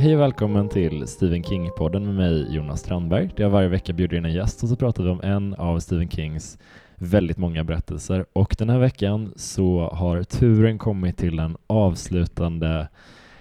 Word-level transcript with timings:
Hej 0.00 0.14
och 0.14 0.20
välkommen 0.20 0.68
till 0.68 1.06
Stephen 1.06 1.42
King-podden 1.42 2.06
med 2.06 2.14
mig 2.14 2.54
Jonas 2.54 2.80
Strandberg 2.80 3.30
där 3.36 3.44
jag 3.44 3.50
varje 3.50 3.68
vecka 3.68 3.92
bjuder 3.92 4.16
in 4.16 4.24
en 4.24 4.32
gäst 4.32 4.62
och 4.62 4.68
så 4.68 4.76
pratar 4.76 5.04
vi 5.04 5.10
om 5.10 5.20
en 5.20 5.54
av 5.54 5.80
Stephen 5.80 6.10
Kings 6.10 6.58
väldigt 6.96 7.36
många 7.36 7.64
berättelser. 7.64 8.26
Och 8.32 8.56
den 8.58 8.70
här 8.70 8.78
veckan 8.78 9.32
så 9.36 9.90
har 9.92 10.22
turen 10.22 10.78
kommit 10.78 11.16
till 11.16 11.36
den 11.36 11.56
avslutande 11.66 12.88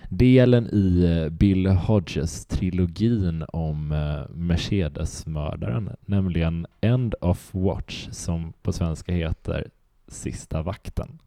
delen 0.10 0.68
i 0.72 1.04
eh, 1.04 1.30
Bill 1.30 1.68
Hodges-trilogin 1.68 3.46
om 3.54 3.92
eh, 3.92 4.36
Mercedes-mördaren, 4.36 5.90
nämligen 6.02 6.68
End 6.82 7.16
of 7.22 7.50
Watch, 7.52 8.08
som 8.12 8.54
på 8.62 8.72
svenska 8.72 9.12
heter 9.12 9.70
Sista 10.08 10.62
vakten. 10.62 11.20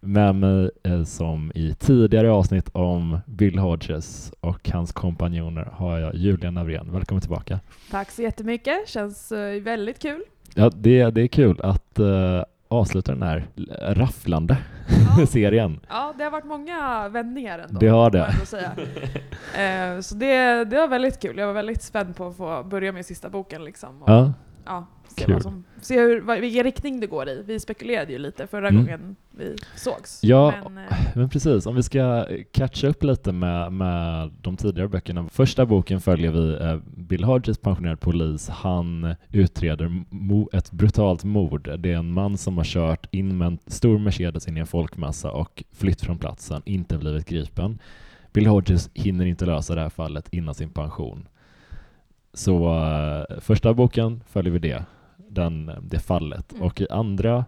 Med 0.00 0.34
mig 0.34 0.70
eh, 0.82 1.04
som 1.04 1.52
i 1.54 1.74
tidigare 1.74 2.30
avsnitt 2.30 2.68
om 2.72 3.18
Bill 3.26 3.58
Hodges 3.58 4.32
och 4.40 4.70
hans 4.72 4.92
kompanjoner 4.92 5.68
har 5.72 5.98
jag 5.98 6.14
Julia 6.14 6.50
Navrén. 6.50 6.92
Välkommen 6.92 7.20
tillbaka. 7.20 7.60
Tack 7.90 8.10
så 8.10 8.22
jättemycket, 8.22 8.88
känns 8.88 9.32
väldigt 9.62 10.02
kul. 10.02 10.22
Ja, 10.54 10.70
det, 10.74 11.10
det 11.10 11.22
är 11.22 11.26
kul 11.26 11.60
att 11.62 11.98
uh, 11.98 12.42
avsluta 12.68 13.12
den 13.12 13.22
här 13.22 13.46
rafflande 13.80 14.56
ja. 15.18 15.26
serien. 15.30 15.80
Ja, 15.88 16.14
det 16.18 16.24
har 16.24 16.30
varit 16.30 16.44
många 16.44 17.08
vändningar 17.08 17.58
ändå. 17.58 17.80
Det 17.80 17.88
har 17.88 18.10
det. 18.10 18.34
Säga. 18.44 18.72
uh, 19.96 20.00
så 20.00 20.14
det, 20.14 20.64
det 20.64 20.76
var 20.76 20.88
väldigt 20.88 21.22
kul. 21.22 21.38
Jag 21.38 21.46
var 21.46 21.54
väldigt 21.54 21.82
spänd 21.82 22.16
på 22.16 22.26
att 22.26 22.36
få 22.36 22.62
börja 22.62 22.92
med 22.92 23.06
sista 23.06 23.28
boken. 23.28 23.64
Liksom. 23.64 24.02
Och, 24.02 24.10
ja. 24.10 24.32
Ja 24.66 24.86
se, 25.24 25.32
vad 25.32 25.42
som, 25.42 25.64
se 25.80 26.00
hur, 26.00 26.40
vilken 26.40 26.64
riktning 26.64 27.00
det 27.00 27.06
går 27.06 27.28
i. 27.28 27.42
Vi 27.46 27.60
spekulerade 27.60 28.12
ju 28.12 28.18
lite 28.18 28.46
förra 28.46 28.68
mm. 28.68 28.82
gången 28.82 29.16
vi 29.30 29.56
sågs. 29.76 30.20
Ja, 30.22 30.54
men, 30.70 30.78
eh, 30.78 30.96
men, 31.14 31.28
precis. 31.28 31.66
Om 31.66 31.74
vi 31.74 31.82
ska 31.82 32.26
catcha 32.52 32.88
upp 32.88 33.02
lite 33.02 33.32
med, 33.32 33.72
med 33.72 34.30
de 34.42 34.56
tidigare 34.56 34.88
böckerna. 34.88 35.28
Första 35.28 35.66
boken 35.66 36.00
följer 36.00 36.30
vi 36.30 36.54
eh, 36.54 36.78
Bill 36.96 37.24
Hodges, 37.24 37.58
pensionerad 37.58 38.00
polis. 38.00 38.48
Han 38.48 39.14
utreder 39.32 40.04
ett 40.52 40.70
brutalt 40.70 41.24
mord. 41.24 41.70
Det 41.78 41.92
är 41.92 41.96
en 41.96 42.12
man 42.12 42.38
som 42.38 42.56
har 42.56 42.64
kört 42.64 43.06
in 43.10 43.38
med 43.38 43.46
en 43.46 43.58
stor 43.66 43.98
Mercedes 43.98 44.48
in 44.48 44.56
i 44.56 44.60
en 44.60 44.66
folkmassa 44.66 45.30
och 45.30 45.64
flytt 45.72 46.00
från 46.00 46.18
platsen, 46.18 46.62
inte 46.64 46.98
blivit 46.98 47.28
gripen. 47.28 47.78
Bill 48.32 48.46
Hodges 48.46 48.90
hinner 48.94 49.26
inte 49.26 49.46
lösa 49.46 49.74
det 49.74 49.80
här 49.80 49.88
fallet 49.88 50.28
innan 50.30 50.54
sin 50.54 50.70
pension. 50.70 51.28
Så 52.36 52.68
uh, 52.68 53.40
första 53.40 53.74
boken 53.74 54.22
följer 54.26 54.52
vi 54.52 54.58
det 54.58 54.84
den, 55.16 55.70
det 55.82 55.98
fallet. 55.98 56.52
Mm. 56.52 56.62
Och 56.62 56.80
i 56.80 56.86
andra, 56.90 57.44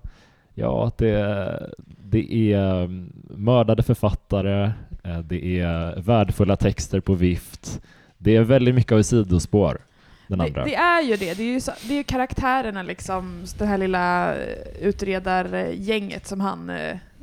ja, 0.55 0.93
det, 0.99 1.75
det 2.05 2.53
är 2.53 2.85
mm, 2.85 3.13
mördade 3.31 3.83
författare, 3.83 4.71
eh, 5.05 5.19
det 5.19 5.61
är 5.61 6.01
värdefulla 6.01 6.57
texter 6.57 7.01
på 7.01 7.15
vift. 7.15 7.81
Det 8.19 8.37
är 8.37 8.43
väldigt 8.43 8.75
mycket 8.75 8.93
av 8.93 8.99
ett 8.99 9.07
sidospår. 9.07 9.81
Det, 10.27 10.37
det, 10.37 10.75
är 10.75 11.03
ju 11.03 11.17
det. 11.17 11.35
Det 11.35 11.43
är 11.43 11.53
ju 11.53 11.61
så, 11.61 11.73
det 11.89 11.95
är 11.95 12.03
karaktärerna, 12.03 12.83
liksom, 12.83 13.45
det 13.59 13.67
här 13.67 13.79
lilla 13.79 14.35
eh, 14.35 14.57
utredargänget 14.81 16.27
som 16.27 16.41
han 16.41 16.73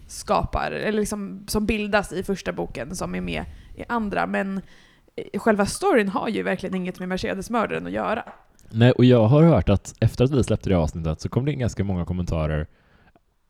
skapar, 0.08 0.72
eller 0.72 1.00
liksom, 1.00 1.44
som 1.48 1.66
bildas 1.66 2.14
i 2.14 2.24
första 2.24 2.52
boken, 2.52 2.96
som 2.96 3.16
är 3.16 3.22
med 3.22 3.46
i 3.76 3.84
andra. 3.88 4.28
Men 4.28 4.62
själva 5.38 5.66
storyn 5.66 6.10
har 6.10 6.30
ju 6.30 6.44
verkligen 6.44 6.76
inget 6.76 7.00
med 7.00 7.10
Mercedes-mördaren 7.10 7.86
att 7.86 7.92
göra. 7.92 8.24
Nej, 8.72 8.92
och 8.92 9.06
jag 9.06 9.28
har 9.28 9.44
hört 9.44 9.70
att 9.70 9.96
efter 10.00 10.24
att 10.24 10.32
vi 10.32 10.44
släppte 10.44 10.70
det 10.70 10.78
avsnittet 10.78 11.22
så 11.22 11.30
kom 11.30 11.46
det 11.46 11.54
in 11.54 11.60
ganska 11.60 11.84
många 11.84 12.06
kommentarer 12.06 12.68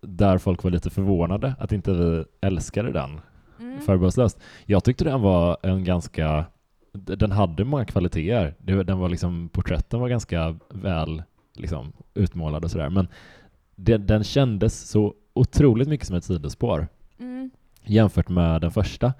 där 0.01 0.37
folk 0.37 0.63
var 0.63 0.71
lite 0.71 0.89
förvånade 0.89 1.55
att 1.59 1.71
inte 1.71 1.93
vi 1.93 2.23
älskade 2.41 2.91
den 2.91 3.21
mm. 3.59 3.81
förbehållslöst. 3.81 4.39
Jag 4.65 4.83
tyckte 4.83 5.03
den 5.03 5.21
var 5.21 5.57
en 5.63 5.83
ganska, 5.83 6.45
den 6.93 7.31
hade 7.31 7.65
många 7.65 7.85
kvaliteter. 7.85 8.83
Den 8.83 8.99
var 8.99 9.09
liksom, 9.09 9.49
porträtten 9.49 9.99
var 9.99 10.09
ganska 10.09 10.55
väl 10.69 11.23
liksom, 11.53 11.93
utmålad 12.13 12.63
och 12.63 12.71
sådär, 12.71 12.89
men 12.89 13.07
det, 13.75 13.97
den 13.97 14.23
kändes 14.23 14.89
så 14.89 15.13
otroligt 15.33 15.87
mycket 15.87 16.07
som 16.07 16.15
ett 16.15 16.23
sidospår 16.23 16.87
mm. 17.19 17.49
jämfört 17.83 18.29
med 18.29 18.61
den 18.61 18.71
första. 18.71 19.13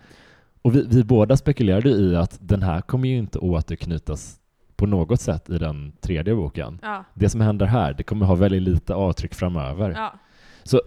Och 0.66 0.76
vi, 0.76 0.86
vi 0.88 1.04
båda 1.04 1.38
spekulerade 1.38 1.90
i 1.90 2.16
att 2.16 2.38
den 2.42 2.62
här 2.62 2.82
kommer 2.82 3.10
ju 3.10 3.18
inte 3.18 3.40
återknytas 3.40 4.40
på 4.76 4.86
något 4.86 5.22
sätt 5.22 5.50
i 5.50 5.58
den 5.58 5.94
tredje 6.02 6.36
boken. 6.36 6.80
Ja. 6.82 7.04
Det 7.14 7.30
som 7.30 7.42
händer 7.42 7.66
här, 7.66 7.94
det 7.94 8.04
kommer 8.04 8.26
ha 8.26 8.36
väldigt 8.36 8.62
lite 8.62 8.96
avtryck 8.96 9.34
framöver. 9.34 9.94
Ja. 9.96 10.14
Så 10.64 10.82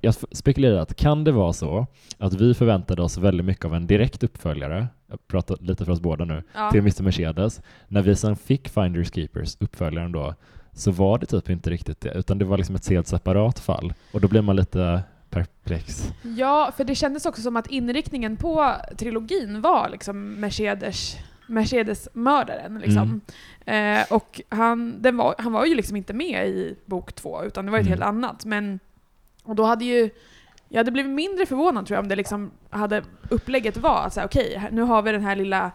jag 0.00 0.14
spekulerar 0.14 0.78
att 0.78 0.94
kan 0.94 1.24
det 1.24 1.32
vara 1.32 1.52
så 1.52 1.86
att 2.18 2.34
vi 2.34 2.54
förväntade 2.54 3.02
oss 3.02 3.18
väldigt 3.18 3.46
mycket 3.46 3.64
av 3.64 3.74
en 3.74 3.86
direkt 3.86 4.22
uppföljare, 4.22 4.88
jag 5.06 5.28
pratar 5.28 5.56
lite 5.60 5.84
för 5.84 5.92
oss 5.92 6.00
båda 6.00 6.24
nu, 6.24 6.42
ja. 6.54 6.70
till 6.70 6.80
Mr. 6.80 7.02
Mercedes. 7.02 7.62
När 7.88 8.02
vi 8.02 8.16
sen 8.16 8.36
fick 8.36 8.68
Finders 8.68 9.14
Keepers, 9.14 9.56
uppföljaren 9.60 10.12
då, 10.12 10.34
så 10.72 10.90
var 10.90 11.18
det 11.18 11.26
typ 11.26 11.50
inte 11.50 11.70
riktigt 11.70 12.00
det, 12.00 12.12
utan 12.14 12.38
det 12.38 12.44
var 12.44 12.56
liksom 12.56 12.74
ett 12.74 12.88
helt 12.88 13.06
separat 13.06 13.58
fall. 13.58 13.92
Och 14.12 14.20
då 14.20 14.28
blir 14.28 14.42
man 14.42 14.56
lite 14.56 15.02
perplex. 15.30 16.12
Ja, 16.22 16.72
för 16.76 16.84
det 16.84 16.94
kändes 16.94 17.26
också 17.26 17.42
som 17.42 17.56
att 17.56 17.66
inriktningen 17.66 18.36
på 18.36 18.76
trilogin 18.96 19.60
var 19.60 19.88
liksom 19.88 20.40
Mercedes 20.40 21.16
Mercedes-mördaren. 21.50 22.78
Liksom. 22.78 23.20
Mm. 23.66 24.00
Eh, 24.00 24.12
och 24.12 24.40
han, 24.48 25.02
var, 25.02 25.34
han 25.38 25.52
var 25.52 25.64
ju 25.64 25.74
liksom 25.74 25.96
inte 25.96 26.12
med 26.12 26.48
i 26.48 26.76
bok 26.84 27.12
två, 27.12 27.44
utan 27.44 27.66
det 27.66 27.72
var 27.72 27.78
ett 27.78 27.86
mm. 27.86 27.90
helt 27.90 28.02
annat. 28.02 28.44
Men, 28.44 28.80
och 29.42 29.54
då 29.54 29.64
hade 29.64 29.84
ju, 29.84 30.10
jag 30.68 30.78
hade 30.78 30.90
blivit 30.90 31.12
mindre 31.12 31.46
förvånad 31.46 31.86
tror 31.86 31.96
jag 31.96 32.02
om 32.02 32.08
det 32.08 32.16
liksom 32.16 32.50
hade 32.70 33.02
upplägget 33.28 33.76
var 33.76 34.06
att 34.06 34.14
säga 34.14 34.26
okej, 34.26 34.56
okay, 34.56 34.70
nu 34.70 34.82
har 34.82 35.02
vi 35.02 35.12
den 35.12 35.24
här 35.24 35.36
lilla 35.36 35.70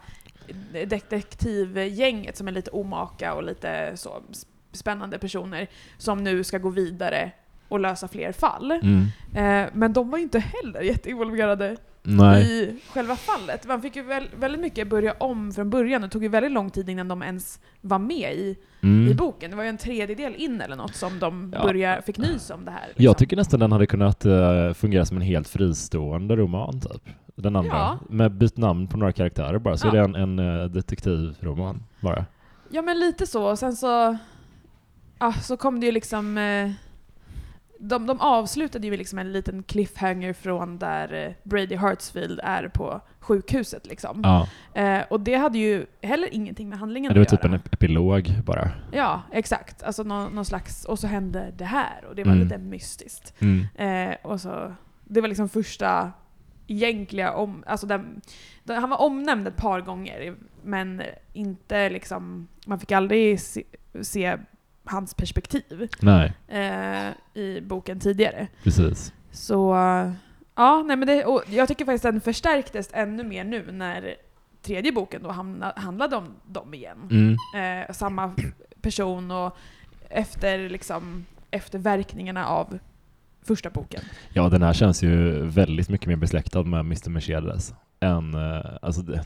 detektivgänget 0.86 2.36
som 2.36 2.48
är 2.48 2.52
lite 2.52 2.70
omaka 2.70 3.34
och 3.34 3.42
lite 3.42 3.92
så 3.94 4.22
spännande 4.72 5.18
personer 5.18 5.68
som 5.98 6.24
nu 6.24 6.44
ska 6.44 6.58
gå 6.58 6.68
vidare 6.68 7.32
och 7.68 7.80
lösa 7.80 8.08
fler 8.08 8.32
fall. 8.32 8.70
Mm. 8.70 9.06
Eh, 9.34 9.70
men 9.72 9.92
de 9.92 10.10
var 10.10 10.18
ju 10.18 10.24
inte 10.24 10.38
heller 10.38 10.80
jätteinvolverade 10.80 11.76
Nej. 12.06 12.62
i 12.62 12.80
själva 12.92 13.16
fallet. 13.16 13.66
Man 13.66 13.82
fick 13.82 13.96
ju 13.96 14.02
väldigt 14.36 14.60
mycket 14.60 14.88
börja 14.88 15.12
om 15.12 15.52
från 15.52 15.70
början. 15.70 16.02
Det 16.02 16.08
tog 16.08 16.22
ju 16.22 16.28
väldigt 16.28 16.52
lång 16.52 16.70
tid 16.70 16.88
innan 16.88 17.08
de 17.08 17.22
ens 17.22 17.60
var 17.80 17.98
med 17.98 18.34
i, 18.34 18.58
mm. 18.82 19.08
i 19.08 19.14
boken. 19.14 19.50
Det 19.50 19.56
var 19.56 19.62
ju 19.62 19.68
en 19.68 19.78
tredjedel 19.78 20.34
in 20.34 20.60
eller 20.60 20.76
något 20.76 20.94
som 20.94 21.18
de 21.18 21.52
ja. 21.56 21.62
började, 21.62 22.02
fick 22.02 22.18
nys 22.18 22.50
om 22.50 22.64
det 22.64 22.70
här. 22.70 22.86
Liksom. 22.86 23.04
Jag 23.04 23.18
tycker 23.18 23.36
nästan 23.36 23.60
den 23.60 23.72
hade 23.72 23.86
kunnat 23.86 24.26
uh, 24.26 24.72
fungera 24.72 25.04
som 25.04 25.16
en 25.16 25.22
helt 25.22 25.48
fristående 25.48 26.36
roman 26.36 26.80
typ. 26.80 27.02
Den 27.36 27.56
andra. 27.56 27.76
Ja. 27.76 27.98
Med 28.08 28.32
bytt 28.32 28.56
namn 28.56 28.88
på 28.88 28.96
några 28.96 29.12
karaktärer 29.12 29.58
bara, 29.58 29.76
så 29.76 29.86
ja. 29.86 29.90
är 29.90 29.96
det 29.96 30.04
en, 30.04 30.14
en 30.14 30.38
uh, 30.38 30.70
detektivroman 30.70 31.82
bara. 32.00 32.24
Ja 32.70 32.82
men 32.82 33.00
lite 33.00 33.26
så. 33.26 33.50
Och 33.50 33.58
sen 33.58 33.76
så, 33.76 34.16
ja, 35.18 35.32
så 35.32 35.56
kom 35.56 35.80
det 35.80 35.86
ju 35.86 35.92
liksom 35.92 36.38
uh, 36.38 36.70
de, 37.78 38.06
de 38.06 38.20
avslutade 38.20 38.86
ju 38.86 38.96
liksom 38.96 39.18
en 39.18 39.32
liten 39.32 39.62
cliffhanger 39.62 40.32
från 40.32 40.78
där 40.78 41.12
eh, 41.12 41.32
Brady 41.42 41.76
Hartsfield 41.76 42.40
är 42.42 42.68
på 42.68 43.00
sjukhuset. 43.20 43.86
Liksom. 43.86 44.20
Ja. 44.22 44.48
Eh, 44.82 45.04
och 45.10 45.20
det 45.20 45.34
hade 45.34 45.58
ju 45.58 45.86
heller 46.02 46.34
ingenting 46.34 46.68
med 46.68 46.78
handlingen 46.78 47.10
att 47.10 47.16
göra. 47.16 47.24
Det 47.24 47.30
var 47.30 47.36
typ 47.36 47.44
en 47.44 47.72
epilog 47.72 48.32
bara. 48.44 48.70
Ja, 48.92 49.22
exakt. 49.32 49.82
Alltså 49.82 50.02
någon, 50.02 50.34
någon, 50.34 50.44
slags, 50.44 50.84
och 50.84 50.98
så 50.98 51.06
hände 51.06 51.52
det 51.56 51.64
här 51.64 52.04
och 52.08 52.14
det 52.14 52.24
var 52.24 52.32
mm. 52.32 52.44
lite 52.44 52.58
mystiskt. 52.58 53.34
Mm. 53.38 53.66
Eh, 53.74 54.16
och 54.22 54.40
så, 54.40 54.74
det 55.04 55.20
var 55.20 55.28
liksom 55.28 55.48
första 55.48 56.12
egentliga 56.66 57.32
om, 57.32 57.64
alltså 57.66 57.86
den, 57.86 58.20
den, 58.64 58.80
han 58.80 58.90
var 58.90 59.00
omnämnd 59.00 59.48
ett 59.48 59.56
par 59.56 59.80
gånger 59.80 60.34
men 60.62 61.02
inte 61.32 61.90
liksom, 61.90 62.48
man 62.66 62.80
fick 62.80 62.92
aldrig 62.92 63.40
se, 63.40 63.62
se 64.02 64.38
hans 64.86 65.14
perspektiv 65.14 65.88
eh, 66.48 67.08
i 67.34 67.60
boken 67.60 68.00
tidigare. 68.00 68.46
Precis. 68.62 69.12
Så 69.30 69.76
ja, 70.54 70.82
nej 70.86 70.96
men 70.96 71.08
det, 71.08 71.24
och 71.24 71.42
jag 71.50 71.68
tycker 71.68 71.84
faktiskt 71.84 72.04
att 72.04 72.14
den 72.14 72.20
förstärktes 72.20 72.90
ännu 72.92 73.24
mer 73.24 73.44
nu 73.44 73.72
när 73.72 74.14
tredje 74.62 74.92
boken 74.92 75.22
då 75.22 75.30
handlade 75.76 76.16
om 76.16 76.34
dem 76.46 76.74
igen. 76.74 77.08
Mm. 77.10 77.36
Eh, 77.54 77.92
samma 77.92 78.34
person 78.82 79.30
och 79.30 79.56
efter, 80.08 80.68
liksom, 80.68 81.26
efter 81.50 81.78
verkningarna 81.78 82.46
av 82.46 82.78
första 83.42 83.70
boken. 83.70 84.00
Ja, 84.32 84.48
den 84.48 84.62
här 84.62 84.72
känns 84.72 85.02
ju 85.02 85.46
väldigt 85.46 85.88
mycket 85.88 86.06
mer 86.06 86.16
besläktad 86.16 86.62
med 86.62 86.80
Mr. 86.80 87.10
Mercedes 87.10 87.74
än, 88.00 88.34
eh, 88.34 88.60
alltså 88.82 89.02
det, 89.02 89.24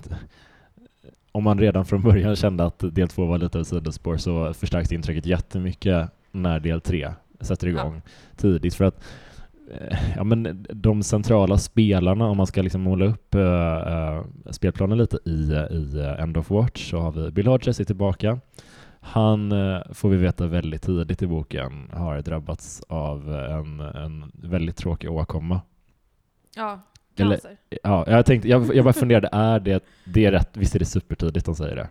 om 1.32 1.44
man 1.44 1.58
redan 1.58 1.84
från 1.84 2.02
början 2.02 2.36
kände 2.36 2.64
att 2.64 2.94
del 2.94 3.08
två 3.08 3.26
var 3.26 3.38
lite 3.38 3.58
av 3.58 3.64
sidospår 3.64 4.16
så 4.16 4.54
förstärks 4.54 4.92
intrycket 4.92 5.26
jättemycket 5.26 6.10
när 6.30 6.60
del 6.60 6.80
tre 6.80 7.12
sätter 7.40 7.66
igång 7.66 8.02
ja. 8.04 8.10
tidigt. 8.36 8.74
För 8.74 8.84
att 8.84 9.02
eh, 9.80 9.98
ja, 10.16 10.24
men 10.24 10.66
de 10.70 11.02
centrala 11.02 11.58
spelarna, 11.58 12.24
om 12.26 12.36
man 12.36 12.46
ska 12.46 12.62
liksom 12.62 12.80
måla 12.80 13.04
upp 13.04 13.34
uh, 13.34 14.24
spelplanen 14.50 14.98
lite 14.98 15.18
i, 15.24 15.52
i 15.70 16.16
End 16.18 16.36
of 16.36 16.50
Watch, 16.50 16.90
så 16.90 16.98
har 16.98 17.12
vi 17.12 17.30
Bill 17.30 17.46
Hodges 17.46 17.80
är 17.80 17.84
tillbaka. 17.84 18.40
Han, 19.00 19.52
uh, 19.52 19.82
får 19.92 20.08
vi 20.08 20.16
veta 20.16 20.46
väldigt 20.46 20.82
tidigt 20.82 21.22
i 21.22 21.26
boken, 21.26 21.90
har 21.92 22.20
drabbats 22.22 22.82
av 22.88 23.34
en, 23.34 23.80
en 23.80 24.32
väldigt 24.34 24.76
tråkig 24.76 25.10
åkomma. 25.10 25.60
Ja, 26.56 26.80
cancer. 27.14 27.56
ja, 27.82 28.04
jag, 28.06 28.26
tänkte, 28.26 28.48
jag, 28.48 28.74
jag 28.74 28.84
bara 28.84 28.92
funderade, 28.92 29.28
är 29.32 29.60
det, 29.60 29.84
det 30.04 30.26
är 30.26 30.32
rätt, 30.32 30.56
visst 30.56 30.74
är 30.74 30.78
det 30.78 30.84
supertidigt 30.84 31.46
de 31.46 31.54
säger 31.54 31.76
det? 31.76 31.88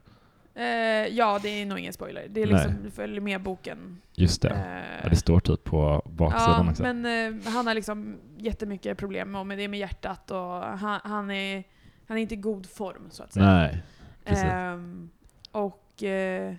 Eh, 0.60 1.08
ja, 1.08 1.40
det 1.44 1.50
är 1.50 1.66
nog 1.66 1.80
ingen 1.80 1.94
spoiler. 1.94 2.28
Det 2.30 2.42
är 2.42 2.46
liksom, 2.46 2.84
du 2.84 2.92
följer 2.92 3.22
med 3.22 3.42
boken. 3.42 4.02
Just 4.16 4.42
det. 4.42 4.50
Eh, 4.50 5.00
ja, 5.04 5.10
det 5.10 5.16
står 5.16 5.40
typ 5.40 5.64
på 5.64 6.02
baksidan 6.06 6.66
ja, 6.66 6.72
också. 6.72 6.84
men 6.84 7.06
eh, 7.06 7.52
han 7.52 7.68
har 7.68 7.74
liksom 7.74 8.18
jättemycket 8.38 8.98
problem 8.98 9.32
med 9.32 9.58
det 9.58 9.68
med 9.68 9.80
hjärtat 9.80 10.32
och 10.32 10.62
han, 10.64 11.00
han, 11.04 11.32
är, 11.32 11.64
han 12.08 12.18
är 12.18 12.22
inte 12.22 12.34
i 12.34 12.38
god 12.38 12.70
form 12.70 13.08
så 13.10 13.24
att 13.24 13.34
säga. 13.34 13.46
Nej, 13.46 13.84
precis. 14.26 14.44
Ehm, 14.44 15.10
och 15.52 16.04
eh, 16.04 16.56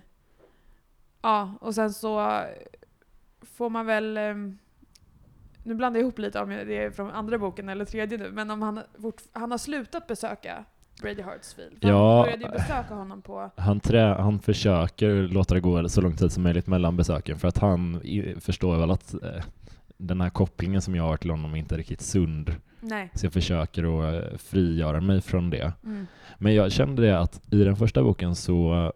ja, 1.21 1.53
och 1.61 1.75
sen 1.75 1.93
så 1.93 2.41
får 3.41 3.69
man 3.69 3.85
väl 3.85 4.17
ehm, 4.17 4.57
nu 5.63 5.75
blandar 5.75 5.99
jag 5.99 6.03
ihop 6.03 6.19
lite 6.19 6.39
om 6.39 6.49
det 6.49 6.77
är 6.77 6.91
från 6.91 7.11
andra 7.11 7.37
boken 7.37 7.69
eller 7.69 7.85
tredje 7.85 8.17
nu, 8.17 8.31
men 8.31 8.51
om 8.51 8.61
han, 8.61 8.79
han 9.33 9.51
har 9.51 9.57
slutat 9.57 10.07
besöka 10.07 10.65
Brady 11.01 11.21
Hartsfield. 11.21 11.77
Ja, 11.79 12.15
han 12.15 12.25
började 12.25 12.43
ju 12.43 12.51
besöka 12.51 12.93
honom 12.93 13.21
på... 13.21 13.51
Han, 13.55 13.79
trä, 13.79 14.15
han 14.19 14.39
försöker 14.39 15.13
låta 15.13 15.53
det 15.53 15.59
gå 15.59 15.89
så 15.89 16.01
lång 16.01 16.15
tid 16.15 16.31
som 16.31 16.43
möjligt 16.43 16.67
mellan 16.67 16.97
besöken 16.97 17.39
för 17.39 17.47
att 17.47 17.57
han 17.57 18.01
förstår 18.39 18.77
väl 18.77 18.91
att 18.91 19.13
eh, 19.13 19.43
den 19.97 20.21
här 20.21 20.29
kopplingen 20.29 20.81
som 20.81 20.95
jag 20.95 21.03
har 21.03 21.17
till 21.17 21.29
honom 21.29 21.53
är 21.53 21.57
inte 21.57 21.77
riktigt 21.77 22.01
sund. 22.01 22.55
Nej. 22.79 23.09
Så 23.13 23.25
jag 23.25 23.33
försöker 23.33 23.83
att 23.83 24.31
eh, 24.31 24.37
frigöra 24.37 25.01
mig 25.01 25.21
från 25.21 25.49
det. 25.49 25.73
Mm. 25.83 26.07
Men 26.37 26.55
jag 26.55 26.71
kände 26.71 27.01
det 27.01 27.19
att 27.19 27.41
i 27.53 27.63
den 27.63 27.75
första 27.75 28.03
boken 28.03 28.35
så 28.35 28.91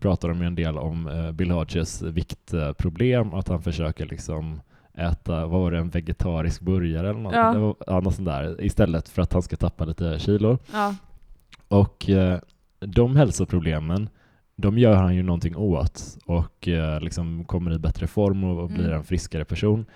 pratar 0.00 0.28
de 0.28 0.40
ju 0.40 0.46
en 0.46 0.54
del 0.54 0.78
om 0.78 1.08
eh, 1.08 1.32
Bill 1.32 1.50
Hodges 1.50 2.02
viktproblem, 2.02 3.34
att 3.34 3.48
han 3.48 3.62
försöker 3.62 4.06
liksom 4.06 4.60
äta, 4.98 5.46
vad 5.46 5.60
var 5.60 5.70
det, 5.70 5.78
en 5.78 5.90
vegetarisk 5.90 6.60
burgare 6.60 7.10
eller 7.10 7.20
något, 7.20 7.34
ja. 7.34 7.76
ja, 7.86 8.00
något 8.00 8.14
sånt 8.14 8.28
där, 8.28 8.64
istället 8.64 9.08
för 9.08 9.22
att 9.22 9.32
han 9.32 9.42
ska 9.42 9.56
tappa 9.56 9.84
lite 9.84 10.18
kilo. 10.18 10.58
Ja. 10.72 10.94
Och 11.68 12.10
eh, 12.10 12.38
de 12.80 13.16
hälsoproblemen, 13.16 14.08
de 14.56 14.78
gör 14.78 14.94
han 14.94 15.14
ju 15.14 15.22
någonting 15.22 15.56
åt 15.56 16.18
och 16.26 16.68
eh, 16.68 17.00
liksom 17.00 17.44
kommer 17.44 17.74
i 17.74 17.78
bättre 17.78 18.06
form 18.06 18.44
och, 18.44 18.62
och 18.62 18.68
blir 18.68 18.84
mm. 18.84 18.96
en 18.96 19.04
friskare 19.04 19.44
person. 19.44 19.86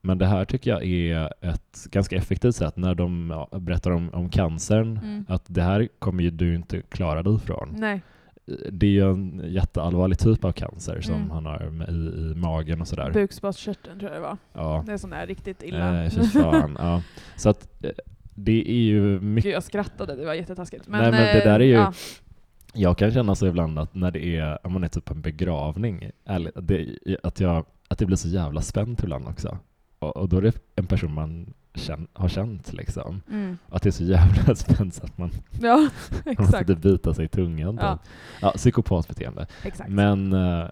Men 0.00 0.18
det 0.18 0.26
här 0.26 0.44
tycker 0.44 0.70
jag 0.70 0.84
är 0.84 1.32
ett 1.40 1.86
ganska 1.90 2.16
effektivt 2.16 2.56
sätt 2.56 2.76
när 2.76 2.94
de 2.94 3.30
ja, 3.30 3.58
berättar 3.58 3.90
om, 3.90 4.10
om 4.12 4.30
cancern, 4.30 4.98
mm. 5.02 5.26
att 5.28 5.44
det 5.46 5.62
här 5.62 5.88
kommer 5.98 6.22
ju 6.22 6.30
du 6.30 6.54
inte 6.54 6.82
klara 6.82 7.22
dig 7.22 7.34
ifrån. 7.34 7.74
Nej. 7.78 8.02
Det 8.70 8.86
är 8.86 8.90
ju 8.90 9.10
en 9.10 9.42
jätteallvarlig 9.44 10.18
typ 10.18 10.44
av 10.44 10.52
cancer 10.52 11.00
som 11.00 11.14
mm. 11.14 11.30
han 11.30 11.46
har 11.46 11.86
i, 11.88 11.92
i 11.92 12.34
magen 12.34 12.80
och 12.80 12.88
sådär. 12.88 13.10
Bukspottkörteln 13.10 13.98
tror 13.98 14.12
jag 14.12 14.20
det 14.20 14.26
var. 14.26 14.36
Ja. 14.52 14.82
Det 14.86 14.92
är 14.92 14.96
sån 14.96 15.10
där 15.10 15.26
riktigt 15.26 15.62
illa. 15.62 16.04
Eh, 16.04 16.10
fan, 16.10 16.76
ja. 16.78 17.02
Så 17.36 17.48
att 17.48 17.84
eh, 17.84 17.90
det 18.34 18.70
är 18.70 18.82
ju 18.82 19.20
mycket... 19.20 19.44
Gud, 19.44 19.54
jag 19.54 19.62
skrattade, 19.62 20.16
det 20.16 20.24
var 20.24 20.34
jättetaskigt. 20.34 20.88
Men, 20.88 21.00
Nej, 21.00 21.10
men 21.10 21.36
det 21.36 21.44
där 21.44 21.60
är 21.60 21.64
ju... 21.64 21.72
Ja. 21.72 21.92
Jag 22.74 22.98
kan 22.98 23.12
känna 23.12 23.34
så 23.34 23.46
ibland 23.46 23.78
att 23.78 23.94
när 23.94 24.10
det 24.10 24.36
är, 24.36 24.66
om 24.66 24.72
man 24.72 24.84
är 24.84 24.88
typ 24.88 25.04
på 25.04 25.14
en 25.14 25.20
begravning, 25.20 26.10
ärligt, 26.24 26.54
det, 26.62 26.96
att, 27.22 27.40
jag, 27.40 27.66
att 27.88 27.98
det 27.98 28.06
blir 28.06 28.16
så 28.16 28.28
jävla 28.28 28.60
spänt 28.60 29.02
ibland 29.02 29.28
också. 29.28 29.58
Och, 29.98 30.16
och 30.16 30.28
då 30.28 30.36
är 30.36 30.42
det 30.42 30.52
en 30.76 30.86
person 30.86 31.14
man 31.14 31.54
känn, 31.74 32.06
har 32.12 32.28
känt 32.28 32.72
liksom. 32.72 33.22
Mm. 33.30 33.58
Att 33.68 33.82
det 33.82 33.88
är 33.88 33.90
så 33.90 34.04
jävla 34.04 34.54
spänt 34.54 35.00
att 35.04 35.18
man, 35.18 35.30
ja, 35.62 35.88
man 36.24 36.34
måste 36.38 36.74
bita 36.74 37.14
sig 37.14 37.24
i 37.24 37.28
tungan. 37.28 37.78
Ja. 37.80 37.98
Ja, 38.40 38.50
psykopatbeteende. 38.50 39.46
Exakt. 39.64 39.90
Men 39.90 40.32
uh, 40.32 40.68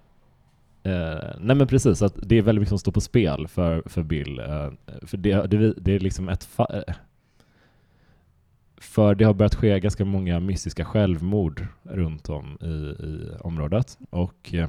Uh, 0.86 1.36
nej 1.40 1.56
men 1.56 1.66
precis, 1.66 2.02
att 2.02 2.14
det 2.22 2.38
är 2.38 2.42
väldigt 2.42 2.60
mycket 2.60 2.68
som 2.68 2.78
står 2.78 2.92
på 2.92 3.00
spel 3.00 3.48
för, 3.48 3.82
för 3.86 4.02
Bill. 4.02 4.40
Uh, 4.40 4.72
för 5.02 5.16
det, 5.16 5.46
det, 5.46 5.72
det, 5.72 5.92
är 5.94 6.00
liksom 6.00 6.28
ett 6.28 6.48
uh, 6.58 6.94
för 8.80 9.14
det 9.14 9.24
har 9.24 9.34
börjat 9.34 9.54
ske 9.54 9.80
ganska 9.80 10.04
många 10.04 10.40
mystiska 10.40 10.84
självmord 10.84 11.66
runt 11.82 12.28
om 12.28 12.58
i, 12.60 13.04
i 13.06 13.30
området. 13.40 13.98
Och 14.10 14.54
eh, 14.54 14.68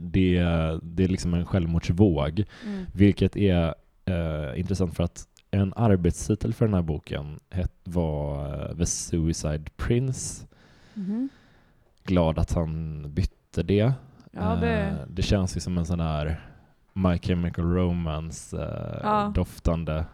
det, 0.00 0.40
det 0.82 1.04
är 1.04 1.08
liksom 1.08 1.34
en 1.34 1.46
självmordsvåg, 1.46 2.44
mm. 2.66 2.84
vilket 2.92 3.36
är 3.36 3.74
eh, 4.12 4.60
intressant 4.60 4.96
för 4.96 5.04
att 5.04 5.28
en 5.50 5.72
arbetstitel 5.76 6.54
för 6.54 6.64
den 6.64 6.74
här 6.74 6.82
boken 6.82 7.40
het, 7.50 7.72
var 7.84 8.46
uh, 8.70 8.76
The 8.76 8.86
Suicide 8.86 9.64
Prince. 9.76 10.46
Mm. 10.94 11.28
Glad 12.04 12.38
att 12.38 12.52
han 12.52 13.04
bytte 13.14 13.62
det. 13.62 13.92
Ja, 14.30 14.56
det... 14.60 14.90
Uh, 14.90 14.96
det 15.08 15.22
känns 15.22 15.56
ju 15.56 15.60
som 15.60 15.78
en 15.78 15.86
sån 15.86 16.00
här 16.00 16.40
My 16.92 17.18
Chemical 17.18 17.64
Romance-doftande 17.64 19.92
uh, 19.92 19.98
ja 19.98 20.04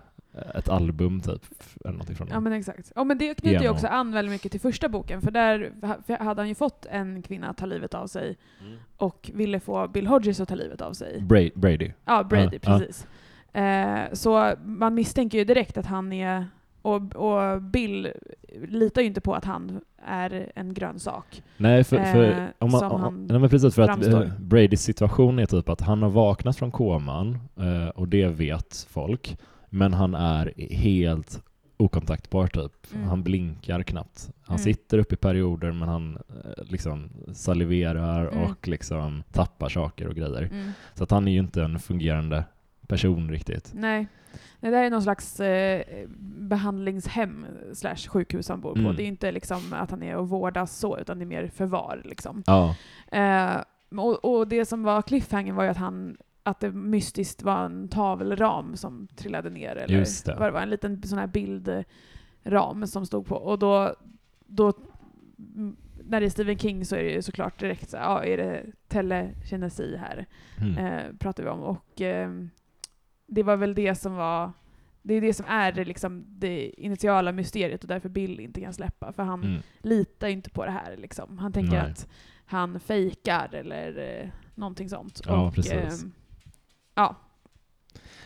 ett 0.54 0.68
album 0.68 1.20
typ, 1.20 1.44
eller 1.80 1.92
någonting 1.92 2.16
från 2.16 2.28
Ja 2.28 2.40
men 2.40 2.52
exakt. 2.52 2.92
Ja 2.94 3.04
men 3.04 3.18
det 3.18 3.34
knyter 3.34 3.62
ju 3.62 3.68
också 3.68 3.86
an 3.86 4.12
väldigt 4.12 4.32
mycket 4.32 4.52
till 4.52 4.60
första 4.60 4.88
boken, 4.88 5.22
för 5.22 5.30
där 5.30 5.72
hade 6.24 6.40
han 6.40 6.48
ju 6.48 6.54
fått 6.54 6.86
en 6.86 7.22
kvinna 7.22 7.48
att 7.48 7.56
ta 7.56 7.66
livet 7.66 7.94
av 7.94 8.06
sig 8.06 8.36
mm. 8.60 8.78
och 8.96 9.30
ville 9.34 9.60
få 9.60 9.88
Bill 9.88 10.06
Hodges 10.06 10.40
att 10.40 10.48
ta 10.48 10.54
livet 10.54 10.80
av 10.80 10.92
sig. 10.92 11.22
Bra 11.22 11.48
Brady. 11.54 11.92
Ja, 12.04 12.24
Brady, 12.24 12.58
ja, 12.62 12.78
precis. 12.78 13.06
Ja. 13.10 13.14
Eh, 13.52 14.12
så 14.12 14.54
man 14.64 14.94
misstänker 14.94 15.38
ju 15.38 15.44
direkt 15.44 15.78
att 15.78 15.86
han 15.86 16.12
är, 16.12 16.46
och, 16.82 17.16
och 17.16 17.62
Bill 17.62 18.12
litar 18.68 19.02
ju 19.02 19.06
inte 19.06 19.20
på 19.20 19.34
att 19.34 19.44
han 19.44 19.80
är 20.06 20.52
en 20.54 20.74
grönsak. 20.74 21.42
Nej, 21.56 21.84
för, 21.84 22.04
för 22.04 22.24
eh, 22.24 22.46
om 22.58 22.70
man, 22.70 22.84
om, 22.84 23.26
nej, 23.26 23.38
men 23.38 23.50
precis 23.50 23.74
för 23.74 23.86
framstår. 23.86 24.22
att 24.22 24.38
Bradys 24.38 24.82
situation 24.82 25.38
är 25.38 25.46
typ 25.46 25.68
att 25.68 25.80
han 25.80 26.02
har 26.02 26.10
vaknat 26.10 26.56
från 26.56 26.70
koman, 26.70 27.38
eh, 27.56 27.88
och 27.88 28.08
det 28.08 28.26
vet 28.26 28.86
folk. 28.90 29.38
Men 29.70 29.92
han 29.92 30.14
är 30.14 30.52
helt 30.74 31.42
okontaktbar 31.76 32.46
typ. 32.46 32.94
Mm. 32.94 33.08
Han 33.08 33.22
blinkar 33.22 33.82
knappt. 33.82 34.30
Han 34.42 34.56
mm. 34.56 34.64
sitter 34.64 34.98
upp 34.98 35.12
i 35.12 35.16
perioder 35.16 35.72
men 35.72 35.88
han 35.88 36.16
eh, 36.16 36.64
liksom 36.64 37.10
saliverar 37.32 38.26
mm. 38.26 38.44
och 38.44 38.68
liksom 38.68 39.22
tappar 39.32 39.68
saker 39.68 40.08
och 40.08 40.14
grejer. 40.14 40.42
Mm. 40.42 40.70
Så 40.94 41.04
att 41.04 41.10
han 41.10 41.28
är 41.28 41.32
ju 41.32 41.38
inte 41.38 41.62
en 41.62 41.78
fungerande 41.78 42.44
person 42.88 43.30
riktigt. 43.30 43.72
Nej. 43.74 44.06
Det 44.60 44.70
där 44.70 44.84
är 44.84 44.90
någon 44.90 45.02
slags 45.02 45.40
eh, 45.40 45.82
behandlingshem 46.38 47.46
slash 47.72 47.96
sjukhus 48.08 48.48
han 48.48 48.60
bor 48.60 48.72
på. 48.72 48.78
Mm. 48.78 48.96
Det 48.96 49.02
är 49.02 49.06
inte 49.06 49.32
liksom 49.32 49.72
att 49.72 49.90
han 49.90 50.02
är 50.02 50.16
och 50.16 50.28
vårdas 50.28 50.76
så, 50.78 50.98
utan 50.98 51.18
det 51.18 51.24
är 51.24 51.26
mer 51.26 51.48
förvar. 51.48 52.02
Liksom. 52.04 52.42
Ja. 52.46 52.76
Eh, 53.12 53.56
och, 53.98 54.24
och, 54.24 54.48
det 54.48 54.64
som 54.64 54.82
var 54.82 55.02
cliffhanger 55.02 55.52
var 55.52 55.64
ju 55.64 55.70
att 55.70 55.76
han 55.76 56.16
att 56.42 56.60
det 56.60 56.72
mystiskt 56.72 57.42
var 57.42 57.64
en 57.64 57.88
tavelram 57.88 58.76
som 58.76 59.08
trillade 59.16 59.50
ner. 59.50 59.76
Eller 59.76 59.98
Just 59.98 60.26
det. 60.26 60.34
det 60.34 60.50
var 60.50 60.60
en 60.60 60.70
liten 60.70 61.02
sån 61.02 61.18
här 61.18 61.26
bildram 61.26 62.86
som 62.86 63.06
stod 63.06 63.26
på. 63.26 63.36
Och 63.36 63.58
då, 63.58 63.94
då 64.46 64.72
när 66.04 66.20
det 66.20 66.26
är 66.26 66.30
Stephen 66.30 66.58
King 66.58 66.84
så 66.84 66.96
är 66.96 67.04
det 67.04 67.10
ju 67.10 67.22
såklart 67.22 67.60
direkt 67.60 67.90
så 67.90 67.96
här, 67.96 68.04
ja, 68.04 68.24
är 68.24 68.36
det 68.36 68.66
telekinesi 68.88 69.96
här? 69.96 70.26
Mm. 70.60 70.78
Eh, 70.78 71.16
pratar 71.18 71.42
vi 71.42 71.48
om. 71.48 71.60
Och 71.60 72.00
eh, 72.00 72.30
det 73.28 73.42
var 73.42 73.56
väl 73.56 73.74
det 73.74 73.94
som 73.94 74.14
var 74.14 74.52
det 75.02 75.14
är 75.14 75.20
det 75.20 75.34
som 75.34 75.46
är 75.48 75.72
det, 75.72 75.84
liksom, 75.84 76.24
det 76.28 76.70
initiala 76.80 77.32
mysteriet 77.32 77.82
och 77.82 77.88
därför 77.88 78.08
Bill 78.08 78.40
inte 78.40 78.60
kan 78.60 78.72
släppa. 78.72 79.12
För 79.12 79.22
han 79.22 79.44
mm. 79.44 79.62
litar 79.82 80.28
inte 80.28 80.50
på 80.50 80.64
det 80.64 80.70
här. 80.70 80.96
Liksom. 80.96 81.38
Han 81.38 81.52
tänker 81.52 81.82
Nej. 81.82 81.90
att 81.90 82.08
han 82.44 82.80
fejkar 82.80 83.54
eller 83.54 84.20
eh, 84.22 84.28
någonting 84.54 84.88
sånt. 84.88 85.20
Ja, 85.26 85.46
och, 85.46 85.54
precis. 85.54 86.04
Eh, 86.04 86.08
Ja. 86.98 87.16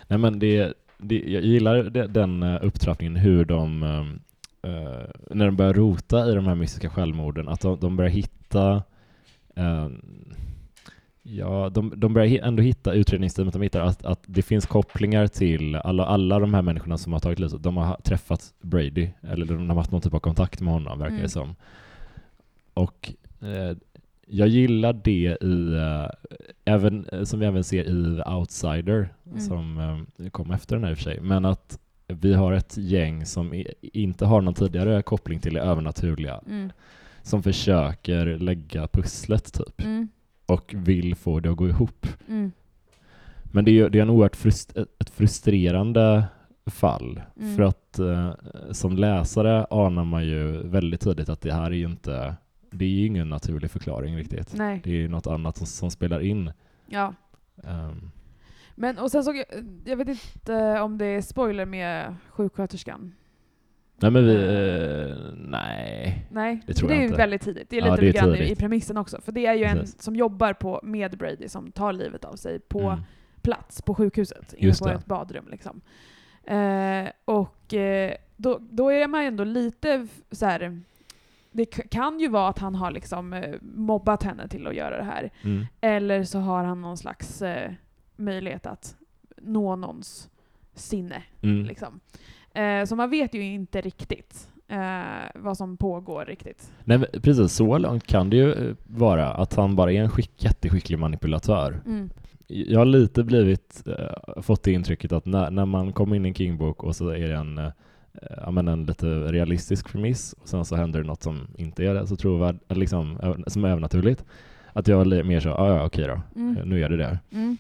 Nej 0.07 0.19
men 0.19 0.39
det, 0.39 0.75
det 0.99 1.19
jag 1.27 1.43
gillar 1.43 1.83
den 2.09 2.43
eh, 2.43 2.59
upptrappningen 2.63 3.17
hur 3.17 3.45
de, 3.45 3.83
uh, 3.83 4.13
när 5.31 5.47
de 5.47 5.57
börjar 5.57 5.75
rota 5.75 6.31
i 6.31 6.35
de 6.35 6.47
här 6.47 6.55
mystiska 6.55 6.91
självmorden, 6.91 7.49
att 7.49 7.61
de, 7.61 7.81
de 7.81 7.97
börjar 7.97 8.11
hitta 8.11 8.75
uh, 9.59 9.89
Ja, 11.23 11.71
de, 11.71 11.93
de 11.97 12.15
börjar 12.15 12.47
ändå 12.47 12.63
hitta, 12.63 12.93
utredningsteamet, 12.93 13.53
de 13.53 13.63
hittar 13.63 13.81
att, 13.81 14.05
att 14.05 14.23
det 14.27 14.43
finns 14.43 14.67
kopplingar 14.67 15.27
till 15.27 15.77
alla, 15.77 16.07
alla 16.07 16.39
de 16.39 16.55
här 16.55 16.63
människorna 16.63 16.99
som 16.99 17.13
har 17.13 17.21
tagit 17.21 17.39
livet. 17.39 17.63
De 17.63 17.77
har 17.77 17.97
träffat 18.05 18.55
Brady, 18.61 19.09
eller 19.21 19.47
de 19.47 19.69
har 19.69 19.77
haft 19.77 19.91
någon 19.91 20.01
typ 20.01 20.15
av 20.15 20.19
kontakt 20.19 20.61
med 20.61 20.73
honom, 20.73 20.99
verkar 20.99 21.11
mm. 21.11 21.23
det 21.23 21.29
som. 21.29 21.55
Och 22.75 23.13
eh, 23.41 23.77
jag 24.27 24.49
gillar 24.49 24.93
det 24.93 25.37
i, 25.41 25.77
uh, 25.77 26.11
även, 26.65 27.27
som 27.27 27.41
vi 27.41 27.47
även 27.47 27.65
ser 27.65 27.85
i 27.85 28.17
The 28.17 28.31
Outsider, 28.31 29.09
mm. 29.27 29.41
som 29.41 29.79
um, 30.21 30.31
kom 30.31 30.51
efter 30.51 30.77
den 30.77 30.85
här 30.85 30.91
i 30.91 30.95
och 30.95 30.99
för 30.99 31.05
sig, 31.05 31.21
men 31.21 31.45
att 31.45 31.79
vi 32.07 32.35
har 32.35 32.53
ett 32.53 32.77
gäng 32.77 33.27
som 33.27 33.55
i, 33.55 33.67
inte 33.81 34.25
har 34.25 34.41
någon 34.41 34.55
tidigare 34.55 35.03
koppling 35.03 35.41
till 35.41 35.55
det 35.55 35.61
övernaturliga, 35.61 36.41
mm. 36.47 36.73
som 37.23 37.43
försöker 37.43 38.27
lägga 38.27 38.89
pusslet 38.89 39.53
typ, 39.53 39.81
mm. 39.81 40.09
Och 40.53 40.75
vill 40.77 41.15
få 41.15 41.41
det 41.41 41.51
att 41.51 41.57
gå 41.57 41.69
ihop. 41.69 42.07
Mm. 42.29 42.53
Men 43.45 43.65
det 43.65 43.81
är, 43.81 43.89
det 43.89 43.99
är 43.99 44.03
en 44.03 44.11
oerhört 44.11 44.37
frust, 44.37 44.77
ett 44.77 45.11
frustrerande 45.11 46.25
fall, 46.67 47.23
mm. 47.41 47.57
för 47.57 47.63
att 47.63 47.99
uh, 48.01 48.33
som 48.71 48.97
läsare 48.97 49.67
anar 49.71 50.05
man 50.05 50.25
ju 50.25 50.69
väldigt 50.69 51.01
tidigt 51.01 51.29
att 51.29 51.41
det 51.41 51.53
här 51.53 51.67
är 51.67 51.75
ju 51.75 51.87
inte 51.87 52.37
det 52.73 52.85
är 52.85 52.89
ju 52.89 53.07
ingen 53.07 53.29
naturlig 53.29 53.71
förklaring 53.71 54.17
riktigt. 54.17 54.55
Nej. 54.55 54.81
Det 54.85 55.05
är 55.05 55.09
något 55.09 55.27
annat 55.27 55.57
som, 55.57 55.67
som 55.67 55.91
spelar 55.91 56.21
in. 56.21 56.53
Ja. 56.87 57.15
Um. 57.57 58.11
Men 58.75 58.99
och 58.99 59.11
sen 59.11 59.25
såg 59.25 59.37
jag, 59.37 59.47
jag 59.85 59.97
vet 59.97 60.09
inte 60.09 60.81
om 60.81 60.99
det 60.99 61.07
är 61.07 61.23
spoiler 61.23 61.67
med 61.67 62.15
sjuksköterskan. 62.29 63.15
Nej 64.03 64.11
men 64.11 64.27
vi, 64.27 64.35
eh, 64.35 65.17
nej. 65.37 66.27
Nej, 66.31 66.61
det 66.67 66.75
tror 66.75 66.89
det 66.89 66.95
jag 66.95 67.03
är 67.03 67.07
inte. 67.07 67.17
väldigt 67.19 67.43
tidigt. 67.43 67.71
Det 67.71 67.77
är 67.79 67.87
Ja, 67.87 67.97
lite 67.97 68.27
det 68.27 68.39
är 68.39 68.43
i, 68.43 68.57
premissen 68.57 68.97
också. 68.97 69.21
För 69.21 69.33
det 69.33 69.47
är 69.47 69.55
ju 69.55 69.65
en 69.65 69.79
Precis. 69.79 70.03
som 70.03 70.17
jobbar 70.17 70.53
på, 70.53 70.81
med 70.83 71.19
Brady 71.19 71.49
som 71.49 71.73
tar 71.73 71.93
livet 71.93 72.25
av 72.25 72.37
sig 72.37 72.61
på 72.61 72.81
Mm. 72.81 73.01
plats 73.43 73.83
på 73.83 73.95
sjukhuset, 73.95 74.53
inne 74.59 74.73
på 74.81 74.87
det. 74.89 74.95
ett 74.95 75.07
badrum. 75.07 75.49
Liksom. 75.51 75.81
Eh, 76.45 77.11
och 77.25 77.75
eh, 77.75 78.15
då, 78.37 78.59
då 78.61 78.93
är 78.93 79.09
man 79.09 79.21
ju 79.23 79.27
ändå 79.29 79.45
lite 79.45 80.07
så 80.31 80.47
här. 80.47 80.81
Det 81.55 81.65
kan 81.67 82.21
ju 82.21 82.29
vara 82.29 82.49
att 82.49 82.59
han 82.59 82.75
har 82.75 82.91
liksom 82.91 83.33
eh, 83.33 83.55
mobbat 83.61 84.23
henne 84.23 84.49
till 84.49 84.67
att 84.67 84.75
göra 84.75 84.97
det 84.97 85.05
här. 85.05 85.31
Mm. 85.43 85.67
Eller 85.81 86.25
så 86.25 86.39
har 86.39 86.65
han 86.65 86.81
någon 86.81 86.97
slags 86.97 87.43
eh, 87.43 87.73
möjlighet 88.17 88.67
att 88.67 88.97
nå 89.37 89.77
någons 89.77 90.29
sinne. 90.75 91.23
Mm. 91.43 91.65
Liksom. 91.67 92.01
Eh, 92.55 92.85
så 92.85 92.97
man 92.97 93.11
vet 93.11 93.35
ju 93.35 93.43
inte 93.43 93.81
riktigt 93.81 94.49
eh, 94.69 95.31
vad 95.35 95.57
som 95.57 95.77
pågår 95.77 96.25
riktigt. 96.25 96.73
Nej, 96.85 96.99
precis 97.23 97.53
så 97.53 97.79
långt 97.79 98.07
kan 98.07 98.31
det 98.31 98.37
ju 98.37 98.53
eh, 98.53 98.75
vara 98.87 99.29
att 99.29 99.55
han 99.55 99.77
bara 99.77 99.93
är 99.93 100.03
en 100.03 100.11
skick, 100.11 100.45
jätteskicklig 100.45 100.99
manipulatör. 100.99 101.81
Mm. 101.87 102.11
Jag 102.47 102.79
har 102.79 102.87
lite 102.87 103.25
blivit, 103.25 103.83
eh, 103.87 104.43
fått 104.43 104.63
det 104.63 104.73
intrycket 104.73 105.13
att 105.13 105.27
när, 105.27 105.51
när 105.51 105.67
man 105.67 105.93
kommer 105.93 106.17
in 106.17 106.27
i 106.27 106.29
en 106.29 106.35
King-bok 106.35 106.85
och 106.85 106.97
så 106.97 107.09
är 107.09 107.29
det 107.29 107.37
en, 107.37 107.59
eh, 107.59 107.71
ja, 108.37 108.51
men 108.51 108.69
en 108.69 108.87
lite 108.87 109.07
realistisk 109.07 109.93
premiss 109.93 110.33
och 110.33 110.49
sen 110.49 110.65
så 110.65 110.77
händer 110.77 111.01
det 111.01 111.07
något 111.07 111.23
som 111.23 111.47
inte 111.57 111.85
är 111.85 111.95
det, 111.95 112.07
så 112.07 112.17
tror 112.17 112.47
jag, 112.47 112.59
eller 112.69 112.81
liksom, 112.81 113.19
som 113.47 113.65
är 113.65 113.69
övernaturligt, 113.69 114.25
att 114.73 114.89
jag 114.89 115.13
är 115.13 115.23
mer 115.23 115.41
så, 115.41 115.49
ja 115.49 115.77
ja 115.77 115.85
okej 115.87 116.07
då, 116.07 116.21
Mm. 116.37 116.57
Eh, 116.57 116.65
nu 116.65 116.85
är 116.85 116.89
det 116.89 116.97
det. 116.97 117.19
Mm. 117.33 117.57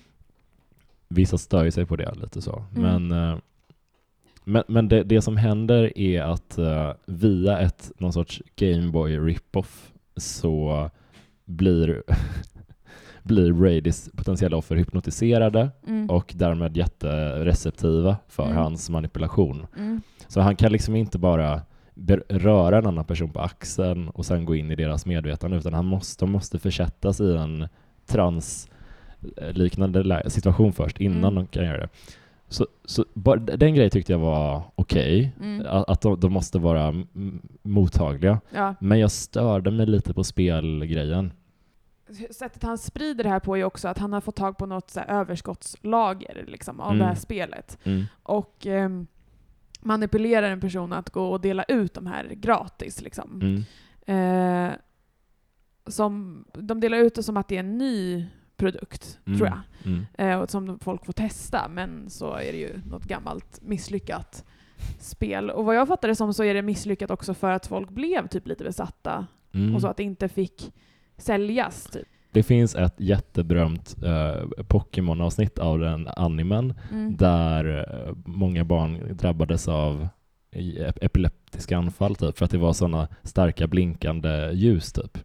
Vissa 1.08 1.38
stör 1.38 1.70
sig 1.70 1.87
på 1.87 1.96
det 1.96 2.14
lite 2.14 2.42
så. 2.42 2.64
Mm. 2.76 3.08
Men, 3.08 3.32
eh, 3.32 3.38
men, 4.44 4.62
men 4.68 4.88
det, 4.88 5.02
det 5.02 5.22
som 5.22 5.37
händer 5.37 5.99
är 5.99 6.22
att 6.22 6.58
eh, 6.58 6.92
via 7.06 7.58
ett 7.58 7.92
någon 7.99 8.12
sorts 8.12 8.42
Gameboy 8.56 9.18
rip-off 9.18 9.92
så 10.16 10.90
blir, 11.44 12.02
blir 13.22 13.52
Bradys 13.52 14.11
potentiella 14.16 14.56
offer 14.56 14.76
hypnotiserade 14.76 15.70
Mm. 15.87 16.11
och 16.11 16.32
därmed 16.37 16.76
jättereceptiva 16.76 18.16
för 18.28 18.44
Mm. 18.44 18.56
hans 18.56 18.90
manipulation. 18.90 19.66
Mm. 19.78 20.00
Så 20.28 20.40
han 20.40 20.56
kan 20.56 20.72
liksom 20.72 20.96
inte 20.96 21.18
bara 21.18 21.61
röra 22.28 22.78
en 22.78 22.87
annan 22.87 23.04
person 23.04 23.30
på 23.30 23.40
axeln 23.40 24.08
och 24.08 24.26
sen 24.26 24.44
gå 24.44 24.54
in 24.56 24.70
i 24.70 24.75
deras 24.75 25.06
medvetande 25.06 25.56
utan 25.56 25.75
han 25.75 25.87
måste, 25.87 26.26
måste 26.26 26.58
försättas 26.58 27.20
i 27.20 27.37
en 27.37 27.68
transliknande 28.06 30.02
lä- 30.02 30.30
situation 30.30 30.72
först 30.72 31.00
innan 31.00 31.18
Mm. 31.32 31.34
de 31.34 31.46
kan 31.46 31.64
göra 31.64 31.78
det. 31.78 31.88
Så, 32.52 32.66
så 32.85 33.04
bara, 33.14 33.37
den 33.40 33.75
grejen 33.75 33.90
tyckte 33.90 34.12
jag 34.12 34.18
var 34.18 34.62
okej, 34.75 35.32
Mm. 35.40 35.66
att, 35.66 35.88
att 35.90 36.00
de, 36.00 36.21
de 36.21 36.32
måste 36.32 36.59
vara 36.59 36.94
mottagliga. 37.62 38.40
Ja. 38.54 38.75
Men 38.80 38.99
jag 38.99 39.11
störde 39.11 39.71
mig 39.71 39.87
lite 39.87 40.14
på 40.14 40.25
spelgrejen. 40.25 41.32
Sättet 42.30 42.62
han 42.62 42.78
sprider 42.78 43.25
det 43.25 43.30
här 43.30 43.40
på 43.40 43.56
är 43.56 43.64
också 43.64 43.88
att 43.88 43.99
han 43.99 44.12
har 44.12 44.21
fått 44.21 44.37
tag 44.37 44.59
på 44.59 44.66
något 44.66 44.90
så 44.90 45.00
överskottslager 45.00 46.44
liksom, 46.49 46.80
av 46.80 46.87
Mm. 46.90 46.99
det 46.99 47.04
här 47.04 47.14
spelet. 47.14 47.78
Mm. 47.85 48.04
Och 48.23 48.66
ehm, 48.66 49.06
manipulerar 49.80 50.50
en 50.50 50.61
person 50.61 50.92
att 50.92 51.11
gå 51.11 51.26
och 51.30 51.40
dela 51.40 51.62
ut 51.64 51.94
de 51.94 52.06
här 52.06 52.25
gratis. 52.35 53.02
Liksom. 53.02 53.40
Mm. 54.06 54.66
Eh, 54.66 54.73
som, 55.87 56.44
de 56.54 56.80
delar 56.80 56.99
ut 56.99 57.14
det 57.14 57.23
som 57.23 57.37
att 57.37 57.49
det 57.49 57.56
är 57.56 57.61
en 57.61 57.78
ny 57.78 58.26
produkt, 58.62 59.19
Mm. 59.26 59.38
tror 59.38 59.49
jag. 59.49 59.59
Mm. 59.92 60.07
Eh, 60.19 60.38
och 60.40 60.50
som 60.50 60.78
folk 60.78 61.07
får 61.07 61.12
testa, 61.12 61.69
men 61.69 62.11
så 62.11 62.35
är 62.35 62.52
det 62.52 62.59
ju 62.59 62.81
något 62.90 63.04
gammalt 63.04 63.59
misslyckat 63.62 64.45
spel. 64.99 65.50
Och 65.50 65.64
vad 65.64 65.76
jag 65.76 65.88
fattar 65.88 66.09
det 66.09 66.14
som 66.16 66.35
så 66.35 66.45
är 66.45 66.54
det 66.54 66.62
misslyckat 66.62 67.11
också 67.11 67.35
för 67.35 67.50
att 67.50 67.66
folk 67.66 67.90
blev 67.90 68.26
typ 68.28 68.47
lite 68.49 68.64
besatta 68.64 69.26
Mm. 69.54 69.75
och 69.75 69.81
så 69.81 69.88
att 69.88 69.97
det 69.97 70.02
inte 70.02 70.28
fick 70.28 70.73
säljas. 71.16 71.85
Typ. 71.92 72.07
Det 72.31 72.42
finns 72.42 72.75
ett 72.75 72.95
jätteberömt 73.00 73.97
eh, 74.04 74.64
Pokémon-avsnitt 74.69 75.59
av 75.59 75.78
den 75.78 76.09
animen 76.16 76.75
Mm. 76.90 77.16
där 77.16 77.64
eh, 78.09 78.14
många 78.25 78.64
barn 78.64 79.16
drabbades 79.16 79.69
av 79.69 80.09
epileptiska 81.00 81.78
anfall 81.78 82.14
typ, 82.16 82.38
för 82.38 82.45
att 82.45 82.50
det 82.50 82.59
var 82.59 82.73
sådana 82.73 83.09
starka 83.23 83.66
blinkande 83.66 84.50
ljus 84.52 84.92
typ. 84.92 85.19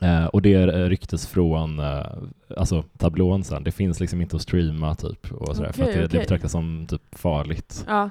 Mm. 0.00 0.22
Eh, 0.22 0.26
och 0.26 0.42
det 0.42 0.52
eh, 0.54 0.66
rycktes 0.88 1.26
från 1.26 1.78
eh, 1.78 2.06
alltså, 2.56 2.84
tablån 2.98 3.44
sen. 3.44 3.64
Det 3.64 3.72
finns 3.72 4.00
liksom 4.00 4.20
inte 4.20 4.36
att 4.36 4.42
streama 4.42 4.94
typ 4.94 5.32
och 5.32 5.56
sådär, 5.56 5.72
för 5.72 5.82
att 5.82 5.88
Okej, 5.88 5.94
det, 5.94 6.00
det 6.00 6.06
okej. 6.06 6.20
betraktas 6.20 6.52
som 6.52 6.86
typ 6.88 7.02
farligt. 7.18 7.84
Ja. 7.88 8.10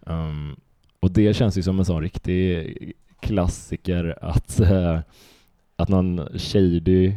Um, 0.00 0.56
och 1.00 1.10
det 1.10 1.34
känns 1.36 1.58
ju 1.58 1.62
som 1.62 1.78
en 1.78 1.84
sån 1.84 2.02
riktig 2.02 2.92
klassiker 3.20 4.18
att, 4.20 4.60
eh, 4.60 5.00
att 5.76 5.88
någon 5.88 6.38
shady 6.38 7.12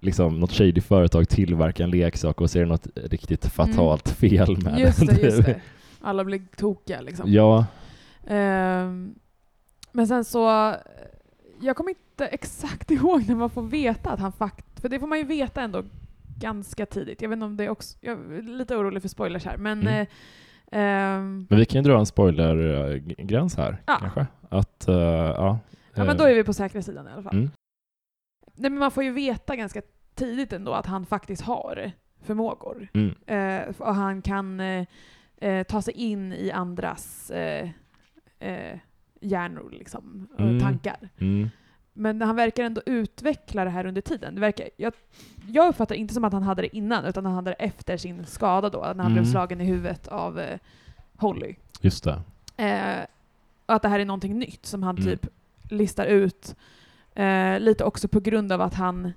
liksom 0.00 0.40
något 0.40 0.52
shady 0.52 0.80
företag 0.80 1.28
tillverkar 1.28 1.84
en 1.84 1.90
leksak 1.90 2.40
och 2.40 2.50
det 2.52 2.64
något 2.64 2.86
riktigt 2.94 3.46
fatalt 3.46 4.08
fel 4.08 4.56
med 4.62 4.66
Mm. 4.66 4.80
Just 4.80 5.06
det, 5.06 5.22
just 5.22 5.44
det. 5.46 5.60
Alla 6.00 6.24
blir 6.24 6.42
tokiga 6.56 7.00
liksom. 7.00 7.32
Ja, 7.32 7.66
Ehm, 8.26 9.14
men 9.92 10.06
sen 10.06 10.24
så, 10.24 10.74
jag 11.60 11.76
kommer 11.76 11.90
inte 11.90 12.01
exakt 12.20 12.90
ihåg 12.90 13.28
när 13.28 13.34
man 13.34 13.50
får 13.50 13.62
veta 13.62 14.10
att 14.10 14.20
han 14.20 14.32
fakt... 14.32 14.80
För 14.80 14.88
det 14.88 15.00
får 15.00 15.06
man 15.06 15.18
ju 15.18 15.24
veta 15.24 15.62
ändå 15.62 15.82
ganska 16.38 16.86
tidigt. 16.86 17.22
Jag 17.22 17.28
vet 17.28 17.36
inte 17.36 17.46
om 17.46 17.56
det 17.56 17.64
är 17.64 17.68
också... 17.68 17.98
Jag 18.00 18.18
är 18.36 18.42
lite 18.42 18.76
orolig 18.76 19.02
för 19.02 19.08
spoilers 19.08 19.44
här, 19.44 19.56
men... 19.56 19.80
Mm. 19.80 20.00
eh, 20.00 20.06
ehm, 20.80 21.46
men 21.50 21.58
vi 21.58 21.64
kan 21.64 21.82
ju 21.82 21.90
dra 21.90 21.98
en 21.98 22.06
spoilergräns 22.06 23.56
här 23.56 23.82
Ja. 23.86 23.96
kanske. 24.00 24.26
Att, 24.48 24.88
eh, 24.88 24.94
ja. 24.94 25.58
ja, 25.94 26.04
men 26.04 26.16
då 26.16 26.24
är 26.24 26.34
vi 26.34 26.44
på 26.44 26.52
säkra 26.54 26.82
sidan 26.82 27.08
i 27.08 27.10
alla 27.10 27.22
fall. 27.22 27.34
Mm. 27.34 27.50
Nej, 28.54 28.70
men 28.70 28.78
man 28.78 28.90
får 28.90 29.04
ju 29.04 29.12
veta 29.12 29.56
ganska 29.56 29.82
tidigt 30.14 30.52
ändå 30.52 30.72
att 30.72 30.86
han 30.86 31.06
faktiskt 31.06 31.42
har 31.42 31.92
förmågor. 32.22 32.88
Mm. 32.94 33.14
Eh, 33.26 33.74
och 33.78 33.94
han 33.94 34.22
kan 34.22 34.60
eh, 34.60 34.86
eh, 35.36 35.62
ta 35.66 35.82
sig 35.82 35.94
in 35.94 36.32
i 36.32 36.50
andras 36.50 37.30
eh, 37.30 37.70
eh, 38.38 38.78
hjärnor 39.20 39.70
liksom, 39.72 40.28
och 40.34 40.40
Mm. 40.40 40.60
tankar. 40.60 41.08
Mm. 41.18 41.50
Men 41.92 42.22
han 42.22 42.36
verkar 42.36 42.64
ändå 42.64 42.80
utveckla 42.86 43.64
det 43.64 43.70
här 43.70 43.86
under 43.86 44.00
tiden. 44.00 44.34
Det 44.34 44.40
verkar, 44.40 44.68
jag, 44.76 44.92
jag 45.48 45.68
uppfattar 45.68 45.94
inte 45.94 46.14
som 46.14 46.24
att 46.24 46.32
han 46.32 46.42
hade 46.42 46.62
det 46.62 46.76
innan, 46.76 47.04
utan 47.04 47.24
han 47.26 47.34
hade 47.34 47.50
det 47.50 47.54
efter 47.54 47.96
sin 47.96 48.26
skada 48.26 48.70
då, 48.70 48.78
när 48.78 48.86
han 48.86 49.00
Mm. 49.00 49.12
blev 49.12 49.24
slagen 49.24 49.60
i 49.60 49.64
huvudet 49.64 50.08
av 50.08 50.38
eh, 50.40 50.58
Holly. 51.16 51.54
Just 51.80 52.04
det. 52.04 52.20
Eh, 52.56 53.04
och 53.66 53.74
att 53.74 53.82
det 53.82 53.88
här 53.88 53.98
är 54.00 54.04
någonting 54.04 54.38
nytt 54.38 54.66
som 54.66 54.82
han 54.82 54.98
Mm. 54.98 55.08
typ 55.10 55.26
listar 55.70 56.06
ut. 56.06 56.56
Eh, 57.14 57.60
lite 57.60 57.84
också 57.84 58.08
på 58.08 58.20
grund 58.20 58.52
av 58.52 58.60
att 58.60 58.74
han 58.74 59.12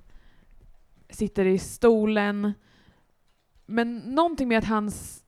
sitter 1.10 1.46
i 1.46 1.58
stolen. 1.60 2.54
Men 3.66 3.98
någonting 3.98 4.48
med 4.48 4.58
att 4.58 4.66
hans, 4.66 5.24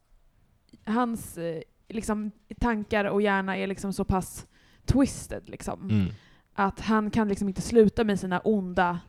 hans 0.86 1.38
eh, 1.38 1.62
liksom, 1.88 2.32
tankar 2.60 3.06
och 3.06 3.22
hjärna 3.22 3.58
är 3.58 3.68
liksom 3.68 3.94
så 3.94 4.04
pass 4.04 4.48
twisted. 4.86 5.50
Liksom. 5.50 5.90
Mm. 5.90 6.08
Att 6.60 6.80
han 6.80 7.12
kan 7.12 7.28
liksom 7.28 7.48
inte 7.48 7.62
sluta 7.62 8.04
med 8.04 8.20
sina 8.20 8.40
onda 8.40 9.00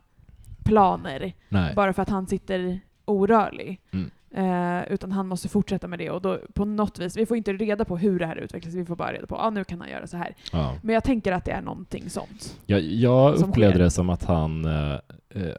planer 0.64 1.32
Nej. 1.48 1.74
bara 1.74 1.92
för 1.92 2.02
att 2.02 2.08
han 2.08 2.26
sitter 2.26 2.80
orörlig. 3.04 3.80
Mm. 3.90 4.10
Eh, 4.30 4.92
utan 4.92 5.12
han 5.12 5.28
måste 5.28 5.48
fortsätta 5.48 5.88
med 5.88 5.98
det 5.98 6.10
och 6.10 6.22
då 6.22 6.38
på 6.54 6.64
något 6.64 6.98
vis, 6.98 7.16
vi 7.16 7.26
får 7.26 7.36
inte 7.36 7.52
reda 7.52 7.84
på 7.84 7.96
hur 7.96 8.18
det 8.18 8.26
här 8.26 8.36
utvecklas, 8.36 8.74
vi 8.74 8.84
får 8.84 8.96
bara 8.96 9.12
reda 9.12 9.26
på 9.26 9.36
att 9.36 9.44
ah, 9.46 9.50
nu 9.50 9.64
kan 9.64 9.80
han 9.80 9.90
göra 9.90 10.06
så 10.06 10.16
här. 10.16 10.34
Ja. 10.52 10.74
Men 10.82 10.94
jag 10.94 11.04
tänker 11.04 11.32
att 11.32 11.44
det 11.44 11.50
är 11.52 11.62
någonting 11.62 12.10
sånt. 12.10 12.58
Jag, 12.66 12.80
jag 12.80 13.34
upplevde 13.34 13.74
sker. 13.74 13.84
det 13.84 13.90
som 13.90 14.10
att 14.10 14.24
han, 14.24 14.64
eh, 14.64 14.92
eh, 15.30 15.52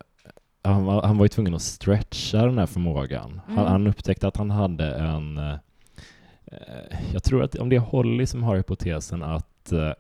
han, 0.64 0.86
var, 0.86 1.04
han 1.04 1.18
var 1.18 1.26
ju 1.26 1.30
tvungen 1.30 1.54
att 1.54 1.62
stretcha 1.62 2.46
den 2.46 2.58
här 2.58 2.66
förmågan. 2.66 3.42
Han, 3.46 3.58
Mm. 3.58 3.72
han 3.72 3.88
upptäckte 3.88 4.28
att 4.28 4.38
han 4.38 4.52
hade 4.52 4.96
en... 4.96 5.38
Eh, 5.38 5.54
eh, 6.46 7.00
jag 7.14 7.24
tror 7.24 7.44
att 7.44 7.56
om 7.56 7.70
det 7.70 7.76
är 7.76 7.80
Holly 7.80 8.26
som 8.26 8.44
har 8.44 8.56
hypotesen 8.56 9.24
att 9.24 9.72
eh, 9.72 9.92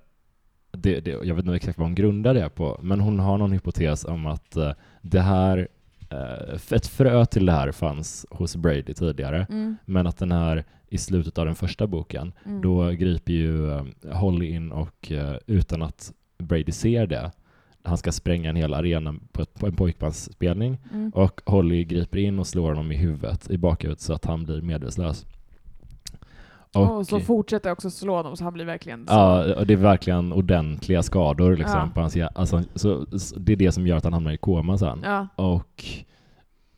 det, 0.81 0.99
det, 0.99 1.11
jag 1.11 1.35
vet 1.35 1.45
inte 1.45 1.55
exakt 1.55 1.77
vad 1.77 1.87
hon 1.87 1.95
grundar 1.95 2.33
det 2.33 2.49
på, 2.49 2.79
men 2.83 2.99
hon 2.99 3.19
har 3.19 3.37
någon 3.37 3.51
hypotes 3.51 4.05
om 4.05 4.25
att 4.25 4.55
eh, 4.55 4.71
det 5.01 5.21
här, 5.21 5.67
eh, 6.09 6.55
ett 6.75 6.87
frö 6.87 7.25
till 7.25 7.45
det 7.45 7.51
här 7.51 7.71
fanns 7.71 8.25
hos 8.29 8.55
Brady 8.55 8.93
tidigare, 8.93 9.47
Mm. 9.49 9.77
men 9.85 10.07
att 10.07 10.17
den 10.17 10.31
här 10.31 10.63
i 10.89 10.97
slutet 10.97 11.37
av 11.37 11.45
den 11.45 11.55
första 11.55 11.87
boken, 11.87 12.33
Mm. 12.45 12.61
då 12.61 12.89
griper 12.89 13.33
ju 13.33 13.71
eh, 13.71 13.83
Holly 14.13 14.45
in 14.45 14.71
och 14.71 15.11
utan 15.47 15.81
att 15.81 16.13
Brady 16.37 16.71
ser 16.71 17.07
det, 17.07 17.31
han 17.83 17.97
ska 17.97 18.11
spränga 18.11 18.49
en 18.49 18.55
hel 18.55 18.73
arena 18.73 19.15
på, 19.31 19.41
ett, 19.41 19.53
på 19.53 19.67
en 19.67 19.73
pojkbandsspelning 19.75 20.77
Mm. 20.93 21.09
och 21.09 21.41
Holly 21.45 21.83
griper 21.83 22.17
in 22.17 22.39
och 22.39 22.47
slår 22.47 22.69
honom 22.69 22.91
i 22.91 22.95
huvudet, 22.97 23.49
i 23.51 23.57
bakhuvudet 23.57 23.99
så 24.01 24.13
att 24.13 24.25
han 24.25 24.43
blir 24.43 24.61
medvetslös. 24.61 25.25
Och, 26.75 27.07
så 27.07 27.19
fortsätter 27.19 27.69
jag 27.69 27.75
också 27.75 27.89
slå 27.89 28.15
honom 28.15 28.37
så 28.37 28.43
han 28.43 28.53
blir 28.53 28.65
verkligen 28.65 29.07
så. 29.07 29.13
Ja, 29.13 29.55
och 29.55 29.67
det 29.67 29.73
är 29.73 29.77
verkligen 29.77 30.33
ordentliga 30.33 31.03
skador 31.03 31.55
liksom 31.55 31.79
Ja. 31.79 31.89
på 31.93 32.01
hans. 32.01 32.17
Alltså, 32.35 32.63
så, 32.75 33.19
så 33.19 33.39
det 33.39 33.51
är 33.53 33.57
det 33.57 33.71
som 33.71 33.87
gör 33.87 33.97
att 33.97 34.03
han 34.03 34.13
hamnar 34.13 34.31
i 34.31 34.37
koma 34.37 34.77
sen. 34.77 35.01
Ja. 35.03 35.27
Och 35.35 35.85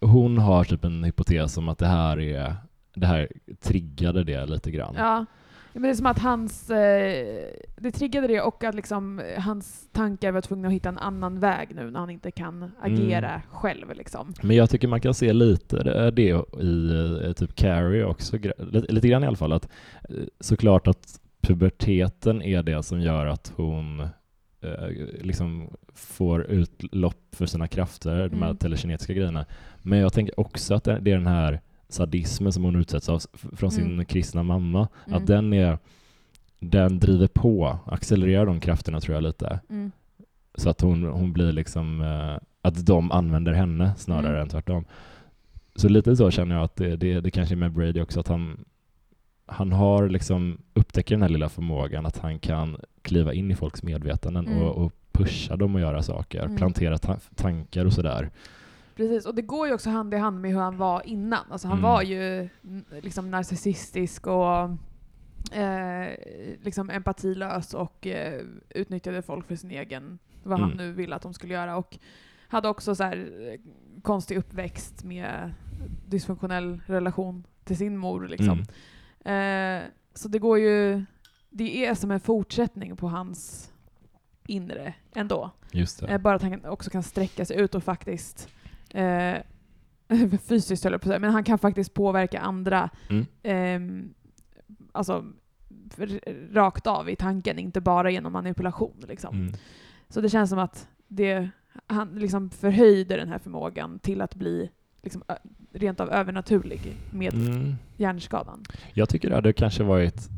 hon 0.02 0.38
har 0.38 0.64
typ 0.64 0.86
en 0.86 1.04
hypotes 1.04 1.58
om 1.58 1.70
att 1.70 1.78
det 1.78 1.88
här 1.88 2.20
är 2.20 2.56
det 2.96 3.08
här 3.08 3.28
triggade 3.62 4.24
det 4.24 4.46
lite 4.46 4.72
grann. 4.72 4.94
Ja. 4.98 5.26
Men 5.74 5.84
det 5.84 5.90
är 5.90 5.94
som 5.94 6.06
att 6.06 6.20
hans, 6.20 6.70
eh, 6.70 7.48
det 7.78 7.92
triggade 7.92 8.28
det 8.28 8.42
och 8.42 8.64
att 8.64 8.76
liksom 8.76 9.22
hans 9.38 9.90
tankar 9.92 10.32
var 10.32 10.42
tvungna 10.42 10.68
att 10.68 10.74
hitta 10.74 10.90
en 10.90 10.98
annan 10.98 11.40
väg 11.40 11.76
nu 11.76 11.92
när 11.92 12.00
han 12.00 12.10
inte 12.10 12.32
kan 12.32 12.72
agera 12.82 13.30
mm. 13.30 13.42
själv. 13.52 13.94
Liksom. 13.96 14.34
Men 14.42 14.56
jag 14.56 14.70
tycker 14.70 14.88
man 14.88 15.02
kan 15.02 15.14
se 15.14 15.34
lite 15.34 16.12
det 16.12 16.22
i 16.22 16.30
eh, 16.30 17.34
typ 17.34 17.56
Carrie 17.56 18.04
också, 18.04 18.38
lite, 18.58 18.94
lite 18.94 19.08
grann 19.08 19.24
i 19.24 19.28
alla 19.28 19.38
fall. 19.38 19.54
Att, 19.54 19.70
eh, 20.10 20.16
såklart 20.40 20.88
att 20.88 21.20
puberteten 21.42 22.42
är 22.42 22.64
det 22.64 22.84
som 22.84 23.02
gör 23.02 23.26
att 23.26 23.54
hon 23.56 24.08
liksom 25.22 25.70
får 25.94 26.44
utlopp 26.44 27.36
för 27.36 27.46
sina 27.46 27.68
krafter, 27.68 28.16
mm. 28.16 28.30
de 28.30 28.36
här 28.36 28.50
mm. 28.50 28.58
telekinetiska 28.58 29.14
grejerna. 29.14 29.46
Men 29.82 30.00
jag 30.00 30.14
tänker 30.14 30.40
också 30.40 30.74
att 30.74 30.84
det 30.84 30.92
är 30.92 31.00
den 31.00 31.28
här 31.28 31.62
sadismen 31.94 32.54
som 32.54 32.64
hon 32.64 32.76
utsätts 32.76 33.10
av 33.10 33.22
från 33.34 33.72
sin 33.72 33.86
mm. 33.86 34.06
kristna 34.06 34.44
mamma, 34.44 34.88
mm. 35.08 35.18
att 35.18 35.28
den 35.28 35.54
är 35.54 35.78
den 36.60 37.00
driver 37.00 37.28
på, 37.28 37.80
accelererar 37.86 38.46
de 38.46 38.60
krafterna 38.60 39.00
tror 39.00 39.16
jag 39.16 39.24
lite. 39.24 39.60
Mm. 39.70 39.92
Så 40.56 40.70
att 40.70 40.82
hon, 40.82 41.04
hon 41.04 41.34
blir 41.34 41.52
liksom, 41.52 42.02
eh, 42.02 42.48
att 42.62 42.86
de 42.86 43.12
använder 43.12 43.54
henne 43.54 43.94
snarare 43.98 44.30
mm. 44.30 44.42
än 44.42 44.50
tvärtom. 44.50 44.86
Så 45.76 45.90
lite 45.90 46.16
så 46.16 46.32
känner 46.32 46.56
jag 46.56 46.64
att 46.64 46.76
det, 46.76 46.96
det, 46.96 47.22
det 47.22 47.32
kanske 47.32 47.56
är 47.56 47.58
med 47.58 47.72
Brady 47.72 48.02
också, 48.02 48.20
att 48.20 48.28
han, 48.28 48.66
han 49.46 49.72
har 49.72 50.10
liksom 50.10 50.58
upptäcker 50.74 51.16
den 51.16 51.22
här 51.22 51.30
lilla 51.30 51.50
förmågan 51.50 52.06
att 52.06 52.18
han 52.18 52.40
kan 52.40 52.78
kliva 53.02 53.34
in 53.34 53.52
i 53.52 53.56
folks 53.56 53.84
medvetanden 53.84 54.48
mm. 54.48 54.62
och, 54.62 54.86
och, 54.86 54.94
pusha 55.14 55.56
dem 55.56 55.76
att 55.76 55.82
göra 55.82 56.02
saker, 56.02 56.44
mm. 56.44 56.58
plantera 56.58 56.98
ta 56.98 57.18
tankar 57.36 57.86
och 57.86 57.94
sådär. 57.94 58.30
Precis, 59.02 59.26
och 59.26 59.36
det 59.36 59.42
går 59.42 59.68
ju 59.68 59.74
också 59.74 59.90
hand 59.90 60.14
i 60.14 60.18
hand 60.18 60.42
med 60.42 60.52
hur 60.52 60.60
han 60.60 60.78
var 60.78 61.08
innan. 61.08 61.46
Alltså 61.52 61.68
han 61.68 61.78
mm. 61.78 61.92
var 61.92 62.02
ju 62.02 62.50
liksom 63.02 63.32
narcissistisk 63.32 64.28
och 64.28 64.70
eh, 65.58 66.10
liksom 66.62 66.90
empatilös 66.90 67.74
och 67.74 68.08
eh, 68.08 68.42
utnyttjade 68.70 69.22
folk 69.22 69.48
för 69.48 69.56
sin 69.56 69.72
egen, 69.72 70.20
vad 70.44 70.60
mm. 70.60 70.70
han 70.70 70.78
nu 70.78 70.92
ville 70.92 71.16
att 71.16 71.22
de 71.22 71.34
skulle 71.34 71.54
göra. 71.54 71.78
Och 71.78 71.98
hade 72.48 72.70
också 72.70 72.96
så 72.96 73.04
här, 73.04 73.18
eh, 73.18 73.60
konstig 74.02 74.38
uppväxt 74.38 75.04
med 75.04 75.54
dysfunktionell 76.08 76.82
relation 76.86 77.44
till 77.64 77.78
sin 77.78 77.98
mor. 77.98 78.28
Liksom. 78.28 78.64
Mm. 79.24 79.84
Eh, 79.84 79.90
så 80.14 80.28
det 80.28 80.40
går 80.40 80.60
ju, 80.60 81.04
det 81.50 81.86
är 81.86 81.96
som 81.96 82.12
en 82.12 82.20
fortsättning 82.20 82.96
på 82.96 83.08
hans 83.08 83.72
inre 84.48 84.94
ändå. 85.14 85.52
Just 85.72 86.04
eh, 86.04 86.18
bara 86.18 86.36
att 86.36 86.42
han 86.42 86.66
också 86.66 86.90
kan 86.90 87.04
sträcka 87.04 87.46
sig 87.46 87.58
ut 87.58 87.76
och 87.76 87.84
faktiskt 87.84 88.50
eh, 88.94 89.38
fysiskt 90.48 90.84
höll 90.84 90.94
jag 90.94 91.02
på 91.02 91.06
att 91.06 91.10
säga, 91.10 91.20
men 91.20 91.32
han 91.32 91.44
kan 91.44 91.58
faktiskt 91.58 91.94
påverka 91.94 92.40
andra 92.40 92.90
mm. 93.10 93.26
eh, 93.44 94.06
alltså, 94.92 95.26
rakt 96.52 96.88
av 96.88 97.10
i 97.10 97.16
tanken, 97.16 97.60
inte 97.60 97.82
bara 97.82 98.12
genom 98.12 98.34
manipulation. 98.34 99.04
Liksom. 99.08 99.36
Mm. 99.36 99.54
Så 100.10 100.22
det 100.22 100.30
känns 100.30 100.50
som 100.50 100.60
att 100.60 100.88
det, 101.08 101.50
han 101.88 102.10
liksom 102.16 102.50
förhöjde 102.50 103.18
den 103.18 103.30
här 103.30 103.40
förmågan 103.40 104.00
till 104.00 104.22
att 104.22 104.36
bli 104.36 104.70
liksom, 105.04 105.24
rent 105.74 106.00
av 106.00 106.10
övernaturlig 106.10 106.96
med 107.12 107.34
mm. 107.34 107.76
hjärnskadan. 107.98 108.64
Jag 108.94 109.10
tycker 109.10 109.30
det 109.30 109.36
hade 109.36 109.54
kanske 109.54 109.84
varit 109.84 110.30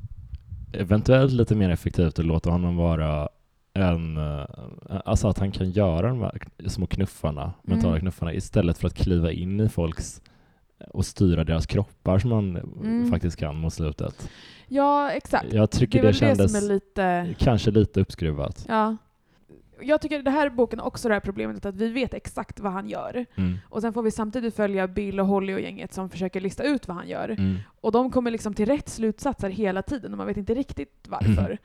eventuellt 0.73 1.33
lite 1.33 1.55
mer 1.55 1.69
effektivt 1.69 2.19
att 2.19 2.25
låta 2.25 2.49
honom 2.49 2.75
vara 2.75 3.29
en, 3.73 4.17
eh, 4.17 4.45
alltså 5.05 5.27
att 5.27 5.39
han 5.39 5.51
kan 5.51 5.69
göra 5.71 6.07
de 6.07 6.21
här 6.21 6.41
små 6.67 6.87
knuffarna, 6.87 7.53
mentala 7.61 7.93
mm. 7.93 8.01
knuffarna, 8.01 8.33
istället 8.33 8.77
för 8.77 8.87
att 8.87 8.93
kliva 8.93 9.31
in 9.31 9.59
i 9.59 9.69
folks 9.69 10.21
och 10.89 11.05
styra 11.05 11.43
deras 11.43 11.65
kroppar 11.65 12.19
som 12.19 12.29
man 12.29 12.57
mm. 12.57 13.11
faktiskt 13.11 13.37
kan 13.37 13.55
mot 13.55 13.73
slutet. 13.73 14.29
Ja, 14.67 15.11
exakt. 15.11 15.53
Jag 15.53 15.71
tycker 15.71 16.01
det, 16.01 16.07
det 16.07 16.13
kändes 16.13 16.53
det 16.53 16.73
lite... 16.73 17.35
kanske 17.37 17.71
lite 17.71 18.01
uppskruvat. 18.01 18.65
Ja. 18.67 18.97
Jag 19.81 20.01
tycker 20.01 20.23
det 20.23 20.31
här 20.31 20.49
boken 20.49 20.79
också 20.79 21.07
det 21.07 21.13
här 21.13 21.21
problemet 21.21 21.65
att 21.65 21.75
vi 21.75 21.89
vet 21.89 22.13
exakt 22.13 22.59
vad 22.59 22.71
han 22.71 22.89
gör. 22.89 23.25
Mm. 23.35 23.57
Och 23.69 23.81
sen 23.81 23.93
får 23.93 24.03
vi 24.03 24.11
samtidigt 24.11 24.55
följa 24.55 24.87
Bill 24.87 25.19
och 25.19 25.27
Holly 25.27 25.53
och 25.53 25.61
gänget 25.61 25.93
som 25.93 26.09
försöker 26.09 26.41
lista 26.41 26.63
ut 26.63 26.87
vad 26.87 26.97
han 26.97 27.07
gör. 27.07 27.29
Mm. 27.29 27.57
Och 27.81 27.91
de 27.91 28.11
kommer 28.11 28.31
liksom 28.31 28.53
till 28.53 28.65
rätt 28.65 28.89
slutsatser 28.89 29.49
hela 29.49 29.81
tiden 29.81 30.11
och 30.11 30.17
man 30.17 30.27
vet 30.27 30.37
inte 30.37 30.53
riktigt 30.53 31.05
varför. 31.07 31.57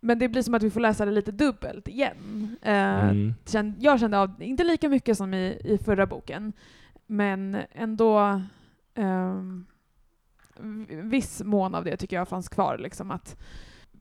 Men 0.00 0.18
det 0.18 0.28
blir 0.28 0.42
som 0.42 0.54
att 0.54 0.62
vi 0.62 0.70
får 0.70 0.80
läsa 0.80 1.04
det 1.04 1.10
lite 1.10 1.32
dubbelt 1.32 1.88
igen. 1.88 2.56
Uh, 2.66 3.10
mm. 3.10 3.34
Jag 3.78 4.00
kände 4.00 4.18
av, 4.18 4.42
inte 4.42 4.64
lika 4.64 4.88
mycket 4.88 5.16
som 5.16 5.34
i, 5.34 5.60
i 5.64 5.78
förra 5.78 6.06
boken, 6.06 6.52
men 7.06 7.58
ändå 7.72 8.42
um, 8.94 9.66
viss 10.88 11.42
mån 11.44 11.74
av 11.74 11.84
det 11.84 11.96
tycker 11.96 12.16
jag 12.16 12.28
fanns 12.28 12.48
kvar. 12.48 12.78
Liksom, 12.78 13.10
att 13.10 13.36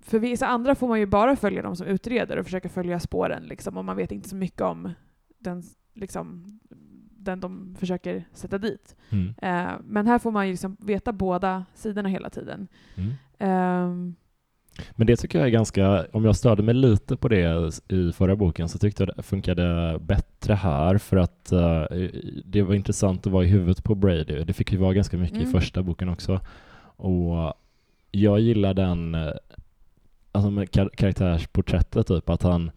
för 0.02 0.20
vissa 0.20 0.48
andra 0.48 0.76
får 0.76 0.88
man 0.88 1.00
ju 1.00 1.06
bara 1.06 1.36
följa 1.36 1.62
dem 1.62 1.76
som 1.76 1.88
utreder 1.88 2.38
och 2.38 2.46
försöka 2.46 2.70
följa 2.70 3.00
spåren, 3.00 3.44
liksom, 3.44 3.78
och 3.78 3.86
man 3.86 3.98
vet 3.98 4.12
inte 4.12 4.30
så 4.30 4.36
mycket 4.36 4.62
om 4.62 4.94
den, 5.40 5.64
liksom, 5.94 6.60
den 7.10 7.40
de 7.40 7.76
försöker 7.80 8.26
sätta 8.34 8.58
dit. 8.58 8.96
Mm. 9.10 9.28
Uh, 9.28 9.80
men 9.84 10.08
här 10.08 10.20
får 10.20 10.32
man 10.32 10.48
ju 10.48 10.54
liksom 10.54 10.78
veta 10.80 11.12
båda 11.12 11.66
sidorna 11.74 12.10
hela 12.10 12.30
tiden. 12.30 12.68
Mm. 12.96 13.14
Um, 13.90 14.16
men 14.92 15.08
det 15.08 15.16
tycker 15.16 15.40
jag 15.40 15.48
är 15.48 15.52
ganska, 15.52 16.06
om 16.12 16.26
jag 16.26 16.36
störde 16.36 16.64
mig 16.64 16.74
lite 16.74 17.18
på 17.18 17.28
det 17.28 17.72
i 17.88 18.12
förra 18.12 18.36
boken 18.36 18.70
så 18.70 18.78
tyckte 18.78 19.04
jag 19.04 19.16
det 19.16 19.24
funkade 19.24 19.98
bättre 20.02 20.54
här 20.54 20.98
för 20.98 21.18
att 21.18 21.50
uh, 21.54 22.08
det 22.46 22.62
var 22.62 22.76
intressant 22.76 23.28
att 23.28 23.34
vara 23.34 23.44
i 23.44 23.48
huvudet 23.48 23.84
på 23.84 23.96
Brady. 23.96 24.44
Det 24.44 24.54
fick 24.54 24.72
ju 24.72 24.78
vara 24.78 24.94
ganska 24.94 25.18
mycket 25.18 25.38
mm. 25.38 25.50
i 25.50 25.52
första 25.52 25.84
boken 25.84 26.10
också. 26.10 26.40
Och 26.98 27.54
jag 28.12 28.40
gillar 28.40 28.74
den, 28.74 29.16
eh, 29.16 29.34
alltså 30.32 30.52
med 30.52 30.72
kar 30.72 30.90
karaktärsporträttet 30.90 32.08
typ, 32.08 32.30
att 32.30 32.44
han, 32.44 32.72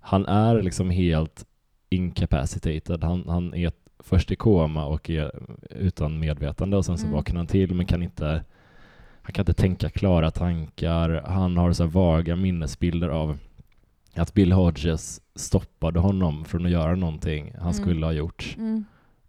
han 0.00 0.26
är 0.26 0.62
liksom 0.62 0.90
helt 0.90 1.46
incapacitated. 1.88 3.04
Han, 3.04 3.24
han 3.28 3.54
är 3.54 3.72
först 3.98 4.30
i 4.30 4.36
koma 4.36 4.86
och 4.86 5.10
är 5.10 5.30
utan 5.70 6.18
medvetande 6.18 6.76
och 6.76 6.84
sen 6.84 6.98
så 6.98 7.06
mm. 7.06 7.16
vaknar 7.16 7.36
han 7.36 7.46
till 7.46 7.74
men 7.74 7.86
kan 7.86 8.02
inte 8.02 8.44
han 9.26 9.32
kan 9.32 9.42
inte 9.42 9.54
tänka 9.54 9.90
klara 9.90 10.30
tankar. 10.30 11.22
Han 11.26 11.56
har 11.56 11.72
så 11.72 11.86
vaga 11.86 12.36
minnesbilder 12.36 13.08
av 13.08 13.38
att 14.14 14.34
Bill 14.34 14.52
Hodges 14.52 15.20
stoppade 15.34 16.00
honom 16.00 16.44
från 16.44 16.66
att 16.66 16.72
göra 16.72 16.94
någonting 16.94 17.52
han 17.54 17.62
mm. 17.62 17.72
skulle 17.72 18.06
ha 18.06 18.12
gjort 18.12 18.54
mm. 18.58 18.84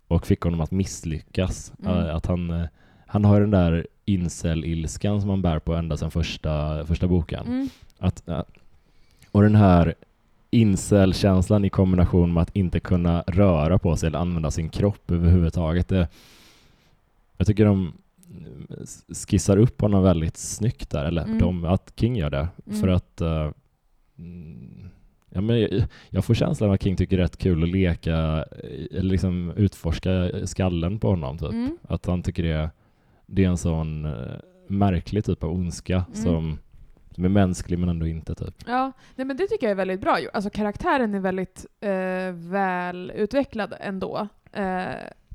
och 0.08 0.28
fick 0.28 0.42
honom 0.42 0.62
att 0.62 0.72
misslyckas. 0.72 1.74
Mm. 1.86 2.16
Att 2.16 2.26
han, 2.26 2.50
eh, 2.50 2.68
han 3.08 3.26
har 3.26 3.42
den 3.42 3.52
där 3.52 3.88
incel-ilskan 4.06 5.22
som 5.22 5.30
han 5.30 5.42
bär 5.42 5.60
på 5.60 5.74
ända 5.74 5.98
sedan 5.98 6.12
första, 6.12 6.86
första 6.86 7.08
boken. 7.08 7.48
Mm. 7.48 7.70
Att, 8.00 8.28
eh, 8.28 8.42
och 9.32 9.42
den 9.42 9.56
här 9.56 9.96
incel-känslan 10.52 11.66
i 11.66 11.70
kombination 11.70 12.34
med 12.34 12.42
att 12.44 12.56
inte 12.56 12.80
kunna 12.80 13.24
röra 13.28 13.80
på 13.80 13.98
sig 13.98 14.08
eller 14.08 14.20
använda 14.20 14.52
sin 14.52 14.70
kropp 14.70 15.12
överhuvudtaget. 15.12 15.88
Det, 15.88 16.08
jag 17.38 17.48
tycker 17.48 17.66
de 17.66 17.94
skissar 19.28 19.58
upp 19.58 19.82
honom 19.82 20.04
väldigt 20.04 20.38
snyggt 20.38 20.90
där, 20.90 21.06
eller 21.06 21.24
mm. 21.24 21.40
de, 21.40 21.66
att 21.66 21.94
King 21.96 22.16
gör 22.16 22.30
det. 22.30 22.48
Mm. 22.68 22.80
För 22.80 22.88
att 22.88 23.22
uh, 23.22 23.52
ja, 25.30 25.42
men 25.42 25.84
jag 26.10 26.26
får 26.26 26.34
känslan 26.34 26.72
att 26.72 26.84
King 26.84 26.96
tycker 26.96 27.18
det 27.18 27.22
är 27.22 27.26
rätt 27.26 27.38
kul 27.38 27.64
att 27.64 27.70
leka, 27.70 28.16
eller 28.92 29.12
liksom 29.12 29.54
utforska 29.56 30.32
skallen 30.46 31.00
på 31.00 31.10
honom. 31.10 31.38
Typ. 31.38 31.52
Mm. 31.52 31.78
Att 31.82 32.06
han 32.06 32.24
tycker 32.24 32.44
det, 32.44 32.70
det 33.26 33.44
är 33.44 33.50
en 33.50 33.58
sån 33.58 34.06
uh, 34.06 34.36
märklig 34.68 35.26
typ 35.26 35.44
av 35.44 35.52
ondska 35.52 35.96
mm. 35.96 36.24
som 36.24 36.58
som 37.18 37.26
är 37.26 37.30
mänsklig 37.30 37.80
men 37.80 37.90
ändå 37.90 38.08
inte 38.08 38.36
typ. 38.36 38.56
Ja, 38.68 38.92
nej 39.16 39.28
men 39.28 39.38
det 39.38 39.48
tycker 39.48 39.66
jag 39.66 39.72
är 39.72 39.76
väldigt 39.76 40.02
bra 40.02 40.18
Alltså 40.34 40.50
karaktären 40.50 41.16
är 41.16 41.20
väldigt 41.20 41.66
eh, 41.80 42.32
väl 42.52 43.12
utvecklad 43.16 43.74
ändå. 43.80 44.28
Eh, 44.52 44.88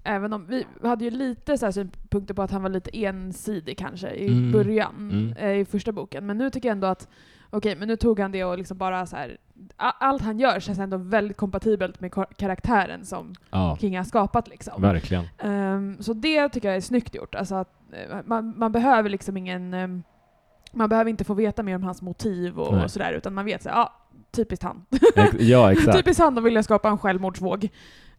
Även 0.04 0.32
om 0.32 0.46
vi 0.46 0.66
hade 0.82 1.04
ju 1.04 1.10
lite 1.10 1.58
så 1.58 1.66
här 1.66 1.72
synpunkter 1.72 2.34
på 2.34 2.42
att 2.42 2.50
han 2.50 2.62
var 2.62 2.70
lite 2.70 3.04
ensidig 3.04 3.78
kanske 3.78 4.10
i 4.10 4.26
mm. 4.26 4.52
början, 4.52 5.10
mm. 5.12 5.32
Eh, 5.36 5.60
i 5.60 5.64
första 5.64 5.92
boken. 5.92 6.26
Men 6.26 6.38
nu 6.38 6.50
tycker 6.50 6.68
jag 6.68 6.74
ändå 6.74 6.86
att, 6.86 7.08
okej, 7.46 7.58
okay, 7.58 7.78
men 7.78 7.88
nu 7.88 7.96
tog 7.96 8.20
han 8.20 8.32
det 8.32 8.44
och 8.44 8.58
liksom 8.58 8.78
bara 8.78 9.06
så 9.06 9.16
här, 9.16 9.38
allt 9.76 10.22
han 10.22 10.38
gör 10.38 10.60
känns 10.60 10.78
ändå 10.78 10.96
väldigt 10.96 11.36
kompatibelt 11.36 12.00
med 12.00 12.12
karaktären 12.36 13.04
som 13.04 13.34
ja. 13.50 13.76
King 13.80 13.96
har 13.96 14.04
skapat. 14.04 14.48
Liksom. 14.48 14.82
Verkligen. 14.82 15.24
Um, 15.44 16.02
så 16.02 16.12
det 16.12 16.48
tycker 16.48 16.68
jag 16.68 16.76
är 16.76 16.80
snyggt 16.80 17.14
gjort. 17.14 17.34
Alltså 17.34 17.54
att, 17.54 17.72
eh, 17.92 18.16
man, 18.24 18.58
man 18.58 18.72
behöver 18.72 19.10
liksom 19.10 19.36
ingen 19.36 19.74
um, 19.74 20.02
man 20.72 20.88
behöver 20.88 21.10
inte 21.10 21.24
få 21.24 21.34
veta 21.34 21.62
mer 21.62 21.76
om 21.76 21.82
hans 21.82 22.02
motiv 22.02 22.58
och, 22.58 22.82
och 22.82 22.90
sådär, 22.90 23.12
utan 23.12 23.34
man 23.34 23.44
vet 23.44 23.62
så 23.62 23.68
ja, 23.68 23.92
typiskt 24.30 24.64
han. 24.64 24.84
ja, 25.38 25.72
exakt. 25.72 25.96
typiskt 25.96 26.22
han 26.22 26.38
att 26.38 26.44
vilja 26.44 26.62
skapa 26.62 26.88
en 26.88 26.98
självmordsvåg. 26.98 27.68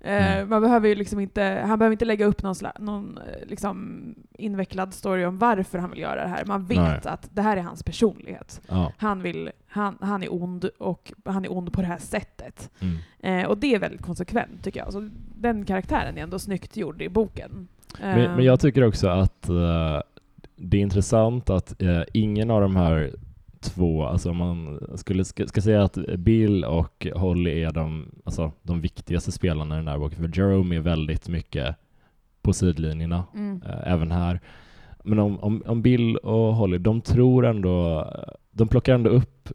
Mm. 0.04 0.50
Man 0.50 0.62
behöver 0.62 0.90
ju 0.90 0.96
liksom 0.96 1.20
inte, 1.20 1.64
han 1.68 1.80
behöver 1.80 1.92
inte 1.92 2.06
lägga 2.06 2.26
upp 2.26 2.44
någon, 2.44 2.56
någon 2.80 3.18
eh, 3.18 3.48
liksom 3.48 4.06
invecklad 4.34 4.94
story 4.94 5.26
om 5.26 5.38
varför 5.38 5.78
han 5.78 5.90
vill 5.90 6.00
göra 6.00 6.24
det 6.24 6.30
här. 6.30 6.46
Man 6.46 6.66
vet 6.66 6.78
Nej. 6.78 7.00
att 7.04 7.30
det 7.32 7.42
här 7.42 7.58
är 7.58 7.62
hans 7.62 7.84
personlighet. 7.84 8.62
Ja. 8.68 8.92
Han, 8.98 9.22
vill, 9.22 9.52
han, 9.68 9.98
han 10.02 10.24
är 10.24 10.34
ond 10.34 10.66
och 10.66 11.14
han 11.26 11.46
är 11.46 11.52
ond 11.52 11.74
på 11.74 11.82
det 11.82 11.88
här 11.88 11.98
sättet. 11.98 12.70
Mm. 12.80 12.98
Eh, 13.20 13.50
och 13.50 13.58
det 13.58 13.76
är 13.76 13.80
väldigt 13.80 14.02
konsekvent 14.02 14.64
tycker 14.64 14.80
jag. 14.80 14.94
Så 14.94 15.10
den 15.36 15.66
karaktären 15.66 16.18
är 16.18 16.22
ändå 16.22 16.40
snyggt 16.40 16.78
gjord 16.78 17.02
i 17.02 17.10
boken. 17.10 17.68
Men, 18.00 18.36
men 18.36 18.46
jag 18.46 18.60
tycker 18.60 18.84
också 18.84 19.08
att 19.08 19.50
uh, 19.50 20.02
det 20.56 20.78
är 20.78 20.82
intressant 20.82 21.50
att 21.50 21.82
uh, 21.82 22.02
ingen 22.14 22.52
av 22.52 22.62
de 22.62 22.76
här 22.76 23.14
två, 23.64 24.06
alltså 24.06 24.30
om 24.30 24.38
man 24.38 24.80
skulle 24.96 25.26
ska, 25.26 25.48
ska, 25.48 25.62
säga 25.62 25.84
att 25.84 25.98
Bill 26.18 26.66
och 26.66 27.08
Holly 27.16 27.64
är 27.64 27.72
de, 27.72 28.12
alltså, 28.24 28.52
de 28.62 28.82
viktigaste 28.82 29.32
spelarna 29.32 29.76
i 29.76 29.78
den 29.78 29.88
här 29.88 29.98
boken, 29.98 30.20
för 30.20 30.40
Jerome 30.40 30.76
är 30.76 30.80
väldigt 30.80 31.28
mycket 31.28 31.76
på 32.42 32.54
sidlinjerna, 32.54 33.24
mm. 33.34 33.62
äh, 33.66 33.92
även 33.94 34.12
här. 34.12 34.40
Men 35.04 35.20
om, 35.20 35.40
om, 35.40 35.64
om, 35.66 35.82
Bill 35.82 36.18
och 36.18 36.56
Holly, 36.56 36.78
de 36.78 37.02
tror 37.02 37.46
ändå, 37.46 38.08
de 38.52 38.68
plockar 38.68 38.94
ändå 38.94 39.10
upp 39.10 39.50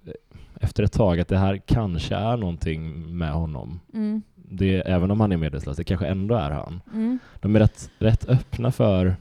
efter 0.61 0.83
ett 0.83 0.93
tag 0.93 1.21
att 1.21 1.29
det 1.29 1.39
här 1.39 1.61
kanske 1.67 2.15
är 2.15 2.37
någonting 2.37 3.17
med 3.19 3.33
honom. 3.33 3.81
Mm. 3.95 4.23
Det, 4.37 4.81
även 4.81 5.11
om 5.11 5.21
han 5.21 5.33
är 5.33 5.37
medvetslös, 5.37 5.77
det 5.77 5.85
kanske 5.85 6.07
ändå 6.07 6.35
är 6.35 6.51
han. 6.51 6.81
Mm. 6.95 7.19
De 7.41 7.57
är 7.57 7.61
rätt, 7.61 7.91
rätt 7.99 8.29
öppna 8.29 8.73
för 8.73 9.17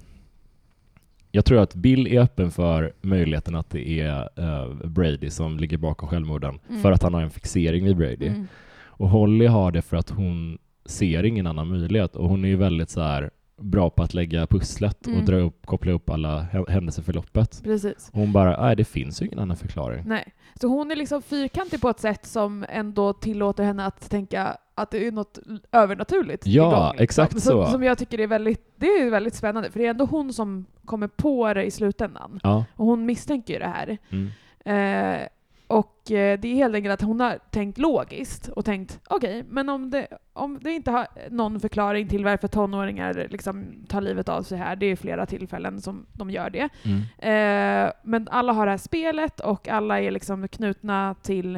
jag 1.37 1.45
tror 1.45 1.59
att 1.59 1.75
Bill 1.75 2.07
är 2.07 2.19
öppen 2.19 2.51
för 2.51 2.93
möjligheten 3.01 3.55
att 3.55 3.69
det 3.69 3.99
är 3.99 4.29
uh, 4.39 4.87
Brady 4.87 5.29
som 5.29 5.57
ligger 5.57 5.77
bakom 5.77 6.09
självmorden 6.09 6.59
mm. 6.69 6.81
för 6.81 6.91
att 6.91 7.03
han 7.03 7.13
har 7.13 7.21
en 7.21 7.29
fixering 7.29 7.85
vid 7.85 7.97
Brady. 7.97 8.27
Mm. 8.27 8.47
Och 8.85 9.09
Holly 9.09 9.45
har 9.45 9.71
det 9.71 9.81
för 9.81 9.97
att 9.97 10.09
hon 10.09 10.57
ser 10.85 11.23
ingen 11.23 11.47
annan 11.47 11.67
möjlighet 11.67 12.15
och 12.15 12.29
hon 12.29 12.45
är 12.45 12.49
ju 12.49 12.55
väldigt 12.55 12.89
så 12.89 13.01
här 13.01 13.29
bra 13.57 13.89
på 13.89 14.03
att 14.03 14.13
lägga 14.13 14.47
pusslet 14.47 15.07
mm. 15.07 15.19
och 15.19 15.25
dra 15.25 15.37
upp, 15.37 15.65
koppla 15.65 15.91
upp 15.91 16.09
alla 16.09 16.45
händelseförloppet. 16.67 17.63
Precis. 17.63 18.09
Hon 18.13 18.31
bara, 18.31 18.65
nej 18.65 18.75
det 18.75 18.85
finns 18.85 19.21
ju 19.21 19.25
ingen 19.25 19.39
annan 19.39 19.57
förklaring. 19.57 20.03
Nej. 20.07 20.33
Så 20.61 20.67
hon 20.67 20.91
är 20.91 20.95
liksom 20.95 21.21
fyrkantig 21.21 21.81
på 21.81 21.89
ett 21.89 21.99
sätt 21.99 22.25
som 22.25 22.65
ändå 22.69 23.13
tillåter 23.13 23.63
henne 23.63 23.85
att 23.85 24.09
tänka 24.09 24.57
att 24.75 24.91
det 24.91 25.07
är 25.07 25.11
något 25.11 25.39
övernaturligt 25.71 26.47
Ja, 26.47 26.67
igång, 26.67 26.89
liksom. 26.89 27.03
exakt 27.03 27.41
så. 27.43 27.65
Som, 27.65 27.83
jag 27.83 27.97
tycker 27.97 28.19
är 28.19 28.27
väldigt, 28.27 28.73
det 28.75 28.87
är 28.87 29.09
väldigt 29.09 29.35
spännande, 29.35 29.71
för 29.71 29.79
det 29.79 29.85
är 29.85 29.89
ändå 29.89 30.05
hon 30.05 30.33
som 30.33 30.65
kommer 30.85 31.07
på 31.07 31.53
det 31.53 31.63
i 31.63 31.71
slutändan. 31.71 32.39
Ja. 32.43 32.65
Och 32.75 32.85
hon 32.85 33.05
misstänker 33.05 33.53
ju 33.53 33.59
det 33.59 33.67
här. 33.67 33.97
Mm. 34.09 34.31
Eh, 34.65 35.27
och 35.67 36.11
eh, 36.11 36.39
det 36.39 36.47
är 36.47 36.55
helt 36.55 36.75
enkelt 36.75 36.93
att 36.93 37.01
hon 37.01 37.19
har 37.19 37.39
tänkt 37.51 37.77
logiskt 37.77 38.47
och 38.47 38.65
tänkt 38.65 38.99
okej, 39.07 39.39
okay, 39.39 39.43
men 39.49 39.69
om 39.69 39.89
det, 39.89 40.07
om 40.33 40.59
det 40.61 40.71
inte 40.71 40.91
har 40.91 41.07
någon 41.29 41.59
förklaring 41.59 42.07
till 42.07 42.25
varför 42.25 42.47
tonåringar 42.47 43.27
liksom 43.31 43.65
tar 43.87 44.01
livet 44.01 44.29
av 44.29 44.43
sig 44.43 44.57
här, 44.57 44.75
det 44.75 44.85
är 44.85 44.95
flera 44.95 45.25
tillfällen 45.25 45.81
som 45.81 46.05
de 46.13 46.29
gör 46.29 46.49
det. 46.49 46.69
Mm. 46.83 46.99
Eh, 47.17 47.91
men 48.03 48.27
alla 48.31 48.53
har 48.53 48.65
det 48.65 48.71
här 48.71 48.77
spelet 48.77 49.39
och 49.39 49.67
alla 49.67 50.01
är 50.01 50.11
liksom 50.11 50.47
knutna 50.47 51.15
till 51.21 51.55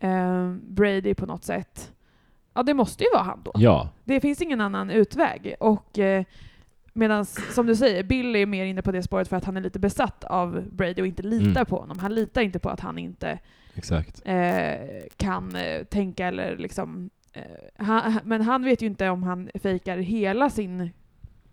eh, 0.00 0.52
Brady 0.52 1.14
på 1.14 1.26
något 1.26 1.44
sätt. 1.44 1.92
Ja, 2.54 2.62
det 2.62 2.74
måste 2.74 3.04
ju 3.04 3.10
vara 3.12 3.22
han 3.22 3.42
då. 3.44 3.52
Ja. 3.54 3.88
Det 4.04 4.20
finns 4.20 4.42
ingen 4.42 4.60
annan 4.60 4.90
utväg. 4.90 5.54
Och 5.60 5.98
eh, 5.98 6.24
Medan, 6.92 7.24
som 7.24 7.66
du 7.66 7.76
säger, 7.76 8.02
Bill 8.02 8.36
är 8.36 8.46
mer 8.46 8.64
inne 8.64 8.82
på 8.82 8.92
det 8.92 9.02
spåret 9.02 9.28
för 9.28 9.36
att 9.36 9.44
han 9.44 9.56
är 9.56 9.60
lite 9.60 9.78
besatt 9.78 10.24
av 10.24 10.64
Brady 10.70 11.02
och 11.02 11.06
inte 11.06 11.22
litar 11.22 11.50
mm. 11.50 11.66
på 11.66 11.76
honom. 11.76 11.98
Han 11.98 12.14
litar 12.14 12.42
inte 12.42 12.58
på 12.58 12.68
att 12.68 12.80
han 12.80 12.98
inte 12.98 13.38
eh, 14.24 15.06
kan 15.16 15.56
eh, 15.56 15.84
tänka 15.84 16.26
eller 16.26 16.56
liksom... 16.56 17.10
Eh, 17.32 17.42
han, 17.84 18.20
men 18.24 18.42
han 18.42 18.64
vet 18.64 18.82
ju 18.82 18.86
inte 18.86 19.08
om 19.08 19.22
han 19.22 19.50
fejkar 19.54 19.98
hela 19.98 20.50
sin 20.50 20.90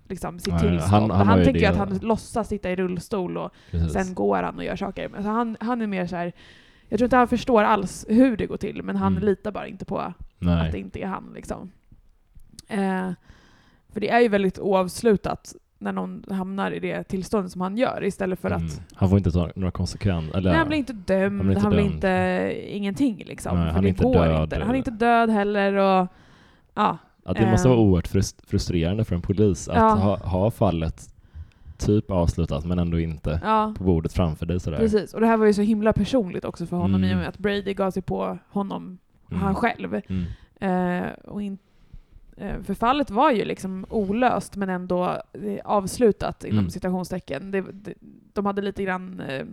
liksom, 0.07 0.39
sitt 0.39 0.59
tillstånd. 0.59 0.81
Han, 0.81 1.11
han, 1.11 1.27
han 1.27 1.43
tänker 1.43 1.69
att 1.69 1.77
han 1.77 1.97
låtsas 1.97 2.47
sitta 2.47 2.71
i 2.71 2.75
rullstol 2.75 3.37
och 3.37 3.51
Precis. 3.71 3.93
sen 3.93 4.13
går 4.13 4.43
han 4.43 4.57
och 4.57 4.63
gör 4.63 4.75
saker. 4.75 5.09
Alltså 5.15 5.29
han, 5.29 5.57
han 5.59 5.81
är 5.81 5.87
mer 5.87 6.07
så 6.07 6.15
här, 6.15 6.33
jag 6.89 6.99
tror 6.99 7.05
inte 7.05 7.17
han 7.17 7.27
förstår 7.27 7.63
alls 7.63 8.05
hur 8.09 8.37
det 8.37 8.45
går 8.45 8.57
till, 8.57 8.83
men 8.83 8.95
han 8.95 9.13
mm. 9.13 9.23
litar 9.23 9.51
bara 9.51 9.67
inte 9.67 9.85
på 9.85 10.13
Nej. 10.39 10.65
att 10.65 10.71
det 10.71 10.79
inte 10.79 11.01
är 11.01 11.07
han. 11.07 11.31
Liksom. 11.35 11.71
Eh, 12.67 13.11
för 13.95 13.99
det 14.01 14.09
är 14.09 14.19
ju 14.19 14.27
väldigt 14.27 14.59
oavslutat 14.59 15.55
när 15.77 15.91
någon 15.91 16.23
hamnar 16.29 16.71
i 16.71 16.79
det 16.79 17.03
tillståndet 17.03 17.51
som 17.51 17.61
han 17.61 17.77
gör 17.77 18.03
istället 18.03 18.39
för 18.39 18.51
mm. 18.51 18.65
att... 18.65 18.81
Han 18.93 19.09
får 19.09 19.17
inte 19.17 19.31
ta 19.31 19.49
några 19.55 19.71
konsekvenser? 19.71 20.41
Nej, 20.41 20.53
han 20.53 20.67
blir 20.67 20.77
inte 20.77 20.93
dömd, 20.93 21.41
han 21.41 21.47
blir 21.47 21.55
inte, 21.55 21.61
han 21.61 21.71
blir 21.71 21.83
inte 21.83 22.75
ingenting 22.75 23.23
liksom. 23.25 23.57
Nej, 23.57 23.71
han 23.71 23.85
är 23.85 23.89
inte 23.89 24.03
död. 24.03 24.43
Inte. 24.43 24.59
Han 24.59 24.69
är 24.69 24.77
inte 24.77 24.91
död 24.91 25.29
heller 25.29 25.73
och... 25.73 26.07
Ja. 26.73 26.97
ja 27.25 27.33
det 27.33 27.51
måste 27.51 27.67
vara 27.67 27.79
ehm. 27.79 27.85
oerhört 27.85 28.07
frustrerande 28.47 29.05
för 29.05 29.15
en 29.15 29.21
polis 29.21 29.67
att 29.67 29.75
ja. 29.75 29.89
ha, 29.89 30.17
ha 30.17 30.51
fallet 30.51 31.09
typ 31.77 32.11
avslutat 32.11 32.65
men 32.65 32.79
ändå 32.79 32.99
inte 32.99 33.39
ja. 33.43 33.73
på 33.77 33.83
bordet 33.83 34.13
framför 34.13 34.45
dig 34.45 34.59
sådär. 34.59 34.77
Precis, 34.77 35.13
och 35.13 35.21
det 35.21 35.27
här 35.27 35.37
var 35.37 35.45
ju 35.45 35.53
så 35.53 35.61
himla 35.61 35.93
personligt 35.93 36.45
också 36.45 36.65
för 36.65 36.77
honom 36.77 37.03
mm. 37.03 37.09
i 37.09 37.13
och 37.13 37.17
med 37.17 37.27
att 37.27 37.37
Brady 37.37 37.73
gav 37.73 37.91
sig 37.91 38.01
på 38.01 38.37
honom, 38.49 38.97
mm. 39.31 39.43
han 39.43 39.55
själv. 39.55 40.01
Mm. 40.07 40.25
Eh, 40.59 41.11
och 41.25 41.41
in, 41.41 41.57
Eh, 42.37 42.61
för 42.61 42.73
fallet 42.73 43.09
var 43.09 43.31
ju 43.31 43.45
liksom 43.45 43.85
olöst 43.89 44.55
men 44.55 44.69
ändå 44.69 45.21
eh, 45.33 45.59
avslutat 45.63 46.43
inom 46.43 46.59
mm. 46.59 46.69
citationstecken. 46.69 47.51
Det, 47.51 47.61
det, 47.61 47.93
de 48.33 48.45
hade 48.45 48.61
lite 48.61 48.83
grann, 48.83 49.19
eh, 49.19 49.45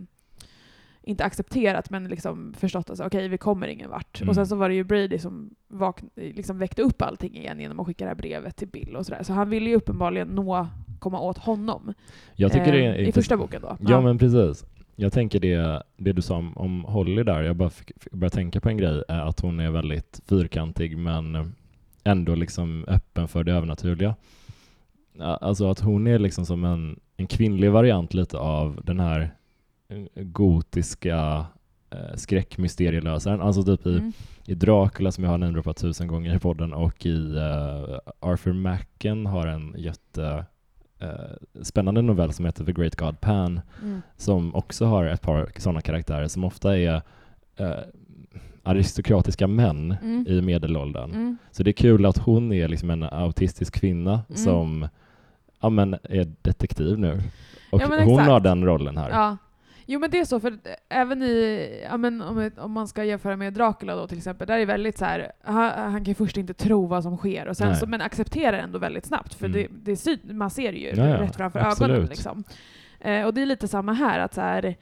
inte 1.01 1.23
accepterat, 1.23 1.89
men 1.89 2.07
liksom 2.07 2.53
förstått 2.57 2.89
att 2.89 2.99
okej, 2.99 3.07
okay, 3.07 3.27
vi 3.27 3.37
kommer 3.37 3.67
ingen 3.67 3.89
vart. 3.89 4.21
Mm. 4.21 4.29
Och 4.29 4.35
sen 4.35 4.47
så 4.47 4.55
var 4.55 4.69
det 4.69 4.75
ju 4.75 4.83
Brady 4.83 5.19
som 5.19 5.55
vakn, 5.67 6.09
liksom 6.15 6.57
väckte 6.57 6.81
upp 6.81 7.01
allting 7.01 7.37
igen 7.37 7.59
genom 7.59 7.79
att 7.79 7.87
skicka 7.87 8.03
det 8.03 8.09
här 8.09 8.15
brevet 8.15 8.55
till 8.55 8.67
Bill 8.67 8.95
och 8.95 9.05
sådär. 9.05 9.23
Så 9.23 9.33
han 9.33 9.49
ville 9.49 9.69
ju 9.69 9.75
uppenbarligen 9.75 10.27
nå, 10.27 10.67
komma 10.99 11.19
åt 11.19 11.37
honom. 11.37 11.93
Jag 12.35 12.51
tycker 12.51 12.73
eh, 12.73 13.07
I 13.07 13.11
första 13.11 13.37
boken 13.37 13.61
då. 13.61 13.77
Ja, 13.79 13.89
ja, 13.89 14.01
men 14.01 14.17
precis. 14.17 14.65
Jag 14.95 15.13
tänker 15.13 15.39
det, 15.39 15.83
det 15.97 16.13
du 16.13 16.21
sa 16.21 16.37
om, 16.37 16.57
om 16.57 16.83
Holly 16.83 17.23
där, 17.23 17.41
jag 17.41 17.55
bara 17.55 17.71
började 18.11 18.35
tänka 18.35 18.61
på 18.61 18.69
en 18.69 18.77
grej, 18.77 19.03
är 19.07 19.19
att 19.19 19.39
hon 19.39 19.59
är 19.59 19.71
väldigt 19.71 20.21
fyrkantig 20.27 20.97
men 20.97 21.53
ändå 22.03 22.35
liksom 22.35 22.85
öppen 22.87 23.27
för 23.27 23.43
det 23.43 23.51
övernaturliga. 23.51 24.15
Alltså 25.19 25.69
att 25.69 25.79
hon 25.79 26.07
är 26.07 26.19
liksom 26.19 26.45
som 26.45 26.65
en, 26.65 26.99
en 27.17 27.27
kvinnlig 27.27 27.71
variant 27.71 28.13
lite 28.13 28.37
av 28.37 28.81
den 28.83 28.99
här 28.99 29.35
eh, 29.87 30.23
gotiska 30.23 31.45
eh, 31.89 32.15
skräckmysterielösaren. 32.15 33.41
Alltså 33.41 33.63
typ 33.63 33.85
i, 33.85 33.97
mm. 33.97 34.13
i 34.45 34.55
Dracula 34.55 35.11
som 35.11 35.23
jag 35.23 35.31
har 35.31 35.37
nämnt 35.37 35.77
tusen 35.77 36.07
gånger 36.07 36.35
i 36.35 36.39
podden 36.39 36.73
och 36.73 37.05
i 37.05 37.35
uh, 37.35 37.99
Arthur 38.19 38.53
Macken 38.53 39.25
har 39.25 39.47
en 39.47 39.75
jätte 39.77 40.45
uh, 41.03 41.61
spännande 41.61 42.01
novell 42.01 42.33
som 42.33 42.45
heter 42.45 42.65
The 42.65 42.73
Great 42.73 42.95
God 42.95 43.21
Pan 43.21 43.61
mm. 43.81 44.01
som 44.17 44.55
också 44.55 44.85
har 44.85 45.05
ett 45.05 45.21
par 45.21 45.51
sådana 45.57 45.81
karaktärer 45.81 46.27
som 46.27 46.43
ofta 46.43 46.77
är 46.77 47.01
uh, 47.59 47.73
aristokratiska 48.63 49.47
män 49.47 49.95
mm. 50.01 50.27
i 50.27 50.41
medelåldern. 50.41 51.11
Mm. 51.11 51.37
Så 51.51 51.63
det 51.63 51.69
är 51.69 51.73
kul 51.73 52.05
att 52.05 52.17
hon 52.17 52.53
är 52.53 52.67
liksom 52.67 52.89
en 52.89 53.03
autistisk 53.03 53.73
kvinna 53.73 54.11
mm. 54.11 54.37
som 54.37 54.87
ja, 55.61 55.69
men 55.69 55.93
är 56.03 56.31
detektiv 56.41 56.99
nu. 56.99 57.21
Och 57.71 57.81
ja, 57.81 58.03
hon 58.03 58.19
har 58.19 58.39
den 58.39 58.65
rollen 58.65 58.97
här. 58.97 59.09
Ja. 59.09 59.37
Jo 59.85 59.99
men 59.99 60.11
det 60.11 60.19
är 60.19 60.25
så, 60.25 60.39
för 60.39 60.57
även 60.89 61.23
i, 61.23 61.69
ja, 61.89 61.97
men 61.97 62.21
om, 62.21 62.51
om 62.57 62.71
man 62.71 62.87
ska 62.87 63.03
jämföra 63.03 63.35
med 63.35 63.53
Dracula 63.53 63.95
då 63.95 64.07
till 64.07 64.17
exempel, 64.17 64.47
där 64.47 64.55
är 64.55 64.59
det 64.59 64.65
väldigt 64.65 64.97
så 64.97 65.05
här, 65.05 65.31
han, 65.41 65.91
han 65.91 66.05
kan 66.05 66.15
först 66.15 66.37
inte 66.37 66.53
tro 66.53 66.85
vad 66.85 67.03
som 67.03 67.17
sker, 67.17 67.47
och 67.47 67.57
sen 67.57 67.75
så, 67.75 67.87
men 67.87 68.01
accepterar 68.01 68.57
ändå 68.57 68.79
väldigt 68.79 69.05
snabbt, 69.05 69.33
för 69.33 69.45
mm. 69.45 69.67
det, 69.83 70.05
det, 70.05 70.33
man 70.33 70.49
ser 70.49 70.71
det 70.71 70.77
ju 70.77 70.89
ja, 70.89 71.21
rätt 71.21 71.35
framför 71.35 71.59
absolut. 71.59 71.91
ögonen. 71.91 72.09
Liksom. 72.09 72.43
Eh, 72.99 73.25
och 73.25 73.33
det 73.33 73.41
är 73.41 73.45
lite 73.45 73.67
samma 73.67 73.93
här, 73.93 74.19
att 74.19 74.33
så 74.33 74.41
här, 74.41 74.75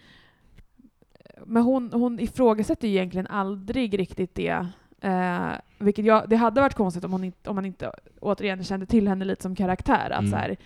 men 1.45 1.63
hon, 1.63 1.93
hon 1.93 2.19
ifrågasätter 2.19 2.87
ju 2.87 2.93
egentligen 2.93 3.27
aldrig 3.27 3.99
riktigt 3.99 4.35
det. 4.35 4.67
Eh, 5.01 5.51
vilket 5.79 6.05
jag, 6.05 6.29
det 6.29 6.35
hade 6.35 6.61
varit 6.61 6.73
konstigt 6.73 7.03
om, 7.03 7.11
hon 7.11 7.23
inte, 7.23 7.49
om 7.49 7.55
man 7.55 7.65
inte 7.65 7.91
återigen 8.19 8.63
kände 8.63 8.85
till 8.85 9.07
henne 9.07 9.25
lite 9.25 9.41
som 9.41 9.55
karaktär. 9.55 10.09
Att 10.09 10.25
mm. 10.25 10.31
så 10.31 10.37
här, 10.37 10.57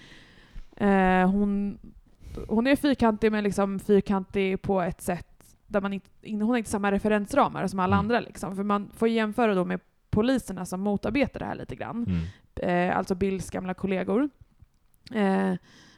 eh, 1.21 1.29
hon, 1.31 1.77
hon 2.47 2.67
är 2.67 2.75
fyrkantig, 2.75 3.31
men 3.31 3.43
liksom 3.43 3.79
fyrkantig 3.79 4.61
på 4.61 4.81
ett 4.81 5.01
sätt 5.01 5.35
där 5.67 5.81
man 5.81 5.93
inte, 5.93 6.09
hon 6.21 6.41
har 6.41 6.57
inte 6.57 6.69
samma 6.69 6.91
referensramar 6.91 7.67
som 7.67 7.79
alla 7.79 7.95
mm. 7.95 7.99
andra. 7.99 8.19
Liksom. 8.19 8.55
För 8.55 8.63
man 8.63 8.89
får 8.93 9.07
jämföra 9.07 9.55
då 9.55 9.65
med 9.65 9.79
poliserna 10.09 10.65
som 10.65 10.81
motarbetar 10.81 11.39
det 11.39 11.45
här 11.45 11.55
lite 11.55 11.75
grann. 11.75 12.05
Mm. 12.05 12.89
Eh, 12.89 12.97
alltså 12.97 13.15
Bills 13.15 13.49
gamla 13.49 13.73
kollegor. 13.73 14.29
Eh, 15.11 15.53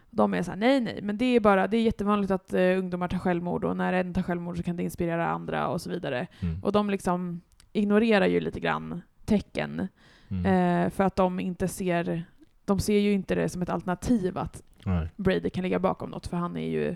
de 0.09 0.33
är 0.33 0.43
såhär, 0.43 0.57
nej 0.57 0.81
nej, 0.81 0.99
men 1.01 1.17
det 1.17 1.25
är 1.25 1.39
bara, 1.39 1.67
det 1.67 1.77
är 1.77 1.81
jättevanligt 1.81 2.31
att 2.31 2.53
uh, 2.53 2.79
ungdomar 2.79 3.07
tar 3.07 3.17
självmord 3.17 3.63
och 3.63 3.77
när 3.77 3.93
en 3.93 4.13
tar 4.13 4.21
självmord 4.21 4.57
så 4.57 4.63
kan 4.63 4.77
det 4.77 4.83
inspirera 4.83 5.27
andra 5.27 5.67
och 5.67 5.81
så 5.81 5.89
vidare. 5.89 6.27
Mm. 6.39 6.63
Och 6.63 6.71
de 6.71 6.89
liksom 6.89 7.41
ignorerar 7.73 8.27
ju 8.27 8.39
lite 8.39 8.59
grann 8.59 9.01
tecken 9.25 9.87
mm. 10.27 10.45
uh, 10.45 10.89
för 10.89 11.03
att 11.03 11.15
de 11.15 11.39
inte 11.39 11.67
ser, 11.67 12.23
de 12.65 12.79
ser 12.79 12.99
ju 12.99 13.11
inte 13.11 13.35
det 13.35 13.49
som 13.49 13.61
ett 13.61 13.69
alternativ 13.69 14.37
att 14.37 14.63
nej. 14.85 15.09
Brady 15.15 15.49
kan 15.49 15.63
ligga 15.63 15.79
bakom 15.79 16.09
något 16.09 16.27
för 16.27 16.37
han 16.37 16.57
är 16.57 16.69
ju 16.69 16.95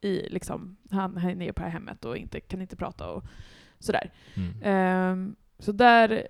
i 0.00 0.28
liksom, 0.28 0.76
han, 0.90 1.16
han 1.16 1.42
är 1.42 1.52
på 1.52 1.62
det 1.62 1.66
här 1.66 1.72
hemmet 1.72 2.04
och 2.04 2.16
inte, 2.16 2.40
kan 2.40 2.60
inte 2.60 2.76
prata 2.76 3.10
och 3.10 3.24
sådär. 3.78 4.12
Mm. 4.34 5.12
Um, 5.12 5.36
så 5.58 5.72
där 5.72 6.28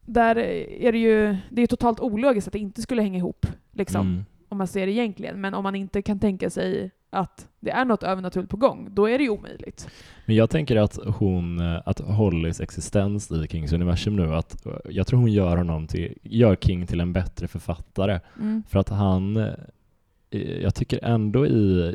där 0.00 0.38
är 0.38 0.92
det 0.92 0.98
ju 0.98 1.36
det 1.50 1.62
är 1.62 1.66
totalt 1.66 2.00
ologiskt 2.00 2.48
att 2.48 2.52
det 2.52 2.58
inte 2.58 2.82
skulle 2.82 3.02
hänga 3.02 3.18
ihop. 3.18 3.46
Liksom, 3.72 4.06
mm. 4.06 4.24
Om 4.50 4.58
man 4.58 4.66
ser 4.66 4.86
det 4.86 4.92
egentligen. 4.92 5.40
Men 5.40 5.54
om 5.54 5.62
man 5.62 5.74
inte 5.74 6.02
kan 6.02 6.18
tänka 6.18 6.50
sig 6.50 6.90
att 7.10 7.48
det 7.60 7.70
är 7.70 7.84
något 7.84 8.02
övernaturligt 8.02 8.50
på 8.50 8.56
gång, 8.56 8.88
då 8.90 9.08
är 9.08 9.18
det 9.18 9.24
ju 9.24 9.30
omöjligt. 9.30 9.88
Men 10.26 10.36
jag 10.36 10.50
tänker 10.50 10.76
att 10.76 10.98
hon, 11.06 11.60
att 11.60 12.00
Hollys 12.00 12.60
existens 12.60 13.30
i 13.30 13.46
Kings 13.50 13.72
universum 13.72 14.16
nu, 14.16 14.34
att 14.34 14.66
jag 14.90 15.06
tror 15.06 15.20
hon 15.20 15.32
gör 15.32 15.56
honom 15.56 15.86
till, 15.86 16.18
gör 16.22 16.56
King 16.56 16.86
till 16.86 17.00
en 17.00 17.12
bättre 17.12 17.48
författare. 17.48 18.20
Mm. 18.38 18.62
För 18.68 18.78
att 18.78 18.88
han, 18.88 19.36
eh, 19.36 20.62
jag 20.62 20.74
tycker 20.74 21.04
ändå 21.04 21.46
i, 21.46 21.94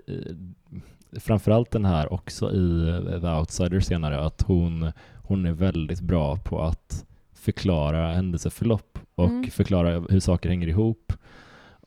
framförallt 1.19 1.71
den 1.71 1.85
här 1.85 2.13
också 2.13 2.51
i 2.51 2.91
The 3.21 3.27
Outsider 3.27 3.79
senare, 3.79 4.19
att 4.19 4.41
hon, 4.41 4.91
hon 5.23 5.45
är 5.45 5.51
väldigt 5.51 6.01
bra 6.01 6.37
på 6.37 6.61
att 6.61 7.05
förklara 7.33 8.13
händelseförlopp 8.13 8.99
och 9.15 9.29
mm. 9.29 9.51
förklara 9.51 9.99
hur 10.09 10.19
saker 10.19 10.49
hänger 10.49 10.67
ihop. 10.67 11.13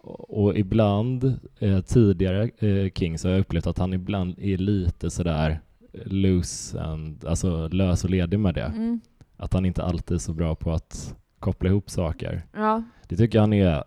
Och 0.09 0.59
ibland, 0.59 1.39
eh, 1.59 1.81
tidigare 1.81 2.51
eh, 2.59 2.91
King, 2.91 3.19
så 3.19 3.29
har 3.29 3.33
jag 3.33 3.41
upplevt 3.41 3.67
att 3.67 3.79
han 3.79 3.93
ibland 3.93 4.35
är 4.39 4.57
lite 4.57 5.11
sådär 5.11 5.61
loose 6.05 6.81
and, 6.81 7.25
alltså 7.25 7.69
lös 7.69 8.05
och 8.05 8.11
ledig 8.11 8.41
med 8.41 8.55
det. 8.55 8.63
Mm. 8.77 9.01
Att 9.37 9.53
han 9.53 9.65
inte 9.65 9.83
alltid 9.83 10.15
är 10.15 10.19
så 10.19 10.33
bra 10.33 10.55
på 10.55 10.73
att 10.73 11.15
koppla 11.39 11.69
ihop 11.69 11.91
saker. 11.91 12.43
Ja. 12.55 12.83
Det 13.09 13.17
tycker 13.17 13.39
jag 13.39 13.43
han 13.43 13.53
är 13.53 13.85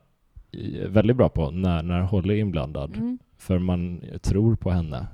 eh, 0.52 0.88
väldigt 0.88 1.18
bra 1.18 1.30
på 1.30 1.52
när, 1.52 1.84
när 1.84 2.02
Holly 2.02 2.34
är 2.34 2.38
inblandad. 2.38 2.96
Mm. 2.96 3.20
För 3.38 3.60
man 3.60 4.04
tror 4.22 4.56
på 4.56 4.72
henne. 4.72 5.08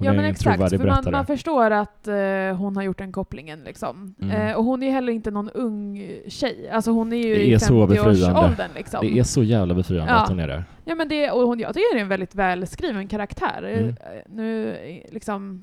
Ja 0.00 0.12
men 0.12 0.24
exakt, 0.24 0.70
för 0.70 0.86
man, 0.86 1.04
man, 1.12 1.26
förstår 1.26 1.70
att 1.70 2.08
uh, 2.08 2.56
hon 2.56 2.76
har 2.76 2.82
gjort 2.82 2.98
den 2.98 3.12
kopplingen 3.12 3.60
liksom. 3.64 4.14
Mm. 4.22 4.48
Uh, 4.48 4.56
och 4.56 4.64
hon 4.64 4.82
är 4.82 4.90
heller 4.90 5.12
inte 5.12 5.30
någon 5.30 5.50
ung 5.50 6.10
tjej. 6.28 6.70
Alltså 6.70 6.90
hon 6.90 7.12
är 7.12 7.16
ju 7.16 7.34
det 7.34 7.40
är 7.40 7.46
i 7.46 7.56
50-årsåldern 7.56 8.70
liksom. 8.74 9.00
Det 9.00 9.18
är 9.18 9.22
så 9.22 9.42
jävla 9.42 9.74
befriande 9.74 10.12
ja. 10.12 10.22
att 10.22 10.28
hon 10.28 10.40
är 10.40 10.48
det. 10.48 10.64
Ja 10.84 10.94
men 10.94 11.08
det, 11.08 11.30
och 11.30 11.48
hon, 11.48 11.60
jag 11.60 11.74
tycker 11.74 11.94
det 11.94 12.00
är 12.00 12.02
en 12.02 12.08
väldigt 12.08 12.34
välskriven 12.34 13.08
karaktär. 13.08 13.62
Mm. 13.62 13.88
Uh, 13.88 13.94
nu 14.28 14.76
liksom, 15.08 15.62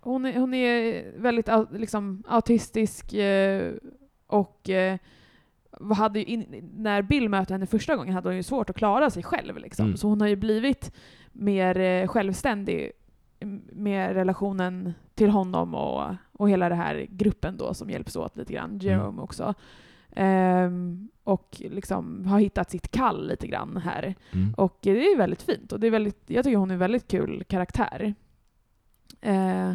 hon 0.00 0.24
är, 0.24 0.38
hon 0.38 0.54
är 0.54 1.04
väldigt 1.16 1.48
liksom, 1.72 2.22
autistisk 2.28 3.14
och 4.26 4.70
hade 5.96 6.24
in, 6.24 6.70
när 6.76 7.02
Bill 7.02 7.28
mötte 7.28 7.54
henne 7.54 7.66
första 7.66 7.96
gången 7.96 8.14
hade 8.14 8.28
hon 8.28 8.36
ju 8.36 8.42
svårt 8.42 8.70
att 8.70 8.76
klara 8.76 9.10
sig 9.10 9.22
själv. 9.22 9.58
Liksom. 9.58 9.84
Mm. 9.84 9.96
Så 9.96 10.08
hon 10.08 10.20
har 10.20 10.28
ju 10.28 10.36
blivit 10.36 10.92
mer 11.32 12.06
självständig 12.06 12.92
med 13.72 14.14
relationen 14.14 14.94
till 15.14 15.30
honom 15.30 15.74
och, 15.74 16.14
och 16.32 16.50
hela 16.50 16.68
den 16.68 16.78
här 16.78 17.06
gruppen 17.10 17.56
då 17.56 17.74
som 17.74 17.90
hjälps 17.90 18.16
åt 18.16 18.36
lite 18.36 18.52
grann, 18.52 18.70
mm. 18.70 18.80
Jerome 18.80 19.08
mm. 19.08 19.18
också. 19.18 19.54
Um, 20.16 21.08
och 21.24 21.56
liksom 21.58 22.26
har 22.26 22.40
hittat 22.40 22.70
sitt 22.70 22.90
kall 22.90 23.28
lite 23.28 23.46
grann 23.46 23.76
här. 23.76 24.14
Mm. 24.32 24.54
Och 24.54 24.78
det 24.80 24.90
är 24.90 25.16
väldigt 25.16 25.42
fint 25.42 25.72
och 25.72 25.80
det 25.80 25.86
är 25.86 25.90
väldigt, 25.90 26.22
jag 26.26 26.44
tycker 26.44 26.56
hon 26.56 26.70
är 26.70 26.74
en 26.74 26.80
väldigt 26.80 27.08
kul 27.08 27.44
karaktär. 27.44 28.14
Uh, 29.26 29.74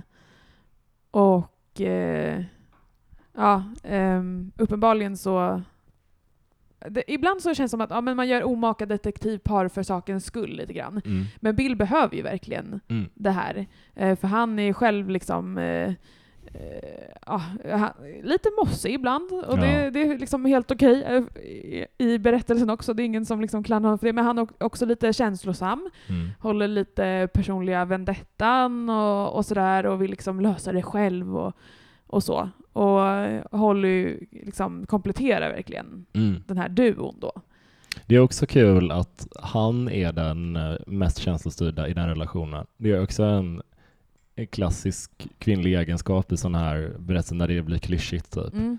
och 1.11 1.79
uh, 1.79 2.43
ja, 3.33 3.63
um, 3.83 4.51
uppenbarligen 4.57 5.17
så 5.17 5.61
det, 6.89 7.03
ibland 7.11 7.41
så 7.41 7.53
känns 7.53 7.71
det 7.71 7.73
som 7.73 7.81
att 7.81 7.89
ja, 7.89 8.01
men 8.01 8.17
man 8.17 8.27
gör 8.27 8.43
omaka 8.43 8.85
detektivpar 8.85 9.67
för 9.67 9.83
sakens 9.83 10.25
skull 10.25 10.49
lite 10.49 10.73
grann. 10.73 11.01
Mm. 11.05 11.25
Men 11.39 11.55
Bill 11.55 11.75
behöver 11.75 12.15
ju 12.15 12.21
verkligen 12.21 12.79
mm. 12.87 13.09
det 13.13 13.31
här. 13.31 13.65
Eh, 13.95 14.15
för 14.15 14.27
han 14.27 14.59
är 14.59 14.73
själv 14.73 15.09
liksom 15.09 15.57
eh, 15.57 15.93
eh, 16.53 17.09
ja, 17.25 17.41
lite 18.23 18.49
mossig 18.57 18.93
ibland. 18.93 19.31
Och 19.31 19.57
ja. 19.57 19.61
det, 19.61 19.89
det, 19.89 20.01
är 20.01 20.17
liksom 20.17 20.45
helt 20.45 20.71
okej 20.71 20.99
okay, 20.99 21.17
eh, 21.17 21.43
i, 21.43 21.85
i, 21.97 22.19
berättelsen 22.19 22.69
också. 22.69 22.93
Det 22.93 23.03
är 23.03 23.05
ingen 23.05 23.25
som 23.25 23.41
liksom 23.41 23.63
klandrar 23.63 23.87
honom 23.87 23.99
för 23.99 24.07
det. 24.07 24.13
Men 24.13 24.25
han 24.25 24.37
är 24.37 24.47
också 24.57 24.85
lite 24.85 25.13
känslosam. 25.13 25.89
Mm. 26.09 26.29
Håller 26.39 26.67
lite 26.67 27.29
personliga 27.33 27.85
vendettan 27.85 28.89
och, 28.89 29.35
och 29.35 29.45
sådär 29.45 29.85
och 29.85 30.01
vill 30.01 30.11
liksom 30.11 30.41
lösa 30.41 30.71
det 30.71 30.81
själv 30.81 31.37
och, 31.37 31.53
och 32.07 32.23
så. 32.23 32.49
Och 32.73 32.99
Holly 33.59 34.17
liksom 34.31 34.85
kompletterar 34.85 35.53
verkligen 35.53 36.05
mm. 36.13 36.43
den 36.47 36.57
här 36.57 36.69
duon 36.69 37.15
då. 37.19 37.31
Det 38.05 38.15
är 38.15 38.19
också 38.19 38.45
kul 38.45 38.91
att 38.91 39.27
han 39.41 39.89
är 39.89 40.11
den 40.11 40.55
eh, 40.55 40.75
mest 40.87 41.17
känslostyrda 41.17 41.87
i 41.87 41.93
den 41.93 42.07
relationen. 42.07 42.65
Det 42.77 42.91
är 42.91 43.03
också 43.03 43.23
en, 43.23 43.61
klassisk 44.49 45.27
kvinnlig 45.39 45.73
egenskap 45.73 46.31
i 46.31 46.37
sådana 46.37 46.59
här 46.59 46.95
berättelser 46.99 47.35
när 47.35 47.47
det 47.47 47.61
blir 47.61 47.77
klyschigt. 47.77 48.31
Typ. 48.31 48.53
Mm. 48.53 48.77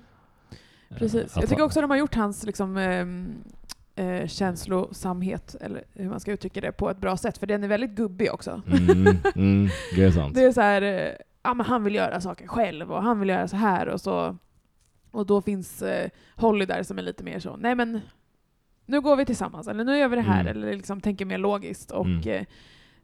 Eh, 0.89 0.97
Precis. 0.97 1.37
Att 1.37 1.43
jag 1.43 1.49
tycker 1.49 1.63
också 1.63 1.79
att 1.79 1.83
de 1.83 1.91
har 1.91 1.99
gjort 1.99 2.15
hans 2.15 2.47
liksom, 2.47 2.77
eh, 2.77 3.07
eh, 4.07 4.27
känslosamhet, 4.27 5.57
eller 5.61 5.85
hur 5.95 6.09
man 6.09 6.21
ska 6.21 6.33
uttrycka 6.33 6.61
det, 6.61 6.73
på 6.73 6.91
ett 6.91 6.99
bra 6.99 7.17
sätt. 7.17 7.39
För 7.39 7.47
den 7.47 7.65
är 7.65 7.69
väldigt 7.69 7.91
gubbig 7.91 8.33
också. 8.33 8.63
Mm, 8.67 9.17
mm, 9.35 9.69
det 9.97 10.05
är 10.05 10.11
sant. 10.11 10.35
Det 10.35 10.45
är 10.45 10.53
så 10.53 10.61
här, 10.61 10.83
eh, 10.83 11.13
ja, 11.47 11.55
men 11.55 11.67
han 11.67 11.85
vill 11.85 11.95
göra 11.95 12.21
saker 12.21 12.47
själv 12.47 12.93
och 12.93 13.03
han 13.03 13.21
vill 13.21 13.29
göra 13.29 13.49
så 13.49 13.57
här 13.57 13.89
och 13.89 14.01
så. 14.01 14.37
Och 15.11 15.27
då 15.27 15.43
finns 15.43 15.83
eh, 15.83 16.11
Holly 16.37 16.67
där 16.67 16.83
som 16.83 16.99
är 16.99 17.03
lite 17.03 17.25
mer 17.25 17.39
så, 17.39 17.57
nej 17.57 17.75
men 17.75 18.01
nu 18.87 19.01
går 19.01 19.17
vi 19.17 19.25
tillsammans, 19.25 19.69
eller 19.69 19.85
nu 19.85 19.99
gör 19.99 20.09
vi 20.09 20.17
det 20.17 20.23
här, 20.23 20.41
mm. 20.41 20.57
eller 20.57 20.73
liksom 20.73 21.01
tänker 21.01 21.25
mer 21.25 21.39
logiskt 21.39 21.91
och 21.91 22.07
mm. 22.07 22.29
eh, 22.29 22.47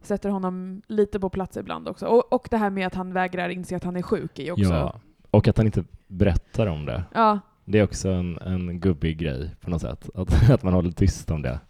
sätter 0.01 0.29
honom 0.29 0.83
lite 0.87 1.21
på 1.21 1.31
plats 1.31 1.57
ibland 1.57 1.89
också. 1.89 2.07
Och, 2.07 2.33
och 2.33 2.49
det 2.51 2.57
här 2.57 2.71
med 2.71 2.87
att 2.87 2.95
han 2.95 3.13
vägrar 3.13 3.49
inse 3.49 3.77
att 3.77 3.85
han 3.85 3.97
är 3.97 4.03
sjuk 4.03 4.39
är 4.39 4.53
också... 4.53 4.65
Ja, 4.65 5.01
och 5.31 5.49
att 5.49 5.57
han 5.57 5.67
inte 5.67 5.85
berättar 6.07 6.67
om 6.67 6.87
det. 6.87 7.05
Ja. 7.15 7.39
Det 7.65 7.79
är 7.79 7.85
också 7.85 8.09
en, 8.09 8.39
en 8.39 8.81
gubbig 8.81 9.19
grej 9.19 9.51
på 9.61 9.71
något 9.71 9.81
sätt, 9.81 10.09
att, 10.15 10.51
att 10.51 10.63
man 10.63 10.73
håller 10.73 10.93
tyst 10.93 11.31
om 11.31 11.43
det. 11.43 11.61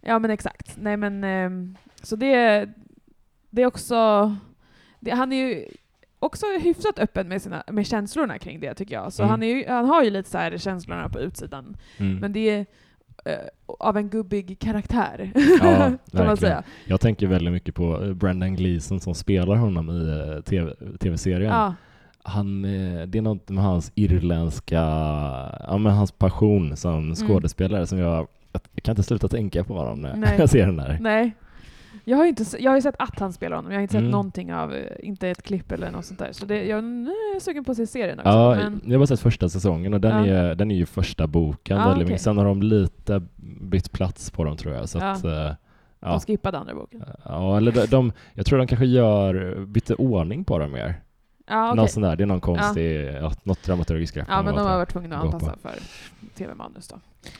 Ja 0.00 0.18
men 0.18 0.30
exakt. 0.30 0.76
Nej 0.76 0.96
men, 0.96 1.24
eh, 1.24 1.78
så 2.02 2.16
det, 2.16 2.68
det 3.50 3.62
är 3.62 3.66
också 3.66 4.30
det, 5.02 5.10
han 5.10 5.32
är 5.32 5.36
ju 5.36 5.66
också 6.18 6.46
hyfsat 6.60 6.98
öppen 6.98 7.28
med, 7.28 7.42
sina, 7.42 7.62
med 7.66 7.86
känslorna 7.86 8.38
kring 8.38 8.60
det 8.60 8.74
tycker 8.74 8.94
jag. 8.94 9.12
Så 9.12 9.22
mm. 9.22 9.30
han, 9.30 9.42
är 9.42 9.46
ju, 9.46 9.68
han 9.68 9.84
har 9.84 10.02
ju 10.02 10.10
lite 10.10 10.30
så 10.30 10.38
här 10.38 10.58
känslorna 10.58 11.08
på 11.08 11.20
utsidan. 11.20 11.76
Mm. 11.96 12.16
Men 12.18 12.32
det 12.32 12.50
är 12.50 12.60
uh, 12.60 13.76
av 13.78 13.96
en 13.96 14.08
gubbig 14.08 14.58
karaktär, 14.58 15.32
ja, 15.62 15.92
kan 16.12 16.26
man 16.26 16.36
säga. 16.36 16.62
Jag 16.84 17.00
tänker 17.00 17.26
väldigt 17.26 17.52
mycket 17.52 17.74
på 17.74 18.04
eh, 18.04 18.12
Brendan 18.12 18.56
Gleeson 18.56 19.00
som 19.00 19.14
spelar 19.14 19.56
honom 19.56 19.90
i 19.90 20.42
TV, 20.42 20.74
tv-serien. 21.00 21.52
Ja. 21.52 21.74
Han, 22.24 22.62
det 22.62 23.18
är 23.18 23.22
något 23.22 23.48
med 23.48 23.64
hans 23.64 23.92
irländska, 23.94 24.80
ja 25.60 25.78
men 25.78 25.92
hans 25.92 26.12
passion 26.12 26.76
som 26.76 26.98
mm. 26.98 27.14
skådespelare 27.14 27.78
mm. 27.78 27.86
som 27.86 27.98
jag, 27.98 28.28
jag 28.52 28.82
kan 28.82 28.92
inte 28.92 29.02
sluta 29.02 29.28
tänka 29.28 29.64
på 29.64 29.78
honom 29.78 30.00
när 30.00 30.16
Nej. 30.16 30.34
jag 30.38 30.50
ser 30.50 30.66
den 30.66 30.76
där. 30.76 30.98
Nej. 31.00 31.32
Jag 32.04 32.16
har, 32.16 32.26
inte, 32.26 32.44
jag 32.58 32.70
har 32.70 32.76
ju 32.76 32.82
sett 32.82 32.94
att 32.98 33.18
han 33.20 33.32
spelar 33.32 33.56
honom, 33.56 33.72
jag 33.72 33.78
har 33.78 33.82
inte 33.82 33.96
mm. 33.96 34.06
sett 34.06 34.12
någonting 34.12 34.54
av, 34.54 34.74
eh, 34.74 34.86
inte 34.98 35.28
ett 35.28 35.42
klipp 35.42 35.72
eller 35.72 35.90
något 35.90 36.04
sånt 36.04 36.18
där. 36.18 36.32
Så 36.32 36.46
det, 36.46 36.64
jag 36.64 36.78
är 36.78 37.40
sugen 37.40 37.64
på 37.64 37.70
att 37.70 37.76
se 37.76 37.86
serien 37.86 38.18
också. 38.18 38.30
Ja, 38.30 38.54
men... 38.54 38.80
jag 38.84 38.92
har 38.92 38.98
bara 38.98 39.06
sett 39.06 39.20
första 39.20 39.48
säsongen 39.48 39.94
och 39.94 40.00
den, 40.00 40.24
ja. 40.24 40.34
är, 40.34 40.54
den 40.54 40.70
är 40.70 40.74
ju 40.74 40.86
första 40.86 41.26
boken 41.26 41.76
ja, 41.76 42.02
okay. 42.02 42.18
Sen 42.18 42.38
har 42.38 42.44
de 42.44 42.62
lite 42.62 43.22
bytt 43.60 43.92
plats 43.92 44.30
på 44.30 44.44
dem 44.44 44.56
tror 44.56 44.74
jag. 44.74 44.88
Så 44.88 44.98
ja. 44.98 45.10
att, 45.10 45.24
uh, 45.24 45.30
ja. 45.30 45.56
De 46.00 46.20
skippade 46.20 46.58
andra 46.58 46.74
boken? 46.74 47.04
Ja, 47.24 47.56
eller 47.56 47.72
de, 47.72 47.86
de, 47.86 48.12
jag 48.34 48.46
tror 48.46 48.58
de 48.58 48.66
kanske 48.66 48.86
gör, 48.86 49.64
bytte 49.66 49.94
ordning 49.94 50.44
på 50.44 50.58
dem 50.58 50.72
mer. 50.72 51.02
Ja, 51.46 51.72
okay. 51.72 51.88
Sån 51.88 52.02
där, 52.02 52.16
det 52.16 52.24
är 52.24 52.26
någon 52.26 52.40
konstig, 52.40 53.04
ja. 53.04 53.32
något 53.42 53.62
dramaturgiskt 53.62 54.14
grepp. 54.14 54.26
Ja, 54.30 54.42
men 54.42 54.54
de 54.54 54.66
har 54.66 54.76
varit 54.76 54.92
tvungna 54.92 55.16
att 55.16 55.24
anpassa 55.24 55.56
för 55.62 55.74
tv-manus 56.34 56.88
då. 56.88 56.96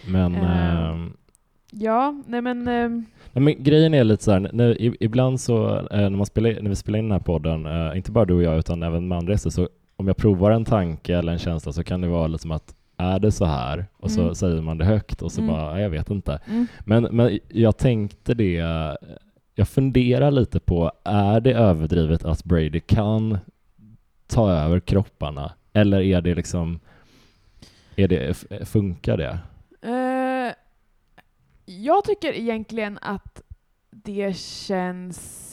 Men... 0.06 0.34
Uh, 0.36 1.12
ja, 1.72 2.22
nej 2.26 2.40
men... 2.40 2.68
Uh, 2.68 3.02
men 3.32 3.62
grejen 3.62 3.94
är 3.94 4.04
lite 4.04 4.24
så 4.24 4.32
här, 4.32 4.50
när, 4.52 5.02
ibland 5.02 5.40
så 5.40 5.76
eh, 5.76 5.86
när, 5.90 6.10
man 6.10 6.26
spelar, 6.26 6.60
när 6.62 6.68
vi 6.70 6.76
spelar 6.76 6.98
in 6.98 7.04
den 7.04 7.12
här 7.12 7.18
podden, 7.18 7.66
eh, 7.66 7.96
inte 7.96 8.12
bara 8.12 8.24
du 8.24 8.34
och 8.34 8.42
jag 8.42 8.58
utan 8.58 8.82
även 8.82 9.08
med 9.08 9.18
andra 9.18 9.38
så 9.38 9.68
om 9.96 10.06
jag 10.06 10.16
provar 10.16 10.50
en 10.50 10.64
tanke 10.64 11.16
eller 11.16 11.32
en 11.32 11.38
känsla 11.38 11.72
så 11.72 11.84
kan 11.84 12.00
det 12.00 12.08
vara 12.08 12.26
liksom 12.26 12.50
att 12.50 12.74
är 12.96 13.18
det 13.18 13.32
så 13.32 13.44
här? 13.44 13.86
Och 13.96 14.10
så 14.10 14.20
mm. 14.20 14.34
säger 14.34 14.62
man 14.62 14.78
det 14.78 14.84
högt 14.84 15.22
och 15.22 15.32
så 15.32 15.40
mm. 15.40 15.54
bara, 15.54 15.80
jag 15.80 15.90
vet 15.90 16.10
inte. 16.10 16.40
Mm. 16.46 16.66
Men, 16.84 17.02
men 17.02 17.38
jag 17.48 17.76
tänkte 17.76 18.34
det, 18.34 18.54
jag 19.54 19.68
funderar 19.68 20.30
lite 20.30 20.60
på, 20.60 20.92
är 21.04 21.40
det 21.40 21.52
överdrivet 21.52 22.24
att 22.24 22.44
Brady 22.44 22.80
kan 22.80 23.38
ta 24.26 24.52
över 24.52 24.80
kropparna? 24.80 25.52
Eller 25.72 26.00
är 26.00 26.20
det 26.20 26.34
liksom, 26.34 26.80
är 27.96 28.08
det, 28.08 28.44
funkar 28.68 29.16
det? 29.16 29.38
Uh, 29.86 30.52
jag 31.64 32.04
tycker 32.04 32.32
egentligen 32.32 32.98
att 33.02 33.42
det 33.90 34.36
känns 34.36 35.48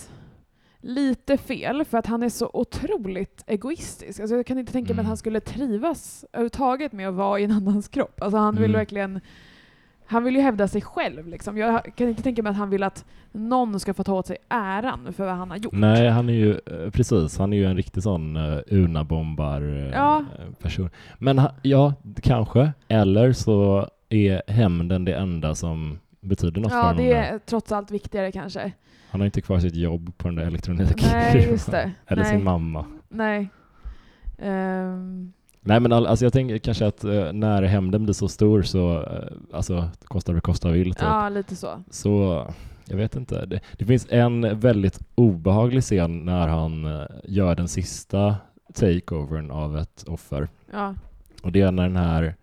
lite 0.81 1.37
fel, 1.37 1.85
för 1.85 1.97
att 1.97 2.05
han 2.05 2.23
är 2.23 2.29
så 2.29 2.49
otroligt 2.53 3.43
egoistisk. 3.47 4.19
Alltså 4.19 4.35
jag 4.35 4.45
kan 4.45 4.57
inte 4.57 4.71
tänka 4.71 4.87
mig 4.87 4.93
mm. 4.93 5.05
att 5.05 5.07
han 5.07 5.17
skulle 5.17 5.39
trivas 5.39 6.25
överhuvudtaget 6.33 6.91
med 6.91 7.09
att 7.09 7.15
vara 7.15 7.39
i 7.39 7.43
en 7.43 7.51
annans 7.51 7.87
kropp. 7.87 8.21
Alltså 8.21 8.37
han 8.37 8.55
vill 8.55 8.63
mm. 8.63 8.79
verkligen 8.79 9.19
han 10.11 10.23
vill 10.23 10.35
ju 10.35 10.41
hävda 10.41 10.67
sig 10.67 10.81
själv 10.81 11.27
liksom. 11.27 11.57
Jag 11.57 11.95
kan 11.95 12.09
inte 12.09 12.23
tänka 12.23 12.43
mig 12.43 12.49
att 12.49 12.57
han 12.57 12.69
vill 12.69 12.83
att 12.83 13.05
någon 13.31 13.79
ska 13.79 13.93
få 13.93 14.03
ta 14.03 14.13
åt 14.13 14.27
sig 14.27 14.37
äran 14.49 15.13
för 15.13 15.25
vad 15.25 15.35
han 15.35 15.49
har 15.49 15.57
gjort. 15.57 15.73
Nej, 15.73 16.09
han 16.09 16.29
är 16.29 16.33
ju 16.33 16.51
eh, 16.51 16.89
precis, 16.91 17.37
han 17.37 17.53
är 17.53 17.57
ju 17.57 17.65
en 17.65 17.75
riktig 17.75 18.03
sån 18.03 18.37
uh, 18.37 18.59
Una-bombar-person. 18.67 20.85
Uh, 20.85 20.91
ja. 20.91 20.99
Men 21.19 21.41
ja, 21.61 21.93
kanske. 22.21 22.71
Eller 22.87 23.33
så 23.33 23.87
är 24.09 24.41
hämnden 24.47 25.05
det 25.05 25.13
enda 25.13 25.55
som 25.55 25.99
betyder 26.21 26.61
något 26.61 26.71
ja, 26.71 26.81
för 26.81 26.87
honom. 26.87 27.05
Ja, 27.05 27.11
det 27.11 27.17
är 27.17 27.39
trots 27.39 27.71
allt 27.71 27.91
viktigare 27.91 28.31
kanske. 28.31 28.71
Han 29.09 29.21
har 29.21 29.25
inte 29.25 29.41
kvar 29.41 29.59
sitt 29.59 29.75
jobb 29.75 30.17
på 30.17 30.27
den 30.27 30.35
där 30.35 30.45
elektroniken. 30.45 31.09
Nej, 31.11 31.47
just 31.51 31.71
det. 31.71 31.91
Eller 32.07 32.23
Nej. 32.23 32.31
sin 32.31 32.43
mamma. 32.43 32.85
Nej. 33.09 33.49
Um... 34.37 35.33
Nej 35.61 35.79
men 35.79 35.93
all, 35.93 36.07
alltså 36.07 36.25
jag 36.25 36.33
tänker 36.33 36.57
kanske 36.57 36.85
att 36.85 37.05
uh, 37.05 37.33
när 37.33 37.63
hämnden 37.63 38.03
blir 38.03 38.13
så 38.13 38.27
stor 38.27 38.61
så, 38.61 38.99
uh, 38.99 39.05
alltså 39.53 39.89
kostar 40.03 40.33
det 40.33 40.41
kosta 40.41 40.71
vill 40.71 40.93
typ. 40.93 41.01
Ja, 41.01 41.29
lite 41.29 41.55
så. 41.55 41.83
Så, 41.89 42.45
jag 42.85 42.97
vet 42.97 43.15
inte. 43.15 43.45
Det, 43.45 43.59
det 43.77 43.85
finns 43.85 44.07
en 44.09 44.59
väldigt 44.59 44.99
obehaglig 45.15 45.83
scen 45.83 46.25
när 46.25 46.47
han 46.47 46.85
uh, 46.85 47.05
gör 47.23 47.55
den 47.55 47.67
sista 47.67 48.35
takeovern 48.73 49.51
av 49.51 49.77
ett 49.77 50.03
offer. 50.07 50.47
Ja. 50.71 50.95
Och 51.43 51.51
det 51.51 51.61
är 51.61 51.71
när 51.71 51.83
den 51.83 51.95
här, 51.95 52.35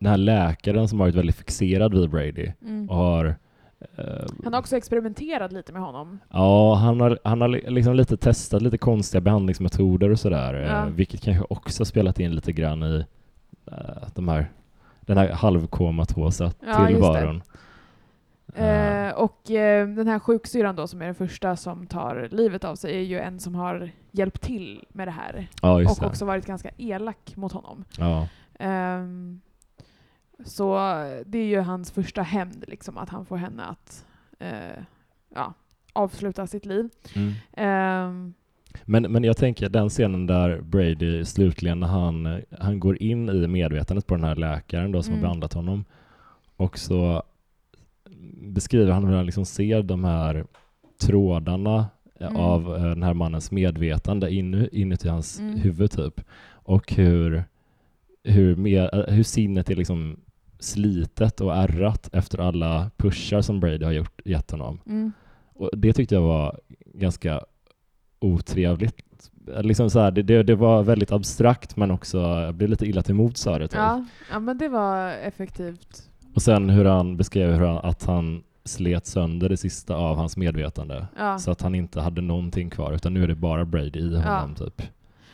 den 0.00 0.10
här 0.10 0.16
läkaren 0.16 0.88
som 0.88 0.98
varit 0.98 1.14
väldigt 1.14 1.36
fixerad 1.36 1.94
vid 1.94 2.10
Brady 2.10 2.52
mm. 2.62 2.90
och 2.90 2.96
har 2.96 3.36
Uh, 3.98 4.26
han 4.44 4.52
har 4.52 4.60
också 4.60 4.76
experimenterat 4.76 5.52
lite 5.52 5.72
med 5.72 5.82
honom. 5.82 6.18
Ja, 6.30 6.74
han 6.74 7.00
har, 7.00 7.18
han 7.24 7.40
har 7.40 7.48
liksom 7.48 7.94
lite 7.94 8.16
testat 8.16 8.62
lite 8.62 8.78
konstiga 8.78 9.20
behandlingsmetoder 9.20 10.10
och 10.10 10.20
sådär, 10.20 10.54
ja. 10.54 10.84
uh, 10.86 10.94
vilket 10.94 11.20
kanske 11.20 11.44
också 11.50 11.84
spelat 11.84 12.20
in 12.20 12.34
lite 12.34 12.52
grann 12.52 12.82
i 12.82 13.04
uh, 13.72 14.08
de 14.14 14.28
här, 14.28 14.50
den 15.00 15.18
här 15.18 15.28
halvkomatosa 15.28 16.52
ja, 16.66 16.86
tillvaron. 16.86 17.42
och 19.16 19.40
den 19.96 20.08
här 20.08 20.18
sjuksyran 20.18 20.76
då, 20.76 20.86
som 20.86 21.02
är 21.02 21.06
den 21.06 21.14
första 21.14 21.56
som 21.56 21.86
tar 21.86 22.28
livet 22.30 22.64
av 22.64 22.74
sig, 22.74 22.96
är 22.96 23.02
ju 23.02 23.18
en 23.18 23.40
som 23.40 23.54
har 23.54 23.90
hjälpt 24.10 24.40
till 24.40 24.84
med 24.88 25.08
det 25.08 25.12
här. 25.12 25.48
Ja, 25.62 25.74
och 25.74 25.96
det. 26.00 26.06
också 26.06 26.24
varit 26.24 26.46
ganska 26.46 26.70
elak 26.76 27.36
mot 27.36 27.52
honom. 27.52 27.84
Ja. 27.98 28.28
Um, 28.98 29.40
så 30.44 30.74
det 31.26 31.38
är 31.38 31.46
ju 31.46 31.60
hans 31.60 31.90
första 31.90 32.22
hämnd, 32.22 32.64
liksom, 32.68 32.98
att 32.98 33.08
han 33.08 33.26
får 33.26 33.36
henne 33.36 33.64
att 33.64 34.06
eh, 34.38 34.82
ja, 35.34 35.54
avsluta 35.92 36.46
sitt 36.46 36.66
liv. 36.66 36.88
Mm. 37.14 38.08
Um, 38.08 38.34
men, 38.84 39.02
men 39.02 39.24
jag 39.24 39.36
tänker 39.36 39.68
den 39.68 39.88
scenen 39.88 40.26
där 40.26 40.60
Brady 40.60 41.24
slutligen 41.24 41.80
när 41.80 41.86
han, 41.86 42.42
han 42.58 42.80
går 42.80 43.02
in 43.02 43.28
i 43.28 43.46
medvetandet 43.46 44.06
på 44.06 44.14
den 44.14 44.24
här 44.24 44.36
läkaren 44.36 44.92
då 44.92 45.02
som 45.02 45.12
mm. 45.12 45.20
har 45.20 45.28
behandlat 45.28 45.52
honom 45.52 45.84
och 46.56 46.78
så 46.78 47.22
beskriver 48.42 48.92
han 48.92 49.04
hur 49.04 49.16
han 49.16 49.26
liksom 49.26 49.44
ser 49.44 49.82
de 49.82 50.04
här 50.04 50.44
trådarna 51.00 51.86
mm. 52.20 52.36
av 52.36 52.68
uh, 52.68 52.82
den 52.82 53.02
här 53.02 53.14
mannens 53.14 53.50
medvetande 53.50 54.34
in, 54.34 54.68
inuti 54.72 55.08
hans 55.08 55.40
mm. 55.40 55.58
huvud 55.58 55.90
typ 55.90 56.20
och 56.50 56.92
hur, 56.92 57.44
hur, 58.24 58.56
med, 58.56 59.04
hur 59.08 59.22
sinnet 59.22 59.70
är 59.70 59.76
liksom 59.76 60.20
slitet 60.60 61.40
och 61.40 61.56
ärrat 61.56 62.08
efter 62.12 62.38
alla 62.38 62.90
pushar 62.96 63.40
som 63.40 63.60
Brady 63.60 63.84
har 63.84 63.92
gjort, 63.92 64.20
gett 64.24 64.50
honom. 64.50 64.80
Mm. 64.86 65.12
Och 65.54 65.70
det 65.76 65.92
tyckte 65.92 66.14
jag 66.14 66.22
var 66.22 66.60
ganska 66.94 67.40
otrevligt. 68.20 69.30
Liksom 69.62 69.90
så 69.90 70.00
här, 70.00 70.10
det, 70.10 70.22
det, 70.22 70.42
det, 70.42 70.54
var 70.54 70.82
väldigt 70.82 71.12
abstrakt 71.12 71.76
men 71.76 71.90
också, 71.90 72.18
jag 72.18 72.54
blev 72.54 72.70
lite 72.70 72.86
illa 72.86 73.02
till 73.02 73.14
mods 73.14 73.46
av 73.46 73.58
det. 73.58 73.74
Ja, 73.74 74.04
ja, 74.30 74.40
men 74.40 74.58
det 74.58 74.68
var 74.68 75.08
effektivt. 75.08 76.10
Och 76.34 76.42
sen 76.42 76.70
hur 76.70 76.84
han 76.84 77.16
beskrev 77.16 77.52
hur 77.52 77.66
han, 77.66 77.78
att 77.78 78.04
han 78.04 78.42
slet 78.64 79.06
sönder 79.06 79.48
det 79.48 79.56
sista 79.56 79.94
av 79.94 80.16
hans 80.16 80.36
medvetande. 80.36 81.06
Ja. 81.18 81.38
Så 81.38 81.50
att 81.50 81.62
han 81.62 81.74
inte 81.74 82.00
hade 82.00 82.20
någonting 82.20 82.70
kvar, 82.70 82.92
utan 82.92 83.14
nu 83.14 83.22
är 83.22 83.28
det 83.28 83.34
bara 83.34 83.64
Brady 83.64 84.00
i 84.00 84.16
honom. 84.16 84.54
Ja. 84.58 84.64
Typ. 84.64 84.82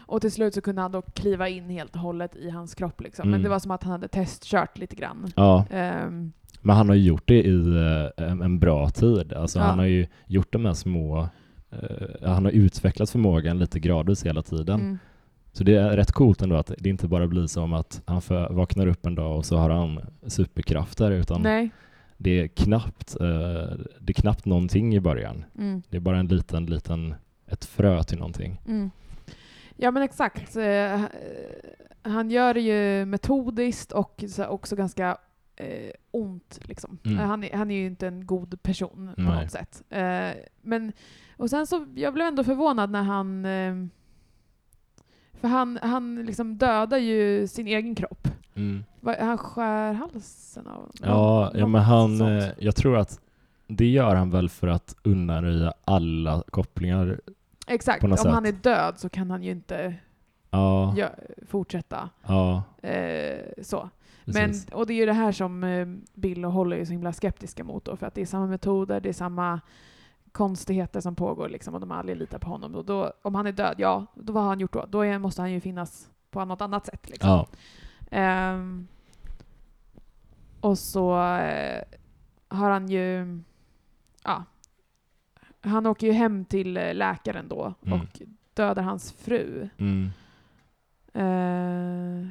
Och 0.06 0.20
till 0.20 0.32
slut 0.32 0.54
så 0.54 0.60
kunde 0.60 0.82
han 0.82 0.92
då 0.92 1.02
kliva 1.02 1.48
in 1.48 1.70
helt 1.70 1.94
och 1.94 2.00
hållet 2.00 2.36
i 2.36 2.50
hans 2.50 2.74
kropp. 2.74 3.00
Liksom. 3.00 3.22
Mm. 3.22 3.30
Men 3.30 3.42
det 3.42 3.48
var 3.48 3.58
som 3.58 3.70
att 3.70 3.82
han 3.82 3.92
hade 3.92 4.08
testkört 4.08 4.78
lite 4.78 4.96
grann. 4.96 5.32
Ja. 5.36 5.64
Um, 5.70 6.32
men 6.60 6.76
han 6.76 6.88
har 6.88 6.96
ju 6.96 7.02
gjort 7.02 7.28
det 7.28 7.46
i 7.46 7.52
uh, 7.52 8.08
en 8.18 8.58
bra 8.58 8.90
tid. 8.90 9.32
Alltså 9.32 9.58
ja. 9.58 9.64
Han 9.64 9.78
har 9.78 9.86
ju 9.86 10.06
gjort 10.26 10.52
de 10.52 10.64
här 10.64 10.74
små... 10.74 11.28
Uh, 11.72 12.28
han 12.28 12.44
har 12.44 12.52
utvecklat 12.52 13.10
förmågan 13.10 13.58
lite 13.58 13.80
gradvis 13.80 14.26
hela 14.26 14.42
tiden. 14.42 14.80
Mm. 14.80 14.98
Så 15.52 15.64
det 15.64 15.74
är 15.74 15.96
rätt 15.96 16.12
coolt 16.12 16.42
ändå 16.42 16.56
att 16.56 16.72
det 16.78 16.88
inte 16.88 17.08
bara 17.08 17.26
blir 17.26 17.46
som 17.46 17.72
att 17.72 18.02
han 18.06 18.22
vaknar 18.50 18.86
upp 18.86 19.06
en 19.06 19.14
dag 19.14 19.36
och 19.36 19.44
så 19.44 19.56
har 19.56 19.70
han 19.70 20.00
superkrafter, 20.26 21.10
utan 21.10 21.42
Nej. 21.42 21.70
det 22.16 22.40
är 22.40 22.48
knappt 22.48 23.16
uh, 23.20 23.26
det 24.00 24.10
är 24.10 24.12
knappt 24.12 24.44
någonting 24.44 24.94
i 24.94 25.00
början. 25.00 25.44
Mm. 25.58 25.82
Det 25.88 25.96
är 25.96 26.00
bara 26.00 26.18
en 26.18 26.26
liten, 26.26 26.66
liten, 26.66 27.14
ett 27.46 27.64
frö 27.64 28.02
till 28.02 28.18
någonting. 28.18 28.60
Mm. 28.66 28.90
Ja 29.76 29.90
men 29.90 30.02
exakt. 30.02 30.56
Eh, 30.56 31.00
han 32.02 32.30
gör 32.30 32.54
det 32.54 32.60
ju 32.60 33.04
metodiskt 33.04 33.92
och 33.92 34.24
också 34.48 34.76
ganska 34.76 35.16
eh, 35.56 35.90
ont. 36.10 36.58
Liksom. 36.62 36.98
Mm. 37.04 37.18
Han, 37.18 37.44
är, 37.44 37.56
han 37.56 37.70
är 37.70 37.74
ju 37.74 37.86
inte 37.86 38.06
en 38.06 38.26
god 38.26 38.62
person 38.62 39.10
på 39.16 39.22
Nej. 39.22 39.42
något 39.42 39.52
sätt. 39.52 39.82
Eh, 39.90 40.30
men, 40.62 40.92
och 41.36 41.50
sen 41.50 41.66
så, 41.66 41.86
jag 41.94 42.14
blev 42.14 42.26
ändå 42.26 42.44
förvånad 42.44 42.90
när 42.90 43.02
han 43.02 43.44
eh, 43.44 43.74
för 45.32 45.48
han, 45.48 45.78
han 45.82 46.24
liksom 46.26 46.56
dödar 46.56 46.98
ju 46.98 47.46
sin 47.48 47.66
egen 47.66 47.94
kropp. 47.94 48.28
Mm. 48.54 48.84
Han 49.20 49.38
skär 49.38 49.92
halsen 49.92 50.66
av 50.66 50.90
Ja, 51.02 51.50
ja 51.54 51.66
men 51.66 51.82
han, 51.82 52.18
sånt. 52.18 52.42
Eh, 52.42 52.48
jag 52.58 52.76
tror 52.76 52.96
att 52.96 53.20
det 53.66 53.86
gör 53.86 54.14
han 54.14 54.30
väl 54.30 54.48
för 54.48 54.68
att 54.68 54.96
undanröja 55.02 55.74
alla 55.84 56.42
kopplingar 56.50 57.20
Exakt, 57.66 58.04
om 58.04 58.16
sätt. 58.16 58.32
han 58.32 58.46
är 58.46 58.52
död 58.52 58.98
så 58.98 59.08
kan 59.08 59.30
han 59.30 59.42
ju 59.42 59.50
inte 59.50 59.94
ja. 60.50 60.94
fortsätta. 61.46 62.10
Ja. 62.26 62.62
Eh, 62.82 63.40
så. 63.62 63.90
Men, 64.24 64.52
och 64.72 64.86
det 64.86 64.92
är 64.92 64.96
ju 64.96 65.06
det 65.06 65.12
här 65.12 65.32
som 65.32 65.64
eh, 65.64 65.86
Bill 66.14 66.44
och 66.44 66.52
Holly 66.52 66.80
är 66.80 66.84
så 66.84 66.92
himla 66.92 67.12
skeptiska 67.12 67.64
mot 67.64 67.84
då, 67.84 67.96
för 67.96 68.06
att 68.06 68.14
det 68.14 68.20
är 68.20 68.26
samma 68.26 68.46
metoder, 68.46 69.00
det 69.00 69.08
är 69.08 69.12
samma 69.12 69.60
konstigheter 70.32 71.00
som 71.00 71.14
pågår 71.14 71.48
liksom, 71.48 71.74
och 71.74 71.80
de 71.80 71.90
aldrig 71.90 72.18
litar 72.18 72.38
på 72.38 72.50
honom. 72.50 72.74
Och 72.74 72.84
då, 72.84 73.12
om 73.22 73.34
han 73.34 73.46
är 73.46 73.52
död, 73.52 73.74
ja, 73.78 74.06
då 74.14 74.32
vad 74.32 74.42
har 74.42 74.50
han 74.50 74.60
gjort 74.60 74.72
då? 74.72 74.86
Då 74.88 75.04
är, 75.04 75.18
måste 75.18 75.42
han 75.42 75.52
ju 75.52 75.60
finnas 75.60 76.10
på 76.30 76.44
något 76.44 76.60
annat 76.60 76.86
sätt. 76.86 77.10
Liksom. 77.10 77.44
Ja. 78.10 78.52
Um, 78.52 78.88
och 80.60 80.78
så 80.78 81.10
uh, 81.10 81.82
har 82.48 82.70
han 82.70 82.88
ju, 82.88 83.38
ja, 84.24 84.44
han 85.66 85.86
åker 85.86 86.06
ju 86.06 86.12
hem 86.12 86.44
till 86.44 86.76
eh, 86.76 86.94
läkaren 86.94 87.48
då 87.48 87.74
mm. 87.86 88.00
och 88.00 88.22
dödar 88.54 88.82
hans 88.82 89.12
fru. 89.12 89.68
Mm. 89.78 90.10
Uh, 91.16 92.28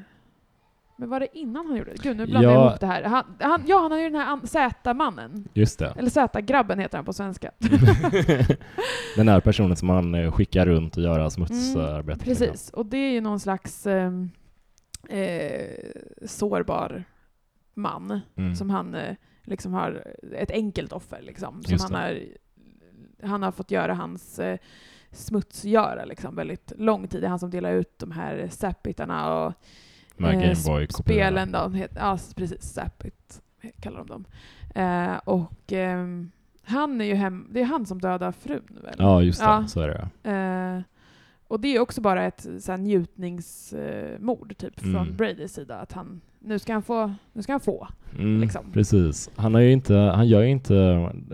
men 0.97 1.09
var 1.09 1.19
det 1.19 1.37
innan 1.37 1.65
han 1.65 1.77
gjorde 1.77 1.91
det? 1.91 2.03
Gud, 2.03 2.17
nu 2.17 2.25
blandar 2.25 2.51
ja. 2.51 2.59
jag 2.59 2.67
ihop 2.67 2.79
det 2.79 2.87
här. 2.87 3.03
Han, 3.03 3.23
han, 3.39 3.63
ja, 3.67 3.79
han 3.79 3.91
har 3.91 3.99
ju 3.99 4.09
den 4.09 4.21
här 4.21 4.45
Z-mannen. 4.45 5.47
Just 5.53 5.79
det. 5.79 5.93
Eller 5.97 6.09
Z-grabben 6.09 6.79
heter 6.79 6.97
han 6.97 7.05
på 7.05 7.13
svenska. 7.13 7.51
den 9.15 9.27
här 9.27 9.39
personen 9.39 9.75
som 9.75 9.89
han 9.89 10.15
eh, 10.15 10.31
skickar 10.31 10.65
runt 10.65 10.97
och 10.97 11.03
gör 11.03 11.29
smutsarbete. 11.29 12.11
Mm, 12.11 12.19
precis, 12.19 12.69
och 12.69 12.85
det 12.85 12.97
är 12.97 13.11
ju 13.11 13.21
någon 13.21 13.39
slags 13.39 13.87
eh, 13.87 14.11
eh, 15.09 15.75
sårbar 16.25 17.03
man 17.73 18.19
mm. 18.35 18.55
som 18.55 18.69
han 18.69 18.95
eh, 18.95 19.15
liksom 19.43 19.73
har 19.73 20.13
ett 20.35 20.51
enkelt 20.51 20.93
offer 20.93 21.21
liksom. 21.21 21.63
Som 21.63 21.77
han 21.81 22.03
har 22.03 22.19
han 23.23 23.43
har 23.43 23.51
fått 23.51 23.71
göra 23.71 23.93
hans 23.93 24.39
eh, 24.39 24.57
smutsgöra 25.11 26.05
liksom 26.05 26.35
väldigt 26.35 26.71
lång 26.77 27.07
tid. 27.07 27.21
Det 27.21 27.27
är 27.27 27.29
han 27.29 27.39
som 27.39 27.49
delar 27.49 27.73
ut 27.73 27.99
de 27.99 28.11
här 28.11 28.47
zappitarna 28.51 29.33
och 29.35 29.53
eh, 30.23 30.55
spelen. 30.89 31.51
Då, 31.51 31.71
ja, 31.95 32.17
precis. 32.35 32.61
Zappit 32.61 33.41
kallar 33.79 33.97
de 33.97 34.07
dem. 34.07 34.25
Eh, 34.75 35.17
och 35.23 35.73
eh, 35.73 36.05
han 36.63 37.01
är 37.01 37.05
ju 37.05 37.15
hem, 37.15 37.47
det 37.51 37.61
är 37.61 37.65
han 37.65 37.85
som 37.85 38.01
dödar 38.01 38.31
frun 38.31 38.79
väl? 38.83 38.95
Ja, 38.97 39.21
just 39.21 39.39
det. 39.39 39.45
Ja. 39.45 39.67
Så 39.67 39.81
är 39.81 39.87
det. 39.87 40.09
Och 41.47 41.59
det 41.59 41.75
är 41.75 41.79
också 41.79 42.01
bara 42.01 42.25
ett 42.25 42.47
så 42.59 42.71
här, 42.71 42.77
njutningsmord 42.77 44.57
typ 44.57 44.83
mm. 44.83 44.93
från 44.93 45.17
Bradys 45.17 45.53
sida. 45.53 45.75
Att 45.75 45.91
han, 45.91 46.21
nu 46.39 46.59
ska 46.59 46.73
han 46.73 46.83
få. 46.83 47.13
Nu 47.33 47.41
ska 47.41 47.53
han 47.53 47.59
få 47.59 47.87
mm, 48.19 48.41
liksom. 48.41 48.71
Precis. 48.71 49.29
Han, 49.35 49.53
har 49.53 49.61
ju 49.61 49.71
inte, 49.71 49.93
han 49.93 50.27
gör 50.27 50.41
ju 50.41 50.49
inte 50.49 50.73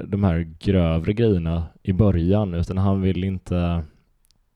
de 0.08 0.24
här 0.24 0.54
grövre 0.60 1.13
grejerna 1.13 1.63
i 1.84 1.93
början 1.93 2.54
utan 2.54 2.78
han 2.78 3.02
vill 3.02 3.24
inte 3.24 3.83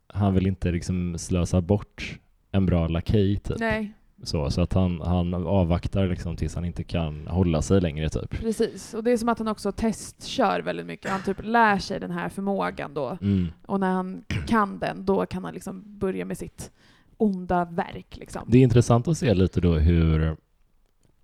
han 0.08 0.34
vill 0.34 0.48
inte 0.48 0.72
liksom 0.72 1.18
slösa 1.18 1.62
bort 1.62 2.20
en 2.52 2.66
bra 2.66 2.88
lakej 2.88 3.38
typ. 3.38 3.60
Nej. 3.60 3.94
Så, 4.24 4.52
så 4.52 4.62
att 4.62 4.74
han, 4.74 5.02
han 5.02 5.34
avvaktar 5.34 6.08
liksom 6.08 6.36
tills 6.36 6.56
han 6.56 6.66
inte 6.66 6.84
kan 6.84 7.28
hålla 7.28 7.62
sig 7.62 7.82
längre 7.82 8.10
typ. 8.10 8.30
Precis, 8.30 8.94
och 8.94 9.04
det 9.04 9.12
är 9.12 9.18
som 9.18 9.30
att 9.30 9.40
han 9.40 9.48
också 9.48 9.72
testkör 9.72 10.60
väldigt 10.60 10.86
mycket. 10.86 11.12
Han 11.12 11.24
typ 11.24 11.38
lär 11.44 11.78
sig 11.78 12.00
den 12.00 12.12
här 12.12 12.30
förmågan 12.30 12.94
då. 12.94 13.18
Mm. 13.22 13.48
Och 13.66 13.80
när 13.80 13.92
han 13.92 14.24
kan 14.48 14.80
den, 14.80 15.06
då 15.06 15.26
kan 15.26 15.44
han 15.44 15.54
liksom 15.54 15.84
börja 15.86 16.26
med 16.26 16.38
sitt 16.38 16.72
onda 17.18 17.66
verk. 17.66 18.18
Liksom. 18.18 18.42
Det 18.48 18.58
är 18.58 18.64
intressant 18.64 19.08
att 19.08 19.18
se 19.18 19.34
lite 19.34 19.62
då 19.62 19.74
hur, 19.74 20.38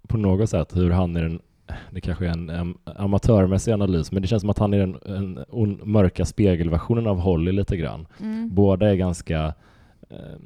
på 0.08 0.18
något 0.18 0.50
sätt, 0.50 0.76
hur 0.76 0.92
han 0.92 1.16
är 1.16 1.24
den 1.24 1.42
det 1.92 2.02
kanske 2.02 2.26
är 2.26 2.30
en, 2.30 2.50
en 2.50 2.76
amatörmässig 2.86 3.72
analys, 3.72 4.12
men 4.12 4.22
det 4.22 4.28
känns 4.28 4.42
som 4.42 4.50
att 4.50 4.60
han 4.60 4.74
är 4.74 4.78
den 4.78 4.98
en, 5.06 5.46
en 5.52 5.80
mörka 5.84 6.26
spegelversionen 6.26 7.08
av 7.08 7.20
Holly 7.20 7.52
lite 7.52 7.78
grann. 7.78 8.08
Mm. 8.20 8.50
Båda 8.54 8.90
är 8.90 8.96
ganska 8.96 9.54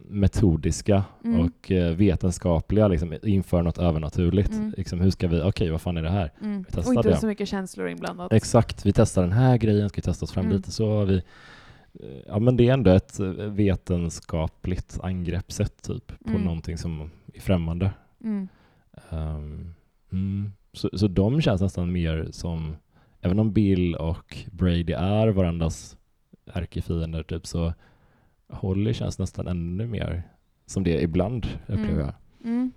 metodiska 0.09 1.03
mm. 1.23 1.39
och 1.39 1.71
eh, 1.71 1.95
vetenskapliga, 1.95 2.87
liksom, 2.87 3.15
inför 3.23 3.61
något 3.61 3.77
övernaturligt. 3.77 4.51
Mm. 4.51 4.73
Liksom, 4.77 4.99
hur 4.99 5.11
ska 5.11 5.27
vi, 5.27 5.37
okej 5.37 5.47
okay, 5.47 5.71
vad 5.71 5.81
fan 5.81 5.97
är 5.97 6.03
det 6.03 6.09
här? 6.09 6.31
Mm. 6.41 6.65
och 6.77 6.93
inte 6.93 7.09
det. 7.09 7.17
så 7.17 7.27
mycket 7.27 7.49
känslor 7.49 7.89
inblandat. 7.89 8.33
Exakt, 8.33 8.85
vi 8.85 8.93
testar 8.93 9.21
den 9.21 9.31
här 9.31 9.57
grejen, 9.57 9.89
ska 9.89 9.97
vi 9.97 10.01
testa 10.01 10.25
oss 10.25 10.31
fram 10.31 10.45
mm. 10.45 10.57
lite 10.57 10.71
så. 10.71 11.05
Vi, 11.05 11.15
eh, 11.15 11.21
ja 12.27 12.39
men 12.39 12.57
det 12.57 12.69
är 12.69 12.73
ändå 12.73 12.91
ett 12.91 13.19
vetenskapligt 13.49 14.99
angreppssätt 15.03 15.81
typ, 15.81 16.07
på 16.07 16.29
mm. 16.29 16.41
någonting 16.41 16.77
som 16.77 17.09
är 17.33 17.41
främmande. 17.41 17.91
Mm. 18.23 18.47
Um. 19.09 20.51
Så, 20.73 20.89
så 20.93 21.07
de 21.07 21.41
känns 21.41 21.61
nästan 21.61 21.91
mer 21.91 22.27
som, 22.31 22.75
även 23.21 23.39
om 23.39 23.53
Bill 23.53 23.95
och 23.95 24.37
Brady 24.51 24.93
är 24.93 25.27
varandras 25.27 25.97
ärkefiender, 26.45 27.23
typ, 27.23 27.47
så 27.47 27.73
Holly 28.49 28.93
känns 28.93 29.19
nästan 29.19 29.47
ännu 29.47 29.87
mer 29.87 30.23
som 30.65 30.83
det 30.83 31.01
ibland, 31.01 31.47
upplever 31.67 31.89
mm. 31.89 31.99
jag. 31.99 32.13
Mm. 32.43 32.71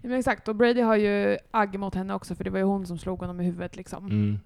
Ja, 0.00 0.08
men 0.08 0.18
exakt, 0.18 0.48
och 0.48 0.56
Brady 0.56 0.80
har 0.80 0.96
ju 0.96 1.38
agg 1.50 1.78
mot 1.78 1.94
henne 1.94 2.14
också, 2.14 2.34
för 2.34 2.44
det 2.44 2.50
var 2.50 2.58
ju 2.58 2.64
hon 2.64 2.86
som 2.86 2.98
slog 2.98 3.20
honom 3.20 3.40
i 3.40 3.44
huvudet. 3.44 3.76
Liksom. 3.76 4.06
Mm. 4.06 4.38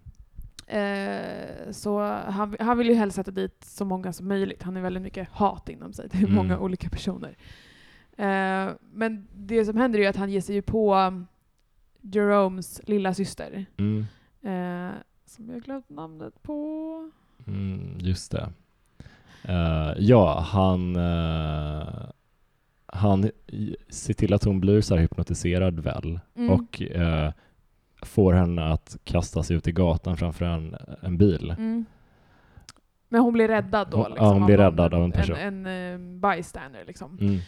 Eh, 0.67 1.71
så 1.73 2.01
han, 2.09 2.57
han 2.61 2.79
vill 2.79 2.89
ju 2.89 2.95
helst 2.95 3.17
sätta 3.17 3.31
dit 3.31 3.65
så 3.65 3.85
många 3.85 4.13
som 4.13 4.29
möjligt. 4.29 4.63
Han 4.63 4.77
har 4.77 4.83
väldigt 4.83 5.03
mycket 5.03 5.29
hat 5.29 5.69
inom 5.69 5.93
sig. 5.93 6.09
Det 6.13 6.19
är 6.19 6.23
mm. 6.23 6.35
många 6.35 6.59
olika 6.59 6.91
personer. 6.91 7.37
Eh, 8.17 8.75
men 8.93 9.29
det 9.35 9.65
som 9.65 9.77
händer 9.77 9.99
är 9.99 10.03
ju 10.03 10.09
att 10.09 10.17
han 10.17 10.31
ger 10.31 10.41
sig 10.41 10.55
ju 10.55 10.63
på 10.63 11.13
Jeromes 12.01 12.81
lilla 12.85 13.15
syster. 13.15 13.67
Mm. 13.77 14.07
Eh, 14.43 14.95
som 15.25 15.51
jag 15.51 15.63
glömt 15.63 15.89
namnet 15.91 16.43
på. 16.43 17.11
Mm, 17.47 17.99
just 17.99 18.33
det. 18.33 18.53
Uh, 19.49 19.93
ja, 19.99 20.41
han, 20.41 20.97
uh, 20.97 22.11
han 22.87 23.31
ser 23.89 24.15
till 24.15 24.35
att 24.35 24.45
hon 24.45 24.61
blir 24.61 24.81
så 24.81 24.95
här 24.95 25.03
hypnotiserad 25.03 25.81
väl 25.81 26.21
mm. 26.37 26.51
och 26.51 26.83
uh, 26.97 27.31
får 28.03 28.33
henne 28.33 28.73
att 28.73 28.97
kasta 29.05 29.43
sig 29.43 29.57
ut 29.57 29.69
i 29.69 29.73
gatan 29.73 30.17
framför 30.17 30.45
en, 30.45 30.77
en 31.03 31.19
bil. 31.19 31.55
Mm. 31.59 31.85
Men 33.09 33.21
hon 33.21 33.33
blir 33.33 33.49
räddad 33.49 33.89
då? 33.91 34.09
Liksom, 34.09 34.27
ja, 34.27 34.33
hon 34.33 34.47
blir 34.47 34.57
räddad 34.57 34.95
av 34.95 35.05
en 35.05 35.13
person. 35.13 35.37
En, 35.37 35.67
en 35.67 36.21
bystander 36.21 36.85
liksom. 36.87 37.19
Mm. 37.21 37.39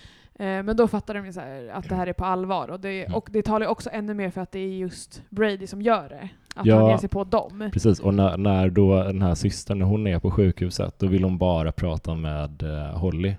Eh, 0.41 0.63
men 0.63 0.77
då 0.77 0.89
fattar 0.89 1.15
de 1.15 1.27
ju 1.27 1.33
så 1.33 1.41
att 1.73 1.89
det 1.89 1.95
här 1.95 2.07
är 2.07 2.13
på 2.13 2.25
allvar. 2.25 2.69
Och 2.69 2.81
det, 2.81 3.05
mm. 3.05 3.15
och 3.15 3.29
det 3.33 3.43
talar 3.43 3.67
också 3.67 3.91
ännu 3.93 4.15
mer 4.15 4.31
för 4.31 4.41
att 4.41 4.53
det 4.53 4.59
är 4.59 4.69
just 4.69 5.23
Brady 5.29 5.67
som 5.67 5.83
gör 5.83 6.09
det. 6.09 6.29
Att 6.55 6.67
ja, 6.67 6.81
han 6.81 6.91
ger 6.91 6.97
sig 6.97 7.09
på 7.09 7.25
dem. 7.25 7.71
Precis, 7.73 8.01
och 8.01 8.15
när, 8.15 8.37
när 8.37 8.71
då 8.71 9.03
den 9.03 9.23
här 9.23 9.35
systern, 9.35 9.79
när 9.79 9.87
hon 9.87 10.07
är 10.07 10.19
på 10.19 10.31
sjukhuset, 10.31 10.99
då 10.99 11.07
vill 11.07 11.25
hon 11.25 11.39
bara 11.39 11.73
prata 11.73 12.15
med 12.15 12.63
uh, 12.63 12.99
Holly. 12.99 13.35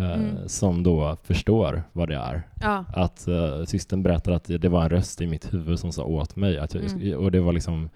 Uh, 0.00 0.12
mm. 0.12 0.48
Som 0.48 0.82
då 0.82 1.16
förstår 1.22 1.82
vad 1.92 2.08
det 2.08 2.16
är. 2.16 2.42
Ja. 2.60 2.84
Att 2.94 3.28
uh, 3.28 3.64
systern 3.64 4.02
berättar 4.02 4.32
att 4.32 4.44
det 4.44 4.68
var 4.68 4.82
en 4.82 4.90
röst 4.90 5.20
i 5.20 5.26
mitt 5.26 5.54
huvud 5.54 5.78
som 5.78 5.92
sa 5.92 6.04
åt 6.04 6.36
mig. 6.36 6.58
Att 6.58 6.74
jag, 6.74 6.84
mm. 6.84 7.18
Och 7.18 7.30
det 7.30 7.40
var 7.40 7.52
liksom, 7.52 7.90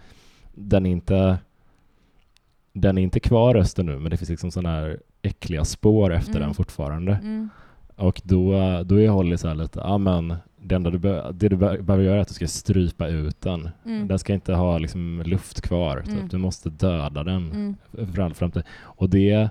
den 0.52 0.86
är 0.86 0.90
inte 0.90 1.38
den 2.72 2.98
är 2.98 3.02
inte 3.02 3.20
kvar 3.20 3.54
rösten 3.54 3.86
nu, 3.86 3.98
men 3.98 4.10
det 4.10 4.16
finns 4.16 4.30
liksom 4.30 4.50
sådana 4.50 4.70
här 4.70 5.00
äckliga 5.22 5.64
spår 5.64 6.12
efter 6.12 6.36
mm. 6.36 6.42
den 6.42 6.54
fortfarande. 6.54 7.12
Mm. 7.12 7.48
Och 7.96 8.20
då, 8.24 8.52
då 8.84 9.00
är 9.00 9.08
Holly 9.08 9.36
så 9.36 9.48
här 9.48 9.54
lite, 9.54 9.78
ja 9.78 9.98
men 9.98 10.34
det 10.56 10.74
enda 10.74 10.90
du, 10.90 10.98
be 10.98 11.32
det 11.32 11.48
du 11.48 11.56
be 11.56 11.82
behöver 11.82 12.04
göra 12.04 12.16
är 12.16 12.20
att 12.20 12.28
du 12.28 12.34
ska 12.34 12.48
strypa 12.48 13.08
ut 13.08 13.40
den. 13.40 13.70
Mm. 13.84 14.08
Den 14.08 14.18
ska 14.18 14.34
inte 14.34 14.54
ha 14.54 14.78
liksom 14.78 15.22
luft 15.26 15.60
kvar, 15.60 16.00
typ. 16.00 16.14
Mm. 16.14 16.28
du 16.28 16.38
måste 16.38 16.70
döda 16.70 17.24
den 17.24 17.50
mm. 17.50 17.76
för 18.14 18.22
all 18.22 18.34
framtid. 18.34 18.62
Och 18.80 19.10
det, 19.10 19.48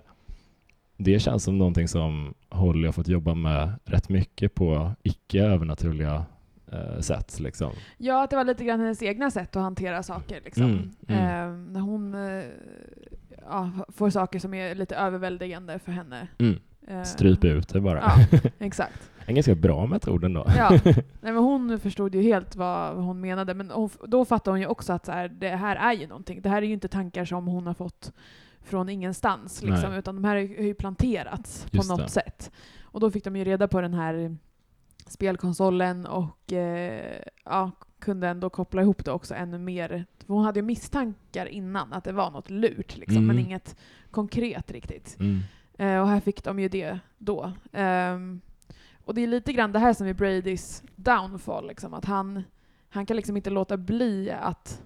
det 0.97 1.19
känns 1.19 1.43
som 1.43 1.57
någonting 1.57 1.88
som 1.88 2.34
Holly 2.49 2.86
har 2.86 2.93
fått 2.93 3.07
jobba 3.07 3.34
med 3.34 3.74
rätt 3.86 4.09
mycket 4.09 4.55
på 4.55 4.91
icke 5.03 5.43
övernaturliga 5.43 6.26
eh, 6.72 6.99
sätt. 6.99 7.39
Liksom. 7.39 7.72
Ja, 7.97 8.24
att 8.24 8.30
det 8.30 8.36
var 8.36 8.43
lite 8.43 8.63
grann 8.63 8.80
hennes 8.80 9.03
egna 9.03 9.32
sätt 9.32 9.55
att 9.55 9.61
hantera 9.63 10.03
saker. 10.03 10.41
Liksom. 10.45 10.63
Mm, 10.65 10.91
mm. 11.07 11.19
Eh, 11.24 11.72
när 11.72 11.80
hon 11.80 12.13
eh, 12.15 12.43
ja, 13.49 13.72
får 13.89 14.09
saker 14.09 14.39
som 14.39 14.53
är 14.53 14.76
lite 14.76 14.95
överväldigande 14.95 15.80
för 15.80 15.91
henne. 15.91 16.28
Mm. 16.38 16.59
Eh, 16.88 17.03
Strypa 17.03 17.47
ut 17.47 17.69
det 17.69 17.82
bara. 17.82 17.99
Ja, 18.32 18.39
exakt. 18.59 19.11
en 19.26 19.36
ganska 19.36 19.55
bra 19.55 19.86
metod 19.86 20.24
ändå. 20.24 20.45
ja. 20.57 20.69
Nej, 20.95 21.03
men 21.22 21.38
hon 21.38 21.80
förstod 21.80 22.15
ju 22.15 22.22
helt 22.22 22.55
vad 22.55 22.95
hon 22.95 23.22
menade, 23.22 23.53
men 23.53 23.72
hon, 23.72 23.89
då 24.07 24.26
fattade 24.26 24.53
hon 24.53 24.59
ju 24.59 24.67
också 24.67 24.93
att 24.93 25.05
så 25.05 25.11
här, 25.11 25.28
det 25.30 25.49
här 25.49 25.76
är 25.76 25.93
ju 25.93 26.07
någonting. 26.07 26.41
Det 26.41 26.49
här 26.49 26.61
är 26.61 26.65
ju 26.65 26.74
inte 26.74 26.88
tankar 26.88 27.26
som 27.26 27.47
hon 27.47 27.67
har 27.67 27.74
fått 27.74 28.13
från 28.63 28.89
ingenstans, 28.89 29.63
liksom, 29.63 29.93
utan 29.93 30.15
de 30.15 30.24
här 30.24 30.36
har 30.36 30.41
ju 30.41 30.74
planterats 30.74 31.67
Just 31.72 31.88
på 31.88 31.93
något 31.93 32.05
det. 32.05 32.11
sätt. 32.11 32.51
Och 32.82 32.99
då 32.99 33.11
fick 33.11 33.24
de 33.24 33.36
ju 33.36 33.43
reda 33.43 33.67
på 33.67 33.82
den 33.82 33.93
här 33.93 34.38
spelkonsolen 35.12 36.05
och 36.05 36.53
eh, 36.53 37.22
ja, 37.45 37.72
kunde 37.99 38.28
ändå 38.28 38.49
koppla 38.49 38.82
ihop 38.82 39.05
det 39.05 39.12
också 39.12 39.36
ännu 39.36 39.57
mer. 39.57 40.05
För 40.26 40.34
hon 40.34 40.43
hade 40.43 40.59
ju 40.59 40.66
misstankar 40.66 41.45
innan 41.45 41.93
att 41.93 42.03
det 42.03 42.12
var 42.12 42.32
något 42.32 42.49
lurt, 42.49 42.97
liksom, 42.97 43.18
mm. 43.18 43.28
men 43.28 43.39
inget 43.39 43.76
konkret 44.12 44.72
riktigt. 44.72 45.18
Mm. 45.20 45.39
Eh, 45.78 46.01
och 46.01 46.07
här 46.07 46.20
fick 46.20 46.43
de 46.43 46.59
ju 46.59 46.70
det 46.70 46.99
då. 47.18 47.53
Um, 47.72 48.41
och 49.05 49.16
det 49.16 49.22
är 49.22 49.28
lite 49.28 49.53
grann 49.53 49.72
det 49.72 49.80
här 49.80 49.93
som 49.93 50.07
är 50.07 50.14
Bradys 50.14 50.84
downfall, 50.95 51.68
liksom, 51.68 51.93
att 51.93 52.05
han, 52.05 52.43
han 52.89 53.05
kan 53.05 53.18
liksom 53.18 53.38
inte 53.38 53.49
låta 53.49 53.78
bli 53.78 54.32
att 54.32 54.82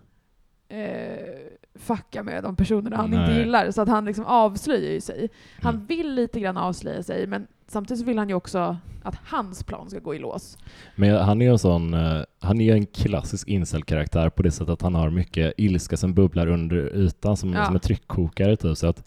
eh, 0.67 1.35
fucka 1.75 2.23
med 2.23 2.43
de 2.43 2.55
personerna 2.55 2.97
han 2.97 3.09
Nej. 3.09 3.19
inte 3.19 3.33
gillar. 3.33 3.71
Så 3.71 3.81
att 3.81 3.89
han 3.89 4.05
liksom 4.05 4.25
avslöjar 4.25 4.91
ju 4.91 5.01
sig. 5.01 5.29
Han 5.61 5.75
mm. 5.75 5.85
vill 5.85 6.13
lite 6.13 6.39
grann 6.39 6.57
avslöja 6.57 7.03
sig, 7.03 7.27
men 7.27 7.47
samtidigt 7.67 8.07
vill 8.07 8.17
han 8.17 8.29
ju 8.29 8.35
också 8.35 8.77
att 9.03 9.15
hans 9.25 9.63
plan 9.63 9.89
ska 9.89 9.99
gå 9.99 10.15
i 10.15 10.19
lås. 10.19 10.57
Men 10.95 11.15
han 11.15 11.41
är 11.41 11.45
ju 11.45 11.51
en 11.51 11.59
sån, 11.59 11.93
uh, 11.93 12.23
han 12.39 12.61
är 12.61 12.73
en 12.73 12.85
klassisk 12.85 13.47
incel-karaktär 13.47 14.29
på 14.29 14.43
det 14.43 14.51
sättet 14.51 14.69
att 14.69 14.81
han 14.81 14.95
har 14.95 15.09
mycket 15.09 15.53
ilska 15.57 15.97
som 15.97 16.13
bubblar 16.13 16.47
under 16.47 16.95
ytan 16.95 17.37
som, 17.37 17.53
ja. 17.53 17.65
som 17.65 17.75
en 17.75 17.81
tryckkokare 17.81 18.55
typ. 18.55 18.77
Så 18.77 18.87
att 18.87 19.03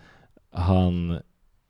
han, 0.53 1.19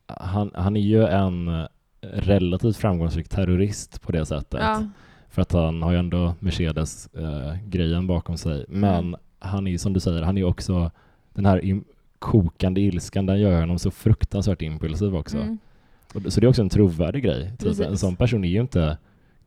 han, 0.06 0.50
han 0.54 0.76
är 0.76 0.80
ju 0.80 1.06
en 1.06 1.66
relativt 2.00 2.76
framgångsrik 2.76 3.28
terrorist 3.28 4.02
på 4.02 4.12
det 4.12 4.26
sättet. 4.26 4.60
Ja. 4.60 4.86
För 5.30 5.42
att 5.42 5.52
han 5.52 5.82
har 5.82 5.92
ju 5.92 5.98
ändå 5.98 6.34
Mercedes-grejen 6.38 8.02
uh, 8.02 8.06
bakom 8.06 8.36
sig. 8.36 8.64
Men 8.68 8.94
mm 8.94 9.16
han 9.38 9.66
är 9.66 9.78
som 9.78 9.92
du 9.92 10.00
säger, 10.00 10.22
han 10.22 10.38
är 10.38 10.44
också 10.44 10.90
den 11.32 11.46
här 11.46 11.80
kokande 12.18 12.80
ilskan, 12.80 13.26
den 13.26 13.40
gör 13.40 13.60
honom 13.60 13.78
så 13.78 13.90
fruktansvärt 13.90 14.62
impulsiv 14.62 15.16
också. 15.16 15.36
Mm. 15.36 15.58
Och, 16.14 16.32
så 16.32 16.40
det 16.40 16.46
är 16.46 16.48
också 16.48 16.62
en 16.62 16.68
trovärdig 16.68 17.24
grej. 17.24 17.52
Typ, 17.58 17.80
en 17.80 17.98
sån 17.98 18.16
person 18.16 18.44
är 18.44 18.48
ju 18.48 18.60
inte 18.60 18.98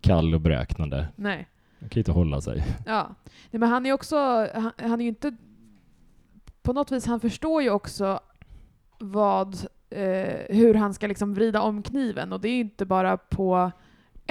kall 0.02 0.34
och 0.34 0.42
beräknande. 0.42 1.08
Nej. 1.16 1.48
Han 1.80 1.90
kan 1.90 1.96
ju 1.96 2.00
inte 2.00 2.12
hålla 2.12 2.42
sig. 2.42 2.64
Ja. 2.86 3.16
Nej, 3.52 3.60
men 3.60 3.70
han 3.70 3.86
är 3.86 3.94
också, 3.94 4.16
han, 4.54 4.72
han 4.78 5.02
är 5.02 5.06
ju 5.06 5.10
inte, 5.10 5.36
på 6.62 6.74
något 6.74 6.92
vis, 6.92 7.06
han 7.06 7.20
förstår 7.20 7.62
ju 7.62 7.70
också 7.70 8.20
vad, 9.00 9.56
eh, 9.90 10.36
hur 10.50 10.74
han 10.74 10.94
ska 10.94 11.08
liksom 11.08 11.34
vrida 11.34 11.62
om 11.62 11.84
kniven 11.84 12.34
och 12.34 12.42
det 12.42 12.50
är 12.50 12.54
ju 12.54 12.60
inte 12.60 12.86
bara 12.86 13.18
på 13.18 13.72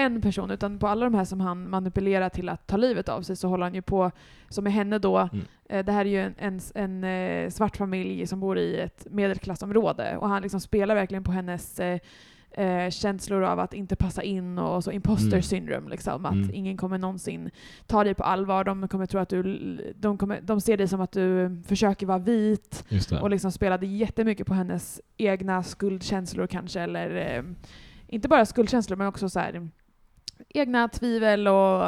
en 0.00 0.22
person, 0.22 0.50
utan 0.50 0.78
på 0.78 0.88
alla 0.88 1.04
de 1.04 1.14
här 1.14 1.24
som 1.24 1.40
han 1.40 1.70
manipulerar 1.70 2.28
till 2.28 2.48
att 2.48 2.66
ta 2.66 2.76
livet 2.76 3.08
av 3.08 3.22
sig 3.22 3.36
så 3.36 3.48
håller 3.48 3.64
han 3.64 3.74
ju 3.74 3.82
på, 3.82 4.10
som 4.48 4.64
med 4.64 4.72
henne 4.72 4.98
då, 4.98 5.18
mm. 5.18 5.44
eh, 5.68 5.84
det 5.84 5.92
här 5.92 6.04
är 6.04 6.10
ju 6.10 6.20
en, 6.20 6.34
en, 6.38 6.60
en 6.74 7.04
eh, 7.04 7.50
svart 7.50 7.76
familj 7.76 8.26
som 8.26 8.40
bor 8.40 8.58
i 8.58 8.80
ett 8.80 9.06
medelklassområde 9.10 10.16
och 10.16 10.28
han 10.28 10.42
liksom 10.42 10.60
spelar 10.60 10.94
verkligen 10.94 11.24
på 11.24 11.32
hennes 11.32 11.80
eh, 11.80 12.00
eh, 12.50 12.90
känslor 12.90 13.42
av 13.42 13.60
att 13.60 13.74
inte 13.74 13.96
passa 13.96 14.22
in 14.22 14.58
och 14.58 14.84
så 14.84 14.90
imposter 14.90 15.32
mm. 15.32 15.42
syndrome. 15.42 15.90
Liksom, 15.90 16.26
att 16.26 16.32
mm. 16.32 16.50
ingen 16.54 16.76
kommer 16.76 16.98
någonsin 16.98 17.50
ta 17.86 18.04
dig 18.04 18.14
på 18.14 18.24
allvar. 18.24 18.64
De 18.64 18.88
kommer 18.88 19.06
tro 19.06 19.20
att 19.20 19.28
du, 19.28 19.94
de, 19.96 20.18
kommer, 20.18 20.40
de 20.40 20.60
ser 20.60 20.76
dig 20.76 20.88
som 20.88 21.00
att 21.00 21.12
du 21.12 21.56
försöker 21.66 22.06
vara 22.06 22.18
vit 22.18 22.84
och 23.20 23.30
liksom 23.30 23.52
spelade 23.52 23.86
jättemycket 23.86 24.46
på 24.46 24.54
hennes 24.54 25.00
egna 25.16 25.62
skuldkänslor 25.62 26.46
kanske, 26.46 26.80
eller 26.80 27.36
eh, 27.36 27.42
inte 28.06 28.28
bara 28.28 28.46
skuldkänslor 28.46 28.96
men 28.96 29.06
också 29.06 29.28
så 29.28 29.40
här, 29.40 29.68
egna 30.54 30.88
tvivel 30.88 31.48
och 31.48 31.82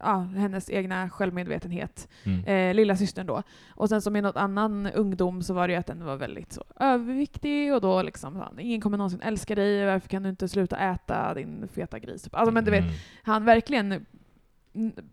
ja, 0.00 0.28
hennes 0.36 0.70
egna 0.70 1.10
självmedvetenhet. 1.10 2.08
Mm. 2.24 2.44
Eh, 2.44 2.74
lilla 2.74 2.96
systern 2.96 3.26
då. 3.26 3.42
Och 3.68 3.88
sen 3.88 4.02
som 4.02 4.16
i 4.16 4.20
något 4.20 4.36
annan 4.36 4.86
ungdom 4.86 5.42
så 5.42 5.54
var 5.54 5.68
det 5.68 5.74
ju 5.74 5.80
att 5.80 5.86
den 5.86 6.04
var 6.04 6.16
väldigt 6.16 6.52
så 6.52 6.64
överviktig 6.80 7.74
och 7.74 7.80
då 7.80 8.02
liksom, 8.02 8.36
han, 8.36 8.58
ingen 8.58 8.80
kommer 8.80 8.98
någonsin 8.98 9.20
älska 9.20 9.54
dig, 9.54 9.86
varför 9.86 10.08
kan 10.08 10.22
du 10.22 10.28
inte 10.28 10.48
sluta 10.48 10.76
äta 10.76 11.34
din 11.34 11.68
feta 11.74 11.98
gris? 11.98 12.28
Alltså 12.32 12.52
men 12.52 12.64
du 12.64 12.70
vet, 12.70 12.84
mm. 12.84 12.94
han 13.22 13.44
verkligen 13.44 14.06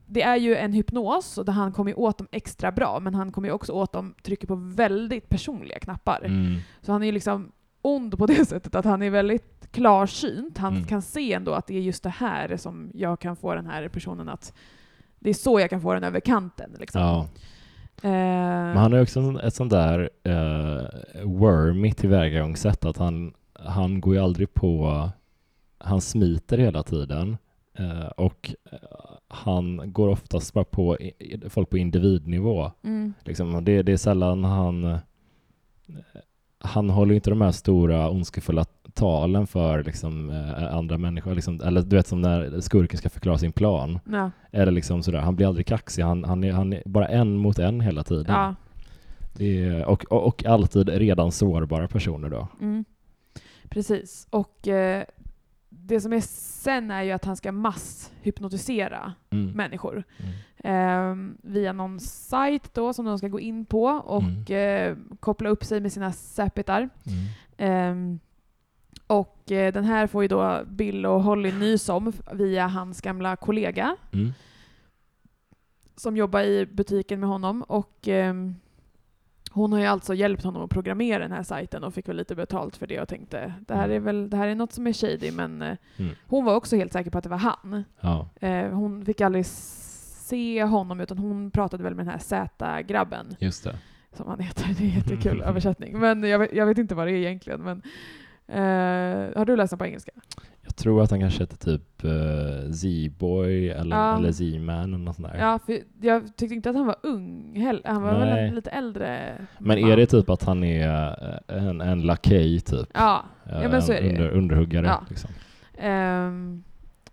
det 0.06 0.22
är 0.22 0.36
ju 0.36 0.56
en 0.56 0.74
hypnos 0.74 1.38
och 1.38 1.46
där 1.46 1.54
han 1.54 1.72
kommer 1.72 2.00
åt 2.00 2.18
dem 2.18 2.28
extra 2.32 2.72
bra, 2.72 3.00
men 3.00 3.16
han 3.16 3.32
kommer 3.32 3.52
också 3.52 3.72
åt 3.72 3.92
dem, 3.92 4.14
trycker 4.24 4.48
på 4.48 4.56
väldigt 4.56 5.30
personliga 5.30 5.80
knappar. 5.80 6.22
Mm. 6.26 6.58
Så 6.82 6.92
han 6.92 7.02
är 7.02 7.06
ju 7.06 7.12
liksom 7.12 7.52
ond 7.82 8.18
på 8.18 8.26
det 8.26 8.46
sättet 8.48 8.76
att 8.76 8.86
han 8.86 9.02
är 9.02 9.10
väldigt 9.10 9.61
klarsynt. 9.72 10.58
Han 10.58 10.74
mm. 10.74 10.88
kan 10.88 11.02
se 11.02 11.34
ändå 11.34 11.54
att 11.54 11.68
det 11.68 11.76
är 11.76 11.82
just 11.82 12.04
det 12.04 12.10
här 12.10 12.58
som 12.58 12.92
jag 12.94 13.20
kan 13.20 13.36
få 13.36 13.56
den 13.56 13.66
här 13.66 13.88
personen 13.88 14.30
att 14.30 14.54
det 15.20 15.30
är 15.30 15.34
så 15.34 15.60
jag 15.60 15.70
kan 15.70 15.82
få 15.82 15.94
den 15.94 16.04
över 16.04 16.20
kanten. 16.20 16.76
Liksom. 16.80 17.02
Ja. 17.02 17.28
Eh. 18.04 18.12
Men 18.12 18.78
han 18.78 18.94
har 18.94 19.02
också 19.02 19.40
ett 19.44 19.54
sånt 19.54 19.72
där 19.72 20.10
uh, 20.28 20.86
wormy 21.24 21.92
tillvägagångssätt 21.92 22.86
att 22.86 22.98
han, 22.98 23.34
han 23.54 24.02
går 24.02 24.16
ju 24.16 24.22
aldrig 24.22 24.54
på, 24.54 25.10
han 25.78 26.02
smiter 26.02 26.58
hela 26.58 26.84
tiden 26.84 27.38
uh, 27.80 28.06
och 28.06 28.56
han 29.28 29.94
går 29.94 30.08
oftast 30.08 30.54
bara 30.54 30.64
på 30.64 30.98
folk 31.50 31.70
på 31.70 31.78
individnivå. 31.78 32.72
Mm. 32.84 33.14
Liksom, 33.24 33.66
det, 33.66 33.82
det 33.84 33.92
är 33.92 33.98
sällan 33.98 34.44
han 34.44 35.00
han 36.64 36.90
håller 36.90 37.16
inte 37.16 37.30
de 37.30 37.42
här 37.42 37.52
stora 37.52 38.10
ondskefulla 38.10 38.66
talen 38.94 39.48
för 39.48 39.84
liksom, 39.84 40.30
eh, 40.30 40.76
andra 40.76 40.98
människor. 40.98 41.36
Liksom, 41.36 41.62
eller 41.62 41.82
du 41.82 41.96
vet 41.96 42.08
som 42.08 42.22
när 42.22 42.62
skurken 42.62 42.98
ska 42.98 43.10
förklara 43.10 43.38
sin 43.38 43.52
plan. 43.52 44.00
Ja. 44.12 44.32
Eller 44.52 44.72
liksom 44.72 45.04
sådär, 45.04 45.20
han 45.20 45.36
blir 45.36 45.48
aldrig 45.48 45.66
kaxig, 45.66 46.04
han, 46.04 46.24
han, 46.24 46.44
är, 46.44 46.52
han 46.52 46.74
är 46.74 46.84
bara 46.86 47.08
en 47.08 47.38
mot 47.38 47.60
en 47.60 47.82
hela 47.82 48.04
tiden. 48.04 48.36
Ja. 48.36 48.56
Är, 49.40 49.86
och, 49.86 50.06
och, 50.06 50.28
och, 50.28 50.46
alltid 50.46 50.90
redan 50.90 51.32
sårbara 51.32 51.88
personer 51.88 52.30
då. 52.30 52.48
Mm. 52.62 52.86
Precis, 53.70 54.28
och 54.30 54.68
eh, 54.68 55.04
det 55.70 56.02
som 56.02 56.14
är 56.14 56.22
sen 56.22 56.92
är 56.92 57.04
ju 57.04 57.12
att 57.12 57.26
han 57.26 57.38
ska 57.38 57.52
masshypnotisera 57.52 59.14
mm. 59.30 59.52
människor. 59.52 60.04
Mm. 60.18 60.32
Eh, 60.64 61.16
via 61.42 61.74
någon 61.74 62.00
sajt 62.00 62.74
då 62.74 62.94
som 62.94 63.06
de 63.06 63.18
ska 63.18 63.28
gå 63.28 63.40
in 63.40 63.66
på 63.66 63.84
och 63.86 64.50
mm. 64.50 64.90
eh, 64.92 64.98
koppla 65.20 65.50
upp 65.50 65.64
sig 65.64 65.80
med 65.80 65.94
sina 65.94 66.12
säpitar. 66.12 66.90
Eh, 67.58 67.96
och 69.08 69.52
eh, 69.52 69.74
den 69.74 69.84
här 69.84 70.08
får 70.08 70.22
ju 70.22 70.28
då 70.28 70.62
Bill 70.68 71.06
och 71.06 71.24
Holly 71.24 71.52
nys 71.60 71.90
om 71.90 72.14
via 72.32 72.68
hans 72.68 73.02
gamla 73.02 73.36
kollega. 73.36 73.96
Mm. 74.14 74.34
Som 75.96 76.18
jobbar 76.18 76.42
i 76.42 76.66
butiken 76.66 77.20
med 77.20 77.30
honom. 77.30 77.62
Och 77.62 78.08
ehm, 78.08 78.56
hon 79.52 79.74
har 79.74 79.80
ju 79.80 79.86
alltså 79.86 80.14
hjälpt 80.14 80.44
honom 80.44 80.64
att 80.64 80.70
programmera 80.70 81.20
den 81.20 81.32
här 81.32 81.44
sajten 81.44 81.84
och 81.84 81.94
fick 81.94 82.10
väl 82.10 82.18
lite 82.18 82.36
betalt 82.36 82.78
för 82.78 82.88
det 82.88 83.02
och 83.02 83.08
tänkte 83.08 83.54
det 83.68 83.76
här 83.76 83.86
mm. 83.86 83.96
är 83.96 84.00
väl 84.00 84.30
det 84.30 84.38
här 84.38 84.48
är 84.48 84.56
något 84.56 84.74
som 84.74 84.88
är 84.88 84.94
shady 84.94 85.32
men 85.32 85.62
eh, 85.62 85.78
mm. 85.98 86.16
hon 86.28 86.46
var 86.46 86.56
också 86.56 86.76
helt 86.76 86.94
säker 86.94 87.12
på 87.12 87.18
att 87.18 87.24
det 87.24 87.30
var 87.30 87.38
han. 87.38 87.84
Ja. 88.00 88.30
Eh, 88.42 88.70
hon 88.70 89.06
fick 89.06 89.22
aldrig 89.22 89.46
se 90.32 90.64
honom 90.64 91.00
utan 91.00 91.18
hon 91.18 91.52
pratade 91.52 91.84
väl 91.84 91.96
med 91.96 92.06
den 92.06 92.12
här 92.12 92.20
Z-grabben. 92.20 93.36
Just 93.40 93.64
det. 93.64 93.76
Som 94.14 94.28
han 94.28 94.40
heter. 94.40 94.66
Det 94.78 94.84
är 94.84 94.88
en 94.88 94.96
jättekul 94.96 95.42
översättning. 95.46 96.00
Men 96.00 96.24
jag 96.24 96.40
vet, 96.40 96.54
jag 96.54 96.66
vet, 96.66 96.78
inte 96.78 96.96
vad 96.96 97.08
det 97.08 97.12
är 97.12 97.16
egentligen. 97.16 97.62
Men, 97.62 97.82
eh, 98.48 99.38
har 99.38 99.46
du 99.46 99.56
läst 99.56 99.72
den 99.72 99.80
på 99.80 99.86
engelska? 99.86 100.12
Jag 100.62 100.76
tror 100.76 101.04
att 101.04 101.12
han 101.12 101.20
kanske 101.20 101.40
heter 101.40 101.58
typ 101.58 102.04
uh, 102.04 102.72
Z-boy 102.72 103.70
eller, 103.70 103.96
ja. 103.96 104.18
eller 104.18 104.32
Z-man 104.32 104.84
eller 104.84 104.98
något 104.98 105.16
sånt 105.16 105.28
där. 105.28 105.40
Ja, 105.40 105.60
för 105.66 105.78
jag 106.02 106.36
tyckte 106.36 106.56
inte 106.56 106.70
att 106.70 106.76
han 106.76 106.86
var 106.86 106.96
ung 107.04 107.56
heller. 107.56 107.82
Han 107.86 108.02
var 108.02 108.20
Nej. 108.20 108.46
väl 108.46 108.56
lite 108.56 108.70
äldre. 108.70 109.34
Men 109.60 109.78
är 109.78 109.98
det 109.98 110.06
typ 110.06 110.30
att 110.30 110.44
han 110.44 110.64
är 110.64 110.90
eh, 111.48 111.68
en, 111.68 111.82
en 111.82 112.02
lakej 112.02 112.60
typ? 112.60 112.90
Ja, 112.94 113.26
ja 113.46 113.70
men 113.70 113.82
så 113.82 113.92
är 113.92 114.02
det 114.02 114.10
under, 114.10 114.30
Underhuggare 114.30 114.88
ja. 114.88 115.04
liksom. 115.10 115.30
Um, 115.88 116.64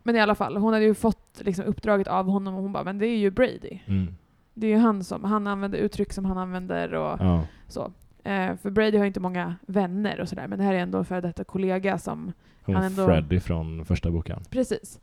men 0.09 0.16
i 0.16 0.20
alla 0.20 0.34
fall, 0.34 0.56
hon 0.56 0.72
hade 0.72 0.84
ju 0.84 0.94
fått 0.94 1.40
liksom, 1.44 1.64
uppdraget 1.64 2.06
av 2.06 2.26
honom 2.26 2.54
och 2.54 2.62
hon 2.62 2.72
bara, 2.72 2.84
men 2.84 2.98
det 2.98 3.06
är 3.06 3.16
ju 3.16 3.30
Brady. 3.30 3.78
Mm. 3.86 4.14
Det 4.54 4.66
är 4.66 4.70
ju 4.70 4.76
han 4.76 5.04
som, 5.04 5.24
han 5.24 5.46
använder 5.46 5.78
uttryck 5.78 6.12
som 6.12 6.24
han 6.24 6.38
använder 6.38 6.94
och 6.94 7.16
ja. 7.20 7.46
så. 7.66 7.84
Uh, 8.26 8.56
för 8.56 8.70
Brady 8.70 8.98
har 8.98 9.04
inte 9.04 9.20
många 9.20 9.56
vänner 9.66 10.20
och 10.20 10.28
sådär, 10.28 10.46
men 10.48 10.59
det 10.59 10.64
här 10.64 10.74
är 10.74 10.78
ändå 10.78 10.98
en 10.98 11.04
före 11.04 11.20
detta 11.20 11.44
kollega 11.44 11.98
som 11.98 12.32
hon 12.62 12.74
han 12.74 12.84
ändå... 12.84 13.06
Freddy 13.06 13.40
från 13.40 13.84
första 13.84 14.11
boken. 14.11 14.42
Precis. 14.50 15.00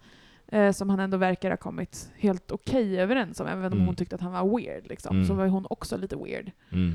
Uh, 0.53 0.71
som 0.71 0.89
han 0.89 0.99
ändå 0.99 1.17
verkar 1.17 1.49
ha 1.49 1.57
kommit 1.57 2.11
helt 2.15 2.51
okej 2.51 2.85
okay 2.85 2.97
överens 2.97 3.39
om, 3.39 3.47
även 3.47 3.65
om 3.65 3.73
mm. 3.73 3.85
hon 3.85 3.95
tyckte 3.95 4.15
att 4.15 4.21
han 4.21 4.31
var 4.31 4.57
weird. 4.57 4.87
Liksom. 4.87 5.15
Mm. 5.15 5.27
Så 5.27 5.33
var 5.33 5.47
hon 5.47 5.65
också 5.69 5.97
lite 5.97 6.15
weird. 6.15 6.51
Mm. 6.71 6.93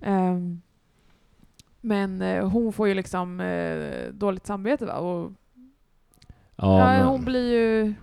Um, 0.00 0.62
men 1.80 2.22
uh, 2.22 2.48
hon 2.48 2.72
får 2.72 2.88
ju 2.88 2.94
liksom 2.94 3.42
dåligt 4.12 4.46
samvete 4.46 4.86
va? 4.86 4.94
Och 4.94 5.32
Ja, 6.56 6.96
ja 6.96 7.04
hon 7.04 7.24
blir 7.24 7.52
ju 7.52 7.94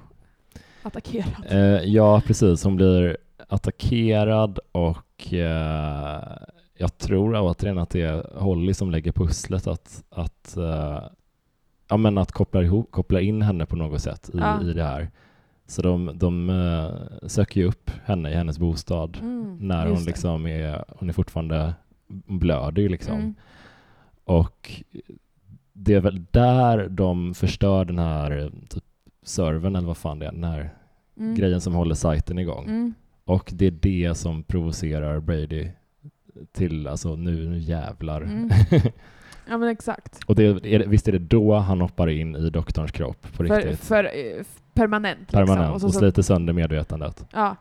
attackerad. 0.83 1.45
Eh, 1.49 1.83
ja, 1.83 2.21
precis. 2.25 2.63
Hon 2.63 2.75
blir 2.75 3.17
attackerad 3.47 4.59
och 4.71 5.33
eh, 5.33 6.23
jag 6.77 6.97
tror 6.97 7.35
återigen 7.35 7.77
att 7.77 7.89
det 7.89 8.01
är 8.01 8.39
Holly 8.39 8.73
som 8.73 8.91
lägger 8.91 9.11
pusslet 9.11 9.67
att, 9.67 10.03
att, 10.09 10.57
eh, 10.57 11.03
ja, 11.87 11.97
men 11.97 12.17
att 12.17 12.31
koppla, 12.31 12.63
ihop, 12.63 12.91
koppla 12.91 13.21
in 13.21 13.41
henne 13.41 13.65
på 13.65 13.75
något 13.75 14.01
sätt 14.01 14.29
i, 14.33 14.37
ja. 14.37 14.61
i 14.63 14.73
det 14.73 14.83
här. 14.83 15.11
Så 15.67 15.81
de, 15.81 16.11
de 16.15 16.49
uh, 16.49 17.27
söker 17.27 17.61
ju 17.61 17.67
upp 17.67 17.91
henne 18.05 18.31
i 18.31 18.35
hennes 18.35 18.59
bostad 18.59 19.17
mm, 19.21 19.57
när 19.61 19.87
hon 19.87 20.03
liksom 20.03 20.47
är, 20.47 20.85
hon 20.87 21.09
är 21.09 21.13
fortfarande 21.13 21.73
blöder 22.27 22.89
liksom. 22.89 23.15
Mm. 23.15 23.35
Och 24.23 24.83
det 25.81 25.93
är 25.93 25.99
väl 25.99 26.25
där 26.31 26.89
de 26.89 27.33
förstör 27.33 27.85
den 27.85 27.99
här 27.99 28.51
typ, 28.69 28.83
servern 29.23 29.75
eller 29.75 29.87
vad 29.87 29.97
fan 29.97 30.19
det 30.19 30.25
är, 30.25 30.31
den 30.31 30.43
här 30.43 30.69
mm. 31.17 31.35
grejen 31.35 31.61
som 31.61 31.73
håller 31.73 31.95
sajten 31.95 32.39
igång. 32.39 32.65
Mm. 32.65 32.93
Och 33.25 33.49
det 33.53 33.65
är 33.65 33.71
det 33.71 34.15
som 34.17 34.43
provocerar 34.43 35.19
Brady 35.19 35.67
till 36.51 36.87
alltså 36.87 37.15
nu, 37.15 37.49
nu 37.49 37.59
jävlar. 37.59 38.21
Mm. 38.21 38.49
Ja 39.51 39.57
men 39.57 39.69
exakt. 39.69 40.19
Och 40.25 40.35
det, 40.35 40.43
är, 40.43 40.87
visst 40.87 41.07
är 41.07 41.11
det 41.11 41.19
då 41.19 41.55
han 41.55 41.81
hoppar 41.81 42.07
in 42.09 42.35
i 42.35 42.49
doktorns 42.49 42.91
kropp 42.91 43.21
på 43.21 43.27
för, 43.27 43.43
riktigt? 43.43 43.79
För, 43.79 44.03
eh, 44.03 44.43
permanent. 44.73 45.19
Liksom. 45.19 45.45
Permanent, 45.45 45.73
och, 45.73 45.81
så, 45.81 45.87
och 45.87 45.93
sliter 45.93 46.21
sönder 46.21 46.53
medvetandet. 46.53 47.25
Ja. 47.33 47.55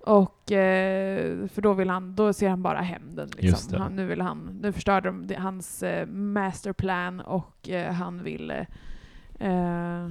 Och 0.00 0.52
eh, 0.52 1.46
för 1.46 1.62
då 1.62 1.72
vill 1.72 1.90
han, 1.90 2.14
då 2.14 2.32
ser 2.32 2.48
han 2.48 2.62
bara 2.62 2.80
hämnden. 2.80 3.28
Liksom. 3.36 3.80
Han, 3.80 3.96
nu 3.96 4.06
vill 4.06 4.20
han, 4.20 4.58
nu 4.62 4.72
förstörde 4.72 5.10
de 5.10 5.34
hans 5.34 5.82
eh, 5.82 6.06
masterplan 6.06 7.20
och 7.20 7.68
eh, 7.68 7.92
han 7.92 8.22
vill 8.22 8.50
eh, 9.38 10.08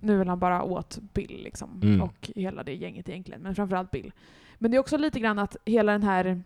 nu 0.00 0.18
vill 0.18 0.28
han 0.28 0.38
bara 0.38 0.62
åt 0.62 0.98
Bill 1.12 1.40
liksom. 1.44 1.80
Mm. 1.82 2.02
Och 2.02 2.30
hela 2.36 2.62
det 2.62 2.74
gänget 2.74 3.08
egentligen, 3.08 3.42
men 3.42 3.54
framförallt 3.54 3.90
Bill. 3.90 4.12
Men 4.58 4.70
det 4.70 4.76
är 4.76 4.78
också 4.78 4.96
lite 4.96 5.20
grann 5.20 5.38
att 5.38 5.56
hela 5.64 5.92
den 5.92 6.02
här 6.02 6.42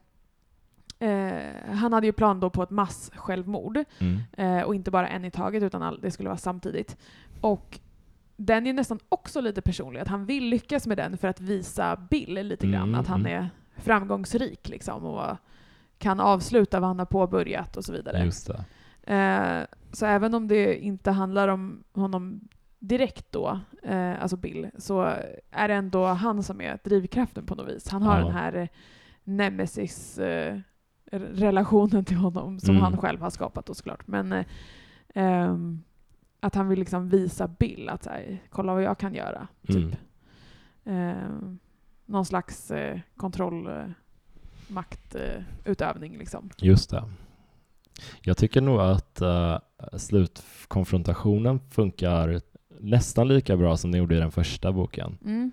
Eh, 0.99 1.74
han 1.74 1.92
hade 1.92 2.07
ju 2.07 2.12
plan 2.12 2.40
då 2.40 2.51
på 2.51 2.62
ett 2.62 2.70
mass-självmord. 2.70 3.84
Mm. 3.99 4.20
Eh, 4.32 4.62
och 4.62 4.74
inte 4.74 4.90
bara 4.90 5.09
en 5.09 5.24
i 5.24 5.30
taget, 5.30 5.62
utan 5.62 5.82
all, 5.82 6.01
det 6.01 6.11
skulle 6.11 6.28
vara 6.28 6.38
samtidigt. 6.38 6.97
Och 7.40 7.80
den 8.37 8.66
är 8.66 8.72
nästan 8.72 8.99
också 9.09 9.41
lite 9.41 9.62
personlig, 9.62 10.01
att 10.01 10.09
han 10.09 10.26
vill 10.26 10.45
lyckas 10.45 10.87
med 10.87 10.97
den 10.97 11.18
för 11.18 11.28
att 11.28 11.41
visa 11.41 11.97
Bill 12.11 12.34
lite 12.34 12.66
grann 12.66 12.89
mm, 12.89 13.01
att 13.01 13.07
han 13.07 13.20
mm. 13.20 13.32
är 13.32 13.51
framgångsrik 13.76 14.68
liksom 14.68 15.05
och 15.05 15.37
kan 15.99 16.20
avsluta 16.20 16.80
vad 16.80 16.89
han 16.89 16.99
har 16.99 17.07
påbörjat 17.07 17.76
och 17.76 17.84
så 17.84 17.93
vidare. 17.93 18.18
Eh, 19.03 19.66
så 19.93 20.07
även 20.07 20.34
om 20.34 20.49
det 20.49 20.84
inte 20.84 21.11
handlar 21.11 21.49
om 21.49 21.84
honom 21.93 22.41
direkt 22.78 23.32
då, 23.32 23.61
eh, 23.82 24.22
alltså 24.22 24.37
Bill, 24.37 24.70
så 24.78 25.03
är 25.51 25.68
det 25.68 25.74
ändå 25.74 26.07
han 26.07 26.43
som 26.43 26.61
är 26.61 26.78
drivkraften 26.84 27.47
på 27.47 27.55
något 27.55 27.68
vis. 27.68 27.89
Han 27.89 28.03
har 28.03 28.18
ja. 28.18 28.24
den 28.24 28.34
här 28.34 28.68
nemesis 29.24 30.18
eh, 30.18 30.61
relationen 31.12 32.05
till 32.05 32.16
honom 32.16 32.61
som 32.61 32.70
mm. 32.70 32.82
han 32.82 32.97
själv 32.97 33.20
har 33.20 33.30
skapat 33.30 33.66
då 33.66 33.74
såklart. 33.74 34.07
Men 34.07 34.32
eh, 34.32 34.45
ehm, 35.14 35.82
att 36.41 36.55
han 36.55 36.68
vill 36.68 36.78
liksom 36.78 37.09
visa 37.09 37.49
Bill 37.49 37.89
att 37.89 38.05
så 38.05 38.11
här, 38.11 38.43
kolla 38.51 38.74
vad 38.74 38.82
jag 38.82 38.99
kan 38.99 39.14
göra. 39.14 39.49
Typ. 39.66 39.97
Mm. 40.84 41.16
Eh, 41.16 41.22
någon 42.07 42.24
slags 42.24 42.70
eh, 42.70 43.01
kontrollmaktutövning. 43.16 46.14
Eh, 46.14 46.18
liksom. 46.18 46.51
Just 46.59 46.91
det. 46.91 47.05
Jag 48.20 48.37
tycker 48.37 48.61
nog 48.61 48.80
att 48.80 49.22
uh, 49.22 49.59
slutkonfrontationen 49.97 51.61
funkar 51.70 52.41
nästan 52.80 53.28
lika 53.28 53.57
bra 53.57 53.76
som 53.76 53.93
den 53.93 53.99
gjorde 53.99 54.16
i 54.16 54.20
den 54.20 54.30
första 54.30 54.72
boken. 54.72 55.18
Mm. 55.24 55.53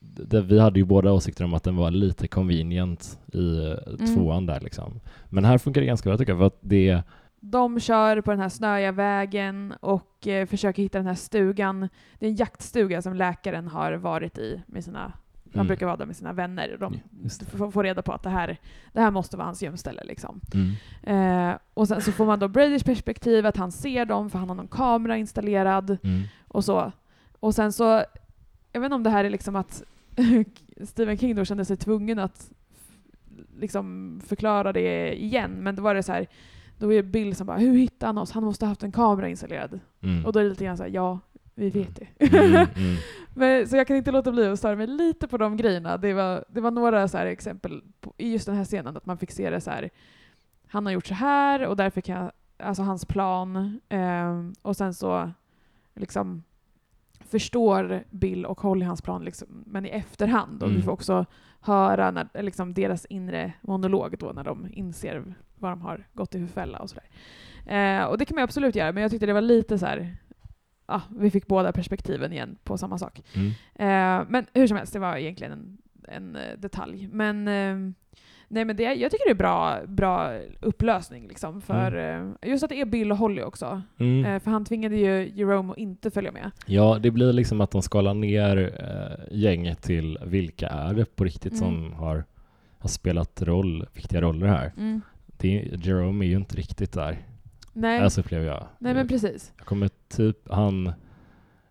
Det, 0.00 0.42
vi 0.42 0.58
hade 0.58 0.78
ju 0.78 0.84
båda 0.84 1.12
åsikter 1.12 1.44
om 1.44 1.54
att 1.54 1.64
den 1.64 1.76
var 1.76 1.90
lite 1.90 2.28
convenient 2.28 3.18
i 3.32 3.38
uh, 3.38 3.78
mm. 3.86 4.14
tvåan 4.14 4.46
där 4.46 4.60
liksom. 4.60 5.00
Men 5.26 5.44
här 5.44 5.58
funkar 5.58 5.80
det 5.80 5.86
ganska 5.86 6.10
bra 6.10 6.18
tycker 6.18 6.32
jag, 6.32 6.38
för 6.38 6.46
att 6.46 6.58
det 6.60 7.02
de 7.40 7.80
kör 7.80 8.20
på 8.20 8.30
den 8.30 8.40
här 8.40 8.48
snöiga 8.48 8.92
vägen 8.92 9.74
och 9.80 10.26
eh, 10.26 10.46
försöker 10.46 10.82
hitta 10.82 10.98
den 10.98 11.06
här 11.06 11.14
stugan. 11.14 11.88
Det 12.18 12.26
är 12.26 12.30
en 12.30 12.36
jaktstuga 12.36 13.02
som 13.02 13.14
läkaren 13.14 13.68
har 13.68 13.92
varit 13.92 14.38
i 14.38 14.62
med 14.66 14.84
sina 14.84 15.12
han 15.56 15.60
mm. 15.60 15.66
brukar 15.66 15.86
vara 15.86 15.96
där 15.96 16.06
med 16.06 16.16
sina 16.16 16.32
vänner. 16.32 16.76
De 16.80 17.00
får, 17.56 17.70
får 17.70 17.82
reda 17.82 18.02
på 18.02 18.12
att 18.12 18.22
det 18.22 18.30
här, 18.30 18.56
det 18.92 19.00
här 19.00 19.10
måste 19.10 19.36
vara 19.36 19.46
hans 19.46 19.62
gömställe. 19.62 20.04
Liksom. 20.04 20.40
Mm. 20.54 21.50
Eh, 21.50 21.58
och 21.74 21.88
sen 21.88 22.02
så 22.02 22.12
får 22.12 22.26
man 22.26 22.38
då 22.38 22.48
Bradys 22.48 22.84
perspektiv, 22.84 23.46
att 23.46 23.56
han 23.56 23.72
ser 23.72 24.04
dem 24.04 24.30
för 24.30 24.38
han 24.38 24.48
har 24.48 24.56
någon 24.56 24.68
kamera 24.68 25.16
installerad. 25.16 25.98
Mm. 26.02 26.22
Och 26.48 26.64
så. 26.64 26.92
Och 27.40 27.54
sen 27.54 27.72
så, 27.72 28.04
jag 28.72 28.80
vet 28.80 28.86
inte 28.86 28.94
om 28.94 29.02
det 29.02 29.10
här 29.10 29.24
är 29.24 29.30
liksom 29.30 29.56
att 29.56 29.82
Stephen 30.84 31.18
King 31.18 31.34
då 31.34 31.44
kände 31.44 31.64
sig 31.64 31.76
tvungen 31.76 32.18
att 32.18 32.50
liksom 33.58 34.20
förklara 34.26 34.72
det 34.72 35.22
igen, 35.22 35.50
men 35.50 35.76
då 35.76 35.82
var 35.82 35.94
det 35.94 36.02
så 36.02 36.12
här 36.12 36.26
då 36.78 36.92
är 36.92 37.02
Bill 37.02 37.36
som 37.36 37.46
bara, 37.46 37.58
hur 37.58 37.78
hittade 37.78 38.08
han 38.08 38.18
oss? 38.18 38.30
Han 38.30 38.44
måste 38.44 38.64
ha 38.64 38.68
haft 38.68 38.82
en 38.82 38.92
kamera 38.92 39.28
installerad. 39.28 39.80
Mm. 40.02 40.26
Och 40.26 40.32
då 40.32 40.38
är 40.38 40.44
det 40.44 40.50
lite 40.50 40.64
grann 40.64 40.76
såhär, 40.76 40.90
ja, 40.90 41.18
vi 41.54 41.70
vet 41.70 41.96
det. 41.96 42.36
Mm, 42.36 42.54
mm. 42.54 42.96
Men, 43.34 43.68
så 43.68 43.76
jag 43.76 43.86
kan 43.86 43.96
inte 43.96 44.10
låta 44.10 44.32
bli 44.32 44.46
att 44.46 44.58
störa 44.58 44.76
mig 44.76 44.86
lite 44.86 45.28
på 45.28 45.38
de 45.38 45.56
grejerna. 45.56 45.96
Det 45.96 46.14
var, 46.14 46.44
det 46.48 46.60
var 46.60 46.70
några 46.70 47.08
så 47.08 47.18
exempel 47.18 47.82
på, 48.00 48.14
i 48.16 48.32
just 48.32 48.46
den 48.46 48.56
här 48.56 48.64
scenen, 48.64 48.96
att 48.96 49.06
man 49.06 49.18
fick 49.18 49.30
se 49.30 49.50
det 49.50 49.60
så 49.60 49.70
här. 49.70 49.90
Han 50.66 50.86
har 50.86 50.92
gjort 50.92 51.06
så 51.06 51.14
här 51.14 51.66
och 51.66 51.76
därför 51.76 52.00
kan 52.00 52.16
jag, 52.16 52.32
alltså 52.58 52.82
hans 52.82 53.04
plan. 53.04 53.80
Eh, 53.88 54.50
och 54.62 54.76
sen 54.76 54.94
så 54.94 55.30
liksom 55.94 56.42
förstår 57.20 58.04
Bill 58.10 58.46
och 58.46 58.60
Holly 58.60 58.84
hans 58.84 59.02
plan, 59.02 59.24
liksom, 59.24 59.48
men 59.66 59.86
i 59.86 59.88
efterhand. 59.88 60.62
Och 60.62 60.68
mm. 60.68 60.80
vi 60.80 60.84
får 60.84 60.92
också 60.92 61.26
höra 61.60 62.10
när, 62.10 62.42
liksom, 62.42 62.74
deras 62.74 63.04
inre 63.04 63.52
monolog 63.60 64.16
då, 64.18 64.32
när 64.32 64.44
de 64.44 64.68
inser 64.70 65.34
vad 65.58 65.72
de 65.72 65.80
har 65.80 66.06
gått 66.12 66.34
i 66.34 66.38
för 66.38 66.46
fälla 66.46 66.78
och 66.78 66.90
sådär. 66.90 67.04
Eh, 67.66 68.04
och 68.04 68.18
det 68.18 68.24
kan 68.24 68.34
man 68.34 68.44
absolut 68.44 68.74
göra, 68.74 68.92
men 68.92 69.02
jag 69.02 69.10
tyckte 69.10 69.26
det 69.26 69.32
var 69.32 69.40
lite 69.40 69.78
så 69.78 69.86
här, 69.86 70.16
ja, 70.86 71.02
vi 71.18 71.30
fick 71.30 71.46
båda 71.46 71.72
perspektiven 71.72 72.32
igen 72.32 72.56
på 72.64 72.78
samma 72.78 72.98
sak. 72.98 73.22
Mm. 73.34 73.48
Eh, 73.74 74.26
men 74.28 74.46
hur 74.54 74.66
som 74.66 74.76
helst, 74.76 74.92
det 74.92 74.98
var 74.98 75.16
egentligen 75.16 75.52
en, 75.52 75.78
en 76.08 76.36
eh, 76.36 76.58
detalj. 76.58 77.08
Men 77.12 77.48
eh, 77.48 77.92
Nej 78.48 78.64
men 78.64 78.76
det, 78.76 78.82
jag 78.82 79.10
tycker 79.10 79.24
det 79.26 79.30
är 79.30 79.34
bra, 79.34 79.78
bra 79.86 80.38
upplösning 80.60 81.28
liksom 81.28 81.60
för 81.60 81.92
mm. 81.92 82.34
Eh, 82.42 82.50
just 82.50 82.64
att 82.64 82.70
det 82.70 82.80
är 82.80 82.84
Bill 82.84 83.12
och 83.12 83.18
Holly 83.18 83.42
också. 83.42 83.82
Mm. 83.98 84.24
Eh, 84.24 84.42
för 84.42 84.50
han 84.50 84.64
tvingade 84.64 84.96
ju 84.96 85.32
Jerome 85.34 85.72
att 85.72 85.78
inte 85.78 86.10
följa 86.10 86.32
med. 86.32 86.50
Ja, 86.66 86.98
det 87.00 87.10
blir 87.10 87.32
liksom 87.32 87.60
att 87.60 87.70
de 87.70 87.82
skalar 87.82 88.14
ner 88.14 88.80
gänget 89.30 89.82
till 89.82 90.18
vilka 90.26 90.68
är 90.68 90.94
det 90.94 91.16
på 91.16 91.24
riktigt 91.24 91.52
mm. 91.52 91.64
som 91.64 91.92
har, 91.92 92.24
har 92.78 92.88
spelat 92.88 93.42
roll, 93.42 93.86
viktiga 93.94 94.20
roller 94.20 94.46
här. 94.46 94.72
Det, 95.38 95.48
Jerome 95.72 96.24
är 96.24 96.28
ju 96.28 96.36
inte 96.36 96.56
riktigt 96.56 96.92
där. 96.92 97.18
Nej. 97.72 98.00
Alltså 98.00 98.20
upplever 98.20 98.46
jag. 98.46 98.66
Nej 98.78 98.94
men 98.94 99.08
precis. 99.08 99.52
Jag 99.56 99.66
kommer 99.66 99.90
typ, 100.08 100.50
han 100.50 100.92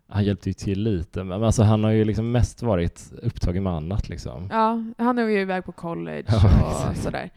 han 0.07 0.24
hjälpte 0.24 0.49
ju 0.49 0.53
till 0.53 0.84
lite, 0.84 1.24
men 1.24 1.43
alltså 1.43 1.63
han 1.63 1.84
har 1.84 1.91
ju 1.91 2.05
liksom 2.05 2.32
mest 2.32 2.61
varit 2.61 3.13
upptagen 3.22 3.63
med 3.63 3.74
annat 3.74 4.09
liksom. 4.09 4.47
Ja, 4.51 4.84
han 4.97 5.20
är 5.20 5.28
ju 5.28 5.41
iväg 5.41 5.66
på 5.66 5.72
college 5.72 6.26
ja, 6.28 6.89
och 6.89 6.97
sådär. 6.97 7.30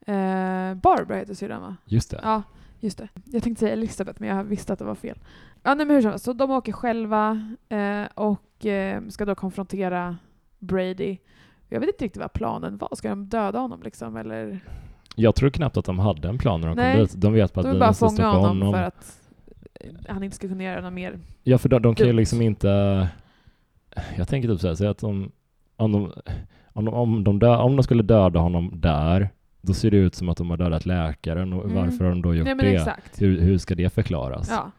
Eh, 0.00 0.74
Barbara 0.74 1.18
heter 1.18 1.34
syrran 1.34 1.62
va? 1.62 1.76
Just 1.84 2.10
det. 2.10 2.20
Ja, 2.22 2.42
just 2.80 2.98
det. 2.98 3.08
Jag 3.24 3.42
tänkte 3.42 3.60
säga 3.60 3.72
Elisabeth, 3.72 4.20
men 4.20 4.36
jag 4.36 4.44
visste 4.44 4.72
att 4.72 4.78
det 4.78 4.84
var 4.84 4.94
fel. 4.94 5.18
Ja, 5.62 5.74
nej, 5.74 5.86
men 5.86 5.94
hur 5.94 6.02
som 6.02 6.10
helst, 6.10 6.24
så 6.24 6.32
de 6.32 6.50
åker 6.50 6.72
själva 6.72 7.54
eh, 7.68 8.04
och 8.14 8.66
eh, 8.66 9.02
ska 9.08 9.24
då 9.24 9.34
konfrontera 9.34 10.16
Brady. 10.58 11.18
Jag 11.68 11.80
vet 11.80 11.88
inte 11.88 12.04
riktigt 12.04 12.22
vad 12.22 12.32
planen 12.32 12.78
var. 12.78 12.88
Ska 12.94 13.08
de 13.08 13.28
döda 13.28 13.58
honom 13.58 13.82
liksom, 13.82 14.16
eller? 14.16 14.60
Jag 15.20 15.34
tror 15.34 15.50
knappt 15.50 15.76
att 15.76 15.84
de 15.84 15.98
hade 15.98 16.28
en 16.28 16.38
plan 16.38 16.60
när 16.60 16.68
de 16.68 16.76
nej, 16.76 16.96
kom 16.96 17.04
dit. 17.04 17.12
De 17.16 17.32
vet 17.32 17.54
bara 17.54 17.68
att 17.68 17.74
vi 17.74 17.78
måste 17.78 18.08
stoppa 18.08 18.22
honom. 18.22 18.60
De 18.60 18.66
vill 18.66 18.72
bara 18.72 18.72
fånga 18.72 18.72
honom 18.72 18.72
för 18.72 18.82
att 18.82 19.20
han 20.08 20.22
inte 20.22 20.36
ska 20.36 20.48
kunna 20.48 20.64
göra 20.64 20.80
något 20.80 20.92
mer 20.92 21.18
Ja, 21.42 21.58
för 21.58 21.68
de, 21.68 21.82
de 21.82 21.94
kan 21.94 22.06
ju 22.06 22.12
liksom 22.12 22.42
inte... 22.42 23.08
Jag 24.16 24.28
tänker 24.28 24.48
typ 24.48 24.60
så 24.60 24.88
att 24.88 24.98
de, 24.98 25.32
om 25.76 25.92
de, 25.92 26.12
om 26.72 26.84
de, 26.84 26.94
om 26.94 27.24
de, 27.24 27.38
dö, 27.38 27.56
om 27.56 27.76
de 27.76 27.82
skulle 27.82 28.02
döda 28.02 28.40
honom 28.40 28.72
där, 28.74 29.28
då 29.60 29.74
ser 29.74 29.90
det 29.90 29.96
ut 29.96 30.14
som 30.14 30.28
att 30.28 30.36
de 30.36 30.50
har 30.50 30.56
dödat 30.56 30.86
läkaren 30.86 31.52
och 31.52 31.64
mm. 31.64 31.76
varför 31.76 32.04
har 32.04 32.10
de 32.10 32.22
då 32.22 32.34
gjort 32.34 32.44
Nej, 32.44 32.54
det? 32.54 32.74
Exakt. 32.74 33.22
Hur, 33.22 33.40
hur 33.40 33.58
ska 33.58 33.74
det 33.74 33.90
förklaras? 33.90 34.50
Ja. 34.50 34.70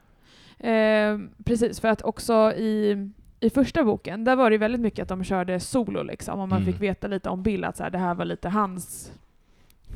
Eh, 0.69 1.19
precis, 1.45 1.79
för 1.79 1.87
att 1.87 2.01
också 2.01 2.53
i, 2.53 3.09
i 3.39 3.49
första 3.49 3.83
boken, 3.83 4.23
där 4.23 4.35
var 4.35 4.51
det 4.51 4.57
väldigt 4.57 4.81
mycket 4.81 5.03
att 5.03 5.09
de 5.09 5.23
körde 5.23 5.59
solo 5.59 6.03
liksom, 6.03 6.39
och 6.39 6.49
man 6.49 6.61
mm. 6.61 6.73
fick 6.73 6.81
veta 6.81 7.07
lite 7.07 7.29
om 7.29 7.43
Bill, 7.43 7.63
att 7.63 7.77
så 7.77 7.83
här, 7.83 7.89
det 7.89 7.97
här 7.97 8.15
var 8.15 8.25
lite 8.25 8.49
hans 8.49 9.11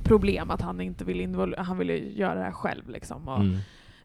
problem, 0.06 0.52
att 0.52 0.62
han 0.62 0.82
inte 0.82 1.06
ville, 1.06 1.56
han 1.58 1.78
ville 1.78 1.98
göra 1.98 2.36
det 2.36 2.44
här 2.44 2.52
själv 2.52 2.90
liksom. 2.90 3.28
Och, 3.28 3.40
mm. 3.40 3.58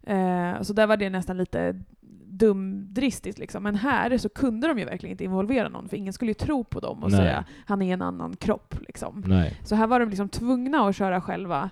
Eh, 0.02 0.62
så 0.62 0.72
där 0.72 0.86
var 0.86 0.96
det 0.96 1.10
nästan 1.10 1.36
lite 1.36 1.80
dumdristigt 2.26 3.38
liksom. 3.38 3.62
Men 3.62 3.74
här 3.74 4.18
så 4.18 4.28
kunde 4.28 4.68
de 4.68 4.78
ju 4.78 4.84
verkligen 4.84 5.10
inte 5.10 5.24
involvera 5.24 5.68
någon, 5.68 5.88
för 5.88 5.96
ingen 5.96 6.12
skulle 6.12 6.30
ju 6.30 6.34
tro 6.34 6.64
på 6.64 6.80
dem 6.80 7.04
och 7.04 7.10
Nej. 7.10 7.20
säga 7.20 7.44
han 7.66 7.82
är 7.82 7.94
en 7.94 8.02
annan 8.02 8.36
kropp. 8.36 8.74
Liksom. 8.80 9.44
Så 9.64 9.74
här 9.74 9.86
var 9.86 10.00
de 10.00 10.08
liksom 10.08 10.28
tvungna 10.28 10.88
att 10.88 10.96
köra 10.96 11.20
själva. 11.20 11.70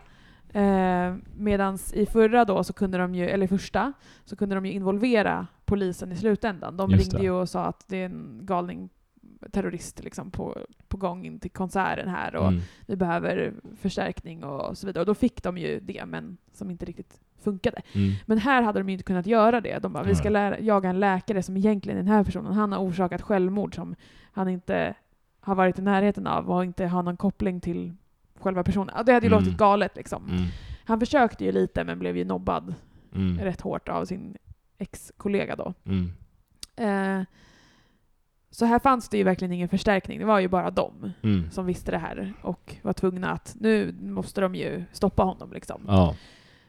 Eh, 0.53 1.15
Medan 1.37 1.79
i 1.93 2.07
förra 2.07 2.45
då, 2.45 2.65
så 2.65 2.73
kunde 2.73 2.99
de 2.99 3.15
ju, 3.15 3.29
eller 3.29 3.47
första, 3.47 3.93
så 4.25 4.37
kunde 4.37 4.55
de 4.55 4.67
ju 4.67 4.73
involvera 4.73 5.47
polisen 5.65 6.13
i 6.13 6.17
slutändan. 6.17 6.77
De 6.77 6.91
Just 6.91 7.03
ringde 7.03 7.19
det. 7.19 7.25
ju 7.25 7.31
och 7.31 7.49
sa 7.49 7.65
att 7.65 7.85
det 7.89 7.97
är 7.97 8.05
en 8.05 8.41
galning 8.43 8.89
terrorist 9.53 10.05
liksom 10.05 10.31
på, 10.31 10.59
på 10.89 10.97
gång 10.97 11.27
in 11.27 11.41
till 11.41 11.51
konserten 11.51 12.09
här 12.09 12.37
och 12.37 12.49
mm. 12.49 12.61
vi 12.87 12.97
behöver 12.97 13.55
förstärkning 13.81 14.45
och 14.45 14.79
så 14.79 14.87
vidare. 14.87 15.03
Och 15.03 15.07
då 15.07 15.15
fick 15.15 15.43
de 15.43 15.59
ju 15.59 15.81
det, 15.81 16.07
men 16.07 16.37
som 16.53 16.71
inte 16.71 16.85
riktigt 16.85 17.21
funkade. 17.43 17.83
Mm. 17.93 18.13
Men 18.27 18.39
här 18.39 18.63
hade 18.63 18.81
de 18.81 18.89
ju 18.89 18.93
inte 18.93 19.05
kunnat 19.05 19.27
göra 19.27 19.61
det. 19.61 19.79
De 19.79 19.93
bara, 19.93 20.05
vi 20.05 20.15
ska 20.15 20.29
lära, 20.29 20.61
jaga 20.61 20.89
en 20.89 21.01
läkare 21.01 21.43
som 21.43 21.57
egentligen 21.57 21.99
är 21.99 22.03
den 22.03 22.13
här 22.13 22.25
personen, 22.25 22.53
han 22.53 22.73
har 22.73 22.79
orsakat 22.79 23.23
självmord 23.23 23.75
som 23.75 23.95
han 24.33 24.49
inte 24.49 24.95
har 25.41 25.55
varit 25.55 25.79
i 25.79 25.83
närheten 25.83 26.27
av 26.27 26.51
och 26.51 26.65
inte 26.65 26.87
har 26.87 27.03
någon 27.03 27.17
koppling 27.17 27.61
till 27.61 27.95
själva 28.41 28.63
personen. 28.63 29.07
Det 29.07 29.13
hade 29.13 29.27
ju 29.27 29.33
mm. 29.33 29.45
låtit 29.45 29.59
galet 29.59 29.97
liksom. 29.97 30.29
Mm. 30.29 30.45
Han 30.85 31.01
försökte 31.01 31.45
ju 31.45 31.53
lite 31.53 31.85
men 31.85 31.99
blev 31.99 32.17
ju 32.17 32.25
nobbad 32.25 32.75
mm. 33.15 33.39
rätt 33.39 33.61
hårt 33.61 33.89
av 33.89 34.05
sin 34.05 34.37
ex-kollega 34.79 35.57
då. 35.57 35.75
Mm. 35.85 36.13
Eh, 36.77 37.27
så 38.51 38.65
här 38.65 38.79
fanns 38.79 39.09
det 39.09 39.19
ju 39.19 39.25
verkligen 39.25 39.53
ingen 39.53 39.69
förstärkning. 39.69 40.19
Det 40.19 40.25
var 40.25 40.39
ju 40.39 40.49
bara 40.49 40.71
de 40.71 41.13
mm. 41.23 41.51
som 41.51 41.67
visste 41.67 41.91
det 41.91 41.99
här 41.99 42.33
och 42.43 42.77
var 42.83 42.93
tvungna 42.93 43.31
att 43.31 43.57
nu 43.61 43.95
måste 44.01 44.41
de 44.41 44.55
ju 44.55 44.85
stoppa 44.93 45.23
honom 45.23 45.53
liksom. 45.53 45.83
Ja. 45.87 46.15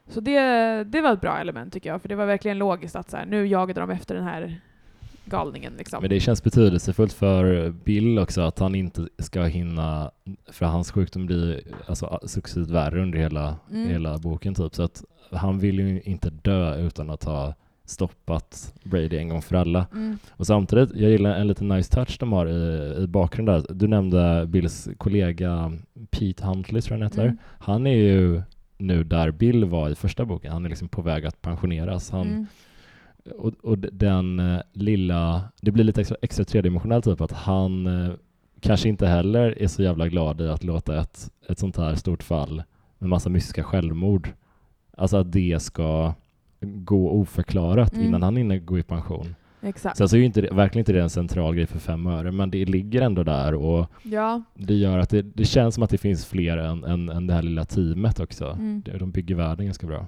Så 0.08 0.20
det, 0.20 0.40
det 0.84 1.02
var 1.02 1.14
ett 1.14 1.22
bra 1.22 1.38
element 1.38 1.74
tycker 1.74 1.90
jag, 1.90 2.02
för 2.02 2.10
det 2.10 2.16
var 2.16 2.26
verkligen 2.26 2.58
logiskt 2.58 2.96
att 2.96 3.10
så 3.10 3.18
här, 3.18 3.26
nu 3.26 3.48
jagade 3.48 3.80
de 3.80 3.90
efter 3.90 4.16
den 4.16 4.24
här 4.24 4.62
galningen. 5.26 5.74
Liksom. 5.78 6.02
Men 6.02 6.10
det 6.10 6.20
känns 6.20 6.44
betydelsefullt 6.44 7.14
för 7.14 7.70
Bill 7.70 8.20
också 8.20 8.42
att 8.42 8.60
han 8.60 8.76
inte 8.76 9.08
ska 9.18 9.44
hinna, 9.44 10.12
för 10.48 10.66
hans 10.66 10.92
sjukdom 10.92 11.26
blir 11.26 11.62
alltså, 11.88 12.20
successivt 12.24 12.70
värre 12.70 13.02
under 13.02 13.20
hela, 13.20 13.56
mm. 13.72 13.90
hela 13.90 14.18
boken 14.18 14.56
typ, 14.56 14.76
så 14.76 14.84
att 14.84 15.04
han 15.32 15.60
vill 15.60 15.80
ju 15.80 16.02
inte 16.02 16.30
dö 16.30 16.76
utan 16.76 17.10
att 17.10 17.24
ha 17.24 17.54
stoppat 17.90 18.74
Brady 18.84 19.18
en 19.18 19.30
gång 19.30 19.42
för 19.42 19.56
alla. 19.56 19.88
Mm. 19.94 20.18
Och 20.32 20.48
samtidigt, 20.48 20.96
jag 20.96 21.12
gillar 21.12 21.36
en 21.36 21.48
liten 21.48 21.68
nice 21.68 21.96
touch 21.96 22.18
de 22.20 22.34
har 22.34 22.46
i, 22.46 22.94
i 23.04 23.08
bakgrunden 23.08 23.62
där. 23.62 23.74
Du 23.74 23.88
nämnde 23.88 24.46
Bills 24.48 24.90
kollega 24.98 25.74
Pete 26.10 26.46
Huntley, 26.46 26.82
tror 26.82 26.98
jag 26.98 27.04
han 27.04 27.12
heter. 27.12 27.24
Mm. 27.24 27.38
Han 27.60 27.88
är 27.88 27.96
ju 27.96 28.42
nu 28.78 29.04
där 29.04 29.32
Bill 29.32 29.66
var 29.66 29.90
i 29.90 29.96
första 29.96 30.26
boken. 30.26 30.52
Han 30.52 30.66
är 30.66 30.70
liksom 30.70 30.90
på 30.90 31.02
väg 31.02 31.26
att 31.26 31.42
pensioneras. 31.42 32.12
Han, 32.12 32.28
mm. 32.28 32.46
och, 33.38 33.54
och, 33.62 33.78
den 33.78 34.40
uh, 34.40 34.62
lilla, 34.74 35.44
det 35.62 35.72
blir 35.72 35.84
lite 35.84 36.02
extra, 36.02 36.18
extra 36.22 36.46
tredimensionellt 36.46 37.06
typ 37.06 37.22
att 37.22 37.32
han 37.32 37.88
uh, 37.88 38.14
kanske 38.60 38.90
inte 38.90 39.08
heller 39.08 39.62
är 39.62 39.68
så 39.68 39.84
jävla 39.84 40.08
glad 40.08 40.42
i 40.42 40.48
att 40.48 40.64
låta 40.64 41.02
ett, 41.02 41.32
ett 41.50 41.60
sånt 41.60 41.78
här 41.78 41.96
stort 41.96 42.24
fall 42.24 42.64
med 42.98 43.10
massa 43.10 43.30
mystiska 43.30 43.64
självmord, 43.64 44.30
alltså 44.98 45.18
att 45.18 45.32
det 45.32 45.62
ska 45.62 46.14
gå 46.62 47.10
oförklarat 47.10 47.94
mm. 47.94 48.06
innan 48.06 48.24
han 48.24 48.36
hinner 48.36 48.58
gå 48.58 48.80
i 48.80 48.84
pension. 48.84 49.36
Exakt. 49.62 49.98
Sen 49.98 50.10
så 50.10 50.16
är 50.16 50.20
ju 50.20 50.26
inte, 50.26 50.42
verkligen 50.42 50.82
inte 50.82 50.94
det 50.94 51.02
en 51.02 51.10
central 51.10 51.56
grej 51.56 51.66
för 51.66 51.80
fem 51.80 52.08
öre, 52.08 52.32
men 52.32 52.52
det 52.52 52.66
ligger 52.66 53.02
ändå 53.02 53.24
där 53.24 53.54
och 53.54 53.88
ja. 54.04 54.42
det 54.54 54.74
gör 54.74 54.98
att 54.98 55.10
det, 55.10 55.22
det 55.22 55.46
känns 55.46 55.76
som 55.76 55.84
att 55.84 55.90
det 55.90 55.98
finns 55.98 56.26
fler 56.26 56.58
än, 56.58 56.84
än, 56.84 57.10
än 57.10 57.28
det 57.28 57.34
här 57.34 57.42
lilla 57.42 57.66
teamet 57.66 58.20
också. 58.20 58.46
Mm. 58.46 58.84
De 59.00 59.12
bygger 59.12 59.36
världen 59.36 59.66
ganska 59.66 59.88
bra. 59.88 60.08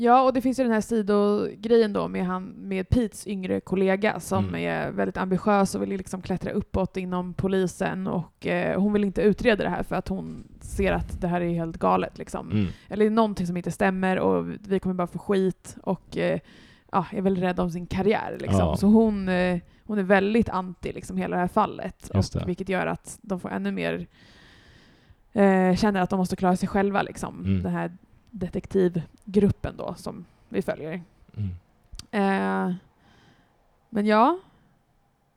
Ja, 0.00 0.22
och 0.22 0.32
det 0.32 0.40
finns 0.40 0.58
ju 0.58 0.62
den 0.62 0.72
här 0.72 0.80
sidogrejen 0.80 1.92
då 1.92 2.08
med, 2.08 2.26
han, 2.26 2.44
med 2.44 2.88
Petes 2.88 3.26
yngre 3.26 3.60
kollega 3.60 4.20
som 4.20 4.48
mm. 4.48 4.60
är 4.60 4.90
väldigt 4.90 5.16
ambitiös 5.16 5.74
och 5.74 5.82
vill 5.82 5.88
liksom 5.88 6.22
klättra 6.22 6.50
uppåt 6.50 6.96
inom 6.96 7.34
polisen 7.34 8.06
och 8.06 8.46
eh, 8.46 8.80
hon 8.80 8.92
vill 8.92 9.04
inte 9.04 9.22
utreda 9.22 9.64
det 9.64 9.70
här 9.70 9.82
för 9.82 9.96
att 9.96 10.08
hon 10.08 10.44
ser 10.60 10.92
att 10.92 11.20
det 11.20 11.28
här 11.28 11.40
är 11.40 11.54
helt 11.54 11.76
galet. 11.76 12.18
Liksom. 12.18 12.50
Mm. 12.50 12.66
Eller 12.88 13.10
någonting 13.10 13.46
som 13.46 13.56
inte 13.56 13.70
stämmer 13.70 14.18
och 14.18 14.46
vi 14.68 14.80
kommer 14.80 14.94
bara 14.94 15.06
få 15.06 15.18
skit 15.18 15.76
och 15.82 16.16
eh, 16.16 16.40
ja, 16.92 17.06
är 17.12 17.22
väl 17.22 17.36
rädd 17.36 17.60
om 17.60 17.70
sin 17.70 17.86
karriär. 17.86 18.36
Liksom. 18.40 18.58
Ja. 18.58 18.76
Så 18.76 18.86
hon, 18.86 19.28
eh, 19.28 19.58
hon 19.84 19.98
är 19.98 20.02
väldigt 20.02 20.48
anti 20.48 20.92
liksom, 20.92 21.16
hela 21.16 21.36
det 21.36 21.40
här 21.40 21.48
fallet. 21.48 22.10
Och, 22.10 22.48
vilket 22.48 22.68
gör 22.68 22.86
att 22.86 23.18
de 23.22 23.40
får 23.40 23.50
ännu 23.50 23.72
mer 23.72 24.06
eh, 25.32 25.74
känner 25.76 26.00
att 26.00 26.10
de 26.10 26.18
måste 26.18 26.36
klara 26.36 26.56
sig 26.56 26.68
själva. 26.68 27.02
Liksom. 27.02 27.44
Mm. 27.44 27.62
Den 27.62 27.72
här 27.72 27.92
detektivgruppen 28.38 29.76
då 29.76 29.94
som 29.94 30.24
vi 30.48 30.62
följer. 30.62 31.02
Mm. 31.36 31.50
Eh, 32.10 32.74
men 33.90 34.06
ja. 34.06 34.38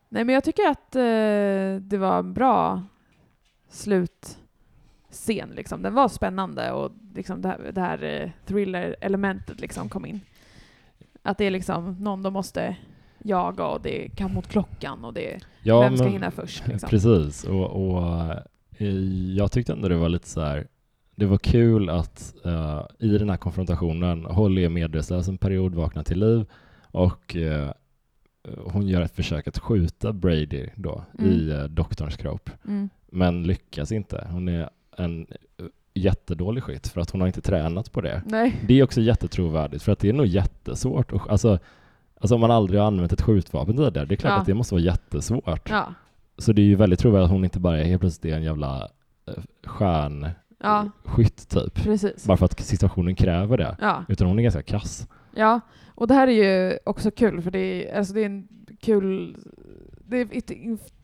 Nej 0.10 0.24
men 0.24 0.36
jag 0.36 0.44
tycker 0.44 0.70
att 0.70 0.96
eh, 0.96 1.82
det 1.82 1.98
var 1.98 2.20
en 2.20 2.34
bra 2.34 2.84
slutscen. 3.70 5.50
Liksom. 5.50 5.82
Den 5.82 5.94
var 5.94 6.08
spännande 6.08 6.72
och 6.72 6.92
liksom 7.16 7.42
det 7.42 7.48
här, 7.48 7.72
det 7.74 7.82
här 7.82 8.04
eh, 8.04 8.30
thriller-elementet 8.46 9.62
liksom 9.62 9.90
kom 9.90 10.06
in. 10.06 10.20
Att 11.24 11.38
det 11.38 11.46
är 11.46 11.52
liksom 11.52 11.96
någon 12.00 12.24
de 12.24 12.34
måste 12.34 12.78
jaga 13.24 13.66
och 13.66 13.82
det 13.82 14.06
är 14.06 14.10
kamp 14.10 14.34
mot 14.34 14.48
klockan 14.48 15.06
och 15.06 15.14
det 15.14 15.34
är 15.34 15.42
ja, 15.64 15.82
vem 15.82 15.98
ska 15.98 16.08
hinna 16.08 16.32
först. 16.32 16.68
Liksom. 16.68 16.90
Precis, 16.90 17.44
och, 17.44 17.90
och 17.90 18.04
eh, 18.78 18.88
jag 19.36 19.52
tyckte 19.52 19.74
ändå 19.74 19.88
det 19.88 19.96
var 19.96 20.10
lite 20.10 20.30
så 20.30 20.42
här, 20.42 20.68
det 21.16 21.26
var 21.26 21.38
kul 21.38 21.90
att 21.90 22.34
uh, 22.46 22.86
i 23.00 23.18
den 23.18 23.30
här 23.30 23.38
konfrontationen 23.38 24.26
Holly 24.26 24.66
är 24.66 24.70
medvetslös 24.70 25.28
en 25.28 25.38
period, 25.38 25.76
vaknar 25.76 26.04
till 26.04 26.20
liv 26.20 26.46
och 26.82 27.36
uh, 27.36 27.70
hon 28.66 28.88
gör 28.88 29.02
ett 29.02 29.16
försök 29.16 29.48
att 29.48 29.60
skjuta 29.60 30.14
Brady 30.14 30.70
då 30.76 31.04
mm. 31.20 31.32
i 31.32 31.54
uh, 31.54 31.64
doktorns 31.64 32.18
kropp, 32.18 32.50
mm. 32.68 32.90
men 33.12 33.44
lyckas 33.44 33.92
inte. 33.92 34.28
Hon 34.32 34.48
är 34.48 34.70
en 34.98 35.28
jättedålig 35.94 36.64
skytt 36.64 36.88
för 36.88 37.02
att 37.02 37.10
hon 37.10 37.22
har 37.22 37.28
inte 37.28 37.42
tränat 37.42 37.92
på 37.92 38.02
det. 38.02 38.22
Nej. 38.26 38.62
Det 38.68 38.80
är 38.80 38.84
också 38.84 39.02
jättetrovärdigt 39.02 39.84
för 39.84 39.92
att 39.92 40.00
det 40.00 40.10
är 40.10 40.14
nog 40.14 40.26
jättesvårt. 40.26 41.12
Och, 41.12 41.32
alltså, 41.32 41.60
alltså 42.20 42.36
om 42.36 42.42
man 42.42 42.52
aldrig 42.52 42.80
har 42.80 42.88
använt 42.88 43.14
ett 43.14 43.22
skjutvapen 43.22 43.78
tidigare, 43.78 44.06
det 44.06 44.16
är 44.16 44.18
klart 44.18 44.32
ja. 44.32 44.38
att 44.38 44.46
det 44.46 44.54
måste 44.54 44.74
vara 44.74 44.84
jättesvårt. 44.84 45.70
Ja. 45.70 45.94
Så 46.38 46.54
det 46.54 46.62
är 46.62 46.66
ju 46.66 46.76
väldigt 46.76 47.00
trovärdigt 47.00 47.26
att 47.26 47.32
hon 47.32 47.44
inte 47.44 47.60
bara 47.60 47.80
är 47.80 47.84
helt 47.84 48.02
plötsligt 48.02 48.34
en 48.34 48.44
jävla 48.44 48.90
eh, 49.28 49.44
ja. 50.62 50.90
typ. 51.50 51.84
Precis. 51.84 52.26
Bara 52.26 52.38
för 52.38 52.46
att 52.46 52.60
situationen 52.60 53.16
kräver 53.16 53.58
det. 53.58 53.78
Ja. 53.82 54.04
Utan 54.08 54.28
hon 54.28 54.40
är 54.40 54.44
ganska 54.44 54.64
kass. 54.64 55.08
Ja, 55.36 55.60
och 55.96 56.08
det 56.08 56.14
här 56.14 56.28
är 56.28 56.32
ju 56.32 56.78
också 56.86 57.12
kul 57.12 57.42
för 57.42 57.52
det 57.52 57.60
är, 57.60 57.98
alltså 57.98 58.14
det 58.14 58.22
är 58.22 58.26
en 58.26 58.48
kul 58.82 59.38
det 60.06 60.28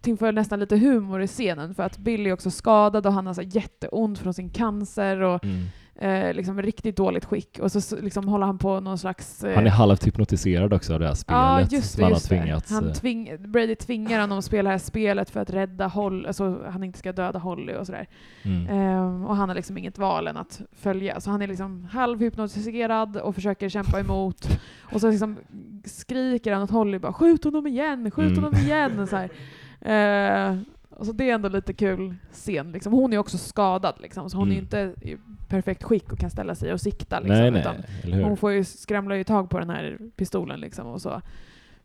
tillför 0.02 0.32
nästan 0.32 0.60
lite 0.60 0.78
humor 0.78 1.22
i 1.22 1.28
scenen 1.28 1.76
för 1.76 1.84
att 1.84 1.98
Billy 1.98 2.30
är 2.30 2.34
också 2.34 2.52
skadad 2.52 3.06
och 3.06 3.14
han 3.14 3.28
har 3.28 3.34
så 3.34 3.42
jätteont 3.42 4.20
från 4.20 4.34
sin 4.34 4.50
cancer 4.50 5.22
och 5.22 5.44
mm 5.44 5.66
eh, 6.00 6.34
liksom 6.34 6.62
riktigt 6.62 6.98
dåligt 6.98 7.26
skick 7.26 7.60
och 7.60 7.72
så 7.72 7.96
liksom 7.96 8.28
håller 8.28 8.46
han 8.46 8.58
på 8.58 8.80
någon 8.80 8.98
slags... 8.98 9.44
Eh... 9.44 9.56
Han 9.56 9.66
är 9.66 9.70
halvt 9.70 10.08
hypnotiserad 10.08 10.74
också 10.74 10.94
av 10.94 11.00
det 11.00 11.08
här 11.08 11.14
spelet 11.14 11.40
ja, 11.40 11.62
just 11.62 11.92
som 11.94 12.04
han 12.04 12.14
har 12.14 12.20
tvingats... 12.20 12.72
Han 12.72 12.88
eh, 12.88 12.94
tving, 12.94 13.38
Brady 13.40 13.76
tvingar 13.76 14.22
honom 14.22 14.38
att 14.38 14.46
spela 14.46 14.70
det 14.70 14.74
här 14.74 14.78
spelet 14.78 15.30
för 15.30 15.40
att 15.40 15.50
rädda 15.50 15.88
Holly, 15.88 16.28
alltså 16.28 16.62
han 16.70 16.84
inte 16.84 17.00
ska 17.00 17.12
döda 17.12 17.40
Holly 17.40 17.74
och 17.74 17.86
sådär. 17.86 18.08
Mm. 18.44 18.68
Eh, 18.68 19.26
och 19.26 19.36
han 19.36 19.50
har 19.50 19.56
liksom 19.56 19.78
inget 19.78 19.98
val 19.98 20.28
än 20.28 20.38
att 20.38 20.62
följa. 20.72 21.20
Så 21.20 21.30
han 21.32 21.42
är 21.42 21.48
liksom 21.48 21.88
halvhypnotiserad 21.92 23.18
och 23.18 23.36
försöker 23.36 23.70
kämpa 23.70 24.00
emot. 24.00 24.60
Och 24.80 25.02
så 25.02 25.10
liksom 25.10 25.38
skriker 25.86 26.54
han 26.54 26.64
åt 26.64 26.72
Holly 26.72 27.00
bara 27.00 27.14
”skjut 27.14 27.44
honom 27.44 27.68
igen, 27.68 28.12
skjut 28.12 28.32
mm. 28.32 28.44
honom 28.44 28.60
igen” 28.60 29.08
så. 29.08 29.28
Eh, 29.82 30.56
Alltså 31.00 31.14
det 31.14 31.30
är 31.30 31.34
ändå 31.34 31.50
lite 31.50 31.74
kul 31.74 32.16
scen. 32.32 32.72
Liksom. 32.72 32.94
Hon 32.94 33.14
är 33.14 33.18
också 33.18 33.38
skadad, 33.38 33.96
liksom, 34.02 34.30
så 34.30 34.38
hon 34.38 34.48
mm. 34.48 34.58
är 34.58 34.62
inte 34.62 34.94
i 35.02 35.18
perfekt 35.48 35.84
skick 35.84 36.12
och 36.12 36.20
kan 36.20 36.30
ställa 36.30 36.56
sig 36.56 36.74
och 36.74 36.82
sikta. 36.82 37.20
Liksom, 37.20 37.38
nej, 37.38 37.76
nej, 38.06 38.24
hon 38.24 38.38
får 38.38 38.52
ju 38.52 38.64
skramla 38.64 39.18
ju 39.18 39.24
tag 39.24 39.50
på 39.50 39.60
den 39.60 39.70
här 39.70 39.98
pistolen 40.16 40.60
liksom, 40.60 40.88
och 40.88 41.02
så 41.02 41.22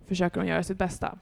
försöker 0.09 0.41
hon 0.41 0.49
göra 0.49 0.63
sitt 0.63 0.79
bästa. 0.79 1.19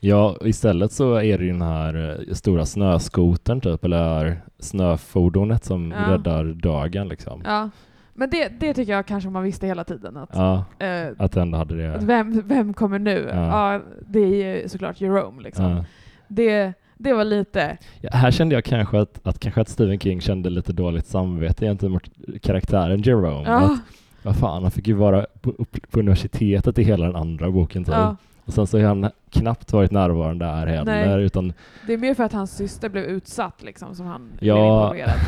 Ja, 0.00 0.36
istället 0.40 0.92
så 0.92 1.14
är 1.14 1.38
det 1.38 1.44
ju 1.44 1.52
den 1.52 1.62
här 1.62 2.24
eh, 2.28 2.34
stora 2.34 2.66
snöskotern 2.66 3.60
typ, 3.60 3.84
eller 3.84 4.40
snöfordonet 4.58 5.64
som 5.64 5.90
ja. 5.90 6.12
räddar 6.12 6.44
dagen 6.44 7.08
liksom. 7.08 7.42
Ja. 7.44 7.70
Men 8.14 8.30
det, 8.30 8.48
det 8.48 8.74
tycker 8.74 8.92
jag 8.92 9.06
kanske 9.06 9.30
man 9.30 9.42
visste 9.42 9.66
hela 9.66 9.84
tiden. 9.84 10.16
Att, 10.16 10.30
ja, 10.32 10.64
äh, 10.78 11.08
att 11.18 11.36
ändå 11.36 11.58
hade 11.58 11.76
det. 11.76 11.98
Vem, 12.02 12.48
vem 12.48 12.74
kommer 12.74 12.98
nu? 12.98 13.30
Ja. 13.32 13.74
ja 13.74 13.80
det 14.06 14.20
är 14.20 14.62
ju 14.62 14.68
såklart 14.68 15.00
Jerome 15.00 15.42
liksom. 15.42 15.84
Det, 16.28 16.72
det 16.96 17.12
var 17.12 17.24
lite... 17.24 17.78
Ja, 18.00 18.10
här 18.12 18.30
kände 18.30 18.54
jag 18.54 18.64
kanske 18.64 19.00
att, 19.00 19.26
att, 19.26 19.38
kanske 19.38 19.60
att 19.60 19.68
Stephen 19.68 19.98
King 19.98 20.20
kände 20.20 20.50
lite 20.50 20.72
dåligt 20.72 21.06
samvete 21.06 21.66
gentemot 21.66 22.02
karaktären 22.42 23.02
Jerome. 23.02 23.44
Ja. 23.46 23.58
Att, 23.58 23.80
vad 24.22 24.36
fan, 24.36 24.62
han 24.62 24.70
fick 24.70 24.88
ju 24.88 24.94
vara 24.94 25.26
på, 25.40 25.52
på 25.90 25.98
universitetet 26.00 26.78
i 26.78 26.82
hela 26.82 27.06
den 27.06 27.16
andra 27.16 27.50
boken 27.50 27.84
typ. 27.84 27.94
Ja. 27.94 28.16
Och 28.44 28.52
sen 28.52 28.66
så 28.66 28.78
har 28.78 28.86
han 28.86 29.10
knappt 29.30 29.72
varit 29.72 29.90
närvarande 29.90 30.44
där 30.44 30.66
heller. 30.66 31.06
Nej. 31.16 31.24
Utan... 31.24 31.52
Det 31.86 31.92
är 31.92 31.98
mer 31.98 32.14
för 32.14 32.24
att 32.24 32.32
hans 32.32 32.56
syster 32.56 32.88
blev 32.88 33.04
utsatt 33.04 33.62
liksom, 33.62 33.94
som 33.94 34.06
han 34.06 34.32
ja. 34.40 34.54
blev 34.54 34.64
involverad. 34.64 35.18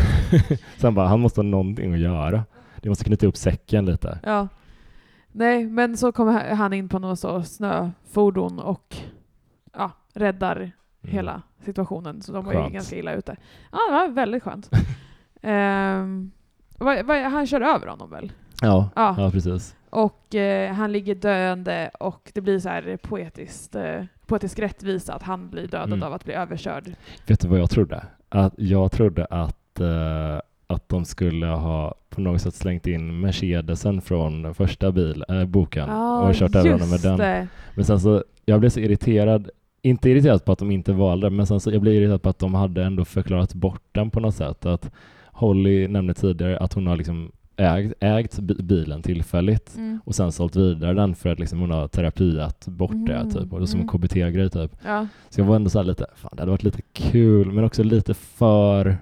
sen 0.76 0.94
bara, 0.94 1.08
han 1.08 1.20
måste 1.20 1.40
ha 1.40 1.42
någonting 1.42 1.92
att 1.92 1.98
göra. 2.00 2.44
Det 2.82 2.88
måste 2.88 3.04
knyta 3.04 3.26
upp 3.26 3.36
säcken 3.36 3.86
lite. 3.86 4.18
Ja. 4.22 4.48
Nej, 5.32 5.64
men 5.64 5.96
så 5.96 6.12
kommer 6.12 6.54
han 6.54 6.72
in 6.72 6.88
på 6.88 6.98
något 6.98 7.18
så 7.18 7.42
snöfordon 7.42 8.58
och 8.58 8.96
ja, 9.72 9.90
räddar. 10.14 10.72
Hela 11.12 11.42
situationen, 11.64 12.22
så 12.22 12.32
de 12.32 12.44
var 12.44 12.52
ju 12.52 12.70
ganska 12.70 12.96
illa 12.96 13.14
ute. 13.14 13.36
Ja, 13.72 13.78
det 13.88 13.92
var 13.92 14.08
väldigt 14.08 14.42
skönt. 14.42 14.70
um, 15.42 16.30
vad, 16.78 17.06
vad, 17.06 17.16
han 17.18 17.46
kör 17.46 17.60
över 17.60 17.86
honom 17.86 18.10
väl? 18.10 18.32
Ja, 18.62 18.90
ja. 18.94 19.14
ja 19.18 19.30
precis. 19.30 19.76
Och 19.90 20.34
eh, 20.34 20.72
han 20.72 20.92
ligger 20.92 21.14
döende 21.14 21.90
och 22.00 22.30
det 22.34 22.40
blir 22.40 22.58
så 22.58 22.68
här 22.68 22.98
poetiskt, 23.02 23.74
eh, 23.74 24.04
poetisk 24.26 24.58
rättvisa 24.58 25.14
att 25.14 25.22
han 25.22 25.50
blir 25.50 25.66
dödad 25.66 25.92
mm. 25.92 26.02
av 26.02 26.12
att 26.12 26.24
bli 26.24 26.34
överkörd. 26.34 26.94
Vet 27.26 27.40
du 27.40 27.48
vad 27.48 27.58
jag 27.58 27.70
trodde? 27.70 28.06
Att 28.28 28.54
jag 28.56 28.92
trodde 28.92 29.24
att, 29.24 29.80
eh, 29.80 30.40
att 30.66 30.88
de 30.88 31.04
skulle 31.04 31.46
ha 31.46 31.94
på 32.08 32.20
något 32.20 32.42
sätt 32.42 32.54
slängt 32.54 32.86
in 32.86 33.20
Mercedesen 33.20 34.00
från 34.00 34.54
första 34.54 34.92
bil, 34.92 35.24
äh, 35.28 35.44
boken 35.44 35.90
ah, 35.90 36.28
och 36.28 36.34
kört 36.34 36.54
över 36.54 36.72
honom 36.72 36.90
med 36.90 37.00
den. 37.00 37.18
Det. 37.18 37.48
Men 37.74 37.84
sen 37.84 38.00
så, 38.00 38.24
jag 38.44 38.60
blev 38.60 38.70
så 38.70 38.80
irriterad 38.80 39.50
inte 39.86 40.10
irriterad 40.10 40.44
på 40.44 40.52
att 40.52 40.58
de 40.58 40.70
inte 40.70 40.92
valde, 40.92 41.30
men 41.30 41.46
sen 41.46 41.60
så 41.60 41.70
jag 41.70 41.80
blir 41.80 41.92
irriterad 41.92 42.22
på 42.22 42.28
att 42.28 42.38
de 42.38 42.54
hade 42.54 42.84
ändå 42.84 43.04
förklarat 43.04 43.54
bort 43.54 43.82
den 43.92 44.10
på 44.10 44.20
något 44.20 44.34
sätt. 44.34 44.66
Att 44.66 44.90
Holly 45.24 45.88
nämnde 45.88 46.14
tidigare 46.14 46.58
att 46.58 46.72
hon 46.72 46.86
har 46.86 46.96
liksom 46.96 47.32
ägt, 47.56 47.94
ägt 48.00 48.38
bilen 48.38 49.02
tillfälligt 49.02 49.76
mm. 49.76 50.00
och 50.04 50.14
sen 50.14 50.32
sålt 50.32 50.56
vidare 50.56 50.94
den 50.94 51.14
för 51.14 51.28
att 51.30 51.38
liksom 51.38 51.60
hon 51.60 51.70
har 51.70 51.88
terapiat 51.88 52.68
bort 52.68 52.90
mm. 52.90 53.04
det 53.04 53.30
typ, 53.30 53.52
och 53.52 53.60
det 53.60 53.66
som 53.66 53.80
en 53.80 53.88
mm. 53.88 53.98
KBT-grej 53.98 54.50
typ. 54.50 54.76
Ja. 54.84 55.06
Så 55.28 55.40
jag 55.40 55.46
var 55.46 55.56
ändå 55.56 55.70
så 55.70 55.82
lite, 55.82 56.06
fan 56.14 56.30
det 56.32 56.42
hade 56.42 56.50
varit 56.50 56.62
lite 56.62 56.82
kul, 56.92 57.52
men 57.52 57.64
också 57.64 57.82
lite 57.82 58.14
för 58.14 58.96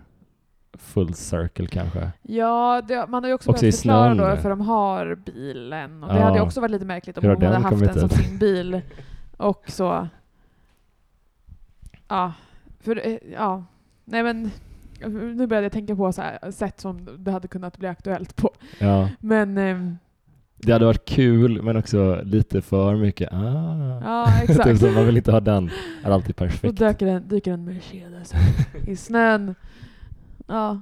full 0.78 1.14
circle 1.14 1.66
kanske. 1.66 2.10
Ja, 2.22 2.82
det, 2.88 3.06
man 3.08 3.22
har 3.22 3.28
ju 3.28 3.34
också, 3.34 3.50
också 3.50 3.62
behövt 3.62 3.76
förklara 3.76 4.14
då 4.14 4.36
för 4.36 4.50
de 4.50 4.60
har 4.60 5.14
bilen. 5.14 6.04
Och 6.04 6.14
det 6.14 6.20
hade 6.20 6.40
också 6.40 6.60
varit 6.60 6.70
lite 6.70 6.84
märkligt 6.84 7.18
om 7.18 7.24
hon 7.24 7.42
hade 7.42 7.58
haft 7.58 7.80
den 7.80 7.94
som 7.94 8.08
sin 8.08 8.38
bil 8.38 8.80
och 9.36 9.64
så 9.66 10.08
Ja, 12.14 12.32
för 12.80 13.06
eh, 13.06 13.18
ja, 13.32 13.64
nej 14.04 14.22
men 14.22 14.50
nu 15.36 15.46
började 15.46 15.64
jag 15.64 15.72
tänka 15.72 15.96
på 15.96 16.12
så 16.12 16.22
här, 16.22 16.50
sätt 16.50 16.80
som 16.80 17.08
det 17.18 17.30
hade 17.30 17.48
kunnat 17.48 17.78
bli 17.78 17.88
aktuellt 17.88 18.36
på. 18.36 18.50
Ja. 18.78 19.08
Men 19.20 19.58
eh, 19.58 19.92
det 20.56 20.72
hade 20.72 20.84
varit 20.84 21.04
kul 21.04 21.62
men 21.62 21.76
också 21.76 22.20
lite 22.24 22.62
för 22.62 22.96
mycket. 22.96 23.32
Ah. 23.32 24.00
Ja, 24.04 24.26
exakt. 24.42 24.64
typ 24.64 24.78
som 24.78 24.94
man 24.94 25.06
vill 25.06 25.16
inte 25.16 25.32
ha 25.32 25.40
den, 25.40 25.70
är 26.04 26.10
alltid 26.10 26.36
perfekt. 26.36 26.64
Och 26.64 26.74
dyker 26.74 27.06
en, 27.06 27.28
dyker 27.28 27.52
en 27.52 27.64
Mercedes 27.64 28.32
i 28.86 28.96
snön. 28.96 29.54
Ja, 30.46 30.80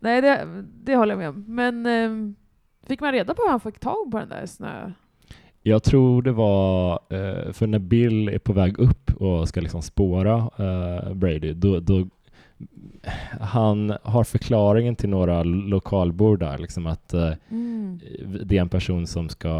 nej 0.00 0.20
det, 0.20 0.46
det 0.84 0.96
håller 0.96 1.12
jag 1.12 1.18
med 1.18 1.28
om. 1.28 1.44
Men 1.46 1.86
eh, 1.86 2.34
fick 2.88 3.00
man 3.00 3.12
reda 3.12 3.34
på 3.34 3.42
hur 3.42 3.50
han 3.50 3.60
fick 3.60 3.78
tag 3.78 4.10
på 4.10 4.18
den 4.18 4.28
där 4.28 4.46
snö... 4.46 4.92
Jag 5.62 5.82
tror 5.82 6.22
det 6.22 6.32
var, 6.32 6.92
eh, 6.92 7.52
för 7.52 7.66
när 7.66 7.78
Bill 7.78 8.28
är 8.28 8.38
på 8.38 8.52
väg 8.52 8.78
upp 8.78 9.10
och 9.22 9.48
ska 9.48 9.60
liksom 9.60 9.82
spåra 9.82 10.36
uh, 10.36 11.14
Brady, 11.14 11.52
då, 11.52 11.80
då, 11.80 12.06
han 13.40 13.92
har 14.02 14.24
förklaringen 14.24 14.96
till 14.96 15.08
några 15.08 15.42
lokalbor 15.42 16.36
där, 16.36 16.58
liksom 16.58 16.86
att 16.86 17.14
uh, 17.14 17.32
mm. 17.50 18.00
det 18.44 18.56
är 18.56 18.60
en 18.60 18.68
person 18.68 19.06
som 19.06 19.28
ska, 19.28 19.50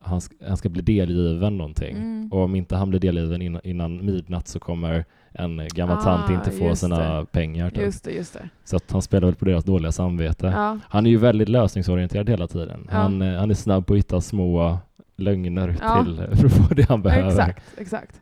han, 0.00 0.20
han 0.46 0.56
ska 0.56 0.68
bli 0.68 0.82
delgiven 0.82 1.58
någonting. 1.58 1.96
Mm. 1.96 2.28
Och 2.32 2.40
om 2.40 2.54
inte 2.54 2.76
han 2.76 2.90
blir 2.90 3.00
delgiven 3.00 3.42
innan, 3.42 3.60
innan 3.64 4.06
midnatt 4.06 4.48
så 4.48 4.60
kommer 4.60 5.04
en 5.32 5.68
gammal 5.74 5.98
ah, 5.98 6.02
tant 6.02 6.30
inte 6.30 6.50
få 6.50 6.76
sina 6.76 7.18
det. 7.20 7.26
pengar. 7.26 7.70
Typ. 7.70 7.82
Just 7.82 8.04
det, 8.04 8.10
just 8.10 8.34
det. 8.34 8.48
Så 8.64 8.76
att 8.76 8.92
han 8.92 9.02
spelar 9.02 9.26
väl 9.26 9.34
på 9.34 9.44
deras 9.44 9.64
dåliga 9.64 9.92
samvete. 9.92 10.52
Ja. 10.56 10.78
Han 10.88 11.06
är 11.06 11.10
ju 11.10 11.16
väldigt 11.16 11.48
lösningsorienterad 11.48 12.30
hela 12.30 12.46
tiden. 12.46 12.88
Ja. 12.90 12.96
Han, 12.96 13.20
han 13.20 13.50
är 13.50 13.54
snabb 13.54 13.86
på 13.86 13.92
att 13.92 13.98
hitta 13.98 14.20
små 14.20 14.78
lögner 15.16 15.76
ja. 15.80 16.04
till 16.04 16.16
för 16.36 16.46
att 16.46 16.52
få 16.52 16.74
det 16.74 16.88
han 16.88 17.02
behöver. 17.02 17.28
Exakt, 17.30 17.64
exakt. 17.76 18.20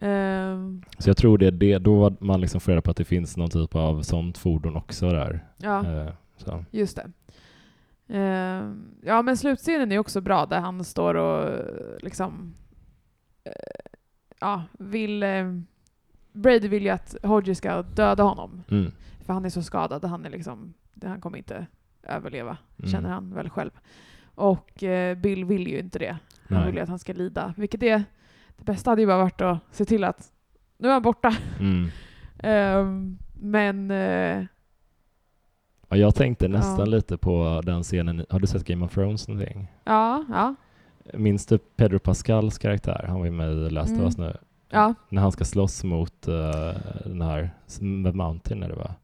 Um, 0.00 0.82
så 0.98 1.10
jag 1.10 1.16
tror 1.16 1.38
det 1.38 1.46
är 1.46 1.50
det, 1.50 1.78
då 1.78 2.16
man 2.20 2.40
liksom 2.40 2.60
får 2.60 2.72
reda 2.72 2.82
på 2.82 2.90
att 2.90 2.96
det 2.96 3.04
finns 3.04 3.36
någon 3.36 3.50
typ 3.50 3.74
av 3.74 4.02
sånt 4.02 4.38
fordon 4.38 4.76
också 4.76 5.10
där. 5.10 5.46
Ja, 5.56 5.78
uh, 5.78 6.12
så. 6.36 6.64
just 6.70 6.96
det. 6.96 7.10
Uh, 8.18 8.72
ja, 9.02 9.22
men 9.22 9.36
slutscenen 9.36 9.92
är 9.92 9.98
också 9.98 10.20
bra 10.20 10.46
där 10.46 10.60
han 10.60 10.84
står 10.84 11.14
och 11.14 11.62
liksom 12.02 12.54
uh, 13.46 13.52
ja, 14.40 14.62
vill 14.78 15.24
Brady 16.32 16.68
vill 16.68 16.82
ju 16.82 16.88
att 16.88 17.16
Hodge 17.22 17.54
ska 17.54 17.82
döda 17.82 18.22
honom. 18.22 18.62
Mm. 18.70 18.92
För 19.26 19.32
han 19.32 19.44
är 19.44 19.50
så 19.50 19.62
skadad. 19.62 20.04
Han, 20.04 20.26
är 20.26 20.30
liksom, 20.30 20.74
han 21.02 21.20
kommer 21.20 21.38
inte 21.38 21.66
överleva, 22.02 22.56
mm. 22.78 22.90
känner 22.90 23.10
han 23.10 23.34
väl 23.34 23.50
själv. 23.50 23.70
Och 24.34 24.84
Bill 25.16 25.44
vill 25.44 25.68
ju 25.68 25.78
inte 25.78 25.98
det. 25.98 26.16
Han 26.48 26.58
Nej. 26.58 26.66
vill 26.66 26.74
ju 26.74 26.80
att 26.80 26.88
han 26.88 26.98
ska 26.98 27.12
lida. 27.12 27.54
Vilket 27.56 27.82
är 27.82 28.04
det 28.56 28.72
bästa 28.72 28.90
hade 28.90 29.02
ju 29.02 29.06
bara 29.06 29.18
varit 29.18 29.40
att 29.40 29.58
se 29.70 29.84
till 29.84 30.04
att 30.04 30.32
nu 30.78 30.88
är 30.88 30.92
han 30.92 31.02
borta. 31.02 31.36
Mm. 31.60 31.90
um, 32.78 33.18
men... 33.32 33.90
Uh, 33.90 34.44
ja, 35.88 35.96
jag 35.96 36.14
tänkte 36.14 36.48
nästan 36.48 36.78
ja. 36.78 36.84
lite 36.84 37.16
på 37.16 37.60
den 37.64 37.82
scenen. 37.82 38.26
Har 38.30 38.40
du 38.40 38.46
sett 38.46 38.64
Game 38.64 38.84
of 38.84 38.94
Thrones 38.94 39.28
någonting? 39.28 39.68
Ja, 39.84 40.24
ja. 40.28 40.54
Minns 41.14 41.46
du 41.46 41.58
Pedro 41.58 41.98
Pascals 41.98 42.58
karaktär? 42.58 43.04
Han 43.08 43.18
var 43.18 43.24
ju 43.24 43.30
med 43.30 43.52
i 43.52 43.70
Last 43.70 43.90
mm. 43.90 44.00
of 44.00 44.06
Us 44.06 44.18
nu. 44.18 44.36
Ja. 44.70 44.94
När 45.08 45.22
han 45.22 45.32
ska 45.32 45.44
slåss 45.44 45.84
mot 45.84 46.28
uh, 46.28 46.34
den 47.04 47.22
här 47.22 47.50
Mountain 48.12 48.62
är 48.62 48.68
det 48.68 48.74
va? 48.74 48.94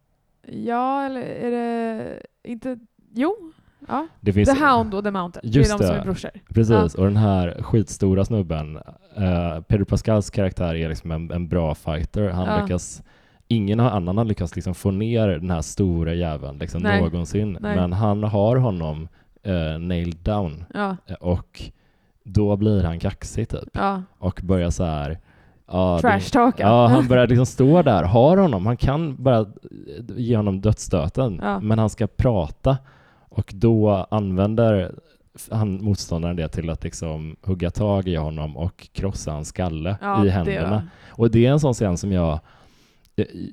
Ja, 0.47 1.05
eller 1.05 1.21
är 1.21 1.51
det 1.51 2.23
inte... 2.43 2.79
Jo, 3.15 3.53
Ja. 3.89 4.07
Det 4.21 4.33
finns, 4.33 4.49
The 4.49 4.65
Hound 4.65 4.95
och 4.95 5.05
The 5.05 5.11
Mountain, 5.11 5.53
det 5.53 5.59
är 5.59 5.79
de 5.79 5.87
som 5.87 5.97
är 5.97 6.05
brorsor. 6.05 6.31
Precis, 6.55 6.95
ja. 6.97 7.01
och 7.03 7.05
den 7.05 7.17
här 7.17 7.63
skitstora 7.63 8.25
snubben, 8.25 8.77
uh, 8.77 9.61
Pedro 9.61 9.85
Pascals 9.85 10.31
karaktär 10.31 10.75
är 10.75 10.89
liksom 10.89 11.11
en, 11.11 11.31
en 11.31 11.49
bra 11.49 11.75
fighter. 11.75 12.29
Han 12.29 12.47
ja. 12.47 12.63
lyckas 12.63 13.03
ingen 13.49 13.81
annan 13.81 14.19
har 14.19 14.25
lyckats 14.25 14.57
liksom 14.57 14.75
få 14.75 14.91
ner 14.91 15.29
den 15.29 15.51
här 15.51 15.63
stora 15.63 16.15
jäveln 16.15 16.59
liksom 16.59 16.83
Nej. 16.83 17.01
någonsin. 17.01 17.59
Nej. 17.61 17.77
Men 17.77 17.93
han 17.93 18.23
har 18.23 18.57
honom 18.57 19.09
uh, 19.47 19.79
nailed 19.79 20.17
down. 20.23 20.65
Ja. 20.75 20.97
Och 21.21 21.63
då 22.25 22.57
blir 22.57 22.83
han 22.83 23.01
kaxig 23.01 23.49
typ. 23.49 23.69
Ja. 23.73 24.03
Och 24.19 24.41
börjar 24.45 24.71
så 24.71 24.85
här 24.85 25.19
Ja, 25.71 25.99
Trash-talka. 25.99 26.63
Ja, 26.63 26.87
han 26.87 27.09
börjar 27.09 27.27
liksom 27.29 27.47
stå 27.47 27.83
där, 27.83 28.03
har 28.03 28.37
honom, 28.37 28.67
han 28.67 28.77
kan 28.77 29.23
bara 29.23 29.47
ge 30.17 30.37
honom 30.37 30.61
dödsstöten, 30.61 31.41
ja. 31.43 31.61
men 31.61 31.79
han 31.79 31.91
ska 31.91 32.07
prata 32.07 32.77
och 33.39 33.53
då 33.55 34.07
använder 34.11 34.93
han 35.51 35.85
motståndaren 35.85 36.37
det 36.37 36.49
till 36.49 36.71
att 36.71 36.85
liksom 36.85 37.37
hugga 37.43 37.71
tag 37.71 38.09
i 38.09 38.17
honom 38.17 38.57
och 38.57 38.89
krossa 38.93 39.33
hans 39.33 39.49
skalle 39.49 39.97
ja, 40.01 40.27
i 40.27 40.29
händerna. 40.29 40.77
Det 40.77 40.89
och 41.11 41.31
det 41.31 41.47
är 41.47 41.51
en 41.51 41.61
sån 41.61 41.75
scen 41.75 41.97
som 41.97 42.13
jag 42.13 42.41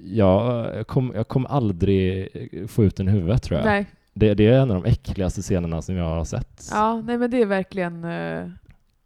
jag 0.04 0.88
kommer 0.88 1.16
jag 1.16 1.28
kom 1.28 1.46
aldrig 1.46 2.30
få 2.68 2.84
ut 2.84 2.96
den 2.96 3.08
i 3.08 3.12
huvudet 3.12 3.44
tror 3.44 3.60
jag. 3.60 3.66
Nej. 3.66 3.86
Det, 4.14 4.34
det, 4.34 4.48
är 4.48 4.60
en 4.60 4.72
av 4.72 4.84
de 4.84 4.90
äckligaste 4.90 5.42
scenerna 5.42 5.82
som 5.82 5.96
jag 5.96 6.10
har 6.10 6.26
sett. 6.26 6.70
Ja, 6.72 7.02
nej 7.02 7.18
men 7.18 7.32
det 7.32 7.42
är 7.42 7.46
verkligen 7.46 8.06
uh, 8.06 8.50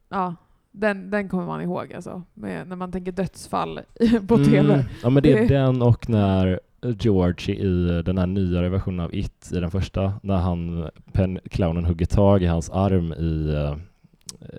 ja, 0.10 0.36
den, 0.72 1.10
den 1.10 1.30
kommer 1.30 1.46
man 1.46 1.62
ihåg 1.62 1.94
alltså, 1.94 2.24
med, 2.34 2.68
när 2.68 2.76
man 2.76 2.92
tänker 2.92 3.12
dödsfall 3.12 3.80
på 4.28 4.36
mm. 4.36 4.50
TV. 4.50 4.86
Ja 5.04 5.10
men 5.10 5.24
det 5.24 5.34
är 5.34 5.48
den 5.48 5.82
och 5.82 6.10
när 6.10 6.60
George 6.82 7.56
i 7.56 8.02
den 8.06 8.18
här 8.18 8.28
nyare 8.28 8.70
versionen 8.70 9.00
av 9.00 9.16
It, 9.16 9.52
i 9.54 9.60
den 9.60 9.72
första, 9.72 10.14
när 10.24 10.38
han, 10.38 10.90
pen, 11.12 11.40
clownen 11.52 11.86
hugger 11.86 12.06
tag 12.06 12.44
i 12.44 12.46
hans 12.46 12.70
arm 12.70 13.14
i 13.14 13.56
uh, 13.56 13.76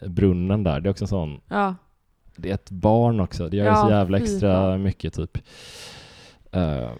brunnen 0.09 0.65
där. 0.65 0.81
Det 0.81 0.89
är 0.89 0.91
också 0.91 1.05
en 1.05 1.09
sån... 1.09 1.41
Ja. 1.49 1.75
Det 2.37 2.51
är 2.51 2.55
ett 2.55 2.71
barn 2.71 3.21
också. 3.21 3.49
Det 3.49 3.57
gör 3.57 3.67
ja, 3.67 3.77
så 3.77 3.91
jävla 3.91 4.19
extra 4.19 4.79
mycket 4.79 5.15
typ. 5.15 5.39
Uh, 6.57 6.91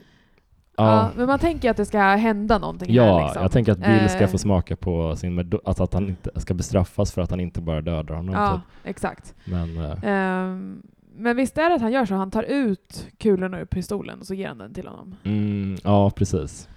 Ja. 0.77 1.11
men 1.17 1.27
man 1.27 1.39
tänker 1.39 1.71
att 1.71 1.77
det 1.77 1.87
ska 1.87 1.99
hända 2.01 2.59
någonting 2.59 2.95
Ja, 2.95 3.19
här, 3.19 3.25
liksom. 3.25 3.43
jag 3.43 3.53
tänker 3.53 3.73
att 3.73 3.79
Bill 3.79 4.09
ska 4.09 4.27
få 4.29 4.35
eh. 4.35 4.39
smaka 4.39 4.77
på 4.77 5.17
sin 5.17 5.53
alltså 5.65 5.83
att 5.83 5.95
han 5.95 6.09
inte 6.09 6.41
ska 6.41 6.55
bestraffas 6.55 7.13
för 7.13 7.23
att 7.23 7.31
han 7.31 7.41
inte 7.41 7.61
bara 7.61 7.81
dödar 7.81 8.15
honom. 8.15 8.35
Ja, 8.35 8.53
typ. 8.53 8.89
exakt. 8.89 9.35
Men, 9.45 9.79
um, 10.05 10.83
men 11.13 11.37
visst 11.37 11.59
är 11.59 11.69
det 11.69 11.75
att 11.75 11.83
han 11.83 11.93
gör 11.93 12.05
så? 12.05 12.15
Han 12.15 12.31
tar 12.31 12.43
ut 12.43 13.07
kulorna 13.19 13.61
ur 13.61 13.65
pistolen 13.65 14.21
och 14.21 14.27
så 14.27 14.35
ger 14.35 14.49
han 14.49 14.59
den 14.59 14.75
till 14.75 14.89
honom? 14.89 15.15
Mm, 15.25 15.77
ja, 15.85 16.11
precis. 16.11 16.69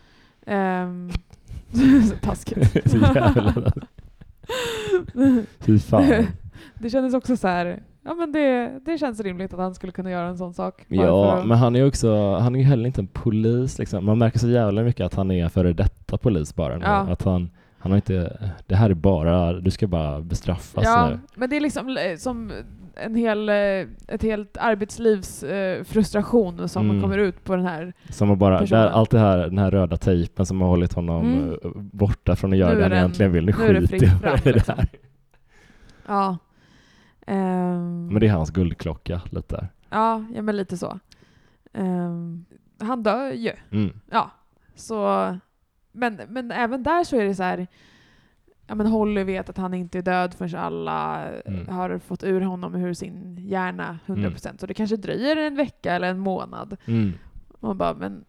Um, 0.45 1.11
taskigt. 2.21 2.73
Fy 5.59 5.79
fan. 5.79 6.27
det 6.79 6.89
kändes 6.89 7.13
också 7.13 7.38
så 7.38 7.47
här 7.47 7.84
Ja 8.05 8.13
men 8.13 8.31
det, 8.31 8.79
det 8.86 8.97
känns 8.97 9.19
rimligt 9.19 9.53
att 9.53 9.59
han 9.59 9.75
skulle 9.75 9.91
kunna 9.91 10.11
göra 10.11 10.27
en 10.27 10.38
sån 10.38 10.53
sak. 10.53 10.86
Ja, 10.88 11.34
att... 11.34 11.47
men 11.47 11.57
han 11.57 11.75
är 11.75 11.88
också, 11.88 12.36
han 12.36 12.55
är 12.55 12.59
ju 12.59 12.65
heller 12.65 12.88
inte 12.88 13.01
en 13.01 13.07
polis 13.07 13.79
liksom. 13.79 14.05
Man 14.05 14.17
märker 14.17 14.39
så 14.39 14.47
jävla 14.47 14.84
mycket 14.84 15.05
att 15.05 15.15
han 15.15 15.31
är 15.31 15.49
före 15.49 15.73
detta 15.73 16.17
polis 16.17 16.55
bara. 16.55 16.79
Ja. 16.79 16.95
Att 17.11 17.23
han, 17.23 17.49
han 17.77 17.91
har 17.91 17.95
inte, 17.95 18.39
det 18.67 18.75
här 18.75 18.89
är 18.89 18.93
bara, 18.93 19.53
du 19.53 19.71
ska 19.71 19.88
bara 19.88 20.21
bestraffas 20.21 20.84
ja, 20.84 21.09
nu. 21.09 21.19
men 21.36 21.49
det 21.49 21.55
är 21.55 21.61
liksom 21.61 21.97
eh, 21.97 22.17
som 22.17 22.51
en 22.96 23.16
hel, 23.16 23.50
eh, 23.50 23.56
ett 24.08 24.24
helt 24.24 24.58
arbetslivs 24.58 25.44
eh, 25.44 25.84
frustration 25.84 26.70
som 26.70 26.89
mm. 26.89 27.02
kommer 27.02 27.18
ut 27.18 27.44
på 27.44 27.56
den 27.56 27.66
här 27.66 27.94
Som 28.10 28.38
bara, 28.38 28.66
där, 28.66 28.88
allt 28.88 29.12
det 29.12 29.20
här, 29.20 29.38
den 29.38 29.58
här 29.58 29.72
röda 29.72 29.98
tejpen 29.98 30.46
som 30.46 30.62
har 30.62 30.68
hållit 30.68 30.94
honom 30.94 31.34
mm. 31.34 31.60
borta 31.76 32.36
från 32.36 32.54
att 32.54 32.60
göra 32.60 32.76
det 32.76 32.84
han 32.84 32.94
egentligen 32.94 33.32
vill. 33.32 33.46
Nu, 33.46 33.54
skiter 33.54 34.20
jag 34.24 34.48
i 34.48 34.52
det 34.52 34.68
här. 34.68 34.88
Ja. 36.06 36.38
Um, 37.28 38.08
men 38.08 38.20
det 38.20 38.28
är 38.28 38.32
hans 38.32 38.52
guldklocka 38.52 39.22
lite. 39.30 39.68
Ja, 39.89 40.24
ja 40.36 40.41
men 40.41 40.58
lite 40.58 40.78
så. 40.78 41.00
Um, 41.74 42.46
han 42.80 43.04
dör 43.04 43.32
ju. 43.32 43.52
Mm. 43.72 44.00
Ja, 44.12 44.32
så... 44.76 45.38
Men, 45.91 46.20
men 46.30 46.52
även 46.52 46.84
där 46.84 47.04
så 47.04 47.18
är 47.18 47.24
det 47.24 47.36
så 47.36 47.44
här... 47.44 47.68
Ja 48.68 48.76
men 48.76 48.88
Holly 48.88 49.24
vet 49.24 49.49
att 49.49 49.57
han 49.57 49.74
inte 49.74 49.97
är 49.97 50.01
död 50.01 50.34
förrän 50.34 50.59
alla 50.59 51.30
mm. 51.45 51.68
har 51.68 51.99
fått 51.99 52.24
ur 52.24 52.41
honom 52.41 52.76
ur 52.76 52.93
sin 52.93 53.38
hjärna 53.38 53.99
100%. 54.05 54.47
Mm. 54.47 54.57
Så 54.57 54.68
det 54.68 54.74
kanske 54.74 54.95
dröjer 54.95 55.38
en 55.38 55.55
vecka 55.55 55.93
eller 55.93 56.07
en 56.07 56.20
månad. 56.20 56.78
Mm. 56.86 57.14
Man 57.59 57.78
bara, 57.78 57.93
men 57.93 58.26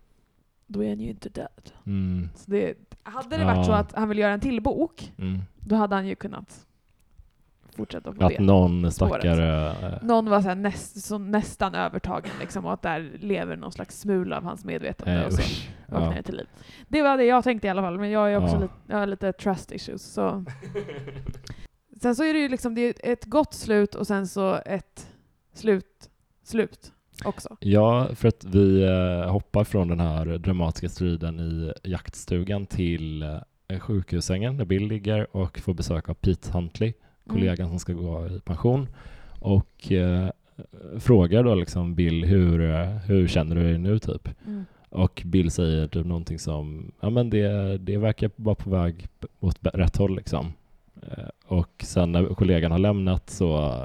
då 0.67 0.85
är 0.85 0.89
han 0.89 1.01
ju 1.01 1.11
inte 1.11 1.29
död. 1.29 1.71
Mm. 1.87 2.29
Så 2.35 2.51
det, 2.51 2.75
hade 3.03 3.37
det 3.37 3.43
ja. 3.43 3.55
varit 3.55 3.67
så 3.67 3.73
att 3.73 3.95
han 3.95 4.09
vill 4.09 4.19
göra 4.19 4.33
en 4.33 4.41
till 4.41 4.61
bok, 4.61 5.13
mm. 5.19 5.41
då 5.61 5.77
hade 5.77 5.95
han 5.95 6.07
ju 6.07 6.15
kunnat 6.15 6.67
fortsätta 7.77 8.13
på 8.13 8.25
att 8.25 8.31
det. 8.31 8.37
Att 8.37 8.43
någon 8.43 8.93
stackare... 8.93 9.71
Äh... 9.71 10.03
Någon 10.03 10.31
var 10.31 10.41
så 10.41 10.55
näst, 10.55 11.05
så 11.05 11.19
nästan 11.19 11.75
övertagen 11.75 12.31
liksom, 12.41 12.65
och 12.65 12.73
att 12.73 12.83
där 12.83 13.11
lever 13.19 13.57
någon 13.57 13.73
slags 13.73 14.01
smula 14.01 14.37
av 14.37 14.45
hans 14.45 14.65
medvetande 14.65 15.21
äh, 15.21 15.27
och 15.27 15.33
så 15.33 15.43
vaknar 15.87 16.17
ja. 16.17 16.23
till 16.23 16.37
liv. 16.37 16.47
Det 16.89 17.03
var 17.03 17.17
det 17.17 17.25
jag 17.25 17.45
tänkte 17.45 17.67
i 17.67 17.71
alla 17.71 17.83
fall, 17.83 17.99
men 17.99 18.11
jag 18.11 18.33
är 18.33 18.43
också 18.43 18.57
ja. 18.57 18.61
lite, 18.61 18.75
jag 18.87 18.97
har 18.97 19.07
lite 19.07 19.33
trust 19.33 19.73
issues. 19.73 20.03
Så. 20.03 20.45
sen 22.01 22.15
så 22.17 22.25
är 22.25 22.35
det 22.35 22.41
ju 22.41 22.49
liksom 22.49 22.75
det 22.75 22.81
är 22.81 23.13
ett 23.13 23.25
gott 23.25 23.55
slut 23.55 23.95
och 23.95 24.07
sen 24.07 24.27
så 24.27 24.61
ett 24.67 25.11
slut, 25.53 26.11
slut 26.43 26.93
också. 27.25 27.57
Ja, 27.61 28.09
för 28.15 28.29
att 28.29 28.45
vi 28.45 28.83
eh, 28.83 29.31
hoppar 29.33 29.65
från 29.65 29.89
den 29.89 30.01
här 30.01 30.25
dramatiska 30.25 30.89
striden 30.89 31.41
i 31.41 31.73
jaktstugan 31.83 32.67
till 32.67 33.23
eh, 33.23 33.81
sjukhussängen 33.81 34.57
där 34.57 34.65
Bill 34.65 34.89
ligger 34.89 35.37
och 35.37 35.59
får 35.59 35.75
besök 35.75 36.09
av 36.09 36.15
Pete 36.15 36.51
Huntley. 36.53 36.93
Kollegan 37.29 37.69
som 37.69 37.79
ska 37.79 37.93
gå 37.93 38.27
i 38.27 38.41
pension 38.41 38.89
och 39.41 39.93
eh, 39.93 40.29
frågar 40.99 41.45
då 41.45 41.55
liksom 41.55 41.95
Bill 41.95 42.25
hur, 42.25 42.59
hur 42.99 43.29
känner 43.29 43.57
du 43.57 43.63
dig 43.63 43.79
nu 43.79 43.99
typ? 43.99 44.29
Mm. 44.47 44.65
Och 44.89 45.23
Bill 45.25 45.51
säger 45.51 45.87
typ 45.87 46.07
någonting 46.07 46.39
som, 46.39 46.93
ja 47.01 47.11
men 47.11 47.31
det, 47.31 47.79
det 47.79 47.97
verkar 47.97 48.31
vara 48.37 48.55
på 48.55 48.71
väg 48.71 49.07
åt 49.41 49.59
rätt 49.63 49.97
håll 49.97 50.17
liksom. 50.17 50.53
Eh, 51.03 51.29
och 51.47 51.71
sen 51.79 52.13
när 52.13 52.27
kollegan 52.27 52.73
har 52.73 52.79
lämnat 52.79 53.31
så 53.31 53.81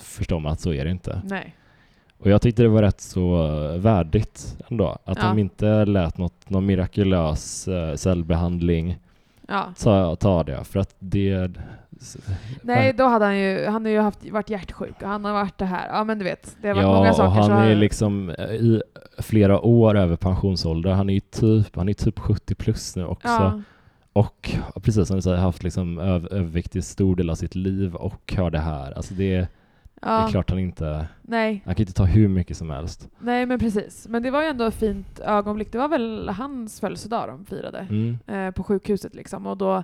förstår 0.00 0.40
man 0.40 0.52
att 0.52 0.60
så 0.60 0.72
är 0.72 0.84
det 0.84 0.90
inte. 0.90 1.22
Nej. 1.24 1.54
Och 2.18 2.30
jag 2.30 2.42
tyckte 2.42 2.62
det 2.62 2.68
var 2.68 2.82
rätt 2.82 3.00
så 3.00 3.46
värdigt 3.78 4.58
ändå, 4.68 4.98
att 5.04 5.18
ja. 5.18 5.28
de 5.28 5.38
inte 5.38 5.84
lät 5.84 6.18
något, 6.18 6.50
någon 6.50 6.66
mirakulös 6.66 7.68
uh, 7.68 7.94
cellbehandling 7.94 8.98
ja. 9.48 9.72
ta, 9.78 10.16
ta 10.16 10.42
det, 10.42 10.64
för 10.64 10.80
att 10.80 10.94
det, 10.98 11.50
Nej, 12.62 12.92
då 12.92 13.04
hade 13.04 13.24
han 13.24 13.38
ju, 13.38 13.66
han 13.66 13.84
har 13.84 13.92
ju 13.92 14.00
haft, 14.00 14.30
varit 14.30 14.50
hjärtsjuk 14.50 15.02
och 15.02 15.08
han 15.08 15.24
har 15.24 15.32
varit 15.32 15.58
det 15.58 15.64
här. 15.64 15.88
Ja, 15.88 16.04
men 16.04 16.18
du 16.18 16.24
vet, 16.24 16.56
det 16.62 16.68
har 16.68 16.74
varit 16.74 16.86
ja, 16.86 16.94
många 16.94 17.12
saker. 17.12 17.40
Ja, 17.40 17.56
han 17.56 17.68
är 17.68 17.74
liksom 17.74 18.30
eh, 18.30 18.50
i 18.50 18.82
flera 19.18 19.60
år 19.60 19.96
över 19.96 20.16
pensionsålder. 20.16 20.90
Han 20.90 21.10
är 21.10 21.14
ju 21.14 21.20
typ, 21.20 21.76
han 21.76 21.88
är 21.88 21.94
typ 21.94 22.18
70 22.18 22.54
plus 22.54 22.96
nu 22.96 23.04
också. 23.04 23.28
Ja. 23.28 23.60
Och 24.12 24.50
precis 24.82 25.08
som 25.08 25.16
du 25.16 25.22
säger, 25.22 25.36
haft 25.36 25.62
liksom 25.62 25.98
övervikt 25.98 26.76
i 26.76 26.82
stor 26.82 27.16
del 27.16 27.30
av 27.30 27.34
sitt 27.34 27.54
liv 27.54 27.94
och 27.94 28.34
har 28.36 28.50
det 28.50 28.58
här. 28.58 28.92
Alltså 28.92 29.14
det, 29.14 29.48
ja. 30.02 30.08
det 30.08 30.28
är 30.28 30.30
klart 30.30 30.50
han 30.50 30.58
inte... 30.58 31.06
Nej. 31.22 31.62
Han 31.64 31.74
kan 31.74 31.82
inte 31.82 31.92
ta 31.92 32.04
hur 32.04 32.28
mycket 32.28 32.56
som 32.56 32.70
helst. 32.70 33.08
Nej, 33.18 33.46
men 33.46 33.58
precis. 33.58 34.08
Men 34.08 34.22
det 34.22 34.30
var 34.30 34.42
ju 34.42 34.48
ändå 34.48 34.64
ett 34.64 34.74
fint 34.74 35.20
ögonblick. 35.20 35.72
Det 35.72 35.78
var 35.78 35.88
väl 35.88 36.28
hans 36.28 36.80
födelsedag 36.80 37.28
de 37.28 37.44
firade 37.44 37.78
mm. 37.78 38.18
eh, 38.26 38.50
på 38.50 38.62
sjukhuset 38.62 39.14
liksom. 39.14 39.46
Och 39.46 39.56
då 39.56 39.82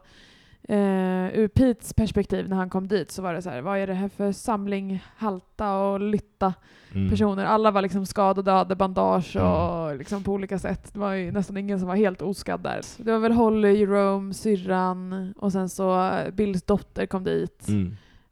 Uh, 0.69 1.39
ur 1.39 1.49
Petes 1.49 1.93
perspektiv 1.93 2.49
när 2.49 2.57
han 2.57 2.71
kom 2.71 2.89
dit 2.89 3.11
så 3.11 3.23
var 3.23 3.35
det 3.35 3.43
så 3.43 3.51
här, 3.51 3.61
vad 3.61 3.79
är 3.79 3.87
det 3.87 3.95
här 3.95 4.09
för 4.09 4.33
samling 4.33 5.05
halta 5.17 5.77
och 5.77 6.01
lytta 6.01 6.55
mm. 6.95 7.11
personer? 7.11 7.45
Alla 7.45 7.71
var 7.71 7.83
liksom 7.83 8.07
skadade, 8.07 8.51
hade 8.51 8.77
bandage 8.77 9.37
mm. 9.37 9.49
och 9.49 9.97
liksom 9.97 10.23
på 10.23 10.33
olika 10.33 10.59
sätt. 10.59 10.91
Det 10.93 10.99
var 10.99 11.13
ju 11.13 11.33
nästan 11.33 11.57
ingen 11.57 11.79
som 11.79 11.89
var 11.89 11.97
helt 11.97 12.23
oskadd 12.23 12.61
där. 12.61 12.81
Det 12.97 13.13
var 13.13 13.19
väl 13.19 13.33
Holly, 13.33 13.77
Jerome, 13.77 14.35
syrran 14.35 15.33
och 15.37 15.53
sen 15.53 15.69
så 15.69 16.11
Bills 16.33 16.63
dotter 16.63 17.07
kom 17.07 17.25
dit. 17.25 17.67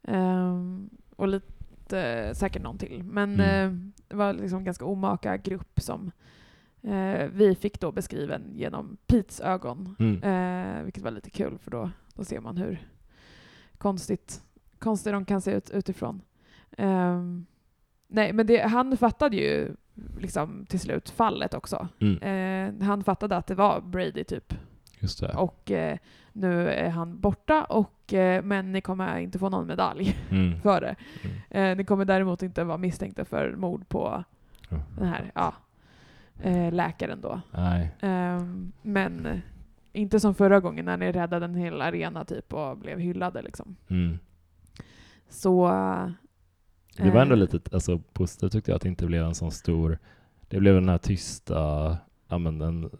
Um, 0.09 0.91
och 1.17 1.29
lite, 1.29 1.52
uh, 1.93 2.33
säkert 2.33 2.63
någon 2.63 2.79
till. 2.79 3.03
Men 3.05 3.31
uh, 3.41 3.73
det 4.09 4.17
var 4.17 4.33
liksom 4.33 4.65
ganska 4.65 4.85
omaka 4.85 5.37
grupp 5.37 5.81
som 5.81 6.11
vi 7.33 7.57
fick 7.61 7.81
då 7.81 7.93
beskriven 7.93 8.43
genom 8.55 8.97
Petes 9.07 9.41
ögon. 9.41 9.97
Mm. 9.99 10.85
vilket 10.85 11.03
var 11.03 11.11
lite 11.11 11.31
kul 11.31 11.59
för 11.59 11.71
då 11.71 11.91
då 12.15 12.25
ser 12.25 12.41
man 12.41 12.57
hur 12.57 12.87
konstigt, 13.79 14.43
konstigt 14.79 15.13
de 15.13 15.25
kan 15.25 15.41
se 15.41 15.51
ut 15.51 15.71
utifrån. 15.71 16.23
Um, 16.79 17.47
nej, 18.09 18.33
men 18.33 18.47
det, 18.47 18.61
han 18.63 18.97
fattade 18.97 19.37
ju 19.37 19.77
liksom 20.19 20.67
till 20.67 20.81
slut 20.81 21.11
fallet 21.11 21.55
också. 21.55 21.89
Mm. 22.01 22.81
Han 22.81 23.05
fattade 23.05 23.37
att 23.37 23.47
det 23.47 23.55
var 23.55 23.81
Brady 23.81 24.25
typ. 24.25 24.55
Och 25.37 25.71
uh, 25.71 25.97
nu 26.33 26.71
är 26.71 26.91
han 26.91 27.21
borta, 27.21 27.65
och, 27.65 28.13
uh, 28.13 28.43
men 28.43 28.73
ni 28.73 28.81
kommer 28.81 29.19
inte 29.19 29.39
få 29.39 29.49
någon 29.49 29.67
medalj 29.67 30.17
mm. 30.31 30.61
för 30.61 30.81
det. 30.81 30.97
Mm. 31.51 31.79
ni 31.79 31.85
kommer 31.85 32.05
däremot 32.05 32.43
inte 32.43 32.65
vara 32.65 32.79
misstänkta 32.79 33.25
för 33.25 33.55
mord 33.57 33.89
på 33.89 34.25
den 34.99 35.09
här 35.09 35.33
ja, 35.35 35.55
läkaren 36.71 37.21
då. 37.21 37.41
Um, 38.03 38.73
men 38.83 39.43
inte 39.93 40.21
som 40.21 40.35
förra 40.35 40.61
gången 40.61 40.85
när 40.85 40.97
ni 40.97 41.13
räddade 41.13 41.45
en 41.45 41.55
hel 41.55 41.83
arena 41.83 42.25
typ 42.25 42.53
och 42.53 42.79
blev 42.79 42.99
hyllade 42.99 43.43
liksom. 43.43 43.77
Mm. 43.89 44.19
Så... 45.29 45.69
Det 46.97 47.11
var 47.11 47.23
ändå 47.23 47.35
eh, 47.35 47.41
lite 47.41 47.61
alltså, 47.73 47.99
positivt 48.13 48.53
tyckte 48.53 48.71
jag 48.71 48.77
att 48.77 48.83
det 48.83 48.89
inte 48.89 49.07
blev 49.07 49.25
en 49.25 49.35
sån 49.35 49.53
stor... 49.53 49.99
Det 50.49 50.61
blev 50.61 50.75
den 50.75 50.89
här 50.89 50.99
tysta, 50.99 51.97
ja 52.33 52.39
men 52.39 52.61
en, 52.61 52.91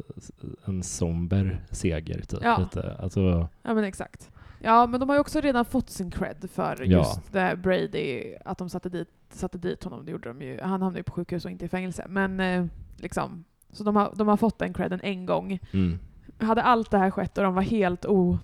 en 0.65 0.83
somber 0.83 1.65
seger 1.71 2.21
typ. 2.21 2.39
Ja. 2.43 2.59
Lite. 2.59 2.97
Alltså, 2.99 3.49
ja 3.63 3.75
men 3.75 3.85
exakt. 3.85 4.31
Ja, 4.59 4.87
men 4.87 5.01
de 5.01 5.09
har 5.09 5.17
ju 5.17 5.21
också 5.21 5.41
redan 5.41 5.65
fått 5.65 5.91
sin 5.91 6.11
cred 6.11 6.51
för 6.51 6.77
ja. 6.81 6.99
just 6.99 7.33
det 7.33 7.59
Brady, 7.63 8.35
att 8.45 8.59
de 8.59 8.69
satte 8.69 8.89
dit, 8.89 9.09
satte 9.31 9.59
dit 9.59 9.85
honom. 9.85 10.05
Det 10.05 10.13
gjorde 10.13 10.29
de 10.29 10.43
ju. 10.43 10.61
Han 10.61 10.71
hamnade 10.71 10.99
ju 10.99 11.03
på 11.03 11.13
sjukhus 11.13 11.45
och 11.45 11.51
inte 11.51 11.65
i 11.65 11.69
fängelse. 11.69 12.07
Men 12.09 12.41
eh, 12.41 12.67
liksom, 12.97 13.45
så 13.71 13.85
de 13.85 13.97
har, 13.97 14.13
de 14.17 14.29
har 14.29 14.37
fått 14.37 14.59
den 14.59 14.75
credden 14.75 15.01
en 15.03 15.27
gång. 15.27 15.59
Mm. 15.73 15.99
Hade 16.39 16.63
allt 16.63 16.91
det 16.91 16.99
här 16.99 17.11
skett 17.11 17.39
och 17.39 17.45
de 17.45 17.55
var 17.55 17.63
helt 17.63 18.07
o, 18.07 18.39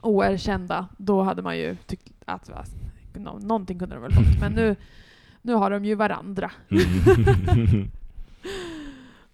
oerkända, 0.00 0.88
då 0.98 1.22
hade 1.22 1.42
man 1.42 1.58
ju 1.58 1.76
tyckt 1.86 2.12
att 2.24 2.50
no, 3.14 3.38
någonting 3.42 3.78
kunde 3.78 3.94
de 3.94 4.02
väl 4.02 4.12
fått. 4.12 4.40
Men 4.40 4.52
nu, 4.52 4.76
nu 5.42 5.54
har 5.54 5.70
de 5.70 5.84
ju 5.84 5.94
varandra. 5.94 6.50
Mm. 6.70 7.90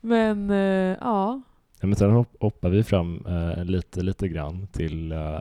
men 0.07 0.51
eh, 0.51 0.97
ja. 1.01 1.41
Ja, 1.81 1.87
men 1.87 1.97
sen 1.97 2.25
hoppar 2.41 2.71
vi 2.71 2.83
fram 2.83 3.27
uh, 3.27 3.65
lite, 3.65 4.03
lite 4.03 4.29
grann 4.29 4.67
till 4.67 5.13
uh, 5.13 5.39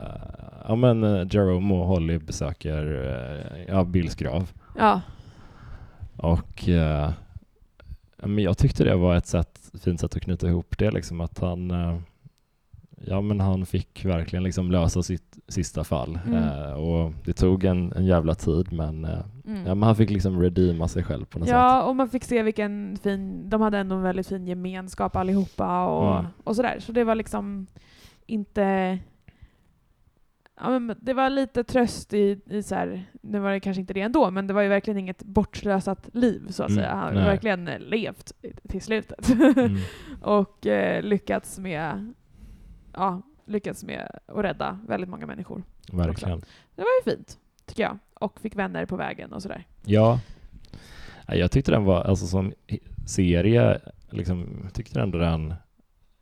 ja, 0.68 0.76
men, 0.76 1.04
uh, 1.04 1.26
Jerome 1.30 1.74
och 1.74 1.86
Holly 1.86 2.18
besöker 2.18 2.84
uh, 2.86 3.62
ja, 3.68 3.84
Bills 3.84 4.14
grav. 4.14 4.52
Ja. 4.78 5.00
Och 6.16 6.64
men 8.16 8.38
jag 8.38 8.58
tyckte 8.58 8.84
det 8.84 8.96
var 8.96 9.16
ett 9.16 9.26
sätt, 9.26 9.70
fint 9.84 10.00
sätt 10.00 10.16
att 10.16 10.22
knyta 10.22 10.48
ihop 10.48 10.78
det, 10.78 10.90
liksom 10.90 11.20
att 11.20 11.38
han 11.38 11.70
ja, 13.04 13.20
men 13.20 13.40
han 13.40 13.66
fick 13.66 14.04
verkligen 14.04 14.42
liksom 14.42 14.70
lösa 14.70 15.02
sitt 15.02 15.38
sista 15.48 15.84
fall. 15.84 16.18
Mm. 16.26 16.44
Eh, 16.44 16.72
och 16.72 17.12
det 17.24 17.32
tog 17.32 17.64
en, 17.64 17.92
en 17.92 18.06
jävla 18.06 18.34
tid, 18.34 18.72
men, 18.72 19.04
eh, 19.04 19.20
mm. 19.46 19.66
ja, 19.66 19.74
men 19.74 19.82
han 19.82 19.96
fick 19.96 20.10
liksom 20.10 20.42
redeema 20.42 20.88
sig 20.88 21.04
själv 21.04 21.24
på 21.24 21.38
något 21.38 21.48
ja, 21.48 21.54
sätt. 21.54 21.60
Ja, 21.60 21.82
och 21.82 21.96
man 21.96 22.08
fick 22.08 22.24
se 22.24 22.42
vilken 22.42 22.96
fin, 23.02 23.50
de 23.50 23.60
hade 23.60 23.78
ändå 23.78 23.96
en 23.96 24.02
väldigt 24.02 24.26
fin 24.26 24.46
gemenskap 24.46 25.16
allihopa 25.16 25.84
och, 25.84 26.18
mm. 26.18 26.26
och 26.44 26.56
sådär. 26.56 26.76
Så 26.80 26.92
det 26.92 27.04
var 27.04 27.14
liksom 27.14 27.66
inte 28.26 28.98
Ja, 30.60 30.78
men 30.78 30.96
det 31.00 31.14
var 31.14 31.30
lite 31.30 31.64
tröst 31.64 32.14
i, 32.14 32.40
i 32.50 32.62
så 32.62 32.74
här, 32.74 33.04
nu 33.20 33.38
var 33.38 33.50
det 33.50 33.60
kanske 33.60 33.80
inte 33.80 33.94
det 33.94 34.00
ändå, 34.00 34.30
men 34.30 34.46
det 34.46 34.54
var 34.54 34.62
ju 34.62 34.68
verkligen 34.68 34.98
inget 34.98 35.22
bortslösat 35.22 36.08
liv 36.12 36.46
så 36.48 36.62
att 36.62 36.70
mm, 36.70 36.82
säga. 36.82 36.94
Han 36.94 37.16
har 37.16 37.24
verkligen 37.24 37.64
levt 37.64 38.32
till 38.68 38.82
slutet. 38.82 39.28
Mm. 39.28 39.76
och 40.22 40.66
eh, 40.66 41.02
lyckats 41.02 41.58
med 41.58 42.14
ja, 42.96 43.22
lyckats 43.44 43.84
med 43.84 44.08
att 44.26 44.44
rädda 44.44 44.78
väldigt 44.88 45.10
många 45.10 45.26
människor. 45.26 45.62
Verkligen. 45.92 46.38
Också. 46.38 46.50
Det 46.74 46.82
var 46.82 46.88
ju 47.04 47.16
fint, 47.16 47.38
tycker 47.66 47.82
jag. 47.82 47.98
Och 48.14 48.40
fick 48.40 48.56
vänner 48.56 48.86
på 48.86 48.96
vägen 48.96 49.32
och 49.32 49.42
sådär. 49.42 49.66
Ja. 49.84 50.20
Jag 51.26 51.50
tyckte 51.50 51.70
den 51.70 51.84
var, 51.84 52.02
alltså 52.02 52.26
som 52.26 52.52
serie, 53.06 53.80
liksom, 54.10 54.68
tyckte 54.72 55.00
ändå 55.00 55.18
den 55.18 55.54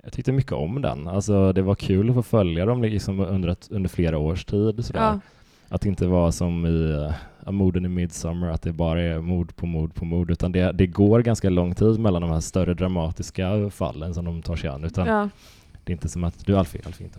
jag 0.05 0.13
tyckte 0.13 0.33
mycket 0.33 0.53
om 0.53 0.83
den. 0.83 1.09
Alltså, 1.09 1.53
det 1.53 1.63
var 1.63 1.75
kul 1.75 2.09
att 2.09 2.15
få 2.15 2.23
följa 2.23 2.67
dem 2.67 2.83
liksom 2.83 3.21
under, 3.21 3.49
ett, 3.49 3.69
under 3.71 3.89
flera 3.89 4.19
års 4.19 4.45
tid. 4.45 4.85
Sådär. 4.85 5.01
Ja. 5.01 5.21
Att 5.69 5.81
det 5.81 5.89
inte 5.89 6.07
var 6.07 6.31
som 6.31 6.67
i 6.67 6.69
uh, 6.69 7.51
morden 7.51 7.85
i 7.85 7.89
Midsummer, 7.89 8.49
att 8.49 8.63
det 8.63 8.73
bara 8.73 9.03
är 9.03 9.21
mord 9.21 9.57
på 9.57 9.67
mord 9.67 9.95
på 9.95 10.05
mord, 10.05 10.31
utan 10.31 10.53
det, 10.53 10.73
det 10.73 10.87
går 10.87 11.21
ganska 11.21 11.51
lång 11.51 11.75
tid 11.75 12.01
mellan 12.01 12.23
de 12.23 12.31
här 12.31 12.41
större 12.41 12.75
dramatiska 12.75 13.71
fallen 13.71 14.15
som 14.15 14.25
de 14.25 14.43
tar 14.43 14.57
sig 14.57 14.71
an. 14.71 14.85
Utan 14.85 15.07
ja. 15.07 15.29
Det 15.85 15.91
är 15.91 15.95
inte 15.95 16.09
som 16.09 16.25
att 16.25 16.47
du 16.47 16.57
Alfie, 16.57 16.83
Alfie 16.87 17.07
inte 17.07 17.19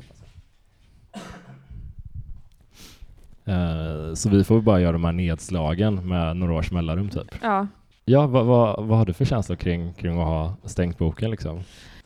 uh, 3.47 4.13
Så 4.13 4.29
vi 4.29 4.43
får 4.43 4.61
bara 4.61 4.79
göra 4.79 4.91
de 4.91 5.03
här 5.03 5.11
nedslagen 5.11 6.07
med 6.09 6.37
några 6.37 6.53
års 6.53 6.71
mellanrum 6.71 7.09
typ. 7.09 7.35
Ja. 7.41 7.67
Ja, 8.05 8.27
vad, 8.27 8.45
vad, 8.45 8.87
vad 8.87 8.97
har 8.97 9.05
du 9.05 9.13
för 9.13 9.25
känslor 9.25 9.55
kring, 9.55 9.93
kring 9.93 10.19
att 10.19 10.27
ha 10.27 10.55
stängt 10.63 10.97
boken 10.97 11.31
liksom? 11.31 11.63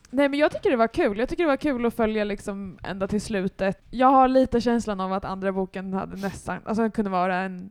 Nej 0.10 0.30
men 0.30 0.40
jag 0.40 0.52
tycker 0.52 0.70
det 0.70 0.76
var 0.78 0.88
kul. 0.88 1.18
Jag 1.18 1.30
tycker 1.30 1.44
det 1.44 1.50
var 1.50 1.58
kul 1.58 1.86
att 1.86 1.94
följa 1.94 2.24
liksom 2.24 2.78
ända 2.84 3.08
till 3.08 3.22
slutet. 3.22 3.82
Jag 3.90 4.08
har 4.08 4.28
lite 4.28 4.62
känslan 4.62 5.00
av 5.00 5.14
att 5.14 5.26
andra 5.26 5.52
boken 5.52 5.94
hade 5.94 6.16
nästan, 6.16 6.60
alltså 6.66 6.90
kunde 6.90 7.12
vara 7.12 7.38
en 7.38 7.70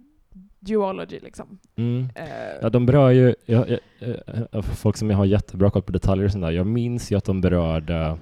duology 0.61 1.21
liksom. 1.23 1.59
Mm. 1.77 2.03
Uh, 2.03 2.09
ja, 2.63 2.71
de 2.71 2.87
berör 2.87 3.11
ju, 3.11 3.35
jag, 3.47 3.71
jag, 3.71 3.79
jag, 4.53 4.65
folk 4.65 4.97
som 4.97 5.11
har 5.11 5.25
jättebra 5.25 5.71
koll 5.71 5.83
på 5.83 5.93
detaljer 5.93 6.25
och 6.25 6.33
sånt 6.33 6.45
där, 6.45 6.51
jag 6.51 6.67
minns 6.67 7.13
ju 7.13 7.17
att 7.17 7.25
de 7.25 7.41
berörde 7.41 8.19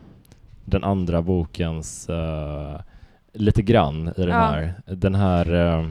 den 0.67 0.85
andra 0.85 1.23
bokens 1.23 2.09
uh, 2.11 2.81
lite 3.33 3.63
grann 3.63 4.09
i 4.17 4.21
den 4.21 4.29
ja. 4.29 4.37
här. 4.37 4.75
Den 4.87 5.15
här 5.15 5.55
uh, 5.55 5.89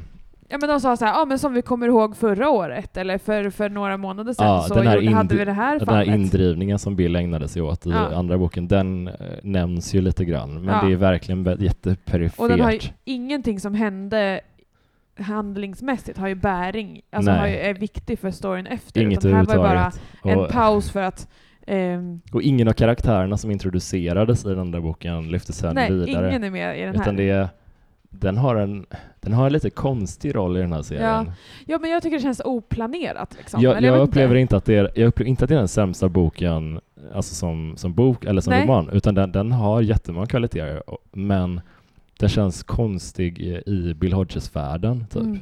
Ja 0.49 0.57
men 0.57 0.69
de 0.69 0.79
sa 0.79 0.97
såhär, 0.97 1.13
ja 1.13 1.25
men 1.25 1.39
som 1.39 1.53
vi 1.53 1.61
kommer 1.61 1.87
ihåg 1.87 2.17
förra 2.17 2.49
året 2.49 2.97
eller 2.97 3.17
för, 3.17 3.49
för 3.49 3.69
några 3.69 3.97
månader 3.97 4.33
sedan 4.33 4.47
ja, 4.47 4.61
så 4.61 4.83
gjorde, 4.83 5.15
hade 5.15 5.35
vi 5.35 5.45
det 5.45 5.51
här 5.51 5.79
Den 5.79 5.85
fallet. 5.85 6.07
här 6.07 6.15
indrivningen 6.15 6.79
som 6.79 6.95
Bill 6.95 7.15
ägnade 7.15 7.47
sig 7.47 7.61
åt 7.61 7.85
i 7.85 7.89
ja. 7.89 8.15
andra 8.15 8.37
boken, 8.37 8.67
den 8.67 9.07
uh, 9.07 9.13
nämns 9.43 9.93
ju 9.93 10.01
lite 10.01 10.25
grann, 10.25 10.65
men 10.65 10.75
ja. 10.75 10.85
det 10.85 10.93
är 10.93 10.97
verkligen 10.97 11.57
jätteperifert. 11.59 12.39
Och 12.39 12.49
den 12.49 12.59
har 12.59 12.71
ju 12.71 12.79
ingenting 13.03 13.59
som 13.59 13.73
hände 13.73 14.41
handlingsmässigt 15.19 16.17
har 16.17 16.27
ju 16.27 16.35
bäring, 16.35 17.01
alltså 17.11 17.31
ju, 17.31 17.37
är 17.37 17.73
viktig 17.73 18.19
för 18.19 18.31
storyn 18.31 18.67
efter. 18.67 19.01
Inget 19.01 19.25
utan 19.25 19.33
här 19.33 19.45
var 19.45 19.57
bara 19.57 19.91
en 20.23 20.47
paus 20.47 20.91
för 20.91 21.01
att 21.01 21.27
Um, 21.67 22.21
och 22.31 22.41
ingen 22.41 22.67
av 22.67 22.73
karaktärerna 22.73 23.37
som 23.37 23.51
introducerades 23.51 24.45
i 24.45 24.49
den 24.49 24.71
där 24.71 24.79
boken 24.79 25.31
lyftes 25.31 25.57
sedan 25.57 25.75
nej, 25.75 25.91
vidare. 25.91 26.21
Nej, 26.21 26.29
ingen 26.29 26.43
är 26.43 26.49
med 26.49 26.79
i 26.79 26.81
den 26.81 26.95
här. 26.95 27.01
Utan 27.01 27.15
det, 27.15 27.49
den, 28.09 28.37
har 28.37 28.55
en, 28.55 28.85
den 29.19 29.33
har 29.33 29.45
en 29.45 29.53
lite 29.53 29.69
konstig 29.69 30.35
roll 30.35 30.57
i 30.57 30.59
den 30.59 30.73
här 30.73 30.81
serien. 30.81 31.03
Ja, 31.05 31.25
ja 31.65 31.79
men 31.79 31.89
jag 31.89 32.03
tycker 32.03 32.17
det 32.17 32.23
känns 32.23 32.41
oplanerat. 32.45 33.35
Liksom. 33.37 33.61
Jag, 33.61 33.75
jag, 33.75 33.83
jag 33.83 33.99
upplever 34.01 34.35
inte. 34.35 34.57
att 34.57 34.65
det 34.65 34.75
är, 34.75 34.91
jag 34.95 35.07
upplever 35.07 35.29
inte 35.29 35.43
att 35.43 35.49
det 35.49 35.55
är 35.55 35.59
den 35.59 35.67
sämsta 35.67 36.09
boken 36.09 36.79
alltså 37.13 37.35
som, 37.35 37.73
som 37.77 37.93
bok 37.93 38.25
eller 38.25 38.41
som 38.41 38.51
nej. 38.51 38.63
roman, 38.63 38.89
utan 38.89 39.15
den, 39.15 39.31
den 39.31 39.51
har 39.51 39.81
jättemånga 39.81 40.25
kvaliteter, 40.25 40.83
men 41.11 41.61
den 42.19 42.29
känns 42.29 42.63
konstig 42.63 43.39
i 43.39 43.93
Bill 43.93 44.13
Hodges-världen, 44.13 45.05
typ. 45.09 45.21
Mm. 45.21 45.39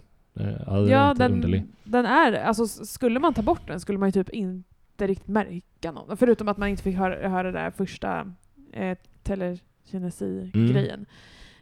Ja, 0.90 1.14
den, 1.14 1.66
den, 1.84 2.06
är, 2.06 2.34
alltså 2.34 2.68
skulle 2.68 3.20
man 3.20 3.34
ta 3.34 3.42
bort 3.42 3.68
den 3.68 3.80
skulle 3.80 3.98
man 3.98 4.10
ju 4.10 4.12
typ 4.12 4.30
inte 4.30 4.73
inte 4.94 5.08
riktigt 5.08 5.28
märka 5.28 5.92
någon. 5.92 6.18
Förutom 6.18 6.48
att 6.48 6.58
man 6.58 6.70
inte 6.70 6.84
fick 6.84 6.96
höra, 6.96 7.30
höra 7.30 7.52
det 7.52 7.60
där 7.60 7.72
första 7.72 8.34
eh, 8.74 8.98
telekinesi-grejen. 9.24 11.06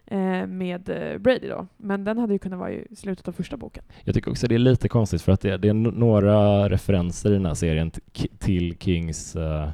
Mm. 0.05 0.41
Eh, 0.41 0.47
med 0.47 0.89
eh, 0.89 1.17
Brady 1.17 1.47
då. 1.47 1.67
Men 1.77 2.03
den 2.03 2.17
hade 2.17 2.33
ju 2.33 2.39
kunnat 2.39 2.59
vara 2.59 2.71
i 2.71 2.95
slutet 2.95 3.27
av 3.27 3.31
första 3.31 3.57
boken. 3.57 3.83
Jag 4.03 4.15
tycker 4.15 4.31
också 4.31 4.47
det 4.47 4.55
är 4.55 4.59
lite 4.59 4.89
konstigt 4.89 5.21
för 5.21 5.31
att 5.31 5.41
det, 5.41 5.57
det 5.57 5.69
är 5.69 5.73
några 5.73 6.69
referenser 6.69 7.29
i 7.29 7.33
den 7.33 7.45
här 7.45 7.53
serien 7.53 7.91
till 8.39 8.77
Kings 8.79 9.35
uh, 9.35 9.69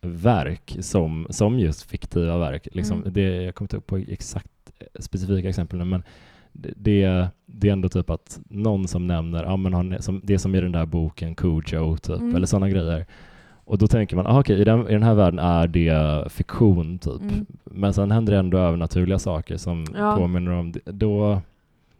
verk 0.00 0.76
som, 0.80 1.26
som 1.30 1.58
just 1.58 1.90
fiktiva 1.90 2.38
verk. 2.38 2.68
Liksom, 2.72 3.00
mm. 3.00 3.12
det, 3.12 3.42
jag 3.42 3.54
kommer 3.54 3.64
inte 3.64 3.76
ihåg 3.76 3.86
på 3.86 3.96
exakt 3.96 4.72
eh, 4.78 4.86
specifika 5.00 5.48
exempel 5.48 5.84
men 5.84 6.02
det, 6.76 7.28
det 7.46 7.68
är 7.68 7.72
ändå 7.72 7.88
typ 7.88 8.10
att 8.10 8.40
någon 8.48 8.88
som 8.88 9.06
nämner, 9.06 9.44
ja 9.44 9.56
men 9.56 9.74
han, 9.74 10.02
som, 10.02 10.20
det 10.24 10.38
som 10.38 10.54
i 10.54 10.60
den 10.60 10.72
där 10.72 10.86
boken 10.86 11.34
Cujo, 11.34 11.96
typ, 11.96 12.20
mm. 12.20 12.36
eller 12.36 12.46
sådana 12.46 12.68
grejer. 12.68 13.06
Och 13.64 13.78
då 13.78 13.86
tänker 13.86 14.16
man, 14.16 14.26
ah, 14.26 14.40
okej, 14.40 14.54
okay, 14.54 14.62
i, 14.62 14.64
den, 14.64 14.88
i 14.88 14.92
den 14.92 15.02
här 15.02 15.14
världen 15.14 15.38
är 15.38 15.66
det 15.66 16.32
fiktion, 16.32 16.98
typ. 16.98 17.22
Mm. 17.22 17.46
Men 17.64 17.94
sen 17.94 18.10
händer 18.10 18.32
det 18.32 18.38
ändå 18.38 18.58
övernaturliga 18.58 19.18
saker 19.18 19.56
som 19.56 19.86
ja. 19.96 20.16
påminner 20.16 20.52
om 20.52 20.72
det. 20.72 20.80
Då, 20.84 21.40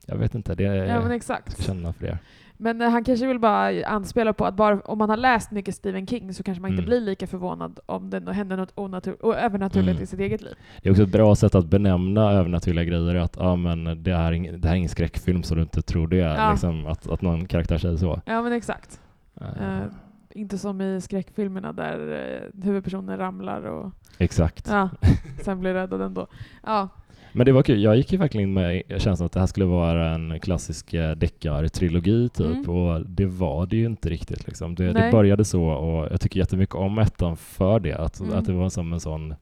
jag 0.07 0.17
vet 0.17 0.35
inte, 0.35 0.55
det 0.55 0.65
är, 0.65 0.75
ja, 0.75 1.01
men 1.01 1.11
exakt. 1.11 1.53
ska 1.53 1.63
känna 1.63 1.93
för 1.93 2.07
det. 2.07 2.19
Men 2.63 2.83
eh, 2.83 2.91
han 2.91 3.05
kanske 3.05 3.27
vill 3.27 3.39
bara 3.39 3.87
anspela 3.87 4.33
på 4.33 4.45
att 4.45 4.55
bara 4.55 4.81
om 4.81 4.99
man 4.99 5.11
har 5.11 5.17
läst 5.17 5.51
mycket 5.51 5.75
Stephen 5.75 6.07
King 6.07 6.35
så 6.35 6.43
kanske 6.43 6.63
man 6.63 6.71
inte 6.71 6.83
mm. 6.83 6.89
blir 6.89 7.01
lika 7.01 7.27
förvånad 7.27 7.81
om 7.87 8.11
det 8.11 8.33
händer 8.33 8.57
något 8.57 8.73
onatur- 8.75 9.25
och 9.25 9.37
övernaturligt 9.37 9.91
mm. 9.91 10.03
i 10.03 10.07
sitt 10.07 10.21
eget 10.21 10.43
liv. 10.43 10.55
Det 10.83 10.89
är 10.89 10.91
också 10.91 11.03
ett 11.03 11.13
bra 11.13 11.37
sätt 11.37 11.55
att 11.55 11.67
benämna 11.67 12.31
övernaturliga 12.33 12.85
grejer, 12.85 13.15
att 13.15 13.39
ah, 13.39 13.57
men 13.57 14.03
det, 14.03 14.11
är 14.11 14.33
ing, 14.33 14.61
det 14.61 14.69
här 14.69 14.75
är 14.75 14.79
ingen 14.79 14.89
skräckfilm 14.89 15.43
så 15.43 15.55
du 15.55 15.63
inte 15.63 15.83
tror 15.83 16.09
det, 16.09 16.17
ja. 16.17 16.51
liksom, 16.51 16.87
att, 16.87 17.11
att 17.11 17.23
någon 17.23 17.47
karaktär 17.47 17.79
säger 17.79 17.97
så. 17.97 18.21
Ja 18.25 18.43
men 18.43 18.53
exakt. 18.53 19.01
Uh. 19.41 19.83
Inte 20.31 20.59
som 20.59 20.81
i 20.81 21.01
skräckfilmerna 21.01 21.73
där 21.73 22.51
huvudpersonen 22.63 23.19
ramlar 23.19 23.63
och 23.63 23.93
Exakt. 24.19 24.69
Ja, 24.71 24.91
sen 25.43 25.61
blir 25.61 25.75
räddad 25.75 26.01
ändå. 26.01 26.27
Ja, 26.67 26.89
men 27.33 27.47
det 27.47 27.53
var 27.53 27.63
kul. 27.63 27.83
Jag 27.83 27.97
gick 27.97 28.13
ju 28.13 28.19
verkligen 28.19 28.53
med 28.53 28.83
känslan 28.99 29.27
att 29.27 29.33
det 29.33 29.41
här 29.41 29.47
skulle 29.47 29.67
vara 29.67 30.11
en 30.11 30.41
klassisk 30.41 30.95
eh, 30.95 31.11
deckartrilogi 31.11 32.29
typ 32.29 32.47
mm. 32.47 32.71
och 32.71 33.07
det 33.07 33.27
var 33.27 33.67
det 33.67 33.77
ju 33.77 33.87
inte 33.87 34.09
riktigt. 34.09 34.47
Liksom. 34.47 34.75
Det, 34.75 34.93
det, 34.93 35.09
började 35.13 35.45
så 35.45 35.63
och 35.65 36.09
jag 36.11 36.21
tycker 36.21 36.41
jättemycket 36.41 36.75
om 36.75 36.99
ettan 36.99 37.37
för 37.37 37.81
det. 37.81 37.95
Att, 37.95 38.21
mm. 38.21 38.39
att 38.39 38.47
det 38.47 38.53
var 38.53 38.69
som 38.69 38.93
en 38.93 39.01
sån 39.01 39.35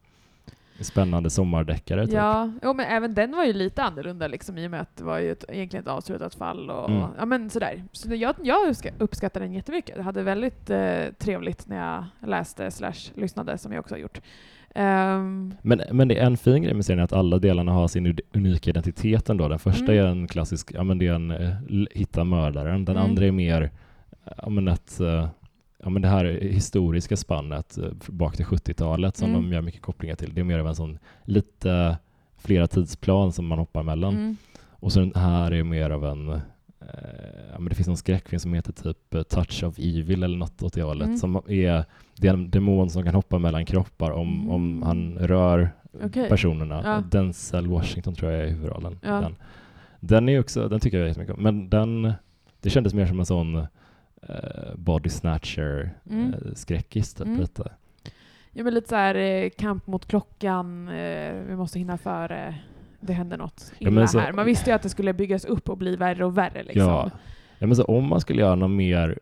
spännande 0.80 1.30
sommardeckare. 1.30 2.07
Typ. 2.07 2.14
Ja, 2.14 2.53
jo, 2.62 2.72
men 2.72 2.86
även 2.86 3.14
den 3.14 3.32
var 3.36 3.45
ju 3.45 3.53
lite 3.53 3.82
annorlunda 3.82 4.26
liksom, 4.26 4.59
i 4.59 4.66
och 4.66 4.70
med 4.70 4.80
att 4.80 4.97
det 4.97 5.05
var 5.05 5.18
ju 5.18 5.32
ett, 5.32 5.45
egentligen 5.49 5.82
ett 5.82 5.91
avslutat 5.91 6.34
fall. 6.34 6.70
Och, 6.70 6.91
mm. 6.91 7.03
ja, 7.18 7.24
men 7.26 7.51
sådär. 7.51 7.84
Så 7.93 8.14
jag, 8.14 8.34
jag 8.43 8.74
uppskattar 8.99 9.41
den 9.41 9.53
jättemycket. 9.53 9.97
Jag 9.97 10.05
hade 10.05 10.22
väldigt 10.22 10.70
eh, 10.70 11.05
trevligt 11.18 11.66
när 11.68 11.76
jag 11.76 12.28
läste 12.28 12.70
slash 12.70 13.12
lyssnade, 13.14 13.59
som 13.59 13.72
jag 13.72 13.80
också 13.80 13.95
har 13.95 14.01
gjort. 14.01 14.20
Um, 14.74 15.54
men, 15.62 15.82
men 15.92 16.08
det 16.08 16.18
är 16.18 16.26
en 16.26 16.36
fin 16.36 16.62
grej 16.62 16.74
med 16.74 16.84
serien 16.84 17.04
att 17.04 17.12
alla 17.12 17.38
delarna 17.38 17.72
har 17.72 17.88
sin 17.88 18.18
unika 18.32 18.70
identitet 18.70 19.28
ändå. 19.28 19.48
Den 19.48 19.58
första 19.58 19.92
mm. 19.92 20.04
är 20.04 20.08
en 20.10 20.28
klassisk, 20.28 20.70
ja 20.74 20.82
men 20.82 20.98
det 20.98 21.06
är 21.06 21.12
en 21.12 21.30
uh, 21.30 21.86
hitta 21.90 22.24
mördaren. 22.24 22.84
Den 22.84 22.96
mm. 22.96 23.10
andra 23.10 23.26
är 23.26 23.32
mer, 23.32 23.70
ja 24.42 24.48
men 24.48 24.68
ett, 24.68 24.98
uh, 25.00 25.28
ja 25.82 25.90
men 25.90 26.02
det 26.02 26.08
här 26.08 26.24
historiska 26.42 27.16
spannet 27.16 27.78
bak 28.06 28.36
till 28.36 28.46
70-talet 28.46 29.16
som 29.16 29.30
mm. 29.30 29.42
de 29.42 29.52
gör 29.52 29.62
mycket 29.62 29.82
kopplingar 29.82 30.16
till. 30.16 30.34
Det 30.34 30.40
är 30.40 30.44
mer 30.44 30.58
av 30.58 30.66
en 30.66 30.74
sån 30.74 30.98
lite 31.24 31.96
flera 32.36 32.66
tidsplan 32.66 33.32
som 33.32 33.46
man 33.46 33.58
hoppar 33.58 33.82
mellan. 33.82 34.14
Mm. 34.14 34.36
Och 34.70 34.92
så 34.92 35.00
den 35.00 35.12
här 35.14 35.52
är 35.52 35.62
mer 35.62 35.90
av 35.90 36.04
en 36.04 36.40
ja, 37.53 37.59
men 37.59 37.68
det 37.68 37.74
finns 37.74 37.89
en 37.89 37.97
skräckfilm 37.97 38.41
som 38.41 38.55
heter 38.55 38.72
typ 38.72 39.28
Touch 39.28 39.64
of 39.64 39.78
Evil 39.78 40.22
eller 40.22 40.39
något 40.39 40.62
åt 40.62 40.72
det 40.72 40.82
hållet 40.82 41.07
mm. 41.07 41.16
som 41.16 41.36
är 41.36 41.84
det 42.20 42.28
är 42.28 42.32
en 42.32 42.51
demon 42.51 42.91
som 42.91 43.05
kan 43.05 43.14
hoppa 43.14 43.39
mellan 43.39 43.64
kroppar 43.64 44.11
om, 44.11 44.34
mm. 44.34 44.51
om 44.51 44.82
han 44.82 45.18
rör 45.18 45.70
okay. 46.05 46.28
personerna. 46.28 46.82
Ja. 46.84 47.03
Denzel 47.11 47.66
Washington 47.66 48.14
tror 48.14 48.32
jag 48.32 48.43
är 48.43 48.49
huvudrollen. 48.49 48.99
Ja. 49.03 49.20
Den. 49.20 49.36
den 50.01 50.28
är 50.28 50.41
också, 50.41 50.68
den 50.68 50.80
tycker 50.80 50.99
jag 50.99 51.09
jättemycket 51.09 51.36
om. 51.36 51.43
Men 51.43 51.70
den, 51.70 52.12
det 52.61 52.70
kändes 52.70 52.95
mer 52.95 53.07
som 53.07 53.18
en 53.20 53.26
sån 53.26 53.57
uh, 53.57 53.66
body 54.76 55.09
snatcher 55.09 55.95
mm. 56.11 56.34
uh, 56.34 56.55
skräckis 56.55 57.14
typ 57.14 57.26
mm. 57.26 57.41
lite. 57.41 57.72
Ja 58.53 58.64
men 58.64 58.74
lite 58.74 58.89
så 58.89 58.97
här 58.97 59.14
eh, 59.14 59.51
kamp 59.51 59.86
mot 59.86 60.07
klockan, 60.07 60.89
eh, 60.89 61.32
vi 61.32 61.57
måste 61.57 61.78
hinna 61.78 61.99
före 61.99 62.55
det 63.01 63.12
händer 63.12 63.36
något 63.36 63.72
illa 63.78 64.01
ja, 64.01 64.07
så, 64.07 64.18
här. 64.18 64.32
Man 64.32 64.46
visste 64.46 64.70
ju 64.70 64.76
att 64.76 64.82
det 64.82 64.88
skulle 64.88 65.12
byggas 65.12 65.44
upp 65.44 65.68
och 65.68 65.78
bli 65.78 65.96
värre 65.96 66.24
och 66.24 66.38
värre 66.38 66.62
liksom. 66.62 66.82
Ja, 66.82 67.11
ja 67.59 67.66
men 67.66 67.76
så 67.76 67.84
om 67.84 68.09
man 68.09 68.20
skulle 68.20 68.42
göra 68.42 68.55
något 68.55 68.70
mer 68.70 69.18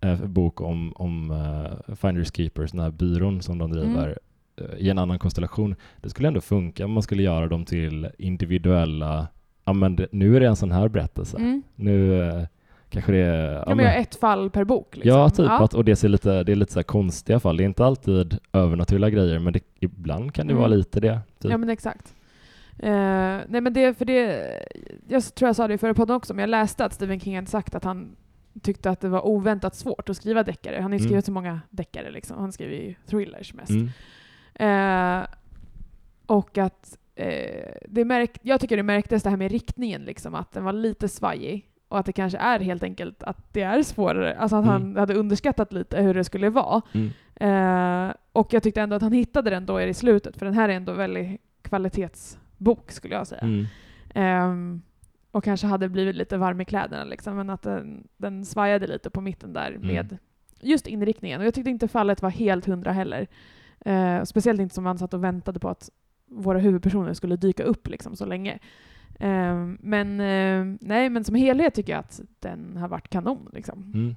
eh, 0.00 0.24
bok 0.24 0.60
om, 0.60 0.92
om 0.96 1.30
uh, 1.30 1.94
Finders 1.94 2.32
Keepers, 2.36 2.70
den 2.70 2.80
här 2.80 2.90
byrån 2.90 3.42
som 3.42 3.58
de 3.58 3.72
driver, 3.72 4.18
mm. 4.60 4.78
i 4.78 4.90
en 4.90 4.98
annan 4.98 5.18
konstellation. 5.18 5.74
Det 6.00 6.10
skulle 6.10 6.28
ändå 6.28 6.40
funka 6.40 6.84
om 6.84 6.92
man 6.92 7.02
skulle 7.02 7.22
göra 7.22 7.46
dem 7.46 7.64
till 7.64 8.08
individuella, 8.18 9.26
ja 9.64 9.72
men 9.72 10.06
nu 10.12 10.36
är 10.36 10.40
det 10.40 10.46
en 10.46 10.56
sån 10.56 10.72
här 10.72 10.88
berättelse. 10.88 11.36
Mm. 11.36 11.62
Nu 11.76 12.10
uh, 12.10 12.44
kanske 12.88 13.12
det 13.12 13.18
är... 13.18 13.52
Ja, 13.52 13.64
ja 13.66 13.74
men 13.74 13.86
ett 13.86 14.14
fall 14.14 14.50
per 14.50 14.64
bok. 14.64 14.96
Liksom. 14.96 15.18
Ja, 15.18 15.30
typ 15.30 15.46
ja. 15.46 15.64
Att, 15.64 15.74
och 15.74 15.84
det, 15.84 15.96
ser 15.96 16.08
lite, 16.08 16.42
det 16.42 16.52
är 16.52 16.56
lite 16.56 16.72
så 16.72 16.82
konstiga 16.82 17.40
fall. 17.40 17.56
Det 17.56 17.62
är 17.62 17.66
inte 17.66 17.84
alltid 17.84 18.38
övernaturliga 18.52 19.10
grejer, 19.10 19.38
men 19.38 19.52
det, 19.52 19.60
ibland 19.80 20.34
kan 20.34 20.46
det 20.46 20.52
mm. 20.52 20.60
vara 20.60 20.68
lite 20.68 21.00
det. 21.00 21.20
Typ. 21.38 21.50
Ja, 21.50 21.58
men 21.58 21.70
exakt. 21.70 22.14
Uh, 22.82 23.40
nej 23.48 23.60
men 23.60 23.72
det, 23.72 23.98
för 23.98 24.04
det, 24.04 24.48
jag 25.08 25.34
tror 25.34 25.48
jag 25.48 25.56
sa 25.56 25.68
det 25.68 25.74
i 25.74 25.78
förra 25.78 25.94
podden 25.94 26.16
också, 26.16 26.34
men 26.34 26.42
jag 26.42 26.50
läste 26.50 26.84
att 26.84 26.92
Stephen 26.92 27.20
King 27.20 27.34
hade 27.34 27.46
sagt 27.46 27.74
att 27.74 27.84
han 27.84 28.16
tyckte 28.62 28.90
att 28.90 29.00
det 29.00 29.08
var 29.08 29.26
oväntat 29.26 29.74
svårt 29.74 30.08
att 30.08 30.16
skriva 30.16 30.42
deckare. 30.42 30.74
Han 30.74 30.84
har 30.84 30.90
ju 30.90 30.96
mm. 30.96 31.08
skrivit 31.08 31.24
så 31.24 31.32
många 31.32 31.60
deckare, 31.70 32.10
liksom. 32.10 32.38
han 32.38 32.52
skriver 32.52 32.74
ju 32.74 32.94
thrillers 33.06 33.54
mest. 33.54 33.70
Mm. 33.70 35.20
Uh, 35.20 35.26
och 36.26 36.58
att 36.58 36.98
uh, 37.20 37.72
det 37.88 38.04
märk 38.04 38.38
jag 38.42 38.60
tycker 38.60 38.76
det 38.76 38.82
märktes 38.82 39.22
det 39.22 39.30
här 39.30 39.36
med 39.36 39.50
riktningen, 39.50 40.04
liksom, 40.04 40.34
att 40.34 40.52
den 40.52 40.64
var 40.64 40.72
lite 40.72 41.08
svajig. 41.08 41.68
Och 41.88 41.98
att 41.98 42.06
det 42.06 42.12
kanske 42.12 42.38
är 42.38 42.60
helt 42.60 42.82
enkelt 42.82 43.22
att 43.22 43.52
det 43.52 43.62
är 43.62 43.82
svårare, 43.82 44.36
alltså 44.36 44.56
att 44.56 44.64
mm. 44.64 44.72
han 44.72 44.96
hade 44.96 45.14
underskattat 45.14 45.72
lite 45.72 46.02
hur 46.02 46.14
det 46.14 46.24
skulle 46.24 46.50
vara. 46.50 46.82
Uh, 47.42 48.14
och 48.32 48.52
jag 48.52 48.62
tyckte 48.62 48.80
ändå 48.80 48.96
att 48.96 49.02
han 49.02 49.12
hittade 49.12 49.50
den 49.50 49.66
då 49.66 49.80
i 49.80 49.94
slutet, 49.94 50.36
för 50.36 50.46
den 50.46 50.54
här 50.54 50.68
är 50.68 50.72
ändå 50.72 50.92
väldigt 50.92 51.40
kvalitetsbok 52.62 52.90
skulle 52.90 53.14
jag 53.14 53.26
säga. 53.26 53.66
Um, 54.14 54.82
och 55.32 55.44
kanske 55.44 55.66
hade 55.66 55.88
blivit 55.88 56.16
lite 56.16 56.36
varm 56.36 56.60
i 56.60 56.64
kläderna 56.64 57.04
liksom, 57.04 57.36
men 57.36 57.50
att 57.50 57.62
den, 57.62 58.08
den 58.16 58.44
svajade 58.44 58.86
lite 58.86 59.10
på 59.10 59.20
mitten 59.20 59.52
där 59.52 59.72
mm. 59.72 59.86
med 59.86 60.18
just 60.60 60.86
inriktningen. 60.86 61.40
Och 61.40 61.46
jag 61.46 61.54
tyckte 61.54 61.70
inte 61.70 61.88
fallet 61.88 62.22
var 62.22 62.30
helt 62.30 62.66
hundra 62.66 62.92
heller. 62.92 63.26
Uh, 63.86 64.24
speciellt 64.24 64.60
inte 64.60 64.74
som 64.74 64.84
man 64.84 64.98
satt 64.98 65.14
och 65.14 65.24
väntade 65.24 65.60
på 65.60 65.68
att 65.68 65.90
våra 66.26 66.58
huvudpersoner 66.58 67.14
skulle 67.14 67.36
dyka 67.36 67.64
upp 67.64 67.88
liksom 67.88 68.16
så 68.16 68.26
länge. 68.26 68.58
Uh, 69.22 69.74
men, 69.80 70.20
uh, 70.20 70.76
nej, 70.80 71.10
men 71.10 71.24
som 71.24 71.34
helhet 71.34 71.74
tycker 71.74 71.92
jag 71.92 72.00
att 72.00 72.20
den 72.40 72.76
har 72.76 72.88
varit 72.88 73.08
kanon. 73.08 73.50
Liksom. 73.52 73.92
Mm. 73.94 74.16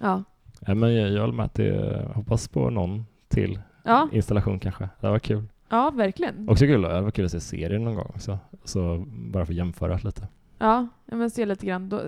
Ja. 0.00 0.24
ja. 0.66 0.74
men 0.74 0.94
jag, 0.94 1.10
jag 1.10 1.20
håller 1.20 1.34
med 1.34 1.44
att 1.44 1.54
det, 1.54 2.10
hoppas 2.14 2.48
på 2.48 2.70
någon 2.70 3.06
till 3.28 3.60
ja. 3.84 4.08
installation 4.12 4.58
kanske. 4.58 4.88
Det 5.00 5.08
var 5.08 5.18
kul. 5.18 5.44
Ja, 5.68 5.90
verkligen. 5.90 6.48
Också 6.48 6.64
kul, 6.64 6.82
det 6.82 7.00
var 7.00 7.10
kul 7.10 7.24
att 7.24 7.30
se 7.30 7.40
serien 7.40 7.84
någon 7.84 7.94
gång 7.94 8.06
också. 8.14 8.38
Så 8.64 9.04
bara 9.08 9.46
för 9.46 9.52
att 9.52 9.56
jämföra 9.56 9.98
lite. 10.04 10.28
Ja, 10.58 10.86
men 11.04 11.30
se 11.30 11.46
lite 11.46 11.66
grann. 11.66 11.88
Då, 11.88 12.02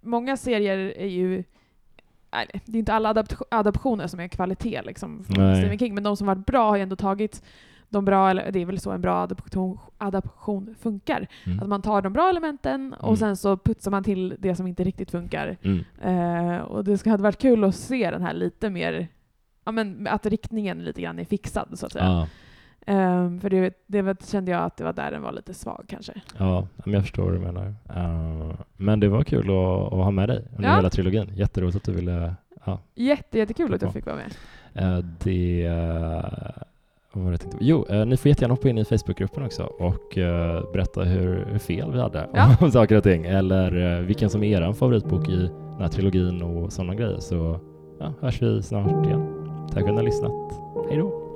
många 0.00 0.36
serier 0.36 0.78
är 0.78 1.06
ju 1.06 1.44
det 2.64 2.76
är 2.76 2.78
inte 2.78 2.92
alla 2.92 3.24
adaptioner 3.50 4.06
som 4.06 4.20
är 4.20 4.28
kvalitet 4.28 4.82
liksom, 4.82 5.24
från 5.24 5.44
nej. 5.44 5.56
Stephen 5.56 5.78
King, 5.78 5.94
men 5.94 6.02
de 6.02 6.16
som 6.16 6.26
varit 6.26 6.46
bra 6.46 6.68
har 6.68 6.76
ju 6.76 6.82
ändå 6.82 6.96
tagit 6.96 7.42
de 7.88 8.04
bra, 8.04 8.30
eller 8.30 8.52
det 8.52 8.58
är 8.62 8.66
väl 8.66 8.80
så 8.80 8.90
en 8.90 9.00
bra 9.00 9.22
adaption, 9.22 9.78
adaption 9.98 10.74
funkar. 10.80 11.26
Mm. 11.46 11.60
Att 11.60 11.68
man 11.68 11.82
tar 11.82 12.02
de 12.02 12.12
bra 12.12 12.28
elementen 12.28 12.92
och 12.92 13.08
mm. 13.08 13.16
sen 13.16 13.36
så 13.36 13.56
putsar 13.56 13.90
man 13.90 14.04
till 14.04 14.36
det 14.38 14.54
som 14.54 14.66
inte 14.66 14.84
riktigt 14.84 15.10
funkar. 15.10 15.56
Mm. 15.62 15.84
Uh, 16.06 16.60
och 16.60 16.84
det 16.84 17.06
hade 17.06 17.22
varit 17.22 17.38
kul 17.38 17.64
att 17.64 17.74
se 17.74 18.10
den 18.10 18.22
här 18.22 18.34
lite 18.34 18.70
mer, 18.70 19.08
ja 19.64 19.72
men 19.72 20.06
att 20.06 20.26
riktningen 20.26 20.78
lite 20.78 21.02
grann 21.02 21.18
är 21.18 21.24
fixad 21.24 21.78
så 21.78 21.86
att 21.86 21.92
säga. 21.92 22.08
Ah. 22.08 22.28
Um, 22.90 23.40
för 23.40 23.50
det, 23.50 23.74
det 23.86 24.26
kände 24.26 24.50
jag 24.50 24.64
att 24.64 24.76
det 24.76 24.84
var 24.84 24.92
där 24.92 25.10
den 25.10 25.22
var 25.22 25.32
lite 25.32 25.54
svag 25.54 25.84
kanske. 25.88 26.12
Ja, 26.38 26.66
men 26.84 26.94
jag 26.94 27.02
förstår 27.02 27.22
vad 27.22 27.32
du 27.32 27.38
menar. 27.38 27.66
Uh, 27.96 28.54
men 28.76 29.00
det 29.00 29.08
var 29.08 29.22
kul 29.22 29.40
att, 29.40 29.92
att 29.92 30.04
ha 30.04 30.10
med 30.10 30.28
dig 30.28 30.44
under 30.56 30.68
ja. 30.68 30.76
hela 30.76 30.90
trilogin. 30.90 31.30
Jätteroligt 31.34 31.76
att 31.76 31.84
du 31.84 31.92
ville... 31.92 32.34
Ja. 32.64 32.78
Jätte, 32.94 33.38
jättekul 33.38 33.74
att 33.74 33.82
jag 33.82 33.92
fick 33.92 34.06
vara 34.06 34.16
med. 34.16 34.98
Uh, 34.98 35.04
det... 35.24 35.68
Uh, 35.68 36.62
vad 37.12 37.24
var 37.24 37.32
det 37.32 37.38
Jo, 37.60 37.86
uh, 37.90 38.06
ni 38.06 38.16
får 38.16 38.28
jättegärna 38.28 38.54
hoppa 38.54 38.68
in 38.68 38.78
i 38.78 38.84
Facebookgruppen 38.84 39.44
också 39.44 39.62
och 39.62 40.18
uh, 40.18 40.72
berätta 40.72 41.02
hur, 41.02 41.44
hur, 41.50 41.58
fel 41.58 41.92
vi 41.92 42.00
hade 42.00 42.28
ja. 42.34 42.56
om 42.60 42.70
saker 42.70 42.96
och 42.96 43.02
ting. 43.02 43.24
Eller 43.26 43.76
uh, 43.76 44.06
vilken 44.06 44.30
som 44.30 44.42
är 44.42 44.62
er 44.62 44.72
favoritbok 44.72 45.28
i 45.28 45.36
den 45.72 45.80
här 45.80 45.88
trilogin 45.88 46.42
och 46.42 46.72
sådana 46.72 46.94
grejer. 46.94 47.18
Så 47.18 47.60
ja, 48.00 48.12
hörs 48.20 48.42
vi 48.42 48.62
snart 48.62 49.06
igen. 49.06 49.26
Tack 49.72 49.82
för 49.82 49.88
att 49.88 49.94
ni 49.94 49.96
har 49.96 50.02
lyssnat. 50.02 50.32
Hej 50.88 50.98
då! 50.98 51.29